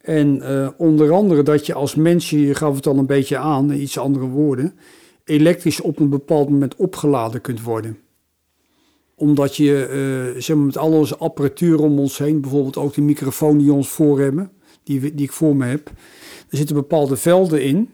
En 0.00 0.42
eh, 0.42 0.68
onder 0.76 1.12
andere 1.12 1.42
dat 1.42 1.66
je 1.66 1.74
als 1.74 1.94
mens, 1.94 2.30
je 2.30 2.54
gaf 2.54 2.76
het 2.76 2.86
al 2.86 2.98
een 2.98 3.06
beetje 3.06 3.36
aan, 3.36 3.70
iets 3.70 3.98
andere 3.98 4.26
woorden, 4.26 4.78
elektrisch 5.24 5.80
op 5.80 5.98
een 5.98 6.08
bepaald 6.08 6.48
moment 6.48 6.76
opgeladen 6.76 7.40
kunt 7.40 7.62
worden. 7.62 7.98
Omdat 9.14 9.56
je 9.56 9.86
eh, 9.86 10.40
zeg 10.40 10.56
maar, 10.56 10.66
met 10.66 10.78
al 10.78 10.92
onze 10.92 11.16
apparatuur 11.16 11.80
om 11.80 11.98
ons 11.98 12.18
heen, 12.18 12.40
bijvoorbeeld 12.40 12.76
ook 12.76 12.94
de 12.94 13.02
microfoon 13.02 13.58
die 13.58 13.72
ons 13.72 13.88
voor 13.88 14.20
hebben, 14.20 14.52
die, 14.88 15.14
die 15.14 15.26
ik 15.26 15.32
voor 15.32 15.56
me 15.56 15.66
heb, 15.66 15.88
er 16.50 16.56
zitten 16.56 16.76
bepaalde 16.76 17.16
velden 17.16 17.62
in, 17.62 17.90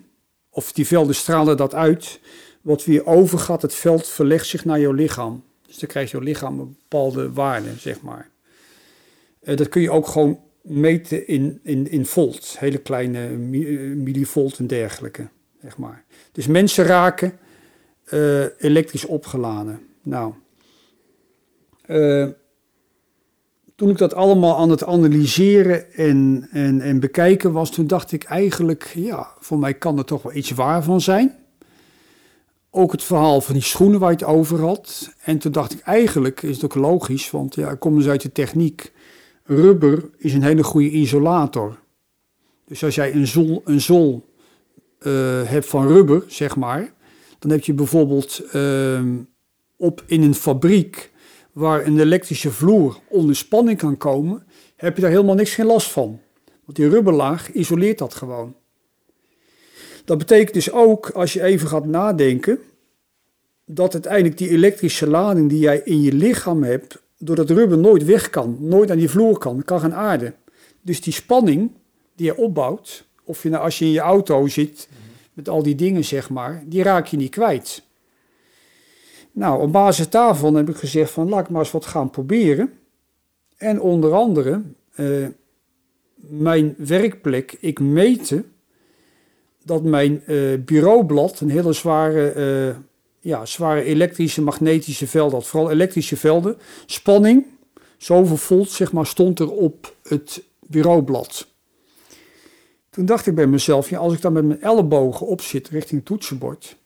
of 0.50 0.72
die 0.72 0.86
velden 0.86 1.14
stralen 1.14 1.56
dat 1.56 1.74
uit, 1.74 2.20
wat 2.62 2.84
weer 2.84 3.06
overgaat, 3.06 3.62
het 3.62 3.74
veld 3.74 4.08
verlegt 4.08 4.46
zich 4.46 4.64
naar 4.64 4.80
jouw 4.80 4.92
lichaam. 4.92 5.44
Dus 5.66 5.78
dan 5.78 5.88
krijgt 5.88 6.10
jouw 6.10 6.20
lichaam 6.20 6.58
een 6.60 6.76
bepaalde 6.78 7.32
waarde, 7.32 7.68
zeg 7.78 8.00
maar. 8.00 8.30
Eh, 9.40 9.56
dat 9.56 9.68
kun 9.68 9.82
je 9.82 9.90
ook 9.90 10.06
gewoon 10.06 10.40
meten 10.62 11.26
in, 11.26 11.60
in, 11.62 11.90
in 11.90 12.06
volt, 12.06 12.56
hele 12.58 12.78
kleine 12.78 13.28
mi- 13.28 13.76
eh, 13.76 13.96
millivolt 13.96 14.58
en 14.58 14.66
dergelijke, 14.66 15.28
zeg 15.62 15.76
maar. 15.78 16.04
Dus 16.32 16.46
mensen 16.46 16.84
raken 16.84 17.38
eh, 18.04 18.44
elektrisch 18.58 19.04
opgeladen. 19.04 19.80
Nou, 20.02 20.34
eh, 21.82 22.28
toen 23.74 23.90
ik 23.90 23.98
dat 23.98 24.14
allemaal 24.14 24.56
aan 24.56 24.70
het 24.70 24.84
analyseren 24.84 25.92
en, 25.92 26.48
en, 26.50 26.80
en 26.80 27.00
bekijken 27.00 27.52
was, 27.52 27.70
toen 27.70 27.86
dacht 27.86 28.12
ik 28.12 28.24
eigenlijk, 28.24 28.92
ja, 28.94 29.32
voor 29.38 29.58
mij 29.58 29.74
kan 29.74 29.98
er 29.98 30.04
toch 30.04 30.22
wel 30.22 30.34
iets 30.34 30.50
waar 30.50 30.82
van 30.82 31.00
zijn. 31.00 31.34
Ook 32.70 32.92
het 32.92 33.02
verhaal 33.02 33.40
van 33.40 33.54
die 33.54 33.62
schoenen 33.62 34.00
waar 34.00 34.10
je 34.10 34.16
het 34.16 34.24
over 34.24 34.60
had. 34.60 35.12
En 35.22 35.38
toen 35.38 35.52
dacht 35.52 35.72
ik, 35.72 35.80
eigenlijk 35.80 36.42
is 36.42 36.54
het 36.54 36.64
ook 36.64 36.74
logisch, 36.74 37.30
want 37.30 37.54
ja, 37.54 37.70
ik 37.70 37.80
kom 37.80 37.96
dus 37.96 38.08
uit 38.08 38.22
de 38.22 38.32
techniek. 38.32 38.92
Rubber 39.44 40.10
is 40.16 40.34
een 40.34 40.42
hele 40.42 40.64
goede 40.64 40.90
isolator. 40.90 41.78
Dus 42.66 42.84
als 42.84 42.94
jij 42.94 43.14
een 43.14 43.26
zol, 43.26 43.62
een 43.64 43.80
zol 43.80 44.24
eh, 44.98 45.12
hebt 45.44 45.66
van 45.66 45.86
rubber, 45.86 46.24
zeg 46.26 46.56
maar, 46.56 46.92
dan 47.38 47.50
heb 47.50 47.64
je 47.64 47.74
bijvoorbeeld 47.74 48.42
ehm, 48.52 49.16
op 49.76 50.02
in 50.06 50.22
een 50.22 50.34
fabriek 50.34 51.12
waar 51.54 51.86
een 51.86 51.98
elektrische 51.98 52.50
vloer 52.50 52.98
onder 53.08 53.36
spanning 53.36 53.78
kan 53.78 53.96
komen, 53.96 54.46
heb 54.76 54.96
je 54.96 55.02
daar 55.02 55.10
helemaal 55.10 55.34
niks 55.34 55.54
geen 55.54 55.66
last 55.66 55.90
van. 55.90 56.20
Want 56.64 56.76
die 56.76 56.88
rubberlaag 56.88 57.52
isoleert 57.52 57.98
dat 57.98 58.14
gewoon. 58.14 58.54
Dat 60.04 60.18
betekent 60.18 60.54
dus 60.54 60.72
ook, 60.72 61.10
als 61.10 61.32
je 61.32 61.42
even 61.42 61.68
gaat 61.68 61.86
nadenken, 61.86 62.58
dat 63.66 63.92
uiteindelijk 63.92 64.38
die 64.38 64.48
elektrische 64.48 65.08
lading 65.08 65.48
die 65.48 65.58
jij 65.58 65.80
in 65.84 66.02
je 66.02 66.12
lichaam 66.12 66.62
hebt, 66.62 67.02
door 67.18 67.36
dat 67.36 67.50
rubber 67.50 67.78
nooit 67.78 68.04
weg 68.04 68.30
kan, 68.30 68.56
nooit 68.60 68.90
aan 68.90 68.98
die 68.98 69.10
vloer 69.10 69.38
kan, 69.38 69.64
kan 69.64 69.80
gaan 69.80 69.94
aarden. 69.94 70.34
Dus 70.82 71.00
die 71.00 71.12
spanning 71.12 71.70
die 72.16 72.26
je 72.26 72.36
opbouwt, 72.36 73.04
of 73.24 73.42
je 73.42 73.48
nou 73.48 73.64
als 73.64 73.78
je 73.78 73.84
in 73.84 73.90
je 73.90 74.00
auto 74.00 74.46
zit 74.46 74.88
met 75.32 75.48
al 75.48 75.62
die 75.62 75.74
dingen 75.74 76.04
zeg 76.04 76.30
maar, 76.30 76.62
die 76.66 76.82
raak 76.82 77.06
je 77.06 77.16
niet 77.16 77.30
kwijt. 77.30 77.83
Nou, 79.34 79.62
op 79.62 79.72
basis 79.72 80.10
daarvan 80.10 80.54
heb 80.54 80.68
ik 80.68 80.76
gezegd 80.76 81.10
van 81.10 81.28
laat 81.28 81.44
ik 81.44 81.48
maar 81.48 81.60
eens 81.60 81.70
wat 81.70 81.86
gaan 81.86 82.10
proberen. 82.10 82.72
En 83.56 83.80
onder 83.80 84.12
andere 84.12 84.62
eh, 84.94 85.26
mijn 86.14 86.74
werkplek, 86.78 87.56
ik 87.60 87.80
meten 87.80 88.52
dat 89.64 89.82
mijn 89.82 90.24
eh, 90.24 90.36
bureaublad 90.58 91.40
een 91.40 91.50
hele 91.50 91.72
zware, 91.72 92.30
eh, 92.30 92.76
ja, 93.20 93.46
zware 93.46 93.82
elektrische 93.82 94.42
magnetische 94.42 95.06
velden 95.06 95.38
had. 95.38 95.46
Vooral 95.46 95.70
elektrische 95.70 96.16
velden. 96.16 96.56
Spanning, 96.86 97.46
zoveel 97.96 98.36
volt 98.36 98.70
zeg 98.70 98.92
maar, 98.92 99.06
stond 99.06 99.38
er 99.38 99.50
op 99.50 99.94
het 100.02 100.42
bureaublad. 100.60 101.46
Toen 102.90 103.06
dacht 103.06 103.26
ik 103.26 103.34
bij 103.34 103.46
mezelf, 103.46 103.90
ja, 103.90 103.98
als 103.98 104.14
ik 104.14 104.20
dan 104.20 104.32
met 104.32 104.44
mijn 104.44 104.62
ellebogen 104.62 105.26
op 105.26 105.40
zit 105.40 105.68
richting 105.68 106.04
toetsenbord, 106.04 106.76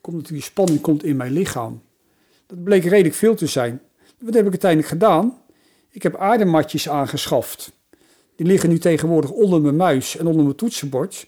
komt 0.00 0.16
natuurlijk 0.16 0.42
die 0.42 0.52
spanning 0.52 0.80
komt 0.80 1.04
in 1.04 1.16
mijn 1.16 1.32
lichaam. 1.32 1.82
Dat 2.54 2.64
bleek 2.64 2.84
redelijk 2.84 3.14
veel 3.14 3.34
te 3.34 3.46
zijn. 3.46 3.80
Wat 4.18 4.34
heb 4.34 4.44
ik 4.44 4.50
uiteindelijk 4.50 4.90
gedaan? 4.90 5.38
Ik 5.90 6.02
heb 6.02 6.16
aardematjes 6.16 6.88
aangeschaft. 6.88 7.72
Die 8.36 8.46
liggen 8.46 8.68
nu 8.68 8.78
tegenwoordig 8.78 9.30
onder 9.30 9.60
mijn 9.60 9.76
muis 9.76 10.16
en 10.16 10.26
onder 10.26 10.44
mijn 10.44 10.56
toetsenbord. 10.56 11.26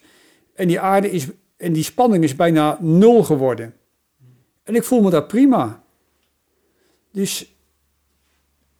En 0.55 0.69
die 0.69 0.81
aarde 0.81 1.11
is, 1.11 1.27
en 1.57 1.73
die 1.73 1.82
spanning 1.82 2.24
is 2.24 2.36
bijna 2.36 2.78
nul 2.81 3.23
geworden. 3.23 3.74
En 4.62 4.74
ik 4.74 4.85
voel 4.85 5.03
me 5.03 5.11
daar 5.11 5.27
prima. 5.27 5.82
Dus 7.12 7.57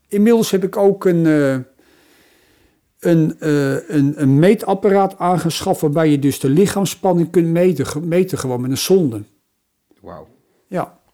inmiddels 0.09 0.51
heb 0.51 0.65
ik 0.65 0.77
ook 0.77 1.05
een, 1.05 1.27
eh, 1.27 1.59
een, 2.99 3.41
eh, 3.41 3.89
een, 3.89 4.23
een 4.23 4.39
meetapparaat 4.39 5.19
aangeschaft 5.19 5.81
waarbij 5.81 6.11
je 6.11 6.19
dus 6.19 6.41
de 6.41 6.49
lichaamsspanning 6.49 7.31
kunt 7.31 7.49
meten, 7.49 8.09
meten 8.09 8.39
gewoon 8.39 8.61
met 8.61 8.71
een 8.71 8.79
zonde. 8.79 9.23
Wauw. 10.01 10.29
Ja. 10.67 11.05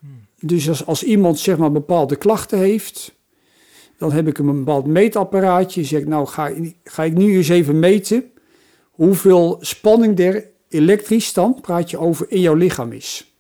Dus 0.43 0.69
als, 0.69 0.87
als 0.87 1.03
iemand 1.03 1.39
zeg 1.39 1.57
maar 1.57 1.73
bepaalde 1.73 2.17
klachten 2.17 2.59
heeft, 2.59 3.15
dan 3.99 4.13
heb 4.13 4.27
ik 4.27 4.39
een 4.39 4.47
bepaald 4.47 4.87
meetapparaatje. 4.87 5.85
Zeg 5.85 6.05
nou 6.05 6.27
ga, 6.27 6.51
ga 6.85 7.05
ik 7.05 7.13
nu 7.13 7.37
eens 7.37 7.49
even 7.49 7.79
meten 7.79 8.31
hoeveel 8.91 9.57
spanning 9.61 10.19
er 10.19 10.49
elektrisch 10.69 11.33
dan, 11.33 11.61
praat 11.61 11.91
je 11.91 11.99
over, 11.99 12.31
in 12.31 12.41
jouw 12.41 12.55
lichaam 12.55 12.93
is. 12.93 13.37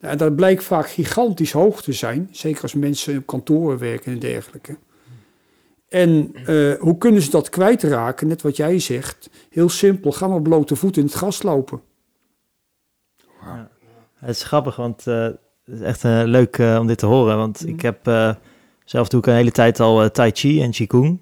Nou, 0.00 0.12
en 0.12 0.18
dat 0.18 0.36
blijkt 0.36 0.64
vaak 0.64 0.88
gigantisch 0.88 1.52
hoog 1.52 1.82
te 1.82 1.92
zijn, 1.92 2.28
zeker 2.30 2.62
als 2.62 2.74
mensen 2.74 3.16
op 3.16 3.26
kantoren 3.26 3.78
werken 3.78 4.12
en 4.12 4.18
dergelijke. 4.18 4.76
En 5.88 6.30
eh, 6.46 6.74
hoe 6.74 6.98
kunnen 6.98 7.22
ze 7.22 7.30
dat 7.30 7.48
kwijtraken? 7.48 8.26
Net 8.26 8.42
wat 8.42 8.56
jij 8.56 8.78
zegt. 8.78 9.30
Heel 9.50 9.68
simpel, 9.68 10.12
ga 10.12 10.28
maar 10.28 10.42
blote 10.42 10.76
voeten 10.76 11.02
in 11.02 11.08
het 11.08 11.16
gras 11.16 11.42
lopen. 11.42 11.80
Het 14.14 14.36
is 14.36 14.42
grappig, 14.42 14.76
want 14.76 15.06
eh, 15.06 15.28
is 15.66 15.80
echt 15.80 16.04
eh, 16.04 16.20
leuk 16.24 16.58
eh, 16.58 16.76
om 16.80 16.86
dit 16.86 16.98
te 16.98 17.06
horen. 17.06 17.36
Want 17.36 17.60
Mhm. 17.60 17.72
ik 17.74 17.80
heb 17.82 18.06
eh, 18.06 18.30
zelf 18.84 19.08
doe 19.08 19.20
ik 19.20 19.26
een 19.26 19.34
hele 19.34 19.50
tijd 19.50 19.80
al 19.80 20.10
Tai 20.10 20.30
Chi 20.34 20.62
en 20.62 20.70
Qigong. 20.70 21.18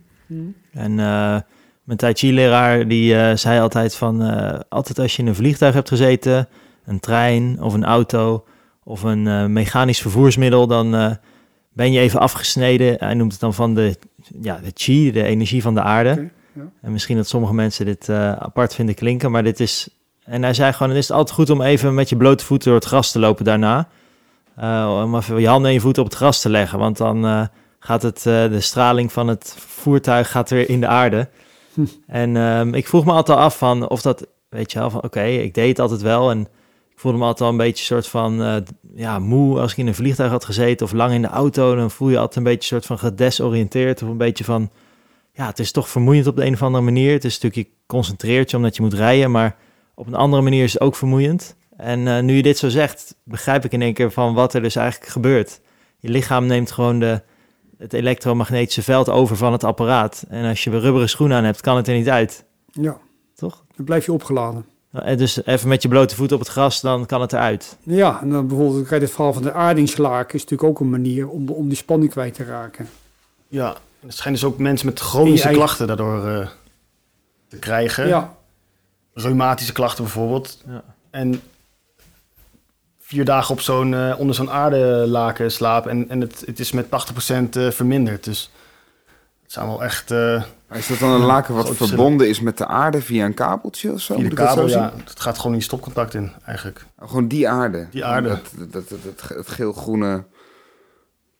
En 0.73 0.99
eh, 0.99 1.37
mijn 1.85 1.99
Tai 1.99 2.13
Chi-leraar 2.15 2.89
die 2.89 3.17
eh, 3.17 3.37
zei 3.37 3.61
altijd 3.61 3.95
van... 3.95 4.21
altijd 4.69 4.99
als 4.99 5.17
je 5.17 5.23
in 5.23 5.29
een 5.29 5.35
vliegtuig 5.35 5.75
hebt 5.75 5.89
gezeten, 5.89 6.49
een 6.85 7.01
trein 7.01 7.63
of 7.63 7.75
een 7.75 7.85
auto... 7.85 8.45
of 8.85 9.03
een 9.03 9.53
mechanisch 9.53 10.01
vervoersmiddel, 10.01 10.67
dan 10.67 11.17
ben 11.73 11.93
je 11.93 12.01
even 12.01 12.21
afgesneden. 12.21 12.97
Hij 12.99 13.15
noemt 13.15 13.33
het 13.33 13.41
dan 13.41 13.55
van 13.55 13.75
de, 13.75 13.97
ja, 14.41 14.61
de 14.65 14.71
chi, 14.75 15.13
de 15.13 15.23
energie 15.23 15.63
van 15.63 15.75
de 15.75 15.83
aarde. 15.83 16.31
Ja. 16.55 16.63
En 16.83 16.93
misschien 16.93 17.17
dat 17.17 17.29
sommige 17.29 17.55
mensen 17.55 17.85
dit 17.87 18.09
apart 18.39 18.75
vinden 18.75 18.95
klinken, 18.95 19.31
maar 19.31 19.43
dit 19.43 19.61
is... 19.61 19.89
En 20.25 20.43
hij 20.43 20.55
zei 20.55 20.73
gewoon, 20.73 20.89
dan 20.89 20.97
is 20.99 21.09
het 21.09 21.17
altijd 21.17 21.37
goed 21.37 21.51
om 21.51 21.63
even 21.63 21.95
met 21.95 22.09
je 22.09 22.17
blote 22.17 22.45
voeten 22.45 22.69
door 22.69 22.79
het 22.79 22.89
gras 22.89 23.13
te 23.13 23.19
lopen 23.19 23.45
daarna. 23.45 23.89
Eh, 24.57 25.01
om 25.05 25.17
even 25.17 25.41
je 25.41 25.49
handen 25.49 25.69
en 25.69 25.75
je 25.75 25.81
voeten 25.81 26.03
op 26.03 26.09
het 26.09 26.19
gras 26.19 26.41
te 26.41 26.49
leggen, 26.49 26.79
want 26.79 26.97
dan 26.97 27.25
eh, 27.27 27.47
gaat 27.79 28.03
het, 28.03 28.27
eh, 28.27 28.49
de 28.49 28.61
straling 28.61 29.13
van 29.13 29.29
het 29.29 29.57
voertuig 29.59 30.31
gaat 30.31 30.51
weer 30.51 30.69
in 30.69 30.81
de 30.81 30.87
aarde. 30.87 31.29
Hm. 31.75 31.85
En 32.07 32.37
ehm, 32.37 32.75
ik 32.75 32.87
vroeg 32.87 33.05
me 33.05 33.13
altijd 33.13 33.39
al 33.39 33.45
af 33.45 33.59
van 33.59 33.89
of 33.89 34.03
dat, 34.03 34.27
weet 34.49 34.73
je 34.73 34.79
wel, 34.79 34.91
van 34.91 35.03
oké, 35.03 35.25
ik 35.25 35.55
deed 35.55 35.69
het 35.69 35.79
altijd 35.79 36.03
wel 36.03 36.31
en 36.31 36.41
ik 36.91 37.01
voelde 37.01 37.19
me 37.19 37.25
altijd 37.25 37.43
al 37.43 37.49
een 37.49 37.65
beetje 37.65 37.85
soort 37.85 38.07
van, 38.07 38.65
ja, 38.95 39.19
moe 39.19 39.61
als 39.61 39.73
ik 39.73 39.79
in 39.79 39.87
een 39.87 39.95
vliegtuig 39.95 40.31
had 40.31 40.45
gezeten 40.45 40.87
of 40.87 40.93
lang 40.93 41.13
in 41.13 41.23
de 41.23 41.29
auto. 41.29 41.75
Dan 41.75 41.91
voel 41.91 42.09
je 42.09 42.19
altijd 42.19 42.37
een 42.37 42.53
beetje 42.53 42.69
soort 42.69 42.87
van 42.87 42.99
gedesoriënteerd 42.99 44.03
of 44.03 44.09
een 44.09 44.17
beetje 44.17 44.45
van, 44.45 44.71
ja, 45.33 45.47
het 45.47 45.59
is 45.59 45.73
toch 45.73 45.89
vermoeiend 45.89 46.27
op 46.27 46.37
de 46.37 46.45
een 46.45 46.53
of 46.53 46.63
andere 46.63 46.85
manier. 46.85 47.13
Het 47.13 47.25
is 47.25 47.41
natuurlijk, 47.41 47.69
je 47.69 47.75
concentreert 47.87 48.51
je 48.51 48.57
omdat 48.57 48.77
je 48.77 48.83
moet 48.83 48.95
rijden, 48.95 49.31
maar 49.31 49.57
op 49.95 50.07
een 50.07 50.15
andere 50.15 50.43
manier 50.43 50.65
is 50.65 50.73
het 50.73 50.83
ook 50.83 50.97
vermoeiend. 50.97 51.57
En 51.77 52.09
eh, 52.09 52.23
nu 52.23 52.35
je 52.35 52.43
dit 52.43 52.59
zo 52.59 52.69
zegt, 52.69 53.15
begrijp 53.23 53.65
ik 53.65 53.73
in 53.73 53.83
één 53.83 53.95
keer 53.95 54.11
van 54.11 54.35
wat 54.35 54.55
er 54.55 54.63
dus 54.63 54.77
eigenlijk 54.77 55.13
gebeurt. 55.13 55.61
Je 55.99 56.09
lichaam 56.09 56.47
neemt 56.47 56.73
gewoon 56.73 56.99
de, 56.99 57.23
het 57.79 57.93
elektromagnetische 57.93 58.83
veld 58.83 59.09
over 59.09 59.37
van 59.37 59.53
het 59.53 59.65
apparaat. 59.65 60.25
En 60.29 60.49
als 60.49 60.65
je 60.65 60.71
weer 60.71 60.81
rubberen 60.81 61.09
schoenen 61.09 61.37
aan 61.37 61.45
hebt, 61.45 61.61
kan 61.61 61.77
het 61.77 61.89
er 61.89 61.95
niet 61.95 62.09
uit. 62.09 62.45
Ja, 62.73 62.99
Toch? 63.35 63.65
dan 63.77 63.85
blijf 63.85 64.05
je 64.05 64.13
opgeladen. 64.13 64.67
En 64.93 65.17
dus 65.17 65.45
even 65.47 65.69
met 65.69 65.83
je 65.83 65.89
blote 65.89 66.15
voet 66.15 66.33
op 66.33 66.39
het 66.39 66.49
gras, 66.49 66.81
dan 66.81 67.07
kan 67.07 67.21
het 67.21 67.33
eruit. 67.33 67.77
Ja, 67.83 68.21
en 68.21 68.31
dan 68.31 68.47
bijvoorbeeld 68.47 68.87
krijg 68.87 69.01
je 69.01 69.07
het 69.07 69.15
verhaal 69.15 69.33
van 69.33 69.43
de 69.43 69.53
aardingslaken, 69.53 70.35
is 70.35 70.43
natuurlijk 70.43 70.71
ook 70.71 70.81
een 70.81 70.91
manier 70.91 71.29
om, 71.29 71.49
om 71.49 71.69
die 71.69 71.77
spanning 71.77 72.11
kwijt 72.11 72.35
te 72.35 72.45
raken. 72.45 72.89
Ja, 73.49 73.69
en 74.01 74.07
het 74.07 74.15
schijnt 74.17 74.41
dus 74.41 74.47
ook 74.47 74.59
mensen 74.59 74.87
met 74.87 75.01
chronische 75.01 75.49
klachten 75.49 75.87
daardoor 75.87 76.27
eh, 76.27 76.49
te 77.49 77.59
krijgen. 77.59 78.09
Ja, 78.09 78.37
reumatische 79.15 79.73
klachten 79.73 80.05
bijvoorbeeld. 80.05 80.63
Ja. 80.67 80.85
En 81.11 81.41
vier 83.07 83.25
dagen 83.25 83.55
op 83.55 83.61
zo'n, 83.61 83.95
eh, 83.95 84.15
onder 84.19 84.35
zo'n 84.35 84.51
aardelaken 84.51 85.53
slapen 85.53 85.91
en, 85.91 86.09
en 86.09 86.21
het, 86.21 86.43
het 86.47 86.61
is 86.61 86.73
met 86.73 86.87
80% 86.87 86.89
eh, 87.57 87.71
verminderd. 87.71 88.25
Dus 88.25 88.51
het 89.43 89.53
zijn 89.53 89.67
wel 89.67 89.83
echt 89.83 90.11
uh, 90.11 90.43
Maar 90.69 90.79
is 90.79 90.87
dat 90.87 90.99
dan 90.99 91.11
een 91.11 91.21
laken 91.27 91.55
wat 91.55 91.77
verbonden 91.77 92.29
is 92.29 92.41
met 92.41 92.59
de 92.59 92.67
aarde 92.67 93.01
via 93.03 93.25
een 93.25 93.35
kabeltje 93.35 93.93
of 93.93 94.01
zo? 94.01 94.15
via 94.15 94.23
Moet 94.23 94.37
de 94.37 94.43
ik 94.43 94.49
dat 94.49 94.59
zo 94.59 94.69
Ja, 94.69 94.93
het 95.05 95.21
gaat 95.21 95.39
gewoon 95.39 95.57
in 95.57 95.63
stopcontact 95.63 96.15
in 96.15 96.33
eigenlijk. 96.45 96.85
Oh, 96.99 97.09
Gewoon 97.09 97.29
die 97.29 97.49
aarde. 97.49 97.87
Die 97.91 98.05
aarde. 98.05 98.29
Dat, 98.29 98.73
dat, 98.73 98.89
dat, 98.89 98.99
dat, 99.05 99.29
het 99.29 99.49
geel-groene 99.49 100.07
Ja, 100.07 100.25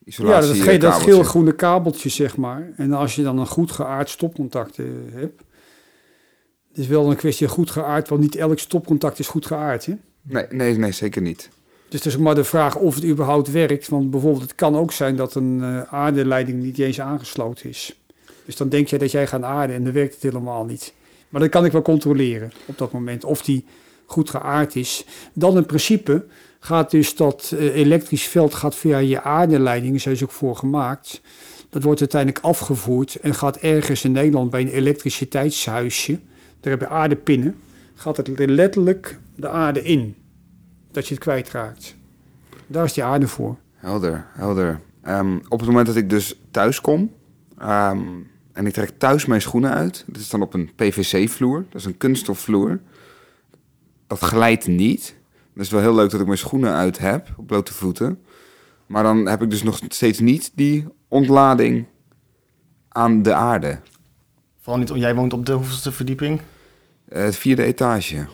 isolatie 0.05 0.49
dat, 0.49 0.57
ge 0.57 0.65
dat 0.65 0.81
kabeltje. 0.81 1.13
geel-groene 1.13 1.55
kabeltje, 1.55 2.09
zeg 2.09 2.37
maar. 2.37 2.73
En 2.77 2.93
als 2.93 3.15
je 3.15 3.23
dan 3.23 3.39
een 3.39 3.47
goed 3.47 3.73
geaard 3.73 4.11
stopcontact 4.11 4.79
eh, 4.79 4.87
hebt. 5.13 5.43
Het 6.69 6.79
is 6.79 6.87
wel 6.87 7.11
een 7.11 7.17
kwestie 7.17 7.49
goed 7.49 7.71
geaard, 7.71 8.09
want 8.09 8.21
niet 8.21 8.37
elk 8.37 8.59
stopcontact 8.59 9.19
is 9.19 9.29
goed 9.29 9.47
geaard. 9.47 9.87
Hè? 9.87 9.95
Nee, 10.29 10.47
nee, 10.51 10.79
nee, 10.79 10.93
zeker 10.93 11.23
niet. 11.23 11.51
Dus 11.89 12.05
het 12.05 12.13
is 12.13 12.19
maar 12.19 12.35
de 12.35 12.45
vraag 12.45 12.77
of 12.77 12.95
het 12.95 13.05
überhaupt 13.05 13.51
werkt. 13.51 13.89
Want 13.89 14.11
bijvoorbeeld, 14.11 14.43
het 14.43 14.55
kan 14.55 14.77
ook 14.77 14.93
zijn 14.93 15.17
dat 15.17 15.35
een 15.35 15.63
eh, 15.63 15.81
aardeleiding 15.93 16.63
niet 16.63 16.79
eens 16.79 17.01
aangesloten 17.01 17.69
is. 17.69 18.01
Dus 18.45 18.57
dan 18.57 18.69
denk 18.69 18.89
je 18.89 18.99
dat 18.99 19.11
jij 19.11 19.27
gaat 19.27 19.43
aarden 19.43 19.77
en 19.77 19.85
dan 19.85 19.93
werkt 19.93 20.15
het 20.15 20.23
helemaal 20.23 20.65
niet. 20.65 20.93
Maar 21.29 21.41
dat 21.41 21.51
kan 21.51 21.65
ik 21.65 21.73
wel 21.73 21.83
controleren 21.83 22.53
op 22.67 22.79
dat 22.79 22.93
moment, 22.93 23.25
of 23.25 23.43
die 23.43 23.65
goed 24.07 24.31
geaard 24.31 24.77
is. 24.77 25.05
Dan 25.33 25.57
in 25.57 25.67
principe 25.67 26.25
gaat 26.59 26.91
dus 26.91 27.17
dat 27.17 27.55
eh, 27.59 27.77
elektrisch 27.77 28.27
veld 28.27 28.55
gaat 28.55 28.75
via 28.75 28.99
je 28.99 29.23
aardeleiding, 29.23 30.01
zo 30.01 30.11
is 30.11 30.23
ook 30.23 30.31
voor 30.31 30.57
gemaakt. 30.57 31.21
Dat 31.71 31.83
wordt 31.83 32.01
uiteindelijk 32.01 32.45
afgevoerd 32.45 33.15
en 33.15 33.35
gaat 33.35 33.57
ergens 33.57 34.05
in 34.05 34.13
Nederland 34.13 34.51
bij 34.51 34.61
een 34.61 34.69
elektriciteitshuisje, 34.69 36.19
daar 36.61 36.73
heb 36.73 36.81
je 36.81 36.89
aardepinnen, 36.89 37.57
gaat 37.95 38.17
het 38.17 38.39
letterlijk 38.39 39.19
de 39.37 39.49
aarde 39.49 39.83
in. 39.83 40.17
Dat 40.91 41.09
je 41.09 41.15
het 41.15 41.23
kwijtraakt. 41.23 41.97
Daar 42.67 42.85
is 42.85 42.93
die 42.93 43.05
aarde 43.05 43.29
voor. 43.29 43.57
Helder, 43.75 44.27
helder. 44.33 44.81
Ehm, 45.03 45.39
op 45.49 45.59
het 45.59 45.69
moment 45.69 45.87
dat 45.87 45.97
ik 45.97 46.11
dus 46.11 46.41
thuis 46.51 46.81
kom 46.81 47.13
ehm, 47.59 48.03
en 48.53 48.67
ik 48.67 48.73
trek 48.73 48.91
thuis 48.99 49.27
mijn 49.27 49.41
schoenen 49.41 49.71
uit, 49.71 50.05
dat 50.07 50.21
is 50.21 50.29
dan 50.29 50.43
op 50.43 50.55
een 50.55 50.71
PVC-vloer, 50.77 51.65
dat 51.71 51.81
is 51.81 51.87
een 51.87 51.97
kunststofvloer. 51.97 52.81
Dat 54.07 54.19
glijdt 54.19 54.67
niet. 54.67 55.17
Dat 55.55 55.65
is 55.65 55.71
wel 55.71 55.81
heel 55.81 55.95
leuk 55.95 56.11
dat 56.11 56.21
ik 56.21 56.27
mijn 56.27 56.39
schoenen 56.39 56.73
uit 56.73 56.99
heb, 56.99 57.29
op 57.37 57.47
blote 57.47 57.75
voeten. 57.75 58.19
Maar 58.87 59.03
dan 59.03 59.27
heb 59.29 59.43
ik 59.43 59.51
dus 59.51 59.63
nog 59.63 59.81
steeds 59.89 60.19
niet 60.19 60.53
die 60.55 60.87
ontlading 61.09 61.87
aan 62.89 63.23
de 63.23 63.35
aarde. 63.35 63.79
Vooral 64.61 64.83
niet, 64.83 64.93
jij 64.95 65.15
woont 65.15 65.33
op 65.33 65.47
de 65.47 65.53
hoeveelste 65.53 65.93
verdieping. 65.93 66.41
Eh, 67.15 67.25
het 67.25 67.37
vierde 67.37 67.63
etage. 67.63 68.27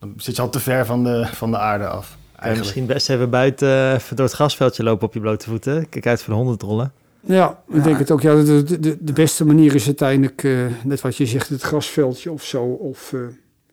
Dan 0.00 0.12
zit 0.16 0.36
je 0.36 0.42
al 0.42 0.50
te 0.50 0.60
ver 0.60 0.86
van 0.86 1.04
de, 1.04 1.26
van 1.32 1.50
de 1.50 1.58
aarde 1.58 1.86
af. 1.86 2.16
Eigenlijk. 2.30 2.58
misschien 2.58 2.86
best 2.86 3.10
even 3.10 3.30
buiten 3.30 3.94
even 3.94 4.16
door 4.16 4.24
het 4.26 4.34
grasveldje 4.34 4.82
lopen 4.82 5.06
op 5.06 5.14
je 5.14 5.20
blote 5.20 5.48
voeten. 5.48 5.88
Kijk 5.88 6.06
uit 6.06 6.22
voor 6.22 6.32
de 6.34 6.38
hondentrollen. 6.40 6.92
Ja, 7.20 7.62
ik 7.68 7.74
Ja. 7.76 7.82
denk 7.82 7.98
het 7.98 8.10
ook. 8.10 8.20
Ja, 8.20 8.34
de, 8.34 8.62
de, 8.80 8.96
de, 9.04 9.12
beste 9.12 9.44
manier 9.46 9.74
is 9.74 9.86
uiteindelijk, 9.86 10.44
eh, 10.44 10.66
net 10.84 11.00
wat 11.00 11.16
je 11.16 11.26
zegt, 11.26 11.48
het 11.48 11.62
grasveldje 11.62 12.32
of 12.32 12.42
zo. 12.42 12.62
Of 12.64 13.12
eh, 13.12 13.20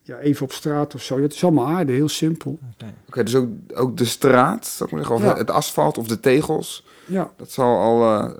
ja, 0.02 0.18
even 0.18 0.42
op 0.44 0.52
straat 0.52 0.94
of 0.94 1.02
zo. 1.02 1.16
Ja, 1.16 1.22
het 1.22 1.32
is 1.34 1.42
allemaal 1.44 1.66
aarde, 1.66 1.92
heel 1.92 2.08
simpel. 2.08 2.58
Oké, 3.08 3.22
dus 3.22 3.34
ook, 3.34 3.48
ook 3.74 3.96
de 3.96 4.04
straat, 4.04 4.66
zal 4.66 4.86
ik 4.86 4.92
maar 4.92 5.04
zeggen, 5.04 5.24
of 5.26 5.32
Ja. 5.32 5.38
het 5.38 5.50
asfalt 5.50 5.98
of 5.98 6.06
de 6.06 6.20
tegels, 6.20 6.86
Ja, 7.06 7.30
dat 7.36 7.50
zal 7.50 7.78
al, 7.78 8.02
eh, 8.18 8.30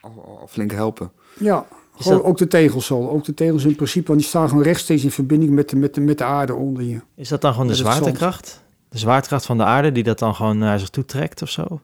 al, 0.00 0.38
al 0.40 0.46
flink 0.48 0.70
helpen. 0.72 1.10
ja. 1.38 1.66
Gewoon, 1.98 2.18
dat- 2.18 2.26
ook 2.26 2.38
de 2.38 2.46
tegels 2.46 2.90
al. 2.90 3.10
Ook 3.10 3.24
de 3.24 3.34
tegels 3.34 3.64
in 3.64 3.74
principe, 3.74 4.06
want 4.06 4.18
die 4.18 4.28
staan 4.28 4.48
gewoon 4.48 4.62
rechtstreeks 4.62 5.04
in 5.04 5.10
verbinding 5.10 5.50
met 5.52 5.68
de, 5.70 5.76
met 5.76 5.94
de, 5.94 6.00
met 6.00 6.18
de 6.18 6.24
aarde 6.24 6.54
onder 6.54 6.82
je. 6.82 7.00
Is 7.14 7.28
dat 7.28 7.40
dan 7.40 7.52
gewoon 7.52 7.66
de 7.66 7.72
Met 7.72 7.80
zwaartekracht? 7.82 8.62
De 8.88 8.98
zwaartekracht 8.98 9.46
van 9.46 9.56
de 9.58 9.64
aarde 9.64 9.92
die 9.92 10.02
dat 10.02 10.18
dan 10.18 10.34
gewoon 10.34 10.58
naar 10.58 10.78
zich 10.78 10.88
toe 10.88 11.04
trekt 11.04 11.42
of 11.42 11.50
zo? 11.50 11.80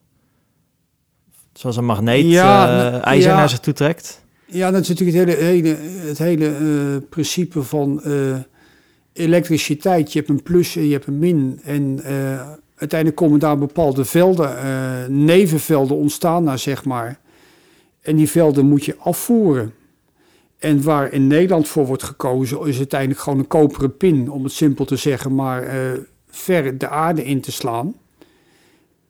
Zoals 1.52 1.76
een 1.76 1.84
magneet 1.84 2.26
Ja, 2.26 2.68
eh, 2.86 2.90
nou, 2.92 3.02
ijzer 3.02 3.30
ja. 3.30 3.36
naar 3.36 3.48
zich 3.48 3.60
toe 3.60 3.72
trekt? 3.72 4.22
Ja, 4.46 4.70
dat 4.70 4.80
is 4.80 4.88
natuurlijk 4.88 5.16
het 5.18 5.28
hele, 5.28 5.44
hele, 5.44 5.76
het 6.08 6.18
hele 6.18 6.46
eh, 6.48 7.08
principe 7.10 7.62
van 7.62 8.02
eh, 8.02 8.36
elektriciteit. 9.12 10.12
Je 10.12 10.18
hebt 10.18 10.30
een 10.30 10.42
plus 10.42 10.76
en 10.76 10.86
je 10.86 10.92
hebt 10.92 11.06
een 11.06 11.18
min. 11.18 11.60
En 11.64 12.00
uiteindelijk 12.76 13.20
komen 13.20 13.38
daar 13.38 13.58
bepaalde 13.58 14.04
velden, 14.04 14.54
nevenvelden 15.24 15.96
ontstaan 15.96 16.44
daar, 16.44 16.58
zeg 16.58 16.84
maar. 16.84 17.18
En 18.02 18.16
die 18.16 18.30
velden 18.30 18.66
moet 18.66 18.84
je 18.84 18.96
afvoeren. 18.98 19.74
En 20.64 20.82
waar 20.82 21.12
in 21.12 21.26
Nederland 21.26 21.68
voor 21.68 21.86
wordt 21.86 22.02
gekozen, 22.02 22.66
is 22.66 22.76
uiteindelijk 22.78 23.20
gewoon 23.20 23.38
een 23.38 23.46
koperen 23.46 23.96
pin, 23.96 24.30
om 24.30 24.44
het 24.44 24.52
simpel 24.52 24.84
te 24.84 24.96
zeggen, 24.96 25.34
maar 25.34 25.62
eh, 25.62 25.98
ver 26.28 26.78
de 26.78 26.88
aarde 26.88 27.24
in 27.24 27.40
te 27.40 27.52
slaan. 27.52 27.94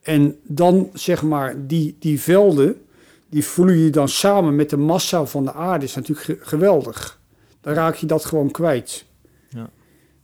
En 0.01 0.35
dan, 0.43 0.89
zeg 0.93 1.23
maar, 1.23 1.67
die, 1.67 1.95
die 1.99 2.21
velden, 2.21 2.81
die 3.29 3.43
vloeien 3.45 3.83
je 3.83 3.89
dan 3.89 4.09
samen 4.09 4.55
met 4.55 4.69
de 4.69 4.77
massa 4.77 5.25
van 5.25 5.43
de 5.45 5.53
aarde. 5.53 5.85
is 5.85 5.95
natuurlijk 5.95 6.25
ge- 6.25 6.37
geweldig. 6.39 7.19
Dan 7.61 7.73
raak 7.73 7.95
je 7.95 8.05
dat 8.05 8.25
gewoon 8.25 8.51
kwijt. 8.51 9.05
Ja. 9.49 9.69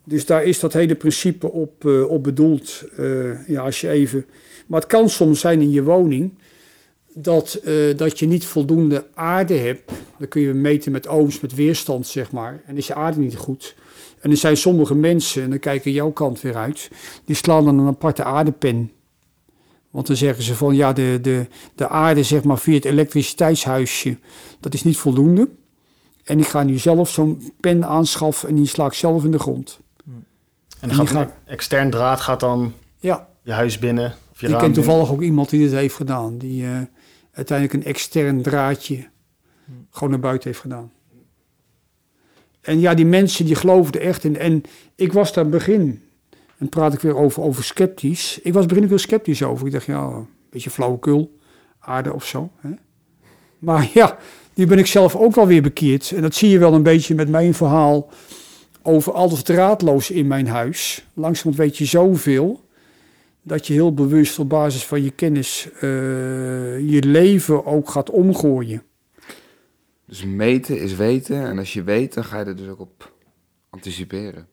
Dus 0.03 0.25
daar 0.25 0.43
is 0.43 0.59
dat 0.59 0.73
hele 0.73 0.95
principe 0.95 1.51
op, 1.51 1.85
eh, 1.85 2.09
op 2.09 2.23
bedoeld. 2.23 2.83
Eh, 2.97 3.47
ja, 3.47 3.61
als 3.61 3.81
je 3.81 3.89
even... 3.89 4.25
Maar 4.67 4.79
het 4.79 4.89
kan 4.89 5.09
soms 5.09 5.39
zijn 5.39 5.61
in 5.61 5.71
je 5.71 5.83
woning 5.83 6.33
dat, 7.13 7.53
eh, 7.53 7.97
dat 7.97 8.19
je 8.19 8.27
niet 8.27 8.45
voldoende 8.45 9.07
aarde 9.13 9.53
hebt. 9.53 9.91
Dan 10.17 10.27
kun 10.27 10.41
je 10.41 10.53
meten 10.53 10.91
met 10.91 11.07
ohms, 11.07 11.39
met 11.39 11.55
weerstand, 11.55 12.07
zeg 12.07 12.31
maar. 12.31 12.61
En 12.65 12.77
is 12.77 12.87
je 12.87 12.95
aarde 12.95 13.19
niet 13.19 13.35
goed. 13.35 13.75
En 14.19 14.31
er 14.31 14.37
zijn 14.37 14.57
sommige 14.57 14.95
mensen, 14.95 15.43
en 15.43 15.49
dan 15.49 15.59
kijken 15.59 15.91
jouw 15.91 16.11
kant 16.11 16.41
weer 16.41 16.55
uit, 16.55 16.89
die 17.25 17.35
slaan 17.35 17.65
dan 17.65 17.79
een 17.79 17.87
aparte 17.87 18.23
aardepen. 18.23 18.91
Want 19.89 20.07
dan 20.07 20.15
zeggen 20.15 20.43
ze 20.43 20.55
van 20.55 20.75
ja, 20.75 20.93
de, 20.93 21.19
de, 21.21 21.47
de 21.75 21.87
aarde 21.87 22.23
zeg 22.23 22.43
maar 22.43 22.57
via 22.59 22.73
het 22.73 22.85
elektriciteitshuisje, 22.85 24.17
dat 24.59 24.73
is 24.73 24.83
niet 24.83 24.97
voldoende. 24.97 25.49
En 26.23 26.39
ik 26.39 26.47
ga 26.47 26.63
nu 26.63 26.77
zelf 26.77 27.09
zo'n 27.09 27.51
pen 27.59 27.85
aanschaffen 27.85 28.49
en 28.49 28.55
die 28.55 28.65
sla 28.65 28.85
ik 28.85 28.93
zelf 28.93 29.23
in 29.23 29.31
de 29.31 29.39
grond. 29.39 29.79
En 30.79 30.87
die 30.87 30.97
dan 30.97 31.07
gaat 31.07 31.27
een 31.27 31.33
extern 31.45 31.89
draad 31.89 32.19
gaat 32.19 32.39
dan 32.39 32.73
Ja, 32.99 33.27
je 33.41 33.51
huis 33.51 33.79
binnen. 33.79 34.13
Of 34.31 34.39
je 34.41 34.45
ik 34.47 34.51
ken 34.51 34.61
binnen. 34.61 34.73
toevallig 34.73 35.11
ook 35.11 35.21
iemand 35.21 35.49
die 35.49 35.59
dit 35.59 35.71
heeft 35.71 35.95
gedaan. 35.95 36.37
Die 36.37 36.65
eh, 36.65 36.79
uiteindelijk 37.31 37.77
een 37.77 37.91
extern 37.91 38.41
draadje 38.41 39.07
gewoon 39.89 40.09
naar 40.09 40.19
buiten 40.19 40.49
heeft 40.49 40.61
gedaan. 40.61 40.91
En 42.61 42.79
ja, 42.79 42.93
die 42.93 43.05
mensen 43.05 43.45
die 43.45 43.55
geloofden 43.55 44.01
echt 44.01 44.23
in. 44.23 44.37
En 44.37 44.63
ik 44.95 45.13
was 45.13 45.33
daar 45.33 45.49
begin, 45.49 46.03
en 46.57 46.69
praat 46.69 46.93
ik 46.93 46.99
weer 46.99 47.15
over, 47.15 47.43
over 47.43 47.63
sceptisch. 47.63 48.39
Ik 48.43 48.53
was 48.53 48.65
begin 48.65 48.87
heel 48.87 48.97
sceptisch 48.97 49.43
over. 49.43 49.67
Ik 49.67 49.73
dacht, 49.73 49.85
ja, 49.85 50.03
een 50.03 50.27
beetje 50.49 50.69
flauwekul, 50.69 51.37
aarde 51.79 52.13
of 52.13 52.25
zo. 52.25 52.51
Hè? 52.59 52.69
Maar 53.59 53.89
ja, 53.93 54.17
nu 54.53 54.67
ben 54.67 54.77
ik 54.77 54.87
zelf 54.87 55.15
ook 55.15 55.35
wel 55.35 55.47
weer 55.47 55.61
bekeerd. 55.61 56.11
En 56.11 56.21
dat 56.21 56.35
zie 56.35 56.49
je 56.49 56.59
wel 56.59 56.73
een 56.73 56.83
beetje 56.83 57.15
met 57.15 57.29
mijn 57.29 57.53
verhaal 57.53 58.09
over 58.81 59.13
alles 59.13 59.43
draadloos 59.43 60.11
in 60.11 60.27
mijn 60.27 60.47
huis. 60.47 61.05
Langzaam 61.13 61.55
weet 61.55 61.77
je 61.77 61.85
zoveel 61.85 62.69
dat 63.43 63.67
je 63.67 63.73
heel 63.73 63.93
bewust 63.93 64.39
op 64.39 64.49
basis 64.49 64.85
van 64.85 65.03
je 65.03 65.11
kennis 65.11 65.69
eh, 65.73 65.79
je 66.89 67.03
leven 67.05 67.65
ook 67.65 67.89
gaat 67.89 68.09
omgooien. 68.09 68.83
Dus 70.05 70.25
meten 70.25 70.79
is 70.79 70.95
weten. 70.95 71.45
En 71.45 71.57
als 71.57 71.73
je 71.73 71.83
weet, 71.83 72.13
dan 72.13 72.23
ga 72.23 72.39
je 72.39 72.45
er 72.45 72.55
dus 72.55 72.67
ook 72.67 72.79
op 72.79 73.13
anticiperen. 73.69 74.47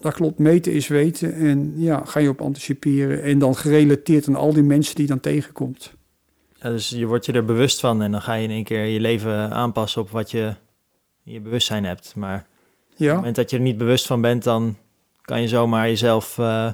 Dat 0.00 0.14
klopt, 0.14 0.38
meten 0.38 0.72
is 0.72 0.88
weten 0.88 1.34
en 1.34 1.72
ja, 1.76 2.04
ga 2.04 2.20
je 2.20 2.28
op 2.28 2.40
anticiperen. 2.40 3.22
En 3.22 3.38
dan 3.38 3.56
gerelateerd 3.56 4.28
aan 4.28 4.34
al 4.34 4.52
die 4.52 4.62
mensen 4.62 4.94
die 4.94 5.04
je 5.04 5.10
dan 5.10 5.20
tegenkomt. 5.20 5.94
Ja, 6.60 6.68
dus 6.70 6.88
je 6.88 7.06
wordt 7.06 7.26
je 7.26 7.32
er 7.32 7.44
bewust 7.44 7.80
van 7.80 8.02
en 8.02 8.10
dan 8.10 8.22
ga 8.22 8.34
je 8.34 8.44
in 8.44 8.50
één 8.50 8.64
keer 8.64 8.84
je 8.84 9.00
leven 9.00 9.50
aanpassen 9.50 10.02
op 10.02 10.10
wat 10.10 10.30
je 10.30 10.54
in 11.24 11.32
je 11.32 11.40
bewustzijn 11.40 11.84
hebt. 11.84 12.14
Maar 12.16 12.38
op 12.38 12.88
het 12.88 12.98
Ja, 12.98 13.14
moment 13.14 13.36
dat 13.36 13.50
je 13.50 13.56
er 13.56 13.62
niet 13.62 13.78
bewust 13.78 14.06
van 14.06 14.20
bent, 14.20 14.42
dan 14.44 14.76
kan 15.20 15.40
je 15.40 15.48
zomaar 15.48 15.88
jezelf 15.88 16.38
eh, 16.38 16.72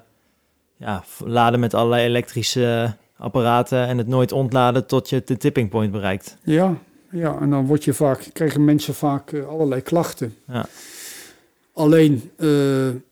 ja, 0.77 1.05
laden 1.25 1.61
met 1.61 1.75
allerlei 1.75 2.07
elektrische 2.07 2.97
apparaten 3.17 3.87
en 3.87 3.99
het 3.99 4.07
nooit 4.07 4.33
ontladen 4.33 4.87
tot 4.87 5.09
je 5.09 5.23
de 5.25 5.37
tipping 5.37 5.71
point 5.71 5.93
bereikt. 5.93 6.37
ja, 6.43 6.79
ja. 7.11 7.41
En 7.41 7.51
dan 7.51 7.67
word 7.67 7.85
je 7.85 7.95
vaak, 7.95 8.29
krijgen 8.33 8.65
mensen 8.65 8.95
vaak 8.95 9.33
eh, 9.33 9.49
allerlei 9.49 9.81
klachten. 9.81 10.35
Ja. 10.47 10.67
Alleen, 11.73 12.31
eh, 12.37 12.49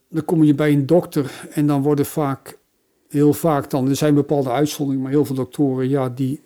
dan 0.08 0.24
kom 0.24 0.44
je 0.44 0.54
bij 0.54 0.72
een 0.72 0.86
dokter 0.86 1.30
en 1.50 1.66
dan 1.66 1.82
worden 1.82 2.06
vaak, 2.06 2.58
heel 3.08 3.32
vaak 3.32 3.70
dan, 3.70 3.88
er 3.88 3.96
zijn 3.96 4.14
bepaalde 4.14 4.50
uitzonderingen, 4.50 5.02
maar 5.02 5.12
heel 5.12 5.24
veel 5.24 5.34
doktoren, 5.34 5.88
ja, 5.88 6.08
die 6.08 6.40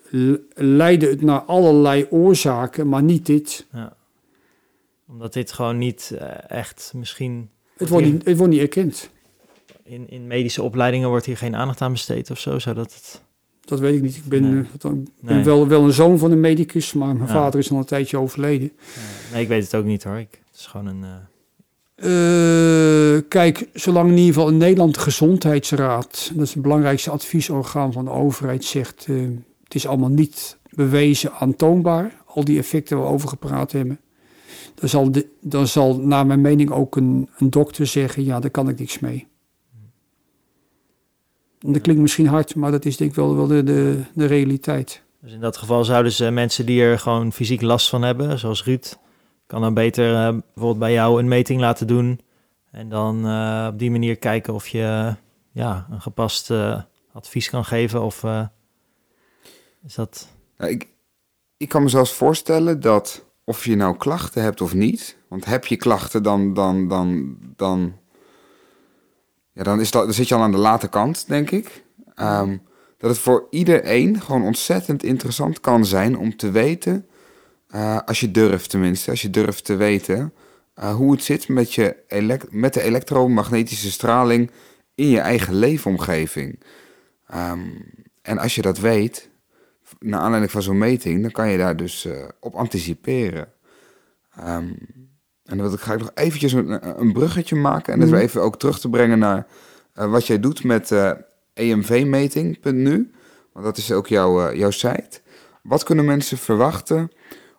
leiden 0.55 1.09
het 1.09 1.23
naar 1.23 1.41
allerlei 1.41 2.07
oorzaken, 2.11 2.89
maar 2.89 3.03
niet 3.03 3.27
dit. 3.27 3.67
Ja. 3.73 3.97
Omdat 5.09 5.33
dit 5.33 5.53
gewoon 5.53 5.79
niet 5.79 6.15
eh, 6.19 6.51
echt 6.51 6.93
misschien 6.95 7.51
Het 7.77 7.89
wordt 7.89 8.07
niet, 8.07 8.25
het 8.25 8.37
wordt 8.37 8.53
niet 8.53 8.63
erkend. 8.63 9.11
In, 9.89 10.11
in 10.11 10.27
medische 10.27 10.63
opleidingen 10.63 11.09
wordt 11.09 11.27
hier 11.27 11.37
geen 11.37 11.57
aandacht 11.57 11.81
aan 11.81 11.93
besteed 11.93 12.31
of 12.31 12.39
zo, 12.39 12.59
zodat 12.59 12.95
het... 12.95 13.23
Dat 13.65 13.81
weet 13.81 13.95
ik 13.95 14.03
niet. 14.03 14.17
Ik 14.17 14.25
ben, 14.25 14.43
Nee. 14.43 14.53
eh, 14.53 14.59
ik 14.75 14.81
ben 14.81 15.07
Nee. 15.21 15.45
wel, 15.45 15.69
wel 15.69 15.85
een 15.85 15.93
zoon 15.93 16.19
van 16.19 16.31
een 16.31 16.41
medicus, 16.41 16.93
maar 16.93 17.15
mijn 17.17 17.27
Ja. 17.29 17.33
vader 17.35 17.61
is 17.61 17.71
al 17.71 17.77
een 17.79 17.85
tijdje 17.85 18.17
overleden. 18.19 18.73
nee, 19.33 19.43
ik 19.43 19.49
weet 19.49 19.63
het 19.63 19.75
ook 19.75 19.85
niet 19.85 20.05
hoor. 20.05 20.17
Ik, 20.19 20.41
het 20.51 20.59
is 20.61 20.67
gewoon 20.67 20.87
een, 20.87 21.05
eh, 21.05 21.11
Eh, 23.15 23.23
kijk, 23.29 23.69
zolang 23.75 24.11
in 24.11 24.17
ieder 24.17 24.35
geval 24.35 24.49
in 24.49 24.57
Nederland 24.57 24.95
de 24.95 25.01
Gezondheidsraad, 25.01 26.31
dat 26.35 26.43
is 26.47 26.53
het 26.55 26.63
belangrijkste 26.63 27.11
adviesorgaan 27.11 27.93
van 27.93 28.05
de 28.05 28.11
overheid, 28.11 28.65
zegt 28.65 29.07
uh, 29.09 29.29
het 29.65 29.75
is 29.75 29.87
allemaal 29.87 30.09
niet 30.09 30.57
bewezen 30.71 31.33
aantoonbaar, 31.33 32.17
al 32.27 32.45
die 32.45 32.59
effecten 32.59 32.97
waar 32.97 33.07
we 33.07 33.13
over 33.13 33.29
gepraat 33.29 33.73
hebben. 33.73 34.01
Dan 34.75 34.89
zal, 34.89 35.13
de, 35.13 35.27
dan 35.41 35.67
zal 35.67 35.99
naar 36.01 36.27
mijn 36.27 36.41
mening 36.41 36.71
ook 36.71 36.97
een, 36.97 37.29
een 37.39 37.51
dokter 37.51 37.87
zeggen, 37.87 38.25
ja, 38.25 38.41
daar 38.41 38.51
kan 38.51 38.69
ik 38.69 38.79
niks 38.79 38.99
mee. 38.99 39.27
Dat 41.61 41.81
klinkt 41.81 42.03
misschien 42.03 42.27
hard, 42.27 42.55
maar 42.55 42.71
dat 42.71 42.85
is 42.85 42.97
denk 42.97 43.11
ik 43.11 43.17
wel, 43.17 43.37
wel 43.37 43.47
de, 43.47 43.63
de, 43.63 44.03
de 44.15 44.27
realiteit. 44.27 45.03
Dus 45.21 45.33
in 45.33 45.41
dat 45.41 45.57
geval 45.57 45.85
zouden 45.85 46.13
ze 46.13 46.31
mensen 46.31 46.67
die 46.67 46.83
er 46.83 46.99
gewoon 46.99 47.33
fysiek 47.33 47.63
last 47.63 47.89
van 47.89 48.03
hebben, 48.03 48.39
zoals 48.39 48.65
Ruud, 48.65 48.97
kan 49.47 49.61
dan 49.61 49.75
beter 49.75 50.13
uh, 50.13 50.39
bijvoorbeeld 50.55 50.79
bij 50.79 50.93
jou 50.93 51.19
een 51.19 51.29
meting 51.29 51.61
laten 51.61 51.87
doen. 51.87 52.21
En 52.71 52.89
dan 52.89 53.27
uh, 53.27 53.69
op 53.73 53.79
die 53.79 53.91
manier 53.91 54.17
kijken 54.17 54.55
of 54.55 54.69
je 54.69 55.15
ja, 55.53 55.87
een 55.91 56.01
gepast 56.01 56.51
uh, 56.51 56.81
advies 57.13 57.51
kan 57.51 57.65
geven. 57.65 58.03
Of 58.03 58.25
is 59.85 59.95
dat. 59.95 60.29
Nou, 60.57 60.71
ik, 60.71 60.89
ik 61.57 61.69
kan 61.69 61.83
me 61.83 61.89
zelfs 61.89 62.13
voorstellen 62.13 62.81
dat 62.81 63.25
of 63.49 63.65
je 63.65 63.77
nou 63.77 63.97
klachten 63.97 64.43
hebt 64.43 64.61
of 64.61 64.75
niet. 64.75 65.17
Want 65.29 65.45
heb 65.45 65.67
je 65.67 65.77
klachten, 65.77 66.23
dan, 66.23 66.55
dan, 66.55 66.89
dan, 66.89 67.37
dan, 67.57 67.95
ja, 69.59 69.65
dan, 69.65 69.81
is 69.81 69.91
dat, 69.91 70.15
zit 70.15 70.29
je 70.29 70.35
al 70.35 70.43
aan 70.43 70.51
de 70.51 70.59
late 70.59 70.89
kant, 70.89 71.29
denk 71.29 71.51
ik. 71.51 71.85
Um, 72.21 72.63
dat 72.99 73.11
het 73.11 73.19
voor 73.19 73.47
iedereen 73.51 74.21
gewoon 74.21 74.43
ontzettend 74.43 75.03
interessant 75.03 75.61
kan 75.61 75.85
zijn 75.85 76.19
om 76.19 76.37
te 76.37 76.51
weten 76.51 77.07
uh, 77.75 77.99
als 78.05 78.21
je 78.21 78.31
durft 78.31 78.71
tenminste, 78.71 79.11
als 79.11 79.23
je 79.23 79.31
durft 79.31 79.65
te 79.65 79.77
weten 79.77 80.33
uh, 80.79 80.95
hoe 80.95 81.13
het 81.13 81.23
zit 81.23 81.49
met, 81.49 81.75
je 81.75 81.97
met 82.51 82.75
de 82.75 82.83
elektromagnetische 82.83 83.91
straling 83.91 84.51
in 84.95 85.09
je 85.09 85.21
eigen 85.21 85.55
leefomgeving. 85.55 86.63
Um, 87.35 87.85
en 88.23 88.39
als 88.39 88.55
je 88.55 88.63
dat 88.63 88.79
weet, 88.79 89.29
naar 89.99 90.21
aanleiding 90.21 90.53
van 90.53 90.63
zo'n 90.63 90.79
meting, 90.79 91.23
dan 91.23 91.31
kan 91.31 91.49
je 91.51 91.59
daar 91.59 91.77
dus 91.77 92.05
uh, 92.05 92.29
op 92.41 92.55
anticiperen. 92.55 93.53
Um, 94.47 94.98
en 95.49 95.59
dan 95.59 95.79
ga 95.79 95.93
ik 95.93 95.99
nog 95.99 96.11
eventjes 96.15 96.53
een, 96.53 97.01
een 97.01 97.13
bruggetje 97.13 97.57
maken 97.57 97.93
en 97.93 97.99
dat 97.99 98.09
mm. 98.09 98.15
we 98.15 98.21
even 98.21 98.43
ook 98.43 98.59
terug 98.59 98.81
te 98.81 98.89
brengen 98.89 99.19
naar 99.19 99.47
wat 99.93 100.27
jij 100.27 100.41
doet 100.41 100.65
met 100.65 100.93
emvmeting.nu. 101.55 103.13
Want 103.53 103.65
dat 103.65 103.77
is 103.77 103.93
ook 103.93 104.07
jouw, 104.07 104.55
jouw 104.55 104.71
site. 104.71 105.21
Wat 105.63 105.83
kunnen 105.83 106.05
mensen 106.05 106.39
verwachten 106.39 107.11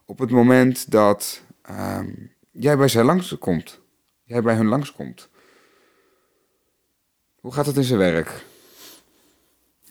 op 0.05 0.19
het 0.19 0.31
moment 0.31 0.91
dat 0.91 1.41
ehm, 1.61 2.07
jij 2.51 2.77
bij 2.77 2.87
zij 2.87 3.03
langskomt. 3.03 3.79
Jij 4.23 4.41
bij 4.41 4.55
hun 4.55 4.67
langskomt. 4.67 5.29
Hoe 7.39 7.53
gaat 7.53 7.65
het 7.65 7.77
in 7.77 7.83
zijn 7.83 7.99
werk? 7.99 8.45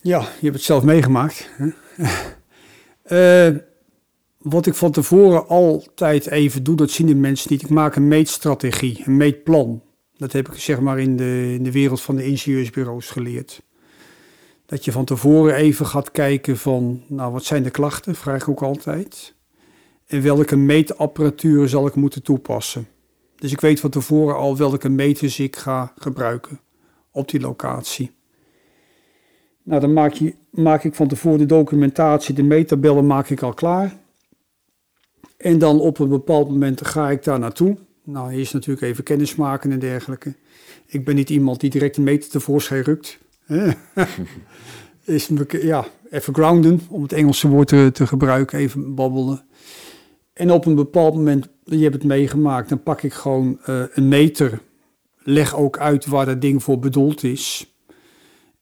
Ja, 0.00 0.20
je 0.20 0.26
hebt 0.40 0.54
het 0.54 0.62
zelf 0.64 0.82
meegemaakt. 0.82 1.50
uh, 3.04 3.46
wat 4.50 4.66
ik 4.66 4.74
van 4.74 4.90
tevoren 4.90 5.48
altijd 5.48 6.26
even 6.26 6.62
doe, 6.62 6.76
dat 6.76 6.90
zien 6.90 7.06
de 7.06 7.14
mensen 7.14 7.52
niet. 7.52 7.62
Ik 7.62 7.68
maak 7.68 7.96
een 7.96 8.08
meetstrategie, 8.08 9.02
een 9.04 9.16
meetplan. 9.16 9.82
Dat 10.16 10.32
heb 10.32 10.48
ik 10.48 10.54
zeg 10.54 10.80
maar 10.80 10.98
in 11.00 11.16
de, 11.16 11.52
in 11.54 11.62
de 11.62 11.72
wereld 11.72 12.00
van 12.00 12.16
de 12.16 12.26
ingenieursbureaus 12.26 13.10
geleerd. 13.10 13.62
Dat 14.66 14.84
je 14.84 14.92
van 14.92 15.04
tevoren 15.04 15.54
even 15.54 15.86
gaat 15.86 16.10
kijken 16.10 16.56
van, 16.56 17.02
nou 17.06 17.32
wat 17.32 17.44
zijn 17.44 17.62
de 17.62 17.70
klachten, 17.70 18.14
vraag 18.14 18.42
ik 18.42 18.48
ook 18.48 18.62
altijd 18.62 19.36
en 20.08 20.22
welke 20.22 20.56
meetapparatuur 20.56 21.68
zal 21.68 21.86
ik 21.86 21.94
moeten 21.94 22.22
toepassen. 22.22 22.88
Dus 23.36 23.52
ik 23.52 23.60
weet 23.60 23.80
van 23.80 23.90
tevoren 23.90 24.36
al 24.36 24.56
welke 24.56 24.88
meters 24.88 25.38
ik 25.38 25.56
ga 25.56 25.92
gebruiken 25.96 26.60
op 27.10 27.30
die 27.30 27.40
locatie. 27.40 28.10
Nou, 29.62 29.80
dan 29.80 29.92
maak, 29.92 30.12
je, 30.12 30.34
maak 30.50 30.84
ik 30.84 30.94
van 30.94 31.08
tevoren 31.08 31.38
de 31.38 31.46
documentatie, 31.46 32.34
de 32.34 32.42
meettabellen 32.42 33.06
maak 33.06 33.30
ik 33.30 33.42
al 33.42 33.54
klaar. 33.54 33.96
En 35.38 35.58
dan 35.58 35.80
op 35.80 35.98
een 35.98 36.08
bepaald 36.08 36.48
moment 36.48 36.86
ga 36.86 37.10
ik 37.10 37.24
daar 37.24 37.38
naartoe. 37.38 37.76
Nou, 38.04 38.32
eerst 38.32 38.52
natuurlijk 38.52 38.86
even 38.86 39.04
kennis 39.04 39.34
maken 39.34 39.72
en 39.72 39.78
dergelijke. 39.78 40.34
Ik 40.86 41.04
ben 41.04 41.14
niet 41.14 41.30
iemand 41.30 41.60
die 41.60 41.70
direct 41.70 41.96
een 41.96 42.02
meter 42.02 42.30
tevoorschijn 42.30 42.82
rukt. 42.82 43.18
is 45.04 45.30
ja, 45.48 45.86
even 46.10 46.34
grounden, 46.34 46.80
om 46.88 47.02
het 47.02 47.12
Engelse 47.12 47.48
woord 47.48 47.68
te, 47.68 47.90
te 47.92 48.06
gebruiken, 48.06 48.58
even 48.58 48.94
babbelen. 48.94 49.44
En 50.32 50.50
op 50.50 50.66
een 50.66 50.74
bepaald 50.74 51.14
moment, 51.14 51.48
je 51.64 51.82
hebt 51.82 51.94
het 51.94 52.04
meegemaakt, 52.04 52.68
dan 52.68 52.82
pak 52.82 53.02
ik 53.02 53.12
gewoon 53.12 53.58
uh, 53.68 53.82
een 53.92 54.08
meter. 54.08 54.60
Leg 55.22 55.56
ook 55.56 55.78
uit 55.78 56.06
waar 56.06 56.26
dat 56.26 56.40
ding 56.40 56.62
voor 56.62 56.78
bedoeld 56.78 57.22
is. 57.22 57.74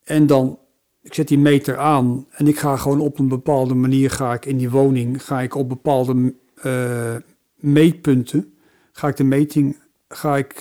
En 0.05 0.27
dan, 0.27 0.59
ik 1.03 1.15
zet 1.15 1.29
die 1.29 1.39
meter 1.39 1.79
aan 1.79 2.27
en 2.31 2.47
ik 2.47 2.59
ga 2.59 2.77
gewoon 2.77 3.01
op 3.01 3.19
een 3.19 3.29
bepaalde 3.29 3.75
manier, 3.75 4.11
ga 4.11 4.35
ik 4.35 4.47
in 4.47 4.57
die 4.57 4.71
woning, 4.71 5.25
ga 5.25 5.41
ik 5.41 5.55
op 5.55 5.69
bepaalde 5.69 6.35
uh, 6.65 7.17
meetpunten, 7.55 8.55
ga 8.93 9.09
ik 9.09 9.17
de 9.17 9.25
meting, 9.25 9.77
ga 10.09 10.37
ik 10.37 10.53
uh, 10.55 10.61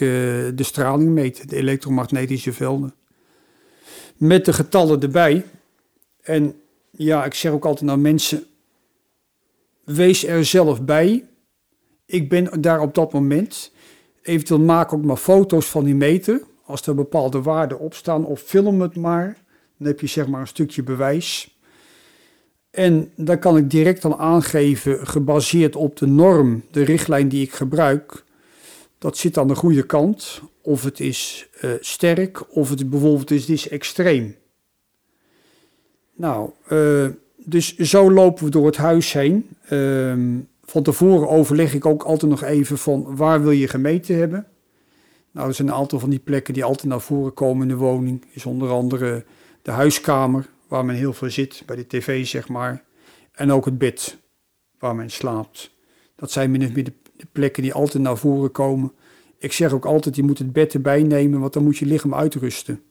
de 0.56 0.64
straling 0.64 1.10
meten, 1.10 1.48
de 1.48 1.56
elektromagnetische 1.56 2.54
velden. 2.54 2.94
Met 4.18 4.46
de 4.46 4.54
getallen 4.54 5.02
erbij. 5.02 5.46
En 6.22 6.56
ja, 6.92 7.26
ik 7.26 7.34
zeg 7.34 7.52
ook 7.52 7.66
altijd 7.66 7.86
naar 7.86 8.00
mensen, 8.00 8.46
wees 9.84 10.26
er 10.26 10.46
zelf 10.46 10.84
bij. 10.84 11.28
Ik 12.06 12.30
ben 12.30 12.62
daar 12.62 12.82
op 12.82 12.94
dat 12.94 13.14
moment. 13.14 13.72
Eventueel 14.22 14.60
maak 14.60 14.94
ook 14.94 15.04
maar 15.04 15.18
foto's 15.18 15.66
van 15.66 15.84
die 15.84 15.96
meter. 15.96 16.42
Als 16.66 16.88
er 16.88 16.96
bepaalde 16.96 17.42
waarden 17.42 17.80
op 17.80 17.94
staan. 17.94 18.26
Of 18.26 18.42
film 18.42 18.82
het 18.82 18.96
maar. 18.96 19.38
Dan 19.78 19.88
heb 19.88 20.00
je 20.00 20.08
zeg 20.08 20.28
maar 20.28 20.42
een 20.42 20.48
stukje 20.48 20.84
bewijs. 20.84 21.55
En 22.76 23.12
dan 23.16 23.40
kan 23.40 23.58
ik 23.58 23.70
direct 23.70 24.02
dan 24.02 24.16
aangeven, 24.16 25.08
gebaseerd 25.08 25.76
op 25.76 25.98
de 25.98 26.08
norm, 26.08 26.64
de 26.72 26.84
richtlijn 26.84 27.30
die 27.30 27.42
ik 27.42 27.54
gebruik. 27.54 28.24
Dat 28.98 29.18
zit 29.18 29.38
aan 29.38 29.48
de 29.48 29.56
goede 29.56 29.86
kant. 29.86 30.42
Of 30.62 30.84
het 30.84 31.00
is 31.00 31.50
uh, 31.62 31.72
sterk, 31.80 32.56
of 32.56 32.70
het 32.70 32.90
bijvoorbeeld 32.90 33.32
is, 33.32 33.45
is 33.45 33.70
extreem. 33.70 34.36
Nou, 36.16 36.50
uh, 36.70 37.08
dus 37.38 37.76
zo 37.78 38.12
lopen 38.12 38.44
we 38.45 38.50
door 38.50 38.66
het 38.66 38.78
huis 38.78 39.14
heen. 39.14 39.50
Um, 39.72 40.48
van 40.64 40.84
tevoren 40.84 41.30
overleg 41.30 41.74
ik 41.74 41.86
ook 41.86 42.04
altijd 42.04 42.32
nog 42.32 42.44
even 42.44 42.78
van 42.78 43.16
waar 43.16 43.42
wil 43.42 43.52
je 43.52 43.68
gemeten 43.68 44.18
hebben. 44.18 44.48
Nou, 45.32 45.48
er 45.48 45.54
zijn 45.54 45.68
een 45.68 45.74
aantal 45.74 46.00
van 46.00 46.10
die 46.10 46.20
plekken 46.20 46.54
die 46.54 46.64
altijd 46.64 46.88
naar 46.88 47.02
voren 47.02 47.34
komen 47.34 47.62
in 47.62 47.68
de 47.68 47.76
woning. 47.76 48.26
Is 48.32 48.45
onder 48.45 48.70
andere 48.70 49.26
de 49.62 49.72
huiskamer, 49.72 50.50
waar 50.76 50.86
men 50.86 50.95
heel 50.95 51.14
veel 51.14 51.30
zit, 51.30 51.64
bij 51.66 51.76
de 51.76 51.88
tv 51.88 52.26
zeg 52.26 52.48
maar. 52.48 52.84
En 53.32 53.52
ook 53.52 53.66
het 53.66 53.78
bed, 53.78 54.18
waar 54.80 54.95
men 54.95 55.10
slaapt. 55.10 55.72
Dat 56.16 56.32
zijn 56.32 56.52
min 56.52 56.66
of 56.66 56.74
meer 56.74 56.84
de, 56.84 56.94
de 57.18 57.28
plekken 57.32 57.64
die 57.64 57.74
altijd 57.74 58.04
naar 58.04 58.18
voren 58.18 58.52
komen. 58.52 58.92
Ik 59.38 59.52
zeg 59.52 59.72
ook 59.72 59.86
altijd, 59.86 60.16
je 60.16 60.24
moet 60.24 60.38
het 60.38 60.54
bed 60.54 60.74
erbij 60.74 61.04
nemen, 61.04 61.40
want 61.40 61.54
dan 61.54 61.64
moet 61.64 61.78
je 61.78 61.86
lichaam 61.86 62.14
uitrusten. 62.14 62.82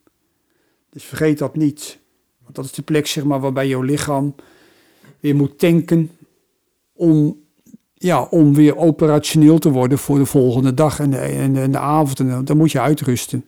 Dus 0.90 1.04
vergeet 1.04 1.38
dat 1.38 1.56
niet. 1.56 1.98
Want 2.42 2.54
dat 2.54 2.64
is 2.64 2.72
de 2.72 2.82
plek 2.82 3.06
zeg 3.06 3.24
maar, 3.24 3.40
waarbij 3.40 3.68
jouw 3.68 3.82
lichaam 3.82 4.34
weer 5.20 5.36
moet 5.36 5.58
tanken 5.58 6.10
om, 6.92 7.40
ja, 7.94 8.22
om 8.22 8.54
weer 8.54 8.76
operationeel 8.76 9.58
te 9.58 9.70
worden 9.70 9.98
voor 9.98 10.18
de 10.18 10.26
volgende 10.26 10.74
dag 10.74 11.00
en 11.00 11.10
de, 11.10 11.18
en 11.18 11.72
de, 11.72 11.78
avond. 11.78 12.20
En 12.20 12.44
dan 12.44 12.56
moet 12.56 12.72
je 12.72 12.80
uitrusten. 12.80 13.44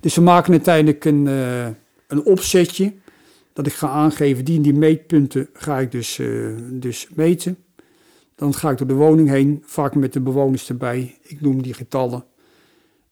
Dus 0.00 0.14
we 0.14 0.20
maken 0.20 0.52
uiteindelijk 0.52 1.04
een, 1.04 1.26
uh, 1.26 1.66
een 2.06 2.24
opzetje 2.24 2.92
dat 3.58 3.66
ik 3.66 3.72
ga 3.72 3.88
aangeven, 3.88 4.44
die 4.44 4.56
en 4.56 4.62
die 4.62 4.74
meetpunten 4.74 5.48
ga 5.52 5.78
ik 5.78 5.90
dus, 5.90 6.18
uh, 6.18 6.56
dus 6.70 7.08
meten. 7.14 7.56
Dan 8.34 8.54
ga 8.54 8.70
ik 8.70 8.78
door 8.78 8.86
de 8.86 8.94
woning 8.94 9.28
heen, 9.28 9.62
vaak 9.66 9.94
met 9.94 10.12
de 10.12 10.20
bewoners 10.20 10.68
erbij. 10.68 11.18
Ik 11.22 11.40
noem 11.40 11.62
die 11.62 11.74
getallen. 11.74 12.24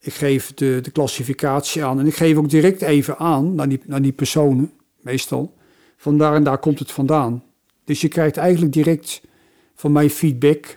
Ik 0.00 0.12
geef 0.12 0.54
de, 0.54 0.78
de 0.82 0.90
klassificatie 0.90 1.84
aan 1.84 2.00
en 2.00 2.06
ik 2.06 2.14
geef 2.14 2.36
ook 2.36 2.50
direct 2.50 2.82
even 2.82 3.18
aan 3.18 3.54
naar 3.54 3.68
die, 3.68 3.80
naar 3.86 4.02
die 4.02 4.12
personen 4.12 4.72
meestal. 5.00 5.54
Van 5.96 6.18
daar 6.18 6.34
en 6.34 6.44
daar 6.44 6.58
komt 6.58 6.78
het 6.78 6.90
vandaan. 6.90 7.42
Dus 7.84 8.00
je 8.00 8.08
krijgt 8.08 8.36
eigenlijk 8.36 8.72
direct 8.72 9.22
van 9.74 9.92
mij 9.92 10.10
feedback. 10.10 10.76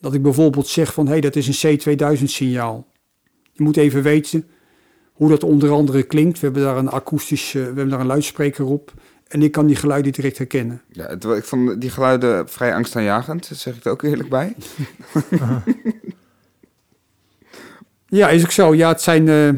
Dat 0.00 0.14
ik 0.14 0.22
bijvoorbeeld 0.22 0.66
zeg 0.66 0.92
van 0.92 1.04
hé, 1.04 1.12
hey, 1.12 1.20
dat 1.20 1.36
is 1.36 1.62
een 1.62 1.78
C2000 1.80 2.24
signaal. 2.24 2.86
Je 3.52 3.62
moet 3.62 3.76
even 3.76 4.02
weten 4.02 4.48
hoe 5.22 5.30
dat 5.30 5.44
onder 5.44 5.70
andere 5.70 6.02
klinkt. 6.02 6.38
We 6.38 6.44
hebben 6.44 6.62
daar 6.62 6.76
een 6.76 6.90
akoestisch, 6.90 7.52
we 7.52 7.58
hebben 7.58 7.88
daar 7.88 8.00
een 8.00 8.06
luidspreker 8.06 8.64
op. 8.64 8.92
En 9.28 9.42
ik 9.42 9.52
kan 9.52 9.66
die 9.66 9.76
geluiden 9.76 10.12
direct 10.12 10.38
herkennen. 10.38 10.82
Ja, 10.88 11.06
het, 11.06 11.24
ik 11.24 11.44
vond 11.44 11.80
die 11.80 11.90
geluiden 11.90 12.48
vrij 12.48 12.74
angstaanjagend, 12.74 13.50
zeg 13.52 13.76
ik 13.76 13.84
er 13.84 13.90
ook 13.90 14.02
eerlijk 14.02 14.28
bij. 14.28 14.54
ja, 18.18 18.28
is 18.28 18.44
ook 18.44 18.50
zo. 18.50 18.74
Ja, 18.74 18.88
het 18.88 19.00
zijn, 19.00 19.26
uh, 19.26 19.50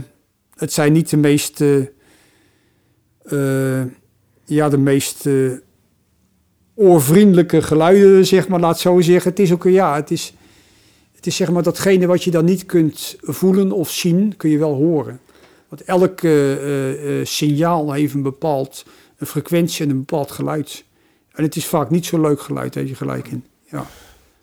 het 0.55 0.73
zijn 0.73 0.93
niet 0.93 1.11
de 1.11 1.17
meest... 1.17 1.61
Uh, 1.61 1.87
uh, 3.25 3.83
ja, 4.45 4.69
de 4.69 4.79
meest 4.79 5.27
uh, 5.27 5.53
oorvriendelijke 6.75 7.63
geluiden, 7.63 8.27
zeg 8.27 8.49
maar, 8.49 8.61
laat 8.61 8.81
zo 8.81 9.01
zeggen. 9.01 9.31
Het 9.31 9.41
is 9.41 9.53
ook, 9.53 9.65
ja, 9.65 9.95
het 9.95 10.11
is, 10.11 10.35
Het 11.13 11.27
is 11.27 11.37
zeg 11.37 11.51
maar 11.51 11.63
datgene 11.63 12.07
wat 12.07 12.25
je 12.25 12.31
dan 12.31 12.45
niet 12.45 12.67
kunt 12.67 13.17
voelen 13.21 13.73
of 13.73 13.91
zien, 13.91 14.37
kun 14.37 14.51
je 14.51 14.59
wel 14.59 14.75
horen. 14.75 15.21
Want 15.75 15.87
elk 15.87 16.21
eh, 16.21 17.21
eh, 17.21 17.27
signaal 17.27 17.93
heeft 17.93 18.15
een 18.15 18.23
bepaald 18.23 18.85
een 19.17 19.27
frequentie 19.27 19.85
en 19.85 19.91
een 19.91 19.99
bepaald 19.99 20.31
geluid. 20.31 20.85
En 21.33 21.43
het 21.43 21.57
is 21.57 21.67
vaak 21.67 21.91
niet 21.91 22.07
zo 22.07 22.21
leuk 22.21 22.41
geluid, 22.41 22.73
daar 22.73 22.85
je 22.85 22.95
gelijk 22.95 23.29
in. 23.29 23.45
Ja, 23.71 23.87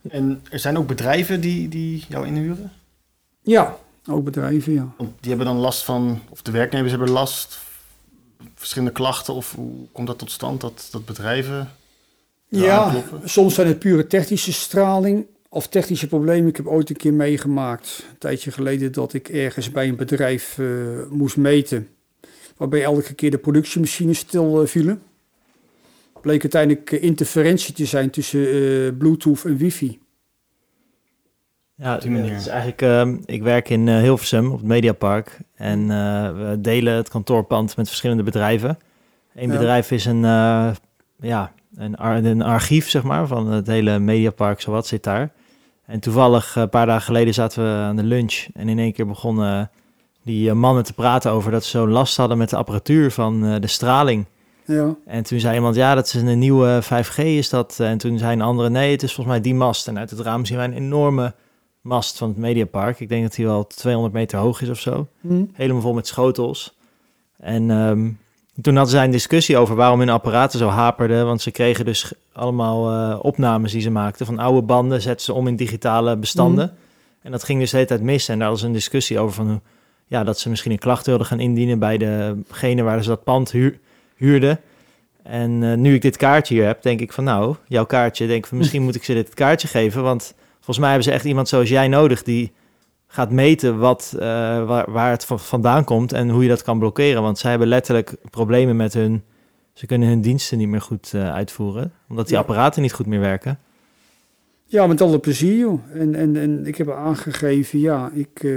En 0.10 0.44
er 0.50 0.60
zijn 0.60 0.78
ook 0.78 0.88
bedrijven 0.88 1.42
die, 1.42 1.68
die 1.68 2.06
jou 2.10 2.28
inhuren? 2.28 2.72
ja 3.42 3.78
ook 4.06 4.24
bedrijven, 4.24 4.74
ja. 4.74 4.94
Want 4.98 5.12
die 5.20 5.30
hebben 5.30 5.48
dan 5.48 5.58
last 5.58 5.84
van, 5.84 6.22
of 6.30 6.42
de 6.42 6.52
werknemers 6.52 6.92
hebben 6.92 7.10
last, 7.10 7.60
verschillende 8.56 8.94
klachten, 8.94 9.34
of 9.34 9.56
hoe 9.56 9.88
komt 9.92 10.08
dat 10.08 10.18
tot 10.18 10.32
stand 10.32 10.62
dat, 10.62 10.88
dat 10.92 11.06
bedrijven 11.06 11.72
Ja, 12.48 13.04
soms 13.24 13.54
zijn 13.54 13.68
het 13.68 13.80
pure 13.80 14.08
technische 14.08 14.54
straling 14.54 15.26
of 15.54 15.68
technische 15.68 16.08
problemen. 16.08 16.50
Ik 16.50 16.58
heb 16.58 16.68
ooit 16.68 16.90
een 16.90 16.96
keer 16.96 17.14
meegemaakt, 17.14 18.06
een 18.12 18.18
tijdje 18.18 18.52
geleden, 18.52 18.92
dat 18.92 19.14
ik 19.14 19.30
ergens 19.30 19.72
bij 19.72 19.88
een 19.88 19.96
bedrijf 19.96 20.58
eh, 20.60 20.66
moest 21.10 21.38
meten. 21.38 21.88
Waarbij 22.58 22.84
elke 22.84 23.14
keer 23.14 23.32
de 23.32 23.38
productiemachines 23.38 24.18
stil 24.20 24.62
eh, 24.62 24.68
vielen. 24.68 25.02
Bleek 26.22 26.42
uiteindelijk 26.42 26.92
eh, 26.92 27.04
interferentie 27.04 27.74
te 27.74 27.86
zijn 27.86 28.10
tussen 28.10 28.46
eh, 28.48 28.98
Bluetooth 28.98 29.46
en 29.46 29.58
wifi. 29.58 30.00
Ja, 31.76 31.96
Op 31.96 32.02
die 32.02 32.12
manier. 32.12 32.32
het 32.32 32.40
is 32.42 32.48
eigenlijk, 32.48 32.82
ehm, 32.82 33.18
ik 33.26 33.44
werk 33.44 33.70
in 33.70 33.88
Hilversum 33.90 34.46
op 34.52 34.58
het 34.58 34.68
Mediapark. 34.68 35.38
En 35.56 35.80
eh, 35.92 36.32
we 36.50 36.58
delen 36.62 36.94
het 36.96 37.10
kantoorpand 37.10 37.78
met 37.78 37.88
verschillende 37.88 38.24
bedrijven. 38.24 38.78
Eén 39.36 39.48
Ja. 39.52 39.58
bedrijf 39.58 39.92
is 39.92 40.06
een, 40.06 40.26
eh, 40.26 40.72
ja, 41.20 41.54
een, 41.76 41.96
ar- 41.98 42.24
een 42.24 42.42
archief, 42.42 42.90
zeg 42.90 43.04
maar, 43.04 43.28
van 43.28 43.48
het 43.52 43.68
hele 43.68 44.00
Mediapark, 44.00 44.62
zowat 44.62 44.88
zit 44.88 45.04
daar. 45.04 45.32
En 45.92 46.00
toevallig, 46.00 46.56
eh, 46.56 46.62
een 46.62 46.70
paar 46.70 46.86
dagen 46.86 47.06
geleden, 47.06 47.34
zaten 47.34 47.64
we 47.64 47.70
aan 47.70 47.96
de 47.96 48.04
lunch. 48.04 48.46
En 48.54 48.70
in 48.70 48.80
één 48.80 48.94
keer 48.94 49.08
begonnen 49.08 49.72
die 50.24 50.50
eh, 50.50 50.56
mannen 50.56 50.84
te 50.84 50.94
praten 50.94 51.32
over 51.32 51.52
dat 51.52 51.64
ze 51.64 51.70
zo 51.70 51.88
last 51.88 52.18
hadden 52.18 52.38
met 52.38 52.50
de 52.50 52.56
apparatuur 52.56 53.12
van 53.12 53.46
eh, 53.46 53.56
de 53.60 53.68
straling. 53.68 54.26
Ja, 54.66 54.96
En 55.06 55.24
toen 55.24 55.40
zei 55.40 55.56
iemand, 55.56 55.76
ja, 55.76 55.96
dat 55.96 56.06
is 56.06 56.14
een 56.14 56.40
nieuwe 56.40 56.82
5G 56.84 57.18
is 57.18 57.50
dat. 57.50 57.80
En 57.80 57.98
toen 57.98 58.18
zei 58.18 58.34
een 58.34 58.42
andere, 58.42 58.70
nee, 58.70 58.92
het 58.92 59.04
is 59.04 59.14
volgens 59.14 59.36
mij 59.36 59.44
die 59.44 59.56
mast. 59.56 59.88
En 59.88 60.00
uit 60.00 60.10
het 60.10 60.20
raam 60.20 60.46
zien 60.46 60.58
wij 60.58 60.66
een 60.66 60.74
enorme 60.74 61.34
mast 61.82 62.18
van 62.18 62.28
het 62.28 62.38
Mediapark. 62.38 63.00
Ik 63.00 63.10
denk 63.10 63.24
dat 63.24 63.36
die 63.36 63.46
wel 63.46 63.68
200 63.68 64.14
meter 64.14 64.40
hoog 64.40 64.62
is 64.62 64.70
of 64.70 64.80
zo. 64.80 65.08
Hm. 65.22 65.46
Helemaal 65.54 65.82
vol 65.82 65.94
met 65.94 66.08
schotels. 66.08 66.78
En 67.38 67.72
ehm, 67.72 68.10
toen 68.62 68.76
hadden 68.76 68.94
zij 68.94 69.04
een 69.04 69.12
discussie 69.12 69.58
over 69.58 69.76
waarom 69.76 70.00
hun 70.00 70.10
apparaten 70.10 70.60
zo 70.60 70.68
haperden. 70.68 71.26
Want 71.26 71.42
ze 71.42 71.52
kregen 71.52 71.86
dus 71.86 72.12
allemaal 72.34 72.92
eh, 72.92 73.20
opnames 73.22 73.72
die 73.72 73.82
ze 73.82 73.90
maakten 73.90 74.26
van 74.26 74.40
oude 74.40 74.62
banden. 74.62 75.02
Zetten 75.02 75.26
ze 75.26 75.34
om 75.34 75.48
in 75.48 75.56
digitale 75.56 76.18
bestanden. 76.18 76.74
En 77.22 77.32
dat 77.32 77.44
ging 77.44 77.60
dus 77.60 77.70
de 77.70 77.76
hele 77.76 77.88
tijd 77.90 78.02
mis. 78.02 78.28
En 78.30 78.40
daar 78.40 78.50
was 78.50 78.62
een 78.62 78.72
discussie 78.74 79.20
over 79.20 79.36
van... 79.36 79.48
hoe- 79.50 79.62
Ja, 80.08 80.24
dat 80.24 80.40
ze 80.40 80.50
misschien 80.50 80.72
een 80.72 80.78
klacht 80.80 81.06
wilden 81.06 81.26
gaan 81.26 81.40
indienen 81.40 81.80
bij 81.80 81.98
degene 81.98 82.82
waar 82.82 83.04
ze 83.04 83.10
dat 83.10 83.24
pand 83.24 83.52
huur, 83.52 83.80
huurden. 84.16 84.60
En 85.24 85.64
eh, 85.64 85.78
nu 85.78 85.94
ik 85.94 86.02
dit 86.02 86.18
kaartje 86.18 86.54
hier 86.54 86.66
heb, 86.66 86.82
denk 86.82 87.00
ik 87.00 87.14
van 87.14 87.24
nou, 87.24 87.56
jouw 87.68 87.86
kaartje, 87.86 88.28
denk 88.28 88.40
ik 88.44 88.46
van 88.50 88.58
misschien 88.58 88.82
moet 88.88 88.96
ik 88.96 89.04
ze 89.04 89.14
dit 89.14 89.34
kaartje 89.34 89.68
geven. 89.68 90.04
Want 90.04 90.34
volgens 90.56 90.78
mij 90.78 90.88
hebben 90.90 91.08
ze 91.08 91.12
echt 91.14 91.26
iemand 91.26 91.48
zoals 91.48 91.70
jij 91.70 91.88
nodig 91.88 92.24
die 92.24 92.52
gaat 93.14 93.32
meten 93.32 93.78
wat, 93.78 94.14
eh, 94.16 94.20
waar, 94.66 94.92
waar 94.92 95.12
het 95.12 95.26
van- 95.26 95.40
vandaan 95.40 95.84
komt 95.84 96.14
en 96.14 96.30
hoe 96.30 96.44
je 96.44 96.50
dat 96.50 96.64
kan 96.64 96.80
blokkeren. 96.80 97.22
Want 97.22 97.38
zij 97.40 97.50
hebben 97.50 97.68
letterlijk 97.68 98.14
problemen 98.30 98.76
met 98.76 98.94
hun, 98.94 99.24
ze 99.74 99.86
kunnen 99.86 100.08
hun 100.08 100.22
diensten 100.22 100.58
niet 100.58 100.68
meer 100.68 100.82
goed 100.82 101.12
eh, 101.14 101.34
uitvoeren. 101.34 101.94
Omdat 102.10 102.26
die 102.26 102.36
Ja. 102.36 102.42
apparaten 102.42 102.82
niet 102.82 102.94
goed 102.94 103.06
meer 103.06 103.20
werken. 103.20 103.60
ja 104.66 104.88
met 104.88 105.02
alle 105.02 105.20
plezier, 105.20 105.58
joh. 105.58 105.80
En, 105.94 106.16
en, 106.16 106.36
en 106.36 106.66
ik 106.66 106.76
heb 106.78 106.90
aangegeven, 106.92 107.80
ja, 107.80 108.12
ik, 108.14 108.44
eh, 108.44 108.52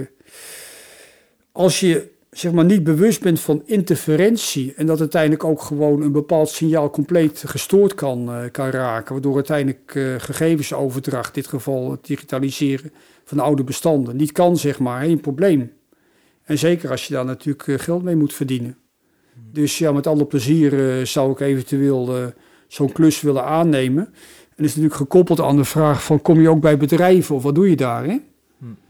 als 1.53 1.81
je 1.81 2.11
zeg 2.31 2.53
maar 2.53 2.65
niet 2.65 2.85
bewust 2.85 3.23
bent 3.23 3.41
van 3.41 3.63
interferentie 3.67 4.73
en 4.77 4.87
dat 4.87 5.01
uiteindelijk 5.01 5.45
ook 5.45 5.63
gewoon 5.63 6.03
een 6.03 6.13
bepaald 6.13 6.49
signaal 6.49 6.91
compleet 6.91 7.43
gestoord 7.47 7.95
kan, 7.95 8.31
kan 8.53 8.71
raken, 8.71 9.13
waardoor 9.13 9.35
uiteindelijk 9.35 9.91
gegevensoverdracht, 10.19 11.37
in 11.37 11.43
dit 11.43 11.51
geval 11.51 11.91
het 11.91 12.07
digitaliseren 12.07 12.93
van 13.25 13.39
oude 13.39 13.65
bestanden, 13.65 14.17
niet 14.17 14.33
kan, 14.33 14.57
zeg 14.57 14.79
maar, 14.79 15.03
geen 15.03 15.21
probleem. 15.21 15.73
En 16.45 16.59
zeker 16.59 16.91
als 16.91 17.07
je 17.07 17.15
daar 17.15 17.25
natuurlijk 17.25 17.69
eh, 17.69 17.79
geld 17.79 18.03
mee 18.03 18.17
moet 18.17 18.33
verdienen. 18.33 18.77
Dus 19.53 19.79
ja, 19.79 19.93
met 19.93 20.07
alle 20.07 20.25
plezier 20.25 20.99
eh, 20.99 21.05
zou 21.05 21.31
ik 21.31 21.41
eventueel 21.41 22.17
eh, 22.17 22.27
zo'n 22.69 22.93
klus 22.93 23.21
willen 23.21 23.45
aannemen. 23.45 24.05
En 24.07 24.63
dat 24.63 24.67
is 24.67 24.75
natuurlijk 24.75 24.95
gekoppeld 24.95 25.41
aan 25.41 25.57
de 25.57 25.65
vraag 25.65 26.05
van, 26.05 26.23
kom 26.23 26.41
je 26.41 26.49
ook 26.49 26.61
bij 26.61 26.77
bedrijven 26.77 27.35
of 27.35 27.43
wat 27.43 27.55
doe 27.55 27.71
je 27.71 27.77
daar, 27.77 28.05
hè? 28.05 28.19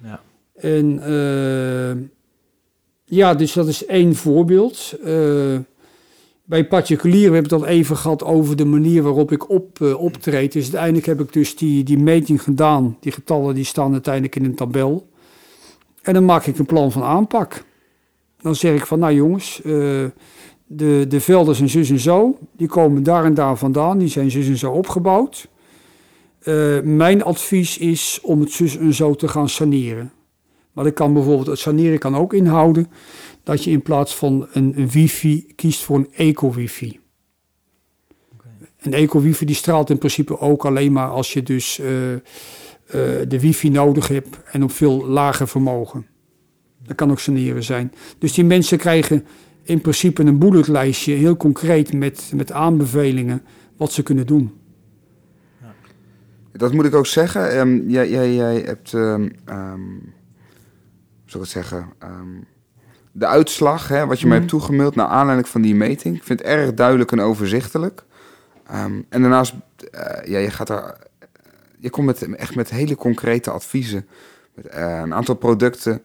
Ja. 0.02 0.20
En 0.54 1.00
ja, 3.04 3.34
dus 3.34 3.52
dat 3.52 3.68
is 3.68 3.86
één 3.86 4.14
voorbeeld. 4.14 4.98
Bij 6.46 6.66
particulieren, 6.66 7.30
we 7.30 7.36
hebben 7.36 7.58
het 7.58 7.62
al 7.62 7.74
even 7.74 7.96
gehad 7.96 8.24
over 8.24 8.56
de 8.56 8.64
manier 8.64 9.02
waarop 9.02 9.32
ik 9.32 9.50
op, 9.50 9.80
eh, 9.80 10.00
optreed. 10.00 10.52
Dus 10.52 10.62
uiteindelijk 10.62 11.06
heb 11.06 11.20
ik 11.20 11.32
dus 11.32 11.56
die, 11.56 11.84
die 11.84 11.98
meting 11.98 12.42
gedaan. 12.42 12.96
Die 13.00 13.12
getallen 13.12 13.54
die 13.54 13.64
staan 13.64 13.92
uiteindelijk 13.92 14.36
in 14.36 14.44
een 14.44 14.54
tabel. 14.54 15.08
En 16.02 16.14
dan 16.14 16.24
maak 16.24 16.46
ik 16.46 16.58
een 16.58 16.66
plan 16.66 16.92
van 16.92 17.02
aanpak. 17.02 17.64
Dan 18.40 18.54
zeg 18.54 18.74
ik 18.74 18.86
van, 18.86 18.98
nou 18.98 19.14
jongens, 19.14 19.62
eh, 19.62 19.72
de, 20.66 21.04
de 21.08 21.20
velden 21.20 21.54
zijn 21.54 21.68
zus 21.68 21.90
en 21.90 21.98
zo. 21.98 22.38
Die 22.56 22.68
komen 22.68 23.02
daar 23.02 23.24
en 23.24 23.34
daar 23.34 23.56
vandaan. 23.56 23.98
Die 23.98 24.08
zijn 24.08 24.30
zus 24.30 24.48
en 24.48 24.58
zo 24.58 24.72
opgebouwd. 24.72 25.48
Eh, 26.38 26.80
mijn 26.80 27.22
advies 27.22 27.78
is 27.78 28.18
om 28.22 28.40
het 28.40 28.52
zus 28.52 28.76
en 28.76 28.94
zo 28.94 29.14
te 29.14 29.28
gaan 29.28 29.48
saneren. 29.48 30.12
Maar 30.72 30.84
dat 30.84 30.94
kan 30.94 31.12
bijvoorbeeld, 31.12 31.46
het 31.46 31.58
saneren 31.58 31.98
kan 31.98 32.16
ook 32.16 32.32
inhouden 32.32 32.90
dat 33.44 33.64
je 33.64 33.70
in 33.70 33.82
plaats 33.82 34.16
van 34.16 34.48
een, 34.52 34.72
een 34.78 34.88
wifi 34.88 35.52
kiest 35.54 35.82
voor 35.82 35.96
een 35.96 36.12
eco-wifi. 36.12 37.00
Een 38.80 38.92
eco-wifi 38.92 39.44
die 39.44 39.54
straalt 39.54 39.90
in 39.90 39.98
principe 39.98 40.38
ook 40.38 40.64
alleen 40.64 40.92
maar 40.92 41.08
als 41.08 41.32
je 41.32 41.42
dus 41.42 41.78
eh, 41.78 42.12
eh, 42.12 42.20
de 43.28 43.40
wifi 43.40 43.68
nodig 43.68 44.08
hebt 44.08 44.42
en 44.44 44.62
op 44.62 44.70
veel 44.70 45.06
lager 45.06 45.48
vermogen. 45.48 46.06
Dat 46.82 46.96
kan 46.96 47.10
ook 47.10 47.20
saneren 47.20 47.62
zijn. 47.62 47.92
Dus 48.18 48.32
die 48.32 48.44
mensen 48.44 48.78
krijgen 48.78 49.26
in 49.62 49.80
principe 49.80 50.22
een 50.22 50.38
bulletlijstje, 50.38 51.12
heel 51.12 51.36
concreet 51.36 51.92
met, 51.92 52.32
met 52.34 52.52
aanbevelingen 52.52 53.42
wat 53.76 53.92
ze 53.92 54.02
kunnen 54.02 54.26
doen. 54.26 54.52
Dat 56.52 56.72
moet 56.72 56.84
ik 56.84 56.94
ook 56.94 57.06
zeggen. 57.06 57.50
Ehm, 57.50 57.88
jij, 57.88 58.10
jij, 58.10 58.34
jij 58.34 58.60
hebt, 58.60 58.92
hoe 58.92 59.30
zou 61.24 61.24
ik 61.24 61.40
het 61.40 61.48
zeggen, 61.48 61.92
Ehm, 61.98 62.53
de 63.16 63.26
uitslag, 63.26 63.88
hè, 63.88 64.06
wat 64.06 64.20
je 64.20 64.26
mij 64.26 64.38
Mhm. 64.38 64.46
hebt 64.46 64.58
toegemaild 64.58 64.94
naar 64.94 65.06
aanleiding 65.06 65.48
van 65.48 65.60
die 65.62 65.74
meting. 65.74 66.16
Ik 66.16 66.22
vind 66.22 66.38
het 66.38 66.48
erg 66.48 66.74
duidelijk 66.74 67.12
en 67.12 67.20
overzichtelijk. 67.20 68.04
Ehm, 68.66 69.00
en 69.08 69.20
daarnaast, 69.20 69.54
eh, 69.90 70.26
ja, 70.28 70.38
je 70.38 70.50
gaat 70.50 70.68
er, 70.68 70.96
je 71.78 71.90
komt 71.90 72.06
met, 72.06 72.22
echt 72.36 72.54
met 72.54 72.70
hele 72.70 72.96
concrete 72.96 73.50
adviezen. 73.50 74.06
Met 74.54 74.66
eh, 74.66 75.00
een 75.02 75.14
aantal 75.14 75.34
producten. 75.34 76.02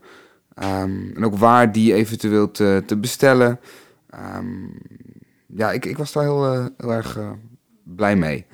ehm, 0.56 1.16
en 1.16 1.26
ook 1.26 1.38
waar 1.38 1.72
die 1.72 1.94
eventueel 1.94 2.52
te, 2.52 2.84
te 2.86 2.98
bestellen. 2.98 3.60
Ehm, 4.10 4.46
ja, 5.46 5.72
ik, 5.72 5.86
ik 5.86 5.98
was 5.98 6.12
daar 6.12 6.24
heel, 6.24 6.54
eh, 6.54 6.66
heel 6.78 6.94
erg 6.94 7.20
blij 7.84 8.16
mee. 8.16 8.46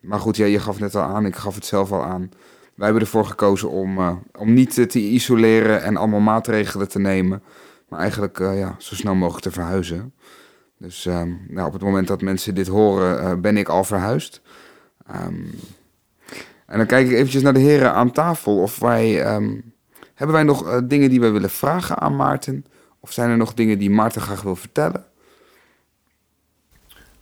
Maar 0.00 0.20
goed, 0.20 0.36
ja, 0.36 0.44
je 0.44 0.58
gaf 0.58 0.78
net 0.80 0.94
al 0.94 1.02
aan, 1.02 1.26
ik 1.26 1.36
gaf 1.36 1.54
het 1.54 1.64
zelf 1.66 1.92
al 1.92 2.02
aan. 2.04 2.30
Wij 2.78 2.86
hebben 2.86 3.04
ervoor 3.04 3.24
gekozen 3.24 3.70
om, 3.70 3.98
eh, 3.98 4.16
om 4.36 4.52
niet 4.52 4.74
te 4.90 4.98
isoleren 4.98 5.82
en 5.82 5.96
allemaal 5.96 6.20
maatregelen 6.20 6.88
te 6.88 6.98
nemen. 6.98 7.42
Maar 7.88 8.00
eigenlijk 8.00 8.40
eh, 8.40 8.58
ja, 8.58 8.74
zo 8.78 8.94
snel 8.94 9.14
mogelijk 9.14 9.44
te 9.44 9.50
verhuizen. 9.50 10.14
Dus 10.76 11.06
ehm, 11.06 11.32
nou, 11.48 11.66
op 11.66 11.72
het 11.72 11.82
moment 11.82 12.08
dat 12.08 12.22
mensen 12.22 12.54
dit 12.54 12.66
horen, 12.66 13.20
eh, 13.20 13.34
ben 13.34 13.56
ik 13.56 13.68
al 13.68 13.84
verhuisd. 13.84 14.40
Ehm, 15.06 15.44
en 16.66 16.78
dan 16.78 16.86
kijk 16.86 17.06
ik 17.06 17.12
eventjes 17.12 17.42
naar 17.42 17.52
de 17.52 17.60
heren 17.60 17.92
aan 17.92 18.12
tafel. 18.12 18.60
Of 18.60 18.78
wij, 18.78 19.22
ehm, 19.22 19.60
hebben 20.14 20.36
wij 20.36 20.44
nog 20.44 20.82
dingen 20.84 21.10
die 21.10 21.20
wij 21.20 21.32
willen 21.32 21.50
vragen 21.50 21.98
aan 21.98 22.16
Maarten? 22.16 22.64
Of 23.00 23.12
zijn 23.12 23.30
er 23.30 23.36
nog 23.36 23.54
dingen 23.54 23.78
die 23.78 23.90
Maarten 23.90 24.20
graag 24.20 24.42
wil 24.42 24.56
vertellen? 24.56 25.04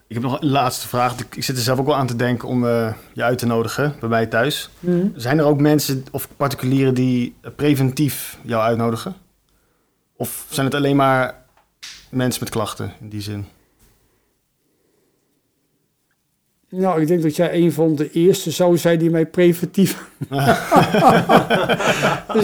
Ik 0.09 0.15
heb 0.15 0.23
nog 0.23 0.41
een 0.41 0.49
laatste 0.49 0.89
vraag. 0.89 1.15
Ik 1.35 1.45
zit 1.45 1.57
er 1.57 1.63
zelf 1.63 1.79
ook 1.79 1.87
wel 1.87 1.97
aan 1.97 2.07
te 2.07 2.17
denken 2.17 2.49
om 2.49 2.67
eh, 2.67 2.93
je 3.13 3.23
uit 3.23 3.39
te 3.39 3.47
nodigen 3.47 3.95
bij 4.01 4.09
mij 4.09 4.27
thuis. 4.27 4.71
Zijn 5.15 5.39
er 5.39 5.45
ook 5.45 5.61
mensen 5.61 6.05
of 6.11 6.29
particulieren 6.37 6.95
die 6.95 7.35
eh, 7.41 7.51
preventief 7.57 8.39
jou 8.43 8.63
uitnodigen? 8.63 9.15
Of 10.17 10.47
zijn 10.51 10.67
het 10.67 10.75
alleen 10.75 10.97
maar 10.97 11.35
mensen 12.11 12.43
met 12.43 12.53
klachten 12.53 12.93
in 13.01 13.09
die 13.09 13.21
zin? 13.21 13.47
Nou, 16.69 17.01
ik 17.01 17.09
denk 17.09 17.23
dat 17.23 17.37
jij 17.37 17.55
een 17.55 17.73
van 17.73 17.95
de 17.95 18.11
eerste 18.11 18.51
zou 18.51 18.79
zijn 18.79 18.99
die 18.99 19.11
mij 19.11 19.27
preventief 19.27 20.05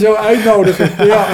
zou 0.03 0.17
uitnodigen. 0.17 1.07
Ja. 1.07 1.27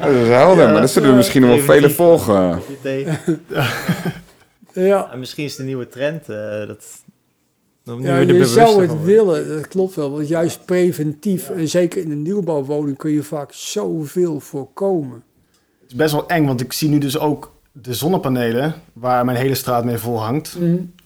dat 0.00 0.14
is 0.14 0.28
helder, 0.28 0.72
maar 0.72 0.80
dat 0.80 0.90
zullen 0.90 1.10
er 1.10 1.16
misschien 1.16 1.40
nog 1.40 1.50
wel 1.50 1.60
vele 1.60 1.90
volgen. 1.90 2.62
ja. 4.72 5.12
En 5.12 5.18
misschien 5.18 5.44
is 5.44 5.56
de 5.56 5.62
nieuwe 5.62 5.88
trend 5.88 6.28
eh, 6.28 6.66
dat 6.66 7.02
nu 7.84 8.06
Ja, 8.06 8.18
je 8.18 8.46
zou 8.46 8.82
het 8.86 9.02
willen, 9.02 9.48
dat 9.48 9.68
klopt 9.68 9.94
wel. 9.94 10.10
Want 10.10 10.28
juist 10.28 10.64
preventief, 10.64 11.50
en 11.50 11.68
zeker 11.68 12.02
in 12.02 12.10
een 12.10 12.22
nieuwbouwwoning, 12.22 12.96
kun 12.96 13.10
je 13.10 13.22
vaak 13.22 13.52
zoveel 13.52 14.40
voorkomen. 14.40 15.22
Het 15.80 15.90
is 15.90 15.94
best 15.94 16.12
wel 16.12 16.28
eng, 16.28 16.46
want 16.46 16.60
ik 16.60 16.72
zie 16.72 16.88
nu 16.88 16.98
dus 16.98 17.18
ook 17.18 17.54
de 17.72 17.94
zonnepanelen... 17.94 18.74
waar 18.92 19.24
mijn 19.24 19.36
hele 19.36 19.54
straat 19.54 19.84
mee 19.84 19.98
vol 19.98 20.20
hangt. 20.20 20.56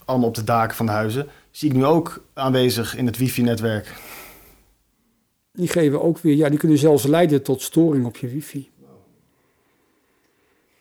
Allemaal 0.05 0.29
op 0.29 0.35
de 0.35 0.45
daken 0.45 0.77
van 0.77 0.87
de 0.87 0.93
huizen. 0.93 1.27
Zie 1.51 1.71
ik 1.71 1.77
nu 1.77 1.85
ook 1.85 2.25
aanwezig 2.33 2.97
in 2.97 3.07
het 3.07 3.17
wifi-netwerk. 3.17 3.95
Die 5.53 5.69
geven 5.69 6.03
ook 6.03 6.19
weer, 6.19 6.35
ja, 6.35 6.49
die 6.49 6.59
kunnen 6.59 6.79
zelfs 6.79 7.05
leiden 7.05 7.43
tot 7.43 7.63
storing 7.63 8.07
op 8.07 8.17
je 8.17 8.29
wifi. 8.29 8.71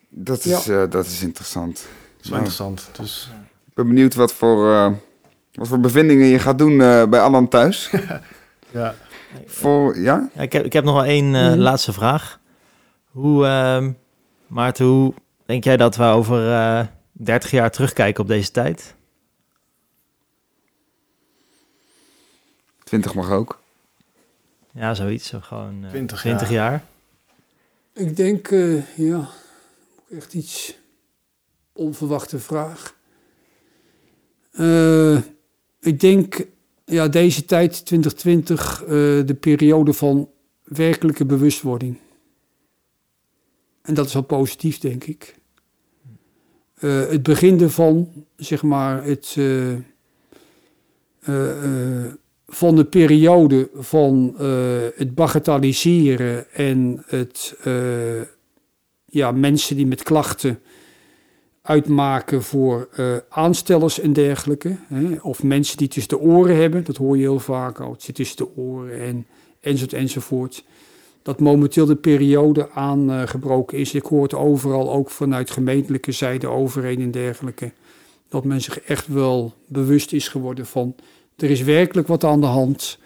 Dat 0.09 0.45
is, 0.45 0.67
eh, 0.67 0.83
dat 0.89 1.05
is 1.05 1.21
interessant. 1.21 1.87
Dat 2.24 2.32
is 2.42 2.56
wel 2.58 2.68
Nou, 2.68 2.76
interessant. 2.76 2.98
Dus 2.98 3.30
Ik 3.68 3.74
ben 3.74 3.88
benieuwd 3.88 4.14
wat 4.16 4.34
voor, 4.34 4.72
eh, 4.74 4.92
wat 5.53 5.68
voor 5.68 5.80
bevindingen 5.80 6.27
je 6.27 6.40
gaat 6.40 6.58
doen 6.58 6.82
eh, 6.82 7.06
bij 7.06 7.19
Alan 7.19 7.48
thuis. 7.48 7.90
ja, 8.72 8.95
voor, 9.45 10.00
ja? 10.00 10.30
Ja, 10.35 10.42
ik, 10.42 10.52
heb, 10.53 10.66
ik 10.66 10.74
heb 10.74 10.84
nog 10.84 10.93
wel 10.93 11.06
één 11.06 11.35
eh, 11.35 11.48
Mhm. 11.50 11.60
laatste 11.60 11.93
vraag. 11.93 12.40
Hoe, 13.11 13.45
ehm, 13.45 13.92
Maarten, 14.48 14.85
hoe 14.85 15.14
denk 15.45 15.64
jij 15.64 15.77
dat 15.77 15.95
we 15.95 16.03
over 16.03 16.52
eh 16.52 16.85
30 17.11 17.52
jaar 17.52 17.72
terugkijken 17.72 18.22
op 18.22 18.27
deze 18.30 18.52
tijd? 18.52 18.95
20 22.84 23.14
mag 23.14 23.30
ook. 23.32 23.60
Ja, 24.72 24.93
zoiets. 24.93 25.27
Zo 25.27 25.40
gewoon 25.42 25.84
eh, 25.84 25.90
20 25.90 26.19
20 26.22 26.50
jaar. 26.50 26.72
jaar. 26.72 26.84
Ik 28.08 28.16
denk, 28.16 28.48
eh, 28.48 28.98
ja, 28.98 29.27
echt 30.18 30.34
iets 30.34 30.76
onverwachte 31.74 32.40
vraag. 32.40 32.95
Eh, 34.52 35.18
ik 35.80 36.00
denk, 36.00 36.45
ja, 36.85 37.08
deze 37.08 37.45
tijd, 37.45 37.85
2020, 37.85 38.82
eh, 38.82 38.88
de 39.26 39.38
periode 39.40 39.93
van 39.93 40.30
werkelijke 40.64 41.26
bewustwording. 41.26 41.98
En 43.82 43.93
dat 43.93 44.06
is 44.06 44.14
wel 44.14 44.22
positief, 44.22 44.80
denk 44.80 45.03
ik. 45.03 45.35
Eh, 46.74 47.08
het 47.08 47.24
begin 47.24 47.61
ervan, 47.61 48.26
zeg 48.35 48.64
maar, 48.64 49.03
het, 49.03 49.38
van 52.48 52.76
de 52.76 52.85
periode 52.85 53.69
van 53.74 54.35
het 54.95 55.16
bagatelliseren 55.16 56.52
en 56.52 57.03
het 57.06 57.56
ja, 59.06 59.32
mensen 59.32 59.76
die 59.76 59.88
met 59.88 60.03
klachten 60.03 60.60
uitmaken 61.64 62.43
voor 62.43 62.90
eh, 62.92 63.16
aanstellers 63.30 64.00
en 64.00 64.14
dergelijke. 64.14 64.77
Hè? 64.88 65.16
Of 65.22 65.43
mensen 65.43 65.77
die 65.77 65.88
tussen 65.88 66.17
de 66.17 66.24
oren 66.24 66.56
hebben, 66.56 66.83
dat 66.83 66.98
hoor 66.98 67.16
je 67.16 67.22
heel 67.22 67.40
vaak 67.40 67.80
al. 67.80 67.92
Het 67.92 68.03
zit 68.03 68.16
tussen 68.16 68.38
de 68.38 68.56
oren 68.56 69.00
en 69.01 69.27
enzovoort 69.59 69.93
enzovoort. 69.93 70.64
Dat 71.22 71.40
momenteel 71.40 71.85
de 71.85 71.95
periode 71.95 72.72
aangebroken 72.72 73.77
is. 73.77 73.93
Ik 73.93 74.06
hoor 74.06 74.24
het 74.24 74.33
overal, 74.33 74.93
ook 74.93 75.09
vanuit 75.09 75.51
gemeentelijke 75.51 76.11
zijde 76.11 76.48
overheen 76.48 77.01
en 77.01 77.11
dergelijke. 77.11 77.72
Dat 78.30 78.43
men 78.43 78.61
zich 78.61 78.80
echt 78.80 79.08
wel 79.08 79.53
bewust 79.67 80.14
is 80.14 80.27
geworden 80.27 80.66
van... 80.66 80.95
er 81.38 81.50
is 81.50 81.61
werkelijk 81.61 82.08
wat 82.08 82.24
aan 82.24 82.42
de 82.42 82.48
hand. 82.48 83.00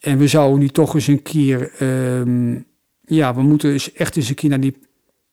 En 0.00 0.18
we 0.18 0.28
zouden 0.28 0.58
nu 0.58 0.68
toch 0.68 0.94
eens 0.94 1.06
een 1.06 1.22
keer... 1.22 1.72
ehm, 1.78 2.58
ja, 3.04 3.34
we 3.34 3.42
moeten 3.42 3.72
eens 3.72 3.92
echt 3.92 4.16
eens 4.16 4.28
een 4.28 4.34
keer 4.34 4.50
naar 4.50 4.60
die... 4.60 4.76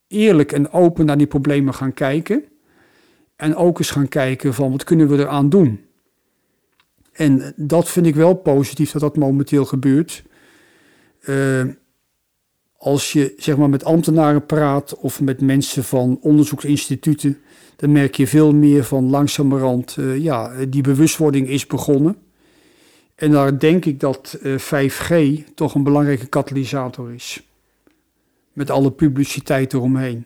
eerlijk 0.07 0.51
en 0.51 0.71
open 0.71 1.05
naar 1.05 1.17
die 1.17 1.27
problemen 1.27 1.73
gaan 1.73 1.93
kijken. 1.93 2.43
En 3.35 3.55
ook 3.55 3.79
eens 3.79 3.91
gaan 3.91 4.07
kijken 4.07 4.53
van 4.53 4.71
wat 4.71 4.83
kunnen 4.83 5.07
we 5.07 5.17
eraan 5.17 5.49
doen. 5.49 5.85
En 7.11 7.53
dat 7.55 7.89
vind 7.89 8.05
ik 8.05 8.15
wel 8.15 8.33
positief 8.33 8.91
dat 8.91 9.01
dat 9.01 9.17
momenteel 9.17 9.65
gebeurt. 9.65 10.23
Eh, 11.21 11.63
als 12.77 13.11
je 13.13 13.33
zeg 13.37 13.57
maar 13.57 13.69
met 13.69 13.83
ambtenaren 13.83 14.45
praat 14.45 14.97
of 14.97 15.21
met 15.21 15.41
mensen 15.41 15.83
van 15.83 16.17
onderzoeksinstituten, 16.21 17.37
dan 17.75 17.91
merk 17.91 18.15
je 18.15 18.27
veel 18.27 18.53
meer 18.53 18.83
van 18.83 19.09
langzamerhand, 19.09 19.95
eh, 19.97 20.17
ja, 20.17 20.65
die 20.65 20.81
bewustwording 20.81 21.47
is 21.47 21.67
begonnen. 21.67 22.17
En 23.15 23.31
daar 23.31 23.59
denk 23.59 23.85
ik 23.85 23.99
dat 23.99 24.39
eh, 24.41 24.57
5G 24.57 25.43
toch 25.55 25.75
een 25.75 25.83
belangrijke 25.83 26.27
katalysator 26.27 27.13
is. 27.13 27.46
Met 28.57 28.69
alle 28.69 28.91
publiciteit 28.91 29.73
eromheen. 29.73 30.25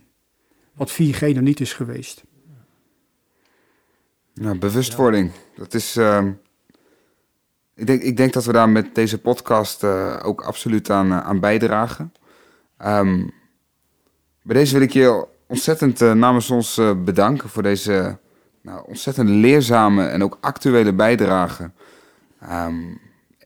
Wat 0.74 0.92
4G 0.92 1.19
nog 1.19 1.42
niet 1.42 1.60
is 1.60 1.74
geweest. 1.74 2.24
Ja, 4.34 4.56
bewustwording. 4.56 5.32
Dat 5.56 5.74
is. 5.74 5.95
ehm, 5.95 6.32
ik, 7.76 7.88
denk, 7.88 8.01
ik 8.01 8.18
denk 8.18 8.34
dat 8.34 8.45
we 8.45 8.51
daar 8.51 8.69
met 8.69 8.95
deze 8.95 9.18
podcast 9.18 9.84
eh, 9.84 10.19
ook 10.24 10.42
absoluut 10.42 10.90
aan, 10.90 11.11
eh, 11.11 11.19
aan 11.19 11.40
bijdragen. 11.40 12.14
Ehm, 12.77 13.27
bij 14.42 14.56
deze 14.56 14.74
wil 14.74 14.82
ik 14.82 14.93
je 14.93 15.27
ontzettend 15.48 16.01
eh, 16.01 16.14
namens 16.14 16.50
ons 16.50 16.82
bedanken 17.03 17.50
voor 17.50 17.64
deze 17.64 18.18
nou, 18.61 18.88
ontzettend 18.88 19.30
leerzame 19.30 20.06
en 20.06 20.24
ook 20.24 20.38
actuele 20.42 20.93
bijdrage. 20.93 21.72
Ehm, 22.40 22.80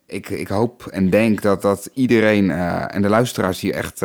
ik, 0.05 0.29
ik 0.29 0.47
hoop 0.47 0.85
en 0.85 1.09
denk 1.09 1.41
dat, 1.41 1.61
dat 1.61 1.89
iedereen 1.93 2.51
en 2.51 3.01
de 3.01 3.09
luisteraars 3.09 3.59
hier 3.59 3.73
echt 3.73 4.01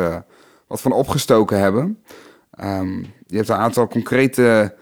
wat 0.71 0.81
van 0.81 0.91
opgestoken 0.91 1.59
hebben. 1.59 2.03
Ehm, 2.51 2.99
je 3.27 3.35
hebt 3.35 3.49
een 3.49 3.55
aantal 3.55 3.87
concrete 3.87 4.75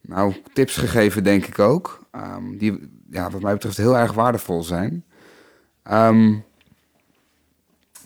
nou, 0.00 0.34
tips 0.52 0.76
gegeven, 0.76 1.24
denk 1.24 1.46
ik 1.46 1.58
ook. 1.58 1.98
ehm, 2.10 2.56
die, 2.58 2.90
ja, 3.10 3.30
wat 3.30 3.42
mij 3.42 3.52
betreft, 3.52 3.76
heel 3.76 3.96
erg 3.96 4.12
waardevol 4.12 4.62
zijn. 4.62 5.04
Ehm, 5.82 6.34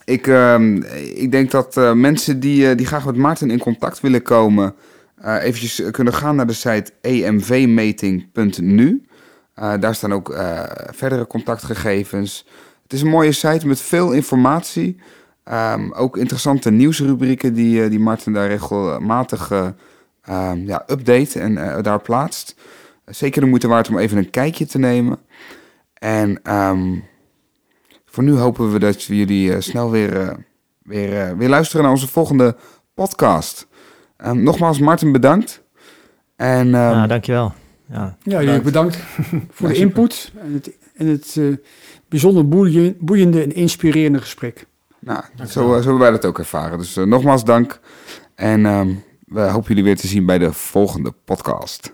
ik, 0.04 0.26
ik 1.14 1.30
denk 1.30 1.50
dat 1.50 1.76
eh, 1.76 1.92
mensen 1.92 2.40
die, 2.40 2.70
eh, 2.70 2.76
die 2.76 2.86
graag 2.86 3.04
met 3.04 3.16
Maarten 3.16 3.50
in 3.50 3.58
contact 3.58 4.00
willen 4.00 4.22
komen, 4.22 4.74
eh 5.16 5.42
eventjes 5.42 5.82
kunnen 5.90 6.14
gaan 6.14 6.36
naar 6.36 6.46
de 6.46 6.52
site 6.52 6.92
emvmeting.nu. 7.00 9.06
Daar 9.54 9.94
staan 9.94 10.12
ook 10.12 10.34
verdere 10.90 11.26
contactgegevens. 11.26 12.46
Het 12.82 12.92
is 12.92 13.02
een 13.02 13.08
mooie 13.08 13.32
site 13.32 13.66
met 13.66 13.80
veel 13.80 14.12
informatie. 14.12 14.96
Ehm, 15.44 15.92
ook 15.92 16.16
interessante 16.16 16.70
nieuwsrubrieken 16.70 17.54
die, 17.54 17.82
eh, 17.84 17.90
die 17.90 18.00
Martin 18.00 18.32
daar 18.32 18.48
regelmatig 18.48 19.50
ehm, 20.22 20.66
ja, 20.66 20.84
update 20.86 21.40
en 21.40 21.58
eh, 21.58 21.82
daar 21.82 22.00
plaatst. 22.00 22.54
Zeker 23.06 23.40
de 23.40 23.46
moeite 23.46 23.68
waard 23.68 23.88
om 23.88 23.98
even 23.98 24.18
een 24.18 24.30
kijkje 24.30 24.66
te 24.66 24.78
nemen. 24.78 25.18
En 25.94 26.40
ehm, 26.42 26.94
voor 28.04 28.24
nu 28.24 28.32
hopen 28.32 28.72
we 28.72 28.78
dat 28.78 29.06
we 29.06 29.16
jullie 29.16 29.60
snel 29.60 29.90
weer, 29.90 30.20
eh, 30.20 30.34
weer, 30.82 31.36
weer 31.36 31.48
luisteren 31.48 31.82
naar 31.82 31.92
onze 31.92 32.08
volgende 32.08 32.56
podcast. 32.94 33.66
Ehm, 34.16 34.42
nogmaals, 34.42 34.78
Martin, 34.78 35.12
bedankt. 35.12 35.62
En 36.36 36.66
ehm, 36.66 36.74
ja, 36.74 37.06
dankjewel. 37.06 37.52
Ja. 37.86 38.16
Ja, 38.22 38.42
jullie 38.42 38.60
bedankt 38.60 38.96
voor 39.50 39.68
de 39.68 39.74
input 39.74 40.32
en 40.40 40.52
het, 40.52 40.70
en 40.94 41.06
het 41.06 41.36
eh, 41.38 41.44
bijzonder 42.08 42.48
boeien- 42.48 42.96
boeiende 42.98 43.42
en 43.42 43.54
inspirerende 43.54 44.20
gesprek. 44.20 44.66
Nou, 45.04 45.20
zo, 45.36 45.44
eh, 45.44 45.68
zo 45.68 45.74
hebben 45.74 45.98
wij 45.98 46.10
dat 46.10 46.24
ook 46.24 46.38
ervaren. 46.38 46.78
Dus 46.78 46.96
eh, 46.96 47.04
nogmaals 47.04 47.44
dank. 47.44 47.80
En 48.34 48.66
ehm, 48.66 48.94
we 49.26 49.40
hopen 49.40 49.68
jullie 49.68 49.84
weer 49.84 49.96
te 49.96 50.06
zien 50.06 50.26
bij 50.26 50.38
de 50.38 50.52
volgende 50.52 51.12
podcast. 51.24 51.92